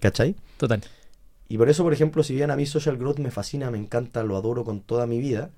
¿Cachai? 0.02 0.36
total. 0.58 0.82
Y 1.50 1.58
por 1.58 1.68
eso, 1.70 1.84
por 1.84 1.92
ejemplo, 1.92 2.24
si 2.24 2.34
bien 2.36 2.52
a 2.52 2.56
mí 2.56 2.66
Social 2.66 2.96
Growth 2.98 3.20
me 3.20 3.32
fascina, 3.32 3.70
me 3.72 3.78
encanta, 3.78 4.24
lo 4.24 4.38
adoro 4.38 4.64
con 4.64 4.80
toda 4.82 5.06
mi 5.08 5.20
vida, 5.20 5.50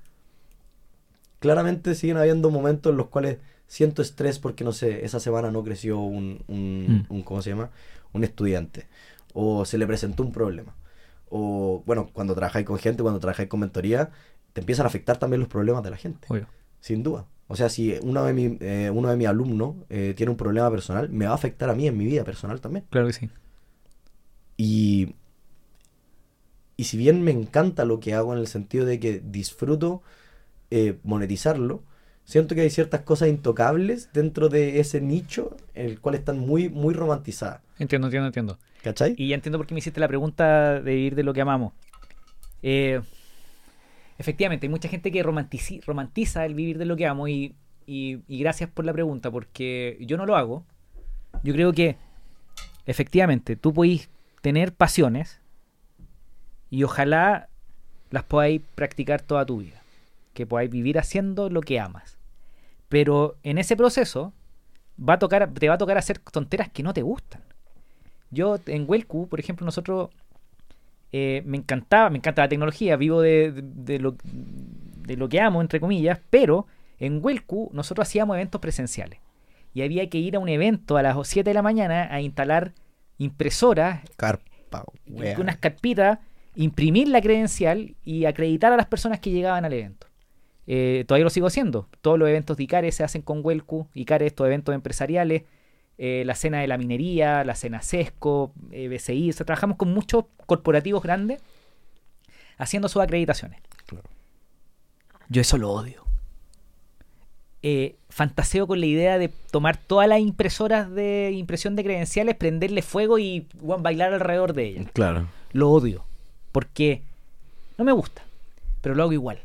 claramente 1.40 1.96
siguen 1.96 2.18
habiendo 2.18 2.50
momentos 2.50 2.92
en 2.92 2.98
los 2.98 3.08
cuales 3.08 3.38
siento 3.68 4.02
estrés 4.02 4.40
porque, 4.40 4.64
no 4.64 4.72
sé, 4.74 5.06
esa 5.06 5.20
semana 5.20 5.52
no 5.52 5.64
creció 5.64 6.00
un, 6.00 6.44
un, 6.48 7.06
Mm. 7.10 7.14
un- 7.14 7.22
¿cómo 7.24 7.42
se 7.42 7.50
llama? 7.52 7.70
Un 8.14 8.24
estudiante. 8.24 8.88
O 9.34 9.66
se 9.66 9.78
le 9.78 9.88
presentó 9.88 10.24
un 10.24 10.32
problema. 10.32 10.76
O, 11.30 11.84
bueno, 11.86 12.10
cuando 12.14 12.36
trabajáis 12.36 12.66
con 12.66 12.78
gente, 12.78 13.02
cuando 13.04 13.20
trabajáis 13.20 13.48
con 13.50 13.60
mentoría, 13.62 14.10
te 14.54 14.62
empiezan 14.62 14.86
a 14.86 14.88
afectar 14.88 15.18
también 15.18 15.40
los 15.40 15.50
problemas 15.50 15.84
de 15.84 15.90
la 15.90 15.98
gente. 15.98 16.28
Obvio. 16.30 16.48
Sin 16.82 17.04
duda. 17.04 17.26
O 17.48 17.56
sea, 17.56 17.70
si 17.70 17.96
uno 18.02 18.24
de, 18.26 18.34
mi- 18.34 18.58
eh, 18.62 18.90
uno 18.94 19.10
de 19.10 19.16
mis 19.18 19.28
alumnos 19.28 19.76
eh, 19.90 20.14
tiene 20.16 20.30
un 20.32 20.38
problema 20.38 20.70
personal, 20.72 21.10
me 21.10 21.26
va 21.26 21.32
a 21.32 21.36
afectar 21.36 21.70
a 21.70 21.76
mí 21.76 21.88
en 21.88 21.98
mi 21.98 22.06
vida 22.06 22.24
personal 22.24 22.60
también. 22.62 22.86
Claro 22.90 23.08
que 23.08 23.14
sí. 23.14 23.30
Y, 24.58 25.16
y 26.82 26.86
si 26.86 26.98
bien 26.98 27.22
me 27.22 27.30
encanta 27.30 27.86
lo 27.86 28.00
que 28.00 28.16
hago 28.16 28.34
en 28.34 28.40
el 28.40 28.48
sentido 28.48 28.86
de 28.86 29.00
que 29.00 29.22
disfruto 29.24 30.02
eh, 30.72 30.98
monetizarlo, 31.04 31.84
siento 32.26 32.56
que 32.56 32.62
hay 32.62 32.70
ciertas 32.72 33.02
cosas 33.02 33.30
intocables 33.30 34.10
dentro 34.14 34.50
de 34.50 34.80
ese 34.80 35.00
nicho 35.00 35.56
en 35.76 35.86
el 35.86 36.00
cual 36.00 36.16
están 36.16 36.40
muy, 36.40 36.70
muy 36.70 36.96
romantizadas. 36.96 37.62
Entiendo, 37.78 38.08
entiendo, 38.08 38.28
entiendo. 38.28 38.58
¿Cachai? 38.84 39.14
Y 39.16 39.28
ya 39.28 39.36
entiendo 39.36 39.60
por 39.60 39.68
qué 39.68 39.76
me 39.76 39.80
hiciste 39.80 40.00
la 40.00 40.08
pregunta 40.08 40.82
de 40.82 40.96
vivir 40.96 41.14
de 41.16 41.24
lo 41.24 41.34
que 41.34 41.42
amamos. 41.42 41.74
Eh, 42.64 43.00
efectivamente, 44.18 44.66
hay 44.66 44.70
mucha 44.72 44.90
gente 44.90 45.12
que 45.12 45.24
romantici- 45.24 45.84
romantiza 45.86 46.46
el 46.46 46.56
vivir 46.56 46.78
de 46.80 46.86
lo 46.86 46.96
que 46.96 47.06
amo 47.06 47.28
y, 47.28 47.54
y- 47.86 48.22
y 48.28 48.40
gracias 48.40 48.70
por 48.72 48.86
la 48.86 48.94
pregunta 48.94 49.30
porque 49.30 49.98
yo 50.02 50.18
no 50.18 50.26
lo 50.26 50.36
hago. 50.36 50.66
Yo 51.44 51.54
creo 51.54 51.74
que 51.74 51.98
efectivamente 52.88 53.56
tú 53.56 53.72
podéis 53.74 54.10
tener 54.42 54.74
pasiones 54.74 55.41
y 56.72 56.84
ojalá 56.84 57.50
las 58.10 58.24
podáis 58.24 58.62
practicar 58.74 59.22
toda 59.22 59.46
tu 59.46 59.60
vida. 59.60 59.82
Que 60.34 60.48
podáis 60.48 60.72
vivir 60.72 60.98
haciendo 60.98 61.50
lo 61.50 61.62
que 61.62 61.80
amas. 61.80 62.18
Pero 62.90 63.36
en 63.44 63.58
ese 63.60 63.76
proceso 63.78 64.34
va 64.98 65.14
a 65.14 65.20
tocar, 65.20 65.54
te 65.54 65.68
va 65.70 65.76
a 65.76 65.78
tocar 65.78 65.98
hacer 66.00 66.18
tonteras 66.20 66.70
que 66.70 66.82
no 66.84 66.94
te 66.94 67.04
gustan. 67.04 67.42
Yo 68.32 68.58
en 68.66 68.86
Welcu, 68.88 69.28
por 69.28 69.40
ejemplo, 69.40 69.66
nosotros 69.66 70.10
eh, 71.12 71.44
me 71.46 71.58
encantaba, 71.58 72.10
me 72.10 72.18
encanta 72.18 72.42
la 72.44 72.50
tecnología, 72.50 72.96
vivo 72.96 73.22
de, 73.22 73.52
de- 73.52 73.62
de 73.62 74.00
lo, 74.00 74.16
de 74.24 75.18
lo 75.18 75.28
que 75.30 75.42
amo, 75.42 75.62
entre 75.62 75.80
comillas, 75.82 76.20
pero 76.30 76.66
en 77.00 77.20
Welcu 77.24 77.70
nosotros 77.74 78.08
hacíamos 78.08 78.36
eventos 78.38 78.62
presenciales. 78.62 79.20
Y 79.74 79.82
había 79.84 80.10
que 80.10 80.18
ir 80.18 80.36
a 80.36 80.40
un 80.40 80.50
evento 80.50 80.98
a 80.98 81.02
las 81.04 81.18
7 81.28 81.50
de 81.50 81.54
la 81.54 81.62
mañana 81.62 82.08
a 82.14 82.22
instalar 82.22 82.74
impresoras, 83.18 84.02
Carpa, 84.18 84.86
unas 85.42 85.58
carpitas, 85.58 86.20
imprimir 86.56 87.08
la 87.08 87.22
credencial 87.22 87.96
y 88.04 88.26
acreditar 88.26 88.74
a 88.74 88.78
las 88.78 88.86
personas 88.88 89.20
que 89.20 89.32
llegaban 89.32 89.66
al 89.66 89.74
evento. 89.74 90.08
Eh, 90.68 91.06
todavía 91.08 91.24
lo 91.24 91.30
sigo 91.30 91.48
haciendo. 91.48 91.88
Todos 92.02 92.20
los 92.20 92.30
eventos 92.30 92.58
de 92.58 92.64
ICARE 92.64 92.92
se 92.92 93.04
hacen 93.04 93.22
con 93.22 93.42
Welcu. 93.44 93.88
ICARE, 93.94 94.28
estos 94.28 94.46
eventos 94.48 94.74
empresariales. 94.76 95.44
eh, 95.98 96.24
la 96.26 96.34
cena 96.34 96.60
de 96.62 96.68
la 96.68 96.80
minería, 96.80 97.44
la 97.44 97.54
cena 97.54 97.82
CESCO, 97.82 98.54
eh, 98.72 98.88
BCI. 98.88 99.30
O 99.30 99.34
sea, 99.34 99.46
trabajamos 99.46 99.78
con 99.78 99.94
muchos 99.94 100.26
corporativos 100.48 101.04
grandes 101.04 101.40
haciendo 102.58 102.90
sus 102.90 103.04
acreditaciones. 103.04 103.60
Claro. 103.86 104.10
Yo 105.30 105.42
eso 105.42 105.58
lo 105.60 105.70
odio. 105.72 106.04
Eh, 107.62 107.98
fantaseo 108.10 108.66
con 108.66 108.80
la 108.80 108.88
idea 108.88 109.20
de 109.20 109.30
tomar 109.52 109.78
todas 109.78 110.08
las 110.08 110.20
impresoras 110.20 110.90
de 110.90 111.32
impresión 111.34 111.76
de 111.76 111.84
credenciales, 111.84 112.36
prenderle 112.36 112.82
fuego 112.82 113.20
y 113.20 113.48
bailar 113.62 114.14
alrededor 114.14 114.54
de 114.54 114.66
ellas 114.66 114.88
Claro. 114.94 115.28
lo 115.52 115.70
odio. 115.70 116.04
Porque 116.52 117.02
no 117.78 117.86
me 117.86 117.92
gusta. 117.92 118.24
Pero 118.82 118.96
lo 118.96 119.04
hago 119.04 119.14
igual. 119.14 119.40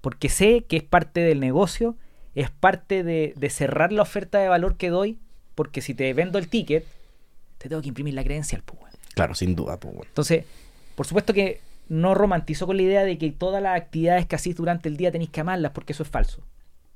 Porque 0.00 0.28
sé 0.28 0.64
que 0.68 0.76
es 0.76 0.82
parte 0.82 1.20
del 1.20 1.40
negocio. 1.40 1.96
Es 2.34 2.50
parte 2.50 3.02
de, 3.02 3.34
de 3.36 3.50
cerrar 3.50 3.92
la 3.92 4.02
oferta 4.02 4.38
de 4.38 4.48
valor 4.48 4.76
que 4.76 4.90
doy. 4.90 5.18
Porque 5.54 5.80
si 5.80 5.94
te 5.94 6.12
vendo 6.14 6.38
el 6.38 6.48
ticket, 6.48 6.86
te 7.58 7.68
tengo 7.68 7.82
que 7.82 7.88
imprimir 7.88 8.14
la 8.14 8.24
credencial. 8.24 8.62
Pues, 8.64 8.80
weón. 8.80 8.94
Claro, 9.14 9.34
sin 9.34 9.54
duda, 9.54 9.78
pues, 9.78 9.94
bueno. 9.94 10.08
Entonces, 10.08 10.44
por 10.94 11.06
supuesto 11.06 11.34
que 11.34 11.60
no 11.88 12.14
romantizo 12.14 12.66
con 12.66 12.76
la 12.76 12.82
idea 12.82 13.04
de 13.04 13.18
que 13.18 13.30
todas 13.30 13.62
las 13.62 13.76
actividades 13.76 14.26
que 14.26 14.36
hacéis 14.36 14.56
durante 14.56 14.88
el 14.88 14.96
día 14.96 15.10
tenéis 15.10 15.30
que 15.30 15.40
amarlas. 15.40 15.72
Porque 15.72 15.92
eso 15.92 16.02
es 16.02 16.08
falso. 16.08 16.42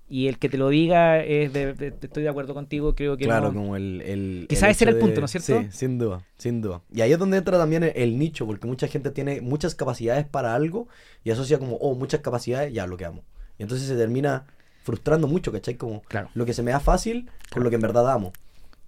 Y 0.08 0.28
el 0.28 0.38
que 0.38 0.48
te 0.50 0.58
lo 0.58 0.68
diga 0.68 1.20
es 1.24 1.52
de, 1.52 1.72
de- 1.72 1.94
estoy 2.00 2.22
de 2.22 2.28
acuerdo 2.28 2.52
contigo. 2.54 2.94
Creo 2.94 3.16
que 3.16 3.24
Claro, 3.24 3.48
no- 3.48 3.54
como 3.60 3.76
el... 3.76 4.02
el 4.02 4.46
Quizás 4.48 4.70
ese 4.70 4.84
era 4.84 4.92
el 4.92 4.98
punto, 4.98 5.20
¿no 5.20 5.24
es 5.26 5.30
cierto? 5.32 5.62
Sí, 5.62 5.68
sin 5.70 5.98
duda, 5.98 6.22
sin 6.36 6.60
duda. 6.60 6.82
Y 6.92 7.00
ahí 7.00 7.12
es 7.12 7.18
donde 7.18 7.38
entra 7.38 7.56
también 7.58 7.84
el, 7.84 7.92
el 7.96 8.18
nicho, 8.18 8.46
porque 8.46 8.66
mucha 8.66 8.86
gente 8.86 9.10
tiene 9.10 9.40
muchas 9.40 9.74
capacidades 9.74 10.26
para 10.26 10.54
algo 10.54 10.88
y 11.24 11.30
asocia 11.30 11.58
como, 11.58 11.76
oh, 11.76 11.94
muchas 11.94 12.20
capacidades, 12.20 12.72
ya 12.72 12.86
lo 12.86 12.96
que 12.98 13.06
amo. 13.06 13.24
Y 13.58 13.62
entonces 13.62 13.88
se 13.88 13.96
termina 13.96 14.46
frustrando 14.82 15.26
mucho, 15.26 15.50
¿cachai? 15.52 15.76
Como 15.76 16.02
Claro. 16.02 16.28
lo 16.34 16.44
que 16.44 16.52
se 16.52 16.62
me 16.62 16.70
da 16.72 16.80
fácil 16.80 17.30
con 17.50 17.64
lo 17.64 17.70
que 17.70 17.76
en 17.76 17.82
verdad 17.82 18.10
amo. 18.12 18.32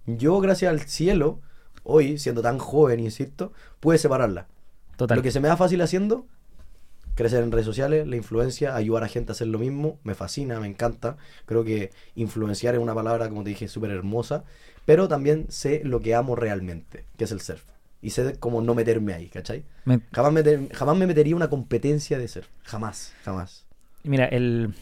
Yo, 0.05 0.39
gracias 0.39 0.69
al 0.71 0.81
cielo, 0.81 1.39
hoy, 1.83 2.19
siendo 2.19 2.41
tan 2.43 2.59
joven, 2.59 2.99
insisto, 2.99 3.51
pude 3.79 3.97
separarla. 3.97 4.47
Total. 4.97 5.17
Lo 5.17 5.23
que 5.23 5.31
se 5.31 5.39
me 5.39 5.47
da 5.47 5.57
fácil 5.57 5.81
haciendo, 5.81 6.27
crecer 7.17 7.43
en 7.43 7.51
redes 7.51 7.65
sociales, 7.65 8.07
la 8.07 8.15
influencia, 8.15 8.75
ayudar 8.75 9.03
a 9.03 9.09
gente 9.09 9.31
a 9.31 9.33
hacer 9.33 9.47
lo 9.47 9.59
mismo, 9.59 9.99
me 10.05 10.15
fascina, 10.15 10.59
me 10.61 10.67
encanta. 10.67 11.17
Creo 11.45 11.65
que 11.65 11.91
influenciar 12.15 12.75
es 12.75 12.79
una 12.81 12.95
palabra, 12.95 13.27
como 13.27 13.43
te 13.43 13.49
dije, 13.49 13.67
súper 13.67 13.91
hermosa, 13.91 14.45
pero 14.85 15.09
también 15.09 15.47
sé 15.49 15.81
lo 15.83 15.99
que 15.99 16.15
amo 16.15 16.35
realmente, 16.37 17.03
que 17.17 17.25
es 17.25 17.31
el 17.33 17.41
surf. 17.41 17.63
Y 18.01 18.11
sé 18.11 18.35
cómo 18.39 18.61
no 18.61 18.75
meterme 18.75 19.13
ahí, 19.13 19.27
¿cachai? 19.27 19.63
Me- 19.83 19.99
Jamás, 20.13 20.31
meter- 20.31 20.71
jamás 20.73 20.95
me 20.95 21.07
metería 21.07 21.35
una 21.35 21.49
competencia 21.49 22.17
de 22.19 22.27
surf. 22.27 22.47
Jamás, 22.63 23.13
jamás. 23.25 23.65
Mira, 24.03 24.25
el... 24.25 24.73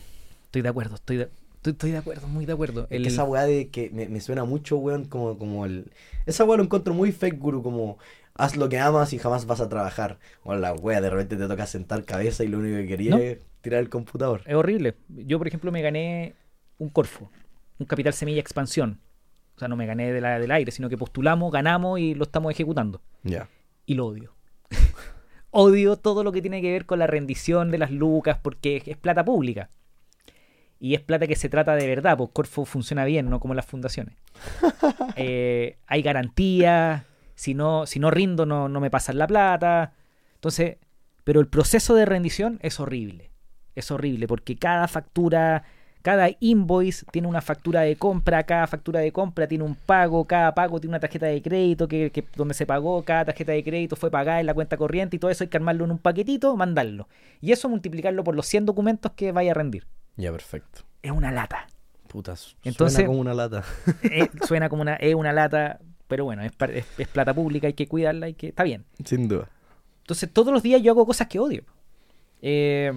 estoy 0.46 0.62
de 0.62 0.70
acuerdo, 0.70 0.96
estoy 0.96 1.18
de, 1.18 1.30
Estoy, 1.66 1.90
de 1.92 1.98
acuerdo, 1.98 2.28
muy 2.28 2.46
de 2.46 2.54
acuerdo. 2.54 2.86
El... 2.92 3.08
esa 3.08 3.24
weá 3.24 3.44
de 3.46 3.70
que 3.70 3.90
me, 3.90 4.22
suena 4.22 4.44
mucho, 4.44 4.78
weón, 4.78 5.06
como, 5.06 5.36
como 5.40 5.66
el... 5.66 5.92
Esa 6.28 6.44
weá 6.44 6.58
lo 6.58 6.64
encuentro 6.64 6.94
muy 6.94 7.12
fake, 7.12 7.40
guru, 7.40 7.64
como 7.64 7.98
haz 8.36 8.56
lo 8.56 8.70
que 8.70 8.80
amas 8.80 9.14
y 9.14 9.20
jamás 9.20 9.46
vas 9.46 9.62
a 9.62 9.70
trabajar. 9.70 10.20
O 10.44 10.56
la 10.56 10.74
weá, 10.74 11.02
de 11.02 11.10
repente 11.10 11.38
te 11.38 11.48
toca 11.48 11.66
sentar 11.66 12.06
cabeza 12.06 12.44
y 12.44 12.48
lo 12.48 12.60
único 12.60 12.78
que 12.78 12.88
quería 12.88 13.18
es 13.18 13.40
tirar 13.62 13.80
el 13.80 13.90
computador. 13.90 14.42
Es 14.46 14.56
horrible. 14.56 14.96
Yo, 15.10 15.38
por 15.38 15.48
ejemplo, 15.48 15.72
me 15.72 15.82
gané 15.82 16.36
un 16.78 16.90
Corfo, 16.90 17.32
un 17.80 17.86
Capital 17.86 18.14
Semilla 18.14 18.42
Expansión. 18.42 19.00
O 19.56 19.60
sea, 19.60 19.68
no 19.68 19.78
me 19.78 19.86
gané 19.86 20.12
de 20.12 20.22
la, 20.22 20.38
del 20.38 20.52
aire, 20.52 20.72
sino 20.72 20.90
que 20.90 20.98
postulamos, 20.98 21.52
ganamos 21.52 22.00
y 22.00 22.14
lo 22.14 22.24
estamos 22.24 22.52
ejecutando. 22.52 23.02
Ya. 23.24 23.48
Y 23.86 23.94
lo 23.94 24.08
odio. 24.08 24.36
odio 25.52 25.96
todo 25.96 26.24
lo 26.24 26.32
que 26.32 26.42
tiene 26.42 26.62
que 26.62 26.72
ver 26.72 26.86
con 26.86 27.00
la 27.00 27.08
rendición 27.08 27.72
de 27.72 27.78
las 27.78 27.92
lucas 27.92 28.38
porque 28.42 28.84
es 28.86 28.98
plata 28.98 29.24
pública 29.24 29.70
y 30.80 30.94
es 30.94 31.02
plata 31.02 31.26
que 31.26 31.36
se 31.36 31.50
trata 31.50 31.76
de 31.76 31.88
verdad, 31.88 32.18
pues 32.18 32.32
Corfo 32.34 32.66
funciona 32.66 33.06
bien, 33.06 33.30
no 33.30 33.40
como 33.40 33.54
las 33.54 33.66
fundaciones. 33.66 34.16
Eh, 35.18 35.78
hay 35.88 36.02
garantías, 36.02 37.04
si 37.36 37.54
no, 37.54 37.86
si 37.86 38.00
no 38.00 38.12
rindo 38.12 38.46
no, 38.46 38.70
no 38.70 38.80
me 38.80 38.90
pasan 38.90 39.18
la 39.18 39.28
plata. 39.28 39.94
Entonces, 40.36 40.78
pero 41.24 41.40
el 41.40 41.48
proceso 41.48 41.96
de 41.96 42.06
rendición 42.06 42.60
es 42.62 42.80
horrible. 42.80 43.32
Es 43.76 43.92
horrible 43.92 44.28
porque 44.28 44.56
cada 44.56 44.88
factura, 44.88 45.64
cada 46.02 46.30
invoice 46.40 47.06
tiene 47.12 47.28
una 47.28 47.42
factura 47.42 47.82
de 47.82 47.98
compra, 47.98 48.44
cada 48.44 48.68
factura 48.68 49.02
de 49.02 49.12
compra 49.12 49.48
tiene 49.48 49.66
un 49.66 49.76
pago, 49.76 50.24
cada 50.26 50.54
pago 50.56 50.80
tiene 50.80 50.92
una 50.92 51.00
tarjeta 51.00 51.26
de 51.26 51.42
crédito 51.42 51.88
que, 51.88 52.10
que, 52.12 52.26
donde 52.36 52.54
se 52.54 52.66
pagó, 52.66 53.04
cada 53.04 53.26
tarjeta 53.26 53.52
de 53.52 53.64
crédito 53.64 53.96
fue 53.96 54.10
pagada 54.10 54.40
en 54.40 54.46
la 54.46 54.54
cuenta 54.54 54.78
corriente 54.78 55.18
y 55.18 55.20
todo 55.20 55.32
eso 55.32 55.44
hay 55.44 55.50
que 55.50 55.58
armarlo 55.58 55.84
en 55.84 55.92
un 55.92 55.98
paquetito, 55.98 56.56
mandarlo. 56.56 57.10
Y 57.42 57.52
eso 57.52 57.68
multiplicarlo 57.68 58.24
por 58.24 58.36
los 58.36 58.46
100 58.46 58.68
documentos 58.68 59.12
que 59.12 59.32
vaya 59.32 59.52
a 59.52 59.56
rendir. 59.56 59.88
Ya, 60.16 60.32
perfecto. 60.32 60.84
Es 61.02 61.12
una 61.12 61.32
lata. 61.32 61.68
Putas. 62.08 62.56
Entonces, 62.64 62.98
suena 62.98 63.08
como 63.08 63.20
una 63.20 63.34
lata. 63.34 63.64
Eh, 64.04 64.30
suena 64.48 64.70
como 64.70 64.84
una, 64.84 64.96
es 64.96 65.16
una 65.16 65.34
lata, 65.34 65.80
pero 66.08 66.26
bueno, 66.26 66.44
es, 66.44 66.52
es, 66.98 67.08
plata 67.08 67.34
pública, 67.34 67.68
hay 67.68 67.74
que 67.74 67.88
cuidarla, 67.88 68.28
hay 68.28 68.34
que, 68.34 68.48
está 68.48 68.64
bien. 68.64 68.86
Sin 69.04 69.28
duda. 69.28 69.50
Entonces, 70.02 70.32
todos 70.32 70.54
los 70.54 70.62
días 70.62 70.82
yo 70.82 70.92
hago 70.92 71.06
cosas 71.06 71.28
que 71.28 71.40
odio. 71.40 71.64
Eh, 72.42 72.94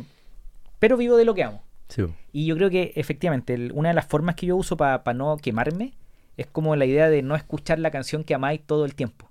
pero 0.78 0.96
vivo 0.96 1.16
de 1.16 1.24
lo 1.24 1.34
que 1.34 1.44
amo. 1.44 1.62
Sí. 1.88 2.04
Y 2.32 2.46
yo 2.46 2.56
creo 2.56 2.68
que 2.70 2.92
efectivamente 2.96 3.70
una 3.72 3.88
de 3.88 3.94
las 3.94 4.06
formas 4.06 4.34
que 4.34 4.46
yo 4.46 4.56
uso 4.56 4.76
para 4.76 5.14
no 5.14 5.36
quemarme 5.38 5.94
es 6.36 6.46
como 6.46 6.76
la 6.76 6.84
idea 6.84 7.08
de 7.08 7.22
no 7.22 7.34
escuchar 7.34 7.78
la 7.78 7.90
canción 7.90 8.24
que 8.24 8.34
amáis 8.34 8.60
todo 8.64 8.84
el 8.84 8.94
tiempo. 8.94 9.28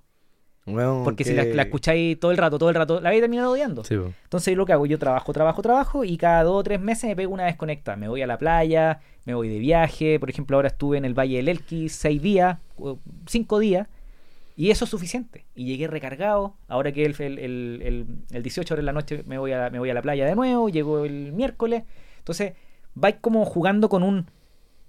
Porque 1.04 1.24
si 1.24 1.34
la, 1.34 1.62
escucháis 1.62 2.18
todo 2.20 2.30
el 2.30 2.36
rato, 2.36 2.58
todo 2.58 2.68
el 2.68 2.74
rato, 2.74 3.00
la 3.00 3.10
vais 3.10 3.18
a 3.18 3.22
terminar 3.22 3.46
odiando. 3.46 3.82
Entonces 3.88 4.56
lo 4.56 4.66
que 4.66 4.72
hago, 4.72 4.86
yo 4.86 4.98
trabajo, 4.98 5.32
trabajo, 5.32 5.62
trabajo 5.62 6.04
y 6.04 6.16
cada 6.16 6.42
dos 6.42 6.60
o 6.60 6.62
tres 6.62 6.80
meses 6.80 7.08
me 7.08 7.16
pego 7.16 7.32
una 7.32 7.44
desconecta. 7.44 7.96
Me 7.96 8.08
voy 8.08 8.22
a 8.22 8.26
la 8.26 8.38
playa, 8.38 9.00
me 9.24 9.34
voy 9.34 9.48
de 9.48 9.58
viaje. 9.58 10.20
Por 10.20 10.30
ejemplo, 10.30 10.56
ahora 10.56 10.68
estuve 10.68 10.98
en 10.98 11.04
el 11.04 11.14
Valle 11.14 11.36
del 11.36 11.48
Elqui 11.48 11.88
seis 11.88 12.20
días, 12.20 12.58
cinco 13.26 13.58
días. 13.58 13.88
Y 14.56 14.70
eso 14.70 14.84
es 14.84 14.90
suficiente. 14.90 15.44
Y 15.54 15.66
llegué 15.66 15.86
recargado. 15.86 16.54
Ahora 16.66 16.90
que 16.90 17.04
el, 17.04 17.14
el, 17.20 18.06
el, 18.30 18.42
18 18.42 18.74
horas 18.74 18.82
de 18.82 18.86
la 18.86 18.92
noche 18.92 19.22
me 19.24 19.38
voy, 19.38 19.52
a, 19.52 19.70
me 19.70 19.78
voy 19.78 19.88
a 19.90 19.94
la 19.94 20.02
playa 20.02 20.26
de 20.26 20.34
nuevo. 20.34 20.68
Llego 20.68 21.04
el 21.04 21.32
miércoles. 21.32 21.84
Entonces, 22.18 22.54
vais 22.94 23.16
como 23.20 23.44
jugando 23.44 23.88
con 23.88 24.02
un, 24.02 24.26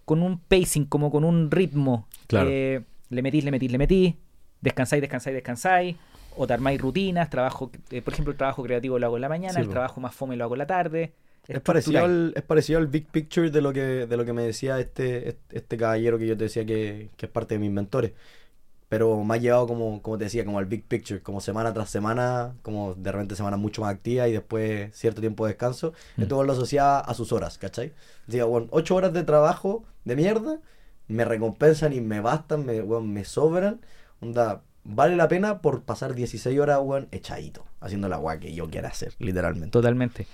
con 0.06 0.24
un 0.24 0.40
pacing, 0.40 0.86
como 0.86 1.12
con 1.12 1.24
un 1.24 1.52
ritmo. 1.52 2.08
Claro. 2.26 2.50
le 2.50 3.22
metís, 3.22 3.44
le 3.44 3.52
metís, 3.52 3.72
le 3.72 3.78
metís 3.78 4.16
descansáis, 4.62 5.02
descansáis, 5.02 5.36
descansáis, 5.36 5.96
o 6.36 6.48
te 6.48 6.54
armáis 6.54 6.80
rutinas, 6.80 7.30
trabajo, 7.30 7.72
eh, 7.92 8.02
por 8.02 8.14
ejemplo, 8.14 8.32
el 8.32 8.38
trabajo 8.38 8.64
creativo 8.64 9.00
lo 9.00 9.06
hago 9.08 9.18
en 9.18 9.22
la 9.22 9.30
mañana, 9.30 9.60
el 9.60 9.70
trabajo 9.70 10.00
más 10.02 10.14
fome 10.14 10.36
lo 10.36 10.46
hago 10.46 10.56
en 10.56 10.60
la 10.60 10.68
tarde. 10.68 11.14
Es 11.48 11.62
parecido, 11.62 12.04
al, 12.04 12.34
es 12.36 12.44
parecido 12.44 12.80
al 12.80 12.88
big 12.88 13.08
picture 13.08 13.50
de 13.50 13.62
lo 13.62 13.74
que, 13.74 14.06
de 14.06 14.18
lo 14.18 14.26
que 14.26 14.34
me 14.34 14.44
decía 14.44 14.80
este, 14.80 15.38
este 15.52 15.78
caballero 15.78 16.18
que 16.20 16.28
yo 16.28 16.38
te 16.38 16.44
decía 16.44 16.66
que, 16.66 17.10
es 17.18 17.30
parte 17.30 17.56
de 17.56 17.60
mis 17.60 17.72
mentores. 17.72 18.12
Pero 18.88 19.24
me 19.24 19.36
ha 19.36 19.38
llevado 19.38 19.68
como, 19.68 20.02
como 20.02 20.18
te 20.18 20.24
decía, 20.26 20.44
como 20.46 20.58
al 20.58 20.66
big 20.66 20.84
picture, 20.84 21.22
como 21.22 21.42
semana 21.42 21.74
tras 21.74 21.90
semana, 21.90 22.56
como 22.64 22.96
de 22.96 23.12
repente 23.12 23.36
semana 23.36 23.58
mucho 23.58 23.82
más 23.82 23.94
activa 23.94 24.28
y 24.28 24.34
después 24.34 24.96
cierto 24.96 25.22
tiempo 25.22 25.46
de 25.46 25.54
descanso. 25.54 25.94
Mm. 26.18 26.24
Esto 26.24 26.44
lo 26.44 26.54
asociaba 26.54 27.00
a 27.00 27.14
sus 27.14 27.32
horas, 27.32 27.58
¿cachai? 27.58 27.94
Decía, 28.26 28.46
bueno, 28.46 28.68
ocho 28.72 28.96
horas 28.96 29.14
de 29.14 29.24
trabajo 29.24 29.84
de 30.06 30.16
mierda 30.16 30.60
me 31.08 31.26
recompensan 31.26 31.94
y 31.94 32.02
me 32.02 32.20
bastan, 32.20 32.66
me, 32.66 32.82
me 32.84 33.26
sobran 33.26 33.82
Onda, 34.22 34.64
vale 34.84 35.16
la 35.16 35.28
pena 35.28 35.62
por 35.62 35.84
pasar 35.84 36.14
16 36.14 36.60
horas, 36.60 36.80
weón, 36.82 37.08
echadito, 37.12 37.66
haciendo 37.80 38.10
la 38.10 38.18
agua 38.18 38.40
que 38.40 38.54
yo 38.54 38.70
quiera 38.70 38.90
hacer, 38.90 39.14
literalmente. 39.20 39.72
Totalmente. 39.72 40.28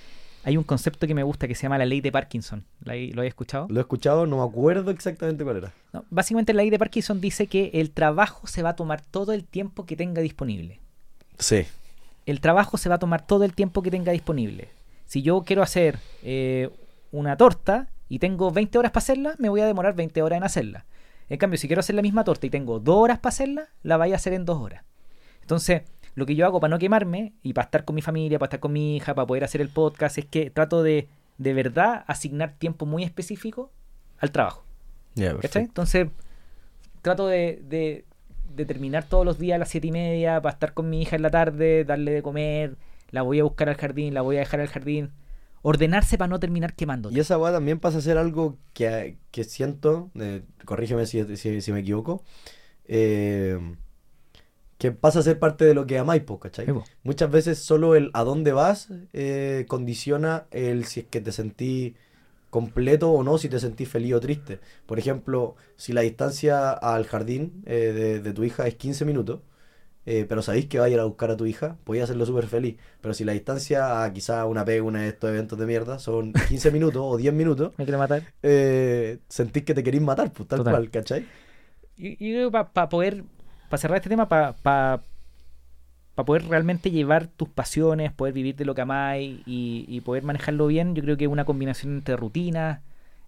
Hay 0.45 0.57
un 0.57 0.63
concepto 0.63 1.07
que 1.07 1.15
me 1.15 1.23
gusta 1.23 1.47
que 1.47 1.55
se 1.55 1.63
llama 1.63 1.79
la 1.79 1.87
ley 1.87 2.01
de 2.01 2.11
Parkinson. 2.11 2.63
¿Lo 2.83 2.93
he 2.93 3.27
escuchado? 3.27 3.65
Lo 3.67 3.79
he 3.79 3.81
escuchado, 3.81 4.27
no 4.27 4.37
me 4.37 4.43
acuerdo 4.43 4.91
exactamente 4.91 5.43
cuál 5.43 5.57
era. 5.57 5.73
básicamente 6.11 6.53
la 6.53 6.61
ley 6.61 6.69
de 6.69 6.77
Parkinson 6.77 7.19
dice 7.19 7.47
que 7.47 7.71
el 7.73 7.89
trabajo 7.89 8.45
se 8.45 8.61
va 8.61 8.69
a 8.69 8.75
tomar 8.75 9.01
todo 9.01 9.33
el 9.33 9.43
tiempo 9.43 9.87
que 9.87 9.95
tenga 9.95 10.21
disponible. 10.21 10.79
Sí. 11.39 11.65
El 12.27 12.41
trabajo 12.41 12.77
se 12.77 12.89
va 12.89 12.95
a 12.95 12.99
tomar 12.99 13.25
todo 13.25 13.43
el 13.43 13.55
tiempo 13.55 13.81
que 13.81 13.89
tenga 13.89 14.11
disponible. 14.11 14.69
Si 15.07 15.23
yo 15.23 15.41
quiero 15.41 15.63
hacer 15.63 15.97
eh, 16.21 16.69
una 17.11 17.37
torta 17.37 17.87
y 18.07 18.19
tengo 18.19 18.51
20 18.51 18.77
horas 18.77 18.91
para 18.91 19.01
hacerla, 19.01 19.35
me 19.39 19.49
voy 19.49 19.61
a 19.61 19.65
demorar 19.65 19.95
20 19.95 20.21
horas 20.21 20.37
en 20.37 20.43
hacerla. 20.43 20.85
En 21.27 21.39
cambio, 21.39 21.57
si 21.57 21.65
quiero 21.65 21.79
hacer 21.79 21.95
la 21.95 22.03
misma 22.03 22.23
torta 22.23 22.45
y 22.45 22.51
tengo 22.51 22.79
dos 22.79 22.97
horas 22.97 23.17
para 23.17 23.33
hacerla, 23.33 23.69
la 23.81 23.97
voy 23.97 24.13
a 24.13 24.17
hacer 24.17 24.33
en 24.33 24.45
dos 24.45 24.61
horas. 24.61 24.83
Entonces, 25.41 25.83
lo 26.15 26.25
que 26.25 26.35
yo 26.35 26.45
hago 26.45 26.59
para 26.59 26.71
no 26.71 26.79
quemarme 26.79 27.33
y 27.43 27.53
para 27.53 27.65
estar 27.65 27.85
con 27.85 27.95
mi 27.95 28.01
familia, 28.01 28.39
para 28.39 28.47
estar 28.47 28.59
con 28.59 28.73
mi 28.73 28.95
hija, 28.95 29.13
para 29.13 29.27
poder 29.27 29.43
hacer 29.43 29.61
el 29.61 29.69
podcast, 29.69 30.17
es 30.17 30.25
que 30.25 30.49
trato 30.49 30.81
de, 30.81 31.07
de 31.37 31.53
verdad, 31.53 32.03
asignar 32.07 32.53
tiempo 32.57 32.85
muy 32.85 33.03
específico 33.03 33.71
al 34.17 34.31
trabajo. 34.31 34.65
Entonces, 35.15 36.07
trato 37.01 37.27
de, 37.27 37.61
de, 37.67 38.05
de, 38.55 38.65
terminar 38.65 39.05
todos 39.05 39.25
los 39.25 39.37
días 39.39 39.55
a 39.55 39.59
las 39.59 39.69
siete 39.69 39.87
y 39.87 39.91
media 39.91 40.41
para 40.41 40.53
estar 40.53 40.73
con 40.73 40.89
mi 40.89 41.01
hija 41.01 41.15
en 41.15 41.21
la 41.21 41.29
tarde, 41.29 41.85
darle 41.85 42.11
de 42.11 42.21
comer, 42.21 42.77
la 43.11 43.21
voy 43.21 43.39
a 43.39 43.43
buscar 43.43 43.69
al 43.69 43.75
jardín, 43.75 44.13
la 44.13 44.21
voy 44.21 44.37
a 44.37 44.39
dejar 44.39 44.59
al 44.61 44.67
jardín 44.67 45.11
ordenarse 45.61 46.17
para 46.17 46.27
no 46.27 46.39
terminar 46.39 46.75
quemando. 46.75 47.09
Y 47.11 47.19
esa 47.19 47.39
weá 47.39 47.51
también 47.51 47.79
pasa 47.79 47.97
a 47.97 48.01
ser 48.01 48.19
algo 48.19 48.57
que, 48.73 49.17
que 49.31 49.43
siento, 49.43 50.11
eh, 50.13 50.43
corrígeme 50.63 51.07
si, 51.07 51.37
si, 51.37 51.71
me 51.71 51.79
equivoco, 51.79 52.23
eh, 52.85 53.57
que 54.77 54.91
pasa 54.91 55.19
a 55.19 55.23
ser 55.23 55.39
parte 55.39 55.65
de 55.65 55.73
lo 55.73 55.85
que 55.85 55.97
amáis, 55.97 56.23
¿cachai? 56.39 56.67
Muchas 57.03 57.31
veces 57.31 57.59
solo 57.59 57.95
el 57.95 58.11
a 58.13 58.23
dónde 58.23 58.51
vas 58.51 58.89
eh, 59.13 59.65
condiciona 59.67 60.45
el 60.51 60.85
si 60.85 61.01
es 61.01 61.05
que 61.07 61.21
te 61.21 61.31
sentí 61.31 61.95
completo 62.49 63.11
o 63.11 63.23
no, 63.23 63.37
si 63.37 63.49
te 63.49 63.59
sentís 63.59 63.89
feliz 63.89 64.13
o 64.13 64.19
triste. 64.19 64.59
Por 64.85 64.99
ejemplo, 64.99 65.55
si 65.75 65.93
la 65.93 66.01
distancia 66.01 66.71
al 66.71 67.05
jardín 67.05 67.63
de, 67.65 68.21
de 68.21 68.33
tu 68.33 68.43
hija 68.43 68.67
es 68.67 68.75
15 68.75 69.05
minutos, 69.05 69.39
eh, 70.07 70.25
pero 70.29 70.43
sabéis 70.43 70.67
que 70.67 70.77
va 70.77 70.85
a 70.85 70.89
ir 70.89 70.99
a 70.99 71.05
buscar 71.05 71.31
a 71.31 71.37
tu 71.37 71.45
hija, 71.45 71.77
podía 71.83 72.03
hacerlo 72.03 72.25
súper 72.25 72.45
feliz. 72.45 72.77
Pero 73.01 73.13
si 73.13 73.23
la 73.23 73.33
distancia 73.33 74.03
a 74.03 74.13
quizá 74.13 74.45
una 74.45 74.63
pega, 74.63 74.83
una 74.83 75.01
de 75.01 75.09
estos 75.09 75.29
eventos 75.29 75.57
de 75.57 75.65
mierda, 75.65 75.99
son 75.99 76.33
15 76.49 76.71
minutos 76.71 77.01
o 77.03 77.17
10 77.17 77.33
minutos, 77.33 77.73
me 77.77 77.85
quiere 77.85 77.97
matar. 77.97 78.21
Eh, 78.43 79.19
sentís 79.27 79.63
que 79.63 79.73
te 79.73 79.83
queréis 79.83 80.03
matar, 80.03 80.31
pues 80.31 80.47
tal 80.47 80.63
cual, 80.63 80.89
¿cachai? 80.91 81.25
Y, 81.97 82.17
creo 82.17 82.51
que 82.51 82.65
para 82.73 82.89
poder, 82.89 83.23
para 83.75 83.81
cerrar 83.81 83.97
este 83.97 84.09
tema, 84.09 84.27
para 84.27 84.53
pa, 84.53 85.01
poder 86.23 86.47
realmente 86.47 86.91
llevar 86.91 87.27
tus 87.27 87.49
pasiones, 87.49 88.11
poder 88.13 88.33
vivir 88.33 88.55
de 88.55 88.65
lo 88.65 88.73
que 88.73 88.81
amáis 88.81 89.41
y, 89.45 89.85
y 89.87 90.01
poder 90.01 90.23
manejarlo 90.23 90.67
bien, 90.67 90.95
yo 90.95 91.03
creo 91.03 91.17
que 91.17 91.25
es 91.25 91.31
una 91.31 91.45
combinación 91.45 91.95
entre 91.95 92.15
rutina, 92.15 92.81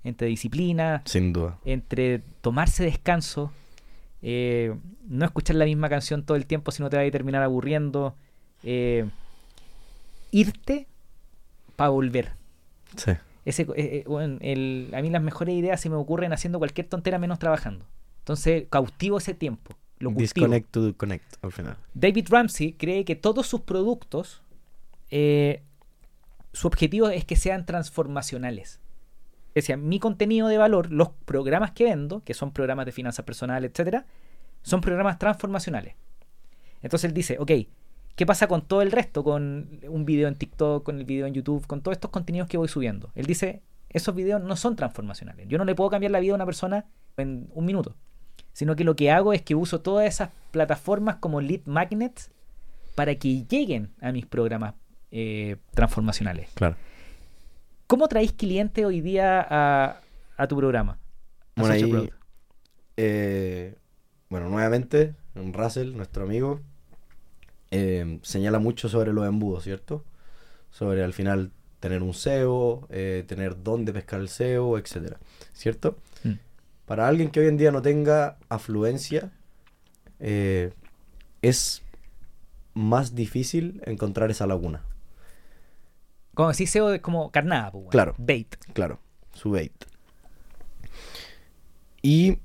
entre 0.03 0.28
disciplina, 0.28 1.02
sin 1.06 1.34
duda, 1.34 1.57
entre 1.65 2.19
tomarse 2.41 2.84
descanso 2.84 3.52
eh, 4.22 4.76
no 5.07 5.26
escuchar 5.26 5.56
la 5.56 5.65
misma 5.65 5.90
canción 5.90 6.24
todo 6.24 6.38
el 6.38 6.45
tiempo 6.45 6.72
si 6.72 6.82
no 6.82 6.90
te 6.90 6.98
va 6.98 7.03
a 7.03 7.11
terminar 7.11 7.44
aburriendo. 7.44 8.15
Eh, 8.64 9.06
irte 10.32 10.88
para 11.76 11.90
volver. 11.90 12.34
Sí. 12.95 13.11
Ese, 13.45 13.68
eh, 13.76 14.03
el, 14.41 14.91
a 14.94 15.02
mí 15.02 15.10
las 15.10 15.22
mejores 15.22 15.56
ideas 15.56 15.80
se 15.80 15.90
me 15.90 15.95
ocurren 15.95 16.34
haciendo 16.34 16.60
cualquier 16.60 16.88
tontera 16.88 17.19
menos 17.19 17.40
trabajando. 17.40 17.86
Entonces 18.19 18.65
cautivo 18.69 19.19
ese 19.19 19.34
tiempo. 19.34 19.76
Lo 19.99 20.11
Disconnect 20.11 20.69
to 20.72 20.95
connect 20.95 21.44
al 21.44 21.52
final. 21.52 21.78
David 21.94 22.28
Ramsey 22.30 22.74
cree 22.74 23.03
que 23.06 23.15
todos 23.15 23.48
sus 23.48 23.61
productos, 23.61 24.41
su 25.10 26.68
objetivo 26.68 27.10
es 27.10 27.26
que 27.26 27.36
sean 27.36 27.65
transformacionales 27.65 28.80
decía, 29.57 29.78
mi 29.78 29.99
contenido 29.99 30.48
de 30.48 30.57
valor, 30.57 30.91
los 30.91 31.10
programas 31.26 31.72
que 31.72 31.86
vendo, 31.86 32.24
que 32.24 32.34
son 32.34 32.52
programas 32.52 32.86
de 32.86 32.91
finanzas 32.91 33.26
personales, 33.26 33.72
etcétera, 33.72 34.06
son 34.61 34.82
programas 34.82 35.18
transformacionales. 35.18 35.95
Entonces 36.82 37.10
él 37.10 37.14
dice, 37.14 37.38
ok, 37.40 37.52
¿qué 38.15 38.26
pasa 38.26 38.48
con 38.48 38.61
todo 38.61 38.82
el 38.82 38.91
resto? 38.91 39.24
Con 39.24 39.80
un 39.88 40.06
video 40.06 40.28
en 40.28 40.36
TikTok, 40.36 40.84
con 40.84 40.99
el 40.99 41.06
video 41.06 41.26
en 41.26 41.34
YouTube, 41.34 41.65
con 41.65 41.82
todos 41.82 41.95
estos 41.98 42.11
contenidos 42.11 42.48
que 42.48 42.57
voy 42.57 42.68
subiendo. 42.68 43.10
Él 43.15 43.26
dice, 43.26 43.61
esos 43.90 44.14
videos 44.14 44.41
no 44.44 44.56
son 44.56 44.76
transformacionales. 44.76 45.48
Yo 45.48 45.57
no 45.57 45.65
le 45.65 45.74
puedo 45.74 45.90
cambiar 45.90 46.11
la 46.11 46.19
vida 46.19 46.34
a 46.34 46.36
una 46.36 46.45
persona 46.45 46.86
en 47.18 47.49
un 47.53 47.65
minuto. 47.65 47.95
Sino 48.57 48.75
que 48.75 48.84
lo 48.84 48.95
que 48.95 49.11
hago 49.11 49.34
es 49.34 49.43
que 49.43 49.53
uso 49.53 49.81
todas 49.81 50.07
esas 50.07 50.31
plataformas 50.49 51.17
como 51.17 51.41
lead 51.41 51.61
magnets 51.65 52.31
para 52.95 53.13
que 53.13 53.43
lleguen 53.43 53.91
a 54.01 54.11
mis 54.11 54.25
programas 54.25 54.73
eh, 55.11 55.57
transformacionales. 55.75 56.49
Claro. 56.55 56.75
¿Cómo 57.85 58.07
traéis 58.07 58.34
clientes 58.34 58.84
hoy 58.84 59.01
día 59.01 59.45
a, 59.47 60.01
a 60.38 60.47
tu 60.47 60.57
programa. 60.57 60.97
a 61.55 61.61
Bueno, 61.61 61.75
ahí, 61.75 62.09
eh, 62.97 63.75
bueno, 64.27 64.49
nuevamente, 64.49 65.13
Russell, 65.35 65.95
nuestro 65.95 66.23
amigo, 66.23 66.59
eh, 67.69 68.17
señala 68.23 68.57
mucho 68.57 68.89
sobre 68.89 69.13
los 69.13 69.27
embudos, 69.27 69.65
¿cierto? 69.65 70.03
Sobre 70.71 71.03
al 71.03 71.13
final 71.13 71.51
tener 71.79 72.01
un 72.01 72.15
SEO, 72.15 72.88
eh, 72.89 73.23
tener 73.27 73.61
dónde 73.61 73.93
pescar 73.93 74.19
el 74.19 74.29
SEO, 74.29 74.79
etcétera, 74.79 75.19
¿cierto? 75.53 75.99
Para 76.88 77.07
alguien 77.07 77.30
que 77.30 77.41
hoy 77.41 77.47
en 77.47 77.57
día 77.57 77.72
no 77.72 77.84
tenga 77.84 78.38
afluencia, 78.49 79.31
eh, 80.19 80.73
es 81.43 81.84
más 82.73 83.14
difícil 83.14 83.81
encontrar 83.85 84.31
esa 84.31 84.47
laguna. 84.47 84.81
Como 86.34 86.49
decís 86.49 86.72
SEO 86.72 86.93
es 86.93 87.01
como 87.01 87.30
carnada, 87.31 87.72
pues. 87.72 87.88
Claro. 87.89 88.15
Bait. 88.18 88.55
Claro, 88.73 88.99
su 89.34 89.51
bait. 89.51 89.73
Y 92.01 92.39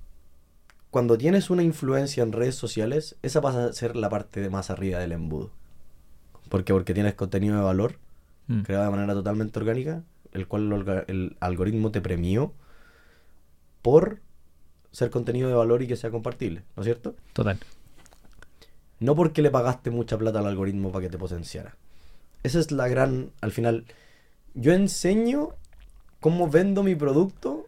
cuando 0.91 1.17
tienes 1.17 1.49
una 1.49 1.63
influencia 1.63 2.23
en 2.23 2.33
redes 2.33 2.57
sociales, 2.57 3.17
esa 3.23 3.41
pasa 3.41 3.67
a 3.67 3.73
ser 3.73 3.97
la 3.97 4.11
parte 4.11 4.41
de 4.41 4.51
más 4.51 4.71
arriba 4.71 4.99
del 4.99 5.13
embudo. 5.13 5.51
¿Por 6.49 6.65
qué? 6.65 6.73
Porque 6.73 6.93
tienes 6.95 7.15
contenido 7.15 7.57
de 7.57 7.63
valor 7.63 7.97
Mm. 8.49 8.63
creado 8.63 8.85
de 8.87 8.91
manera 8.91 9.15
totalmente 9.15 9.59
orgánica, 9.59 10.03
el 10.33 10.49
cual 10.49 11.05
el 11.07 11.37
algoritmo 11.41 11.93
te 11.93 12.01
premió 12.01 12.53
por 13.83 14.21
ser 14.93 15.11
contenido 15.11 15.49
de 15.49 15.55
valor 15.55 15.83
y 15.83 15.89
que 15.89 15.97
sea 15.97 16.11
compartible, 16.11 16.63
¿no 16.77 16.83
es 16.83 16.85
cierto? 16.85 17.15
Total. 17.33 17.59
No 19.01 19.17
porque 19.17 19.43
le 19.43 19.51
pagaste 19.51 19.91
mucha 19.91 20.17
plata 20.17 20.39
al 20.39 20.47
algoritmo 20.47 20.93
para 20.93 21.07
que 21.07 21.11
te 21.11 21.19
potenciara. 21.19 21.75
Esa 22.43 22.61
es 22.61 22.71
la 22.71 22.87
gran, 22.89 23.31
al 23.41 23.51
final, 23.53 23.85
yo 24.55 24.73
enseño 24.73 25.51
cómo 26.21 26.49
vendo 26.49 26.83
mi 26.83 26.95
producto 26.95 27.67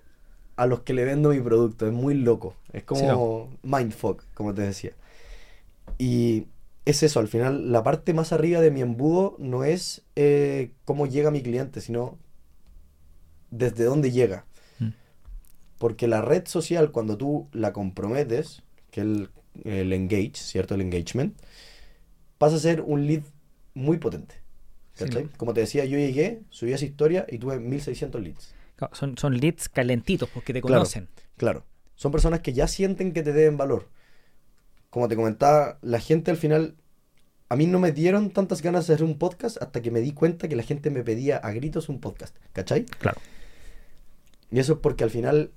a 0.56 0.66
los 0.66 0.80
que 0.80 0.94
le 0.94 1.04
vendo 1.04 1.30
mi 1.30 1.40
producto. 1.40 1.86
Es 1.86 1.92
muy 1.92 2.14
loco. 2.14 2.54
Es 2.72 2.84
como 2.84 3.50
mindfuck, 3.62 4.22
como 4.34 4.54
te 4.54 4.62
decía. 4.62 4.92
Y 5.98 6.46
es 6.84 7.02
eso, 7.02 7.20
al 7.20 7.28
final, 7.28 7.72
la 7.72 7.82
parte 7.82 8.14
más 8.14 8.32
arriba 8.32 8.60
de 8.60 8.70
mi 8.70 8.80
embudo 8.80 9.36
no 9.38 9.64
es 9.64 10.02
eh, 10.16 10.70
cómo 10.84 11.06
llega 11.06 11.30
mi 11.30 11.42
cliente, 11.42 11.80
sino 11.80 12.18
desde 13.50 13.84
dónde 13.84 14.10
llega. 14.10 14.44
Porque 15.84 16.08
la 16.08 16.22
red 16.22 16.46
social, 16.46 16.92
cuando 16.92 17.18
tú 17.18 17.46
la 17.52 17.74
comprometes, 17.74 18.62
que 18.90 19.02
es 19.02 19.06
el, 19.06 19.28
el 19.64 19.92
engage, 19.92 20.32
¿cierto? 20.36 20.74
El 20.76 20.80
engagement, 20.80 21.36
pasa 22.38 22.56
a 22.56 22.58
ser 22.58 22.80
un 22.80 23.06
lead 23.06 23.20
muy 23.74 23.98
potente. 23.98 24.34
Sí. 24.94 25.04
¿cachai? 25.04 25.28
Como 25.36 25.52
te 25.52 25.60
decía, 25.60 25.84
yo 25.84 25.98
llegué, 25.98 26.40
subí 26.48 26.72
esa 26.72 26.86
historia 26.86 27.26
y 27.28 27.36
tuve 27.36 27.60
1600 27.60 28.22
leads. 28.22 28.54
Claro, 28.76 28.94
Son, 28.94 29.18
son 29.18 29.36
leads 29.38 29.68
calentitos 29.68 30.30
porque 30.32 30.54
te 30.54 30.62
Claro. 30.62 30.76
conocen. 30.76 31.06
Claro, 31.36 31.66
son 31.96 32.12
personas 32.12 32.40
que 32.40 32.54
ya 32.54 32.66
sienten 32.66 33.12
que 33.12 33.22
te 33.22 33.34
deben 33.34 33.58
valor. 33.58 33.90
Como 34.88 35.06
te 35.06 35.16
comentaba, 35.16 35.78
la 35.82 36.00
gente 36.00 36.30
al 36.30 36.38
final, 36.38 36.76
a 37.50 37.56
mí 37.56 37.66
no 37.66 37.78
me 37.78 37.92
dieron 37.92 38.30
tantas 38.30 38.62
ganas 38.62 38.86
de 38.86 38.94
hacer 38.94 39.04
un 39.04 39.18
podcast 39.18 39.60
hasta 39.60 39.82
que 39.82 39.90
me 39.90 40.00
di 40.00 40.12
cuenta 40.14 40.48
que 40.48 40.56
la 40.56 40.62
gente 40.62 40.88
me 40.88 41.02
pedía 41.04 41.36
a 41.36 41.52
gritos 41.52 41.90
un 41.90 42.00
podcast, 42.00 42.34
¿cachai? 42.54 42.86
Claro. 42.86 43.20
Y 44.50 44.60
eso 44.60 44.72
es 44.72 44.78
porque 44.78 45.04
al 45.04 45.10
final 45.10 45.50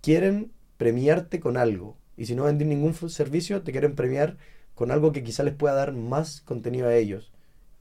quieren 0.00 0.52
premiarte 0.76 1.40
con 1.40 1.56
algo. 1.56 1.96
Y 2.16 2.26
si 2.26 2.34
no 2.34 2.44
venden 2.44 2.68
ningún 2.68 2.94
servicio, 2.94 3.62
te 3.62 3.72
quieren 3.72 3.94
premiar 3.94 4.36
con 4.74 4.90
algo 4.90 5.12
que 5.12 5.22
quizá 5.22 5.42
les 5.42 5.54
pueda 5.54 5.74
dar 5.74 5.92
más 5.92 6.40
contenido 6.40 6.88
a 6.88 6.94
ellos. 6.94 7.32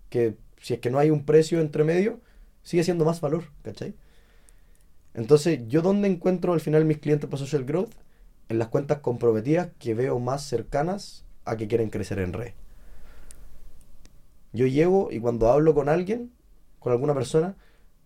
Que 0.09 0.35
si 0.57 0.73
es 0.73 0.79
que 0.79 0.89
no 0.89 0.99
hay 0.99 1.09
un 1.09 1.25
precio 1.25 1.61
entre 1.61 1.83
medio, 1.83 2.19
sigue 2.63 2.83
siendo 2.83 3.05
más 3.05 3.21
valor, 3.21 3.45
¿cachai? 3.61 3.95
Entonces, 5.13 5.61
¿yo 5.67 5.81
dónde 5.81 6.07
encuentro 6.07 6.53
al 6.53 6.61
final 6.61 6.85
mis 6.85 6.99
clientes 6.99 7.29
para 7.29 7.39
Social 7.39 7.65
Growth? 7.65 7.93
En 8.47 8.59
las 8.59 8.69
cuentas 8.69 8.99
comprometidas 8.99 9.69
que 9.79 9.93
veo 9.93 10.19
más 10.19 10.43
cercanas 10.43 11.25
a 11.45 11.57
que 11.57 11.67
quieren 11.67 11.89
crecer 11.89 12.19
en 12.19 12.33
red. 12.33 12.53
Yo 14.53 14.65
llego 14.65 15.09
y 15.11 15.19
cuando 15.19 15.49
hablo 15.49 15.75
con 15.75 15.89
alguien, 15.89 16.31
con 16.79 16.91
alguna 16.91 17.13
persona, 17.13 17.55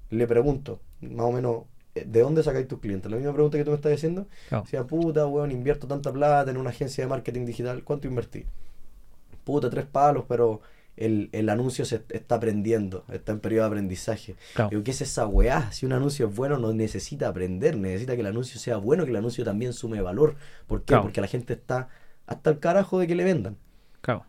le 0.10 0.28
pregunto, 0.28 0.82
más 1.02 1.26
o 1.26 1.32
menos, 1.32 1.64
¿de 1.96 2.22
dónde 2.22 2.44
sacáis 2.44 2.68
tus 2.68 2.80
clientes? 2.80 3.10
La 3.12 3.18
misma 3.18 3.34
pregunta 3.34 3.58
que 3.58 3.64
tú 3.64 3.72
me 3.72 3.76
estás 3.78 3.92
diciendo. 3.92 4.28
Claro. 4.50 4.64
Decía, 4.64 4.84
puta, 4.86 5.26
weón, 5.28 5.52
invierto 5.52 5.88
tanta 5.88 6.12
plata 6.12 6.50
en 6.50 6.58
una 6.58 6.72
agencia 6.72 7.04
de 7.04 7.10
marketing 7.10 7.46
digital. 7.46 7.84
¿Cuánto 7.84 8.08
invertí? 8.08 8.46
Puta, 9.44 9.70
tres 9.70 9.86
palos, 9.86 10.26
pero 10.28 10.62
el, 10.96 11.30
el 11.32 11.50
anuncio 11.50 11.86
se 11.86 12.04
está 12.10 12.36
aprendiendo, 12.36 13.04
está 13.12 13.32
en 13.32 13.40
periodo 13.40 13.64
de 13.66 13.68
aprendizaje. 13.68 14.36
Claro. 14.54 14.70
Digo, 14.70 14.84
¿qué 14.84 14.92
es 14.92 15.02
esa 15.02 15.28
weá? 15.28 15.72
Si 15.72 15.86
un 15.86 15.94
anuncio 15.94 16.28
es 16.28 16.36
bueno, 16.36 16.58
no 16.58 16.72
necesita 16.74 17.28
aprender, 17.28 17.76
necesita 17.78 18.16
que 18.16 18.22
el 18.22 18.28
anuncio 18.28 18.60
sea 18.60 18.78
bueno, 18.78 19.04
que 19.04 19.12
el 19.12 19.18
anuncio 19.18 19.44
también 19.44 19.74
sume 19.74 20.02
valor. 20.02 20.36
¿Por 20.68 20.80
qué? 20.82 20.86
Claro. 20.88 21.04
Porque 21.04 21.22
la 21.22 21.28
gente 21.28 21.54
está 21.54 21.90
hasta 22.26 22.50
el 22.52 22.60
carajo 22.60 23.00
de 23.00 23.08
que 23.08 23.16
le 23.16 23.24
vendan. 23.24 23.58
Claro. 24.02 24.26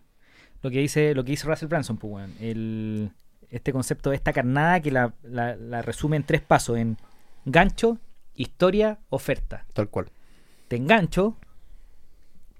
Lo 0.63 0.71
que 0.71 0.79
dice, 0.81 1.15
lo 1.15 1.25
que 1.25 1.33
dice 1.33 1.47
Russell 1.47 1.69
Branson, 1.69 1.97
pues, 1.97 2.13
weón. 2.13 2.33
El, 2.41 3.11
este 3.51 3.73
concepto 3.73 4.11
de 4.11 4.17
esta 4.17 4.33
carnada 4.33 4.81
que 4.81 4.91
la, 4.91 5.13
la- 5.23 5.57
la 5.57 5.83
resume 5.83 6.17
en 6.17 6.25
tres 6.25 6.41
pasos: 6.41 6.79
en 6.79 6.97
gancho, 7.45 7.99
historia, 8.35 8.99
oferta. 9.11 9.65
Tal 9.73 9.89
cual. 9.89 10.11
Te 10.69 10.77
engancho, 10.77 11.37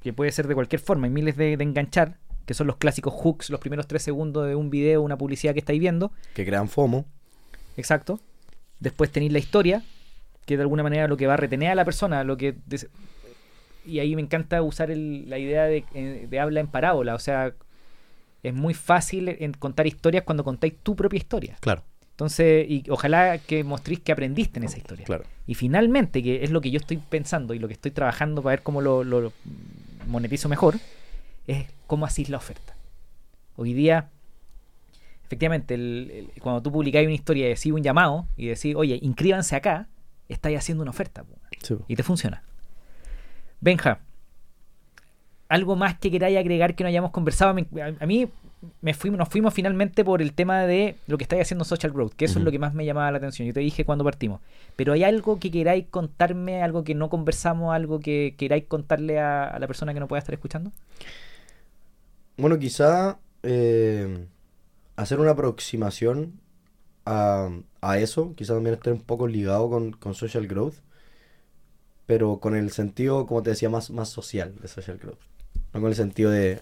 que 0.03 0.13
puede 0.13 0.33
ser 0.33 0.47
de 0.47 0.55
cualquier 0.55 0.81
forma, 0.81 1.07
hay 1.07 1.13
miles 1.13 1.37
de, 1.37 1.57
de 1.57 1.65
enganchar, 1.65 2.19
que 2.47 2.55
son 2.55 2.67
los 2.67 2.77
clásicos 2.77 3.15
hooks, 3.15 3.51
los 3.51 3.61
primeros 3.61 3.87
tres 3.87 4.03
segundos 4.03 4.47
de 4.47 4.55
un 4.55 4.69
video, 4.71 5.01
una 5.03 5.17
publicidad 5.17 5.55
que 5.55 5.61
estáis 5.61 5.81
viendo. 5.81 6.13
Que 6.35 6.45
crean 6.45 6.69
FOMO. 6.69 7.07
Exacto. 7.77 8.21
Después 8.81 9.11
tenéis 9.11 9.33
la 9.33 9.39
historia, 9.39 9.83
que 10.45 10.57
de 10.57 10.63
alguna 10.63 10.83
manera 10.83 11.09
lo 11.09 11.17
que 11.17 11.27
va 11.27 11.35
a 11.35 11.39
retener 11.39 11.71
a 11.71 11.75
la 11.75 11.85
persona, 11.87 12.23
lo 12.23 12.37
que 12.37 12.55
y 13.87 13.99
ahí 13.99 14.15
me 14.17 14.23
encanta 14.23 14.63
usar 14.63 14.91
el- 14.91 15.29
la 15.29 15.39
idea 15.39 15.65
de, 15.65 15.85
eh, 15.95 16.27
de 16.29 16.41
habla 16.41 16.61
en 16.61 16.67
parábola, 16.69 17.15
o 17.15 17.19
sea, 17.19 17.55
es 18.43 18.55
muy 18.55 18.75
fácil 18.75 19.29
en 19.29 19.53
contar 19.53 19.87
historias 19.87 20.25
cuando 20.25 20.45
contáis 20.45 20.75
tu 20.83 20.95
propia 20.97 21.19
historia. 21.19 21.57
Claro, 21.61 21.83
Entonces, 22.15 22.67
y 22.71 22.85
ojalá 22.91 23.39
que 23.39 23.65
mostréis 23.65 23.99
que 24.01 24.13
aprendiste 24.13 24.59
en 24.61 24.65
esa 24.65 24.79
historia. 24.79 25.05
claro. 25.05 25.25
Y 25.47 25.55
finalmente, 25.55 26.23
que 26.23 26.45
es 26.45 26.51
lo 26.51 26.61
que 26.61 26.71
yo 26.71 26.79
estoy 26.79 26.97
pensando 26.97 27.53
y 27.55 27.59
lo 27.59 27.67
que 27.67 27.75
estoy 27.75 27.91
trabajando 27.91 28.41
para 28.43 28.53
ver 28.57 28.63
cómo 28.63 28.81
lo, 28.81 29.03
lo- 29.05 29.21
lo 29.21 29.33
monetizo 30.07 30.49
mejor, 30.49 30.77
es 31.47 31.67
cómo 31.89 32.07
hacís 32.07 32.29
la 32.31 32.37
oferta. 32.39 32.75
Hoy 33.57 33.73
día, 33.75 34.11
efectivamente, 35.25 35.75
el- 35.75 36.31
el- 36.35 36.41
cuando 36.41 36.63
tú 36.63 36.71
publicáis 36.71 37.05
una 37.07 37.15
historia 37.15 37.47
y 37.47 37.49
decís 37.51 37.73
un 37.73 37.83
llamado 37.83 38.27
y 38.37 38.47
decís, 38.47 38.75
oye, 38.77 38.99
inscríbanse 39.03 39.57
acá, 39.57 39.89
estáis 40.29 40.57
haciendo 40.59 40.83
una 40.83 40.93
oferta. 40.93 41.25
Sí. 41.63 41.75
Y 41.89 41.97
te 41.97 42.03
funciona. 42.05 42.43
Benja, 43.61 43.99
algo 45.49 45.77
más 45.77 45.99
que 45.99 46.11
queráis 46.11 46.39
agregar 46.39 46.75
que 46.75 46.85
no 46.85 46.89
hayamos 46.89 47.11
conversado. 47.11 47.51
A 48.01 48.07
mí 48.07 48.29
me 48.81 48.93
nos 48.93 49.29
fuimos 49.29 49.55
finalmente 49.55 50.05
por 50.05 50.23
el 50.23 50.33
tema 50.33 50.63
de 50.67 50.97
lo 51.07 51.19
que 51.19 51.25
estáis 51.25 51.43
haciendo 51.43 51.65
Social 51.65 51.93
Growth, 51.93 52.15
que 52.15 52.25
eso 52.25 52.39
es 52.39 52.45
lo 52.45 52.51
que 52.51 52.59
más 52.59 52.75
me 52.75 52.85
llamaba 52.85 53.11
la 53.11 53.19
atención. 53.19 53.47
Yo 53.47 53.55
te 53.55 53.61
dije 53.61 53.85
cuando 53.85 54.05
partimos. 54.05 54.41
Pero 54.77 54.93
hay 54.93 55.05
algo 55.05 55.39
que 55.39 55.51
queráis 55.51 55.87
contarme, 55.91 56.63
algo 56.63 56.85
que 56.85 56.95
no 56.95 57.09
conversamos, 57.09 57.75
algo 57.75 58.01
que 58.01 58.35
queráis 58.37 58.65
contarle 58.65 59.19
a, 59.19 59.45
a 59.45 59.59
la 59.59 59.67
persona 59.67 59.95
que 59.95 60.01
no 60.01 60.09
pueda 60.09 60.19
estar 60.19 60.35
escuchando. 60.35 60.73
Bueno, 62.37 62.59
quizá 62.59 63.19
eh, 63.43 64.27
hacer 64.97 65.21
una 65.21 65.31
aproximación 65.31 66.41
a, 67.07 67.51
a 67.81 67.99
eso, 67.99 68.35
quizá 68.35 68.55
también 68.55 68.75
esté 68.75 68.91
un 68.91 69.01
poco 69.01 69.27
ligado 69.27 69.71
con, 69.71 69.93
con 69.93 70.15
social 70.15 70.47
growth, 70.47 70.75
pero 72.07 72.39
con 72.41 72.57
el 72.57 72.71
sentido, 72.71 73.27
como 73.27 73.43
te 73.43 73.51
decía, 73.51 73.71
más, 73.71 73.91
más 73.91 74.09
social 74.09 74.55
de 74.61 74.69
social 74.69 74.99
growth. 74.99 75.21
No 75.73 75.81
con 75.81 75.89
el 75.91 75.97
sentido 75.97 76.31
de... 76.31 76.61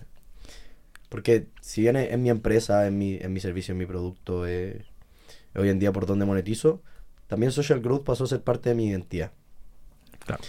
Porque 1.13 1.49
si 1.61 1.83
bien 1.83 1.97
en 1.97 2.23
mi 2.23 2.31
empresa, 2.31 2.87
en 2.87 2.97
mi, 2.97 3.17
en 3.17 3.35
mi 3.35 3.41
servicio, 3.41 3.73
en 3.73 3.79
mi 3.79 3.85
producto, 3.85 4.47
eh, 4.47 4.87
hoy 5.55 5.69
en 5.69 5.79
día 5.79 5.93
por 5.93 6.07
donde 6.07 6.25
monetizo, 6.25 6.81
también 7.27 7.53
social 7.53 7.83
growth 7.83 8.03
pasó 8.03 8.25
a 8.25 8.29
ser 8.29 8.41
parte 8.41 8.71
de 8.71 8.75
mi 8.75 8.87
identidad. 8.87 9.31
Claro. 10.25 10.43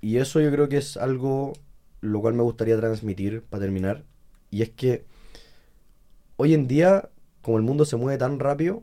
Y 0.00 0.16
eso 0.16 0.40
yo 0.40 0.50
creo 0.50 0.70
que 0.70 0.78
es 0.78 0.96
algo 0.96 1.52
lo 2.00 2.22
cual 2.22 2.32
me 2.32 2.42
gustaría 2.42 2.78
transmitir 2.78 3.42
para 3.42 3.60
terminar. 3.60 4.04
Y 4.50 4.62
es 4.62 4.70
que 4.70 5.04
hoy 6.36 6.54
en 6.54 6.66
día, 6.66 7.10
como 7.42 7.58
el 7.58 7.64
mundo 7.64 7.84
se 7.84 7.96
mueve 7.96 8.16
tan 8.16 8.38
rápido 8.38 8.82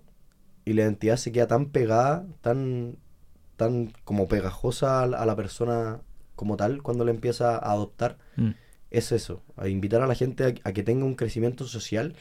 y 0.64 0.74
la 0.74 0.84
identidad 0.84 1.18
se 1.18 1.32
queda 1.32 1.48
tan 1.48 1.72
pegada, 1.72 2.28
tan, 2.42 2.98
tan 3.58 3.92
como 4.04 4.28
pegajosa 4.28 5.02
a 5.02 5.08
la, 5.08 5.18
a 5.18 5.26
la 5.26 5.36
persona 5.36 6.02
como 6.36 6.56
tal 6.56 6.84
cuando 6.84 7.04
la 7.04 7.10
empieza 7.10 7.56
a 7.56 7.72
adoptar, 7.72 8.20
Mm. 8.36 8.52
Es 8.92 9.12
eso, 9.12 9.42
a 9.58 9.68
invitar 9.68 10.02
a 10.02 10.08
la 10.08 10.16
gente 10.16 10.44
a, 10.64 10.70
a 10.70 10.74
que 10.74 10.84
tenga 10.84 11.06
un 11.06 11.16
crecimiento 11.16 11.66
social, 11.66 12.16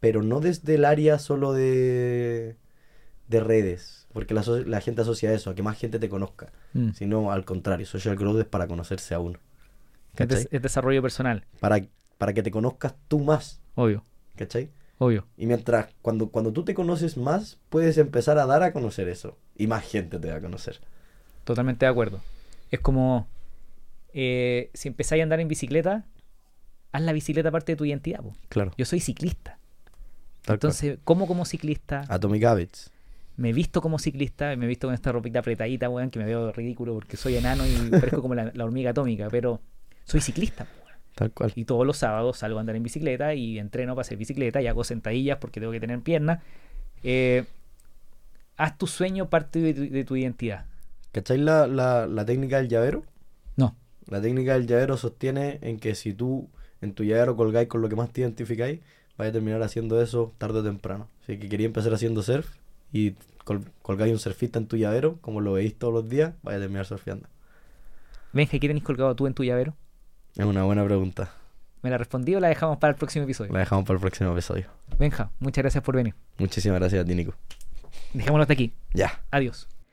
pero 0.00 0.22
no 0.22 0.40
desde 0.40 0.74
el 0.74 0.84
área 0.84 1.18
solo 1.18 1.52
de, 1.52 2.56
de 3.28 3.40
redes, 3.40 4.06
porque 4.12 4.34
la, 4.34 4.42
so- 4.42 4.64
la 4.64 4.80
gente 4.80 5.02
asocia 5.02 5.32
eso, 5.32 5.50
a 5.50 5.54
que 5.54 5.62
más 5.62 5.78
gente 5.78 5.98
te 5.98 6.08
conozca, 6.08 6.52
Mm. 6.74 6.90
sino 6.92 7.32
al 7.32 7.44
contrario, 7.44 7.86
social 7.86 8.16
growth 8.16 8.40
es 8.40 8.44
para 8.46 8.66
conocerse 8.66 9.14
a 9.14 9.18
uno, 9.20 9.38
Es, 10.16 10.28
des- 10.28 10.38
¿cachai? 10.44 10.48
es 10.50 10.62
desarrollo 10.62 11.02
personal, 11.02 11.44
Para, 11.60 11.80
para 12.18 12.32
que 12.34 12.42
te 12.42 12.50
conozcas 12.50 12.94
tú 13.08 13.20
más, 13.20 13.60
obvio. 13.74 14.02
¿cachai? 14.36 14.70
Obvio. 14.98 15.26
Y 15.36 15.44
mientras, 15.46 15.88
cuando, 16.00 16.28
cuando 16.30 16.52
tú 16.52 16.64
te 16.64 16.72
conoces 16.74 17.18
más, 17.18 17.58
puedes 17.68 17.98
empezar 17.98 18.38
a 18.38 18.46
dar 18.46 18.62
a 18.62 18.72
conocer 18.72 19.08
eso. 19.08 19.36
Y 19.54 19.66
más 19.66 19.84
gente 19.84 20.18
te 20.18 20.30
va 20.30 20.36
a 20.36 20.40
conocer. 20.40 20.80
Totalmente 21.44 21.84
de 21.84 21.90
acuerdo. 21.90 22.20
Es 22.70 22.80
como 22.80 23.26
eh, 24.18 24.70
si 24.72 24.88
empezáis 24.88 25.20
a 25.20 25.24
andar 25.24 25.40
en 25.40 25.48
bicicleta, 25.48 26.06
haz 26.90 27.02
la 27.02 27.12
bicicleta 27.12 27.50
parte 27.50 27.72
de 27.72 27.76
tu 27.76 27.84
identidad. 27.84 28.22
po. 28.22 28.34
Claro. 28.48 28.72
Yo 28.78 28.86
soy 28.86 29.00
ciclista. 29.00 29.58
Tal 30.46 30.54
Entonces, 30.54 30.98
¿cómo 31.04 31.26
como 31.26 31.44
ciclista? 31.44 32.00
cual. 32.06 32.16
Atomic 32.16 32.44
Habits. 32.44 32.90
Me 33.36 33.50
he 33.50 33.52
visto 33.52 33.82
como 33.82 33.98
ciclista, 33.98 34.56
me 34.56 34.64
he 34.64 34.68
visto 34.68 34.86
con 34.86 34.94
esta 34.94 35.12
ropita 35.12 35.40
apretadita, 35.40 35.90
weón, 35.90 36.08
que 36.08 36.18
me 36.18 36.24
veo 36.24 36.50
ridículo 36.50 36.94
porque 36.94 37.18
soy 37.18 37.36
enano 37.36 37.66
y 37.66 37.90
parezco 37.90 38.22
como 38.22 38.34
la, 38.34 38.50
la 38.54 38.64
hormiga 38.64 38.92
atómica, 38.92 39.28
pero 39.30 39.60
soy 40.04 40.22
ciclista, 40.22 40.64
po, 40.64 40.70
weón. 40.86 40.96
Tal 41.14 41.32
cual. 41.32 41.52
Y 41.54 41.66
todos 41.66 41.86
los 41.86 41.98
sábados 41.98 42.38
salgo 42.38 42.56
a 42.56 42.60
andar 42.60 42.74
en 42.74 42.82
bicicleta 42.84 43.34
y 43.34 43.58
entreno 43.58 43.94
para 43.94 44.00
hacer 44.00 44.16
bicicleta 44.16 44.62
y 44.62 44.66
hago 44.66 44.82
sentadillas 44.82 45.36
porque 45.38 45.60
tengo 45.60 45.72
que 45.72 45.80
tener 45.80 46.00
piernas. 46.00 46.42
Eh, 47.02 47.44
haz 48.56 48.78
tu 48.78 48.86
sueño 48.86 49.28
parte 49.28 49.58
de 49.58 49.74
tu, 49.74 49.90
de 49.90 50.04
tu 50.04 50.16
identidad. 50.16 50.64
¿Cacháis 51.12 51.40
la, 51.40 51.66
la, 51.66 52.06
la 52.06 52.24
técnica 52.24 52.56
del 52.56 52.68
llavero? 52.68 53.04
La 54.08 54.20
técnica 54.20 54.54
del 54.54 54.66
llavero 54.66 54.96
sostiene 54.96 55.58
en 55.62 55.78
que 55.78 55.94
si 55.94 56.12
tú 56.12 56.48
en 56.80 56.94
tu 56.94 57.04
llavero 57.04 57.36
colgáis 57.36 57.68
con 57.68 57.82
lo 57.82 57.88
que 57.88 57.96
más 57.96 58.10
te 58.12 58.20
identificáis, 58.20 58.80
vais 59.18 59.30
a 59.30 59.32
terminar 59.32 59.62
haciendo 59.62 60.00
eso 60.00 60.32
tarde 60.38 60.60
o 60.60 60.62
temprano. 60.62 61.08
Así 61.22 61.38
que 61.38 61.48
quería 61.48 61.66
empezar 61.66 61.92
haciendo 61.94 62.22
surf 62.22 62.46
y 62.92 63.12
col- 63.44 63.64
colgáis 63.82 64.12
un 64.12 64.18
surfista 64.18 64.58
en 64.58 64.66
tu 64.66 64.76
llavero, 64.76 65.18
como 65.20 65.40
lo 65.40 65.54
veis 65.54 65.76
todos 65.76 65.92
los 65.92 66.08
días, 66.08 66.34
vais 66.42 66.56
a 66.58 66.60
terminar 66.60 66.86
surfeando. 66.86 67.28
Benja, 68.32 68.58
¿qué 68.58 68.68
tenés 68.68 68.82
colgado 68.82 69.14
tú 69.16 69.26
en 69.26 69.34
tu 69.34 69.42
llavero? 69.44 69.74
Es 70.36 70.44
una 70.44 70.62
buena 70.64 70.84
pregunta. 70.84 71.32
¿Me 71.82 71.90
la 71.90 71.98
respondí 71.98 72.34
o 72.34 72.40
la 72.40 72.48
dejamos 72.48 72.78
para 72.78 72.90
el 72.92 72.96
próximo 72.96 73.24
episodio? 73.24 73.52
La 73.52 73.60
dejamos 73.60 73.84
para 73.86 73.94
el 73.96 74.00
próximo 74.00 74.32
episodio. 74.32 74.66
Benja, 74.98 75.30
muchas 75.40 75.62
gracias 75.62 75.82
por 75.82 75.96
venir. 75.96 76.14
Muchísimas 76.38 76.78
gracias 76.80 77.02
a 77.02 77.04
ti, 77.06 77.14
Nico. 77.14 77.34
Dejémoslo 78.12 78.42
hasta 78.42 78.52
aquí. 78.54 78.72
Ya. 78.92 79.22
Adiós. 79.30 79.68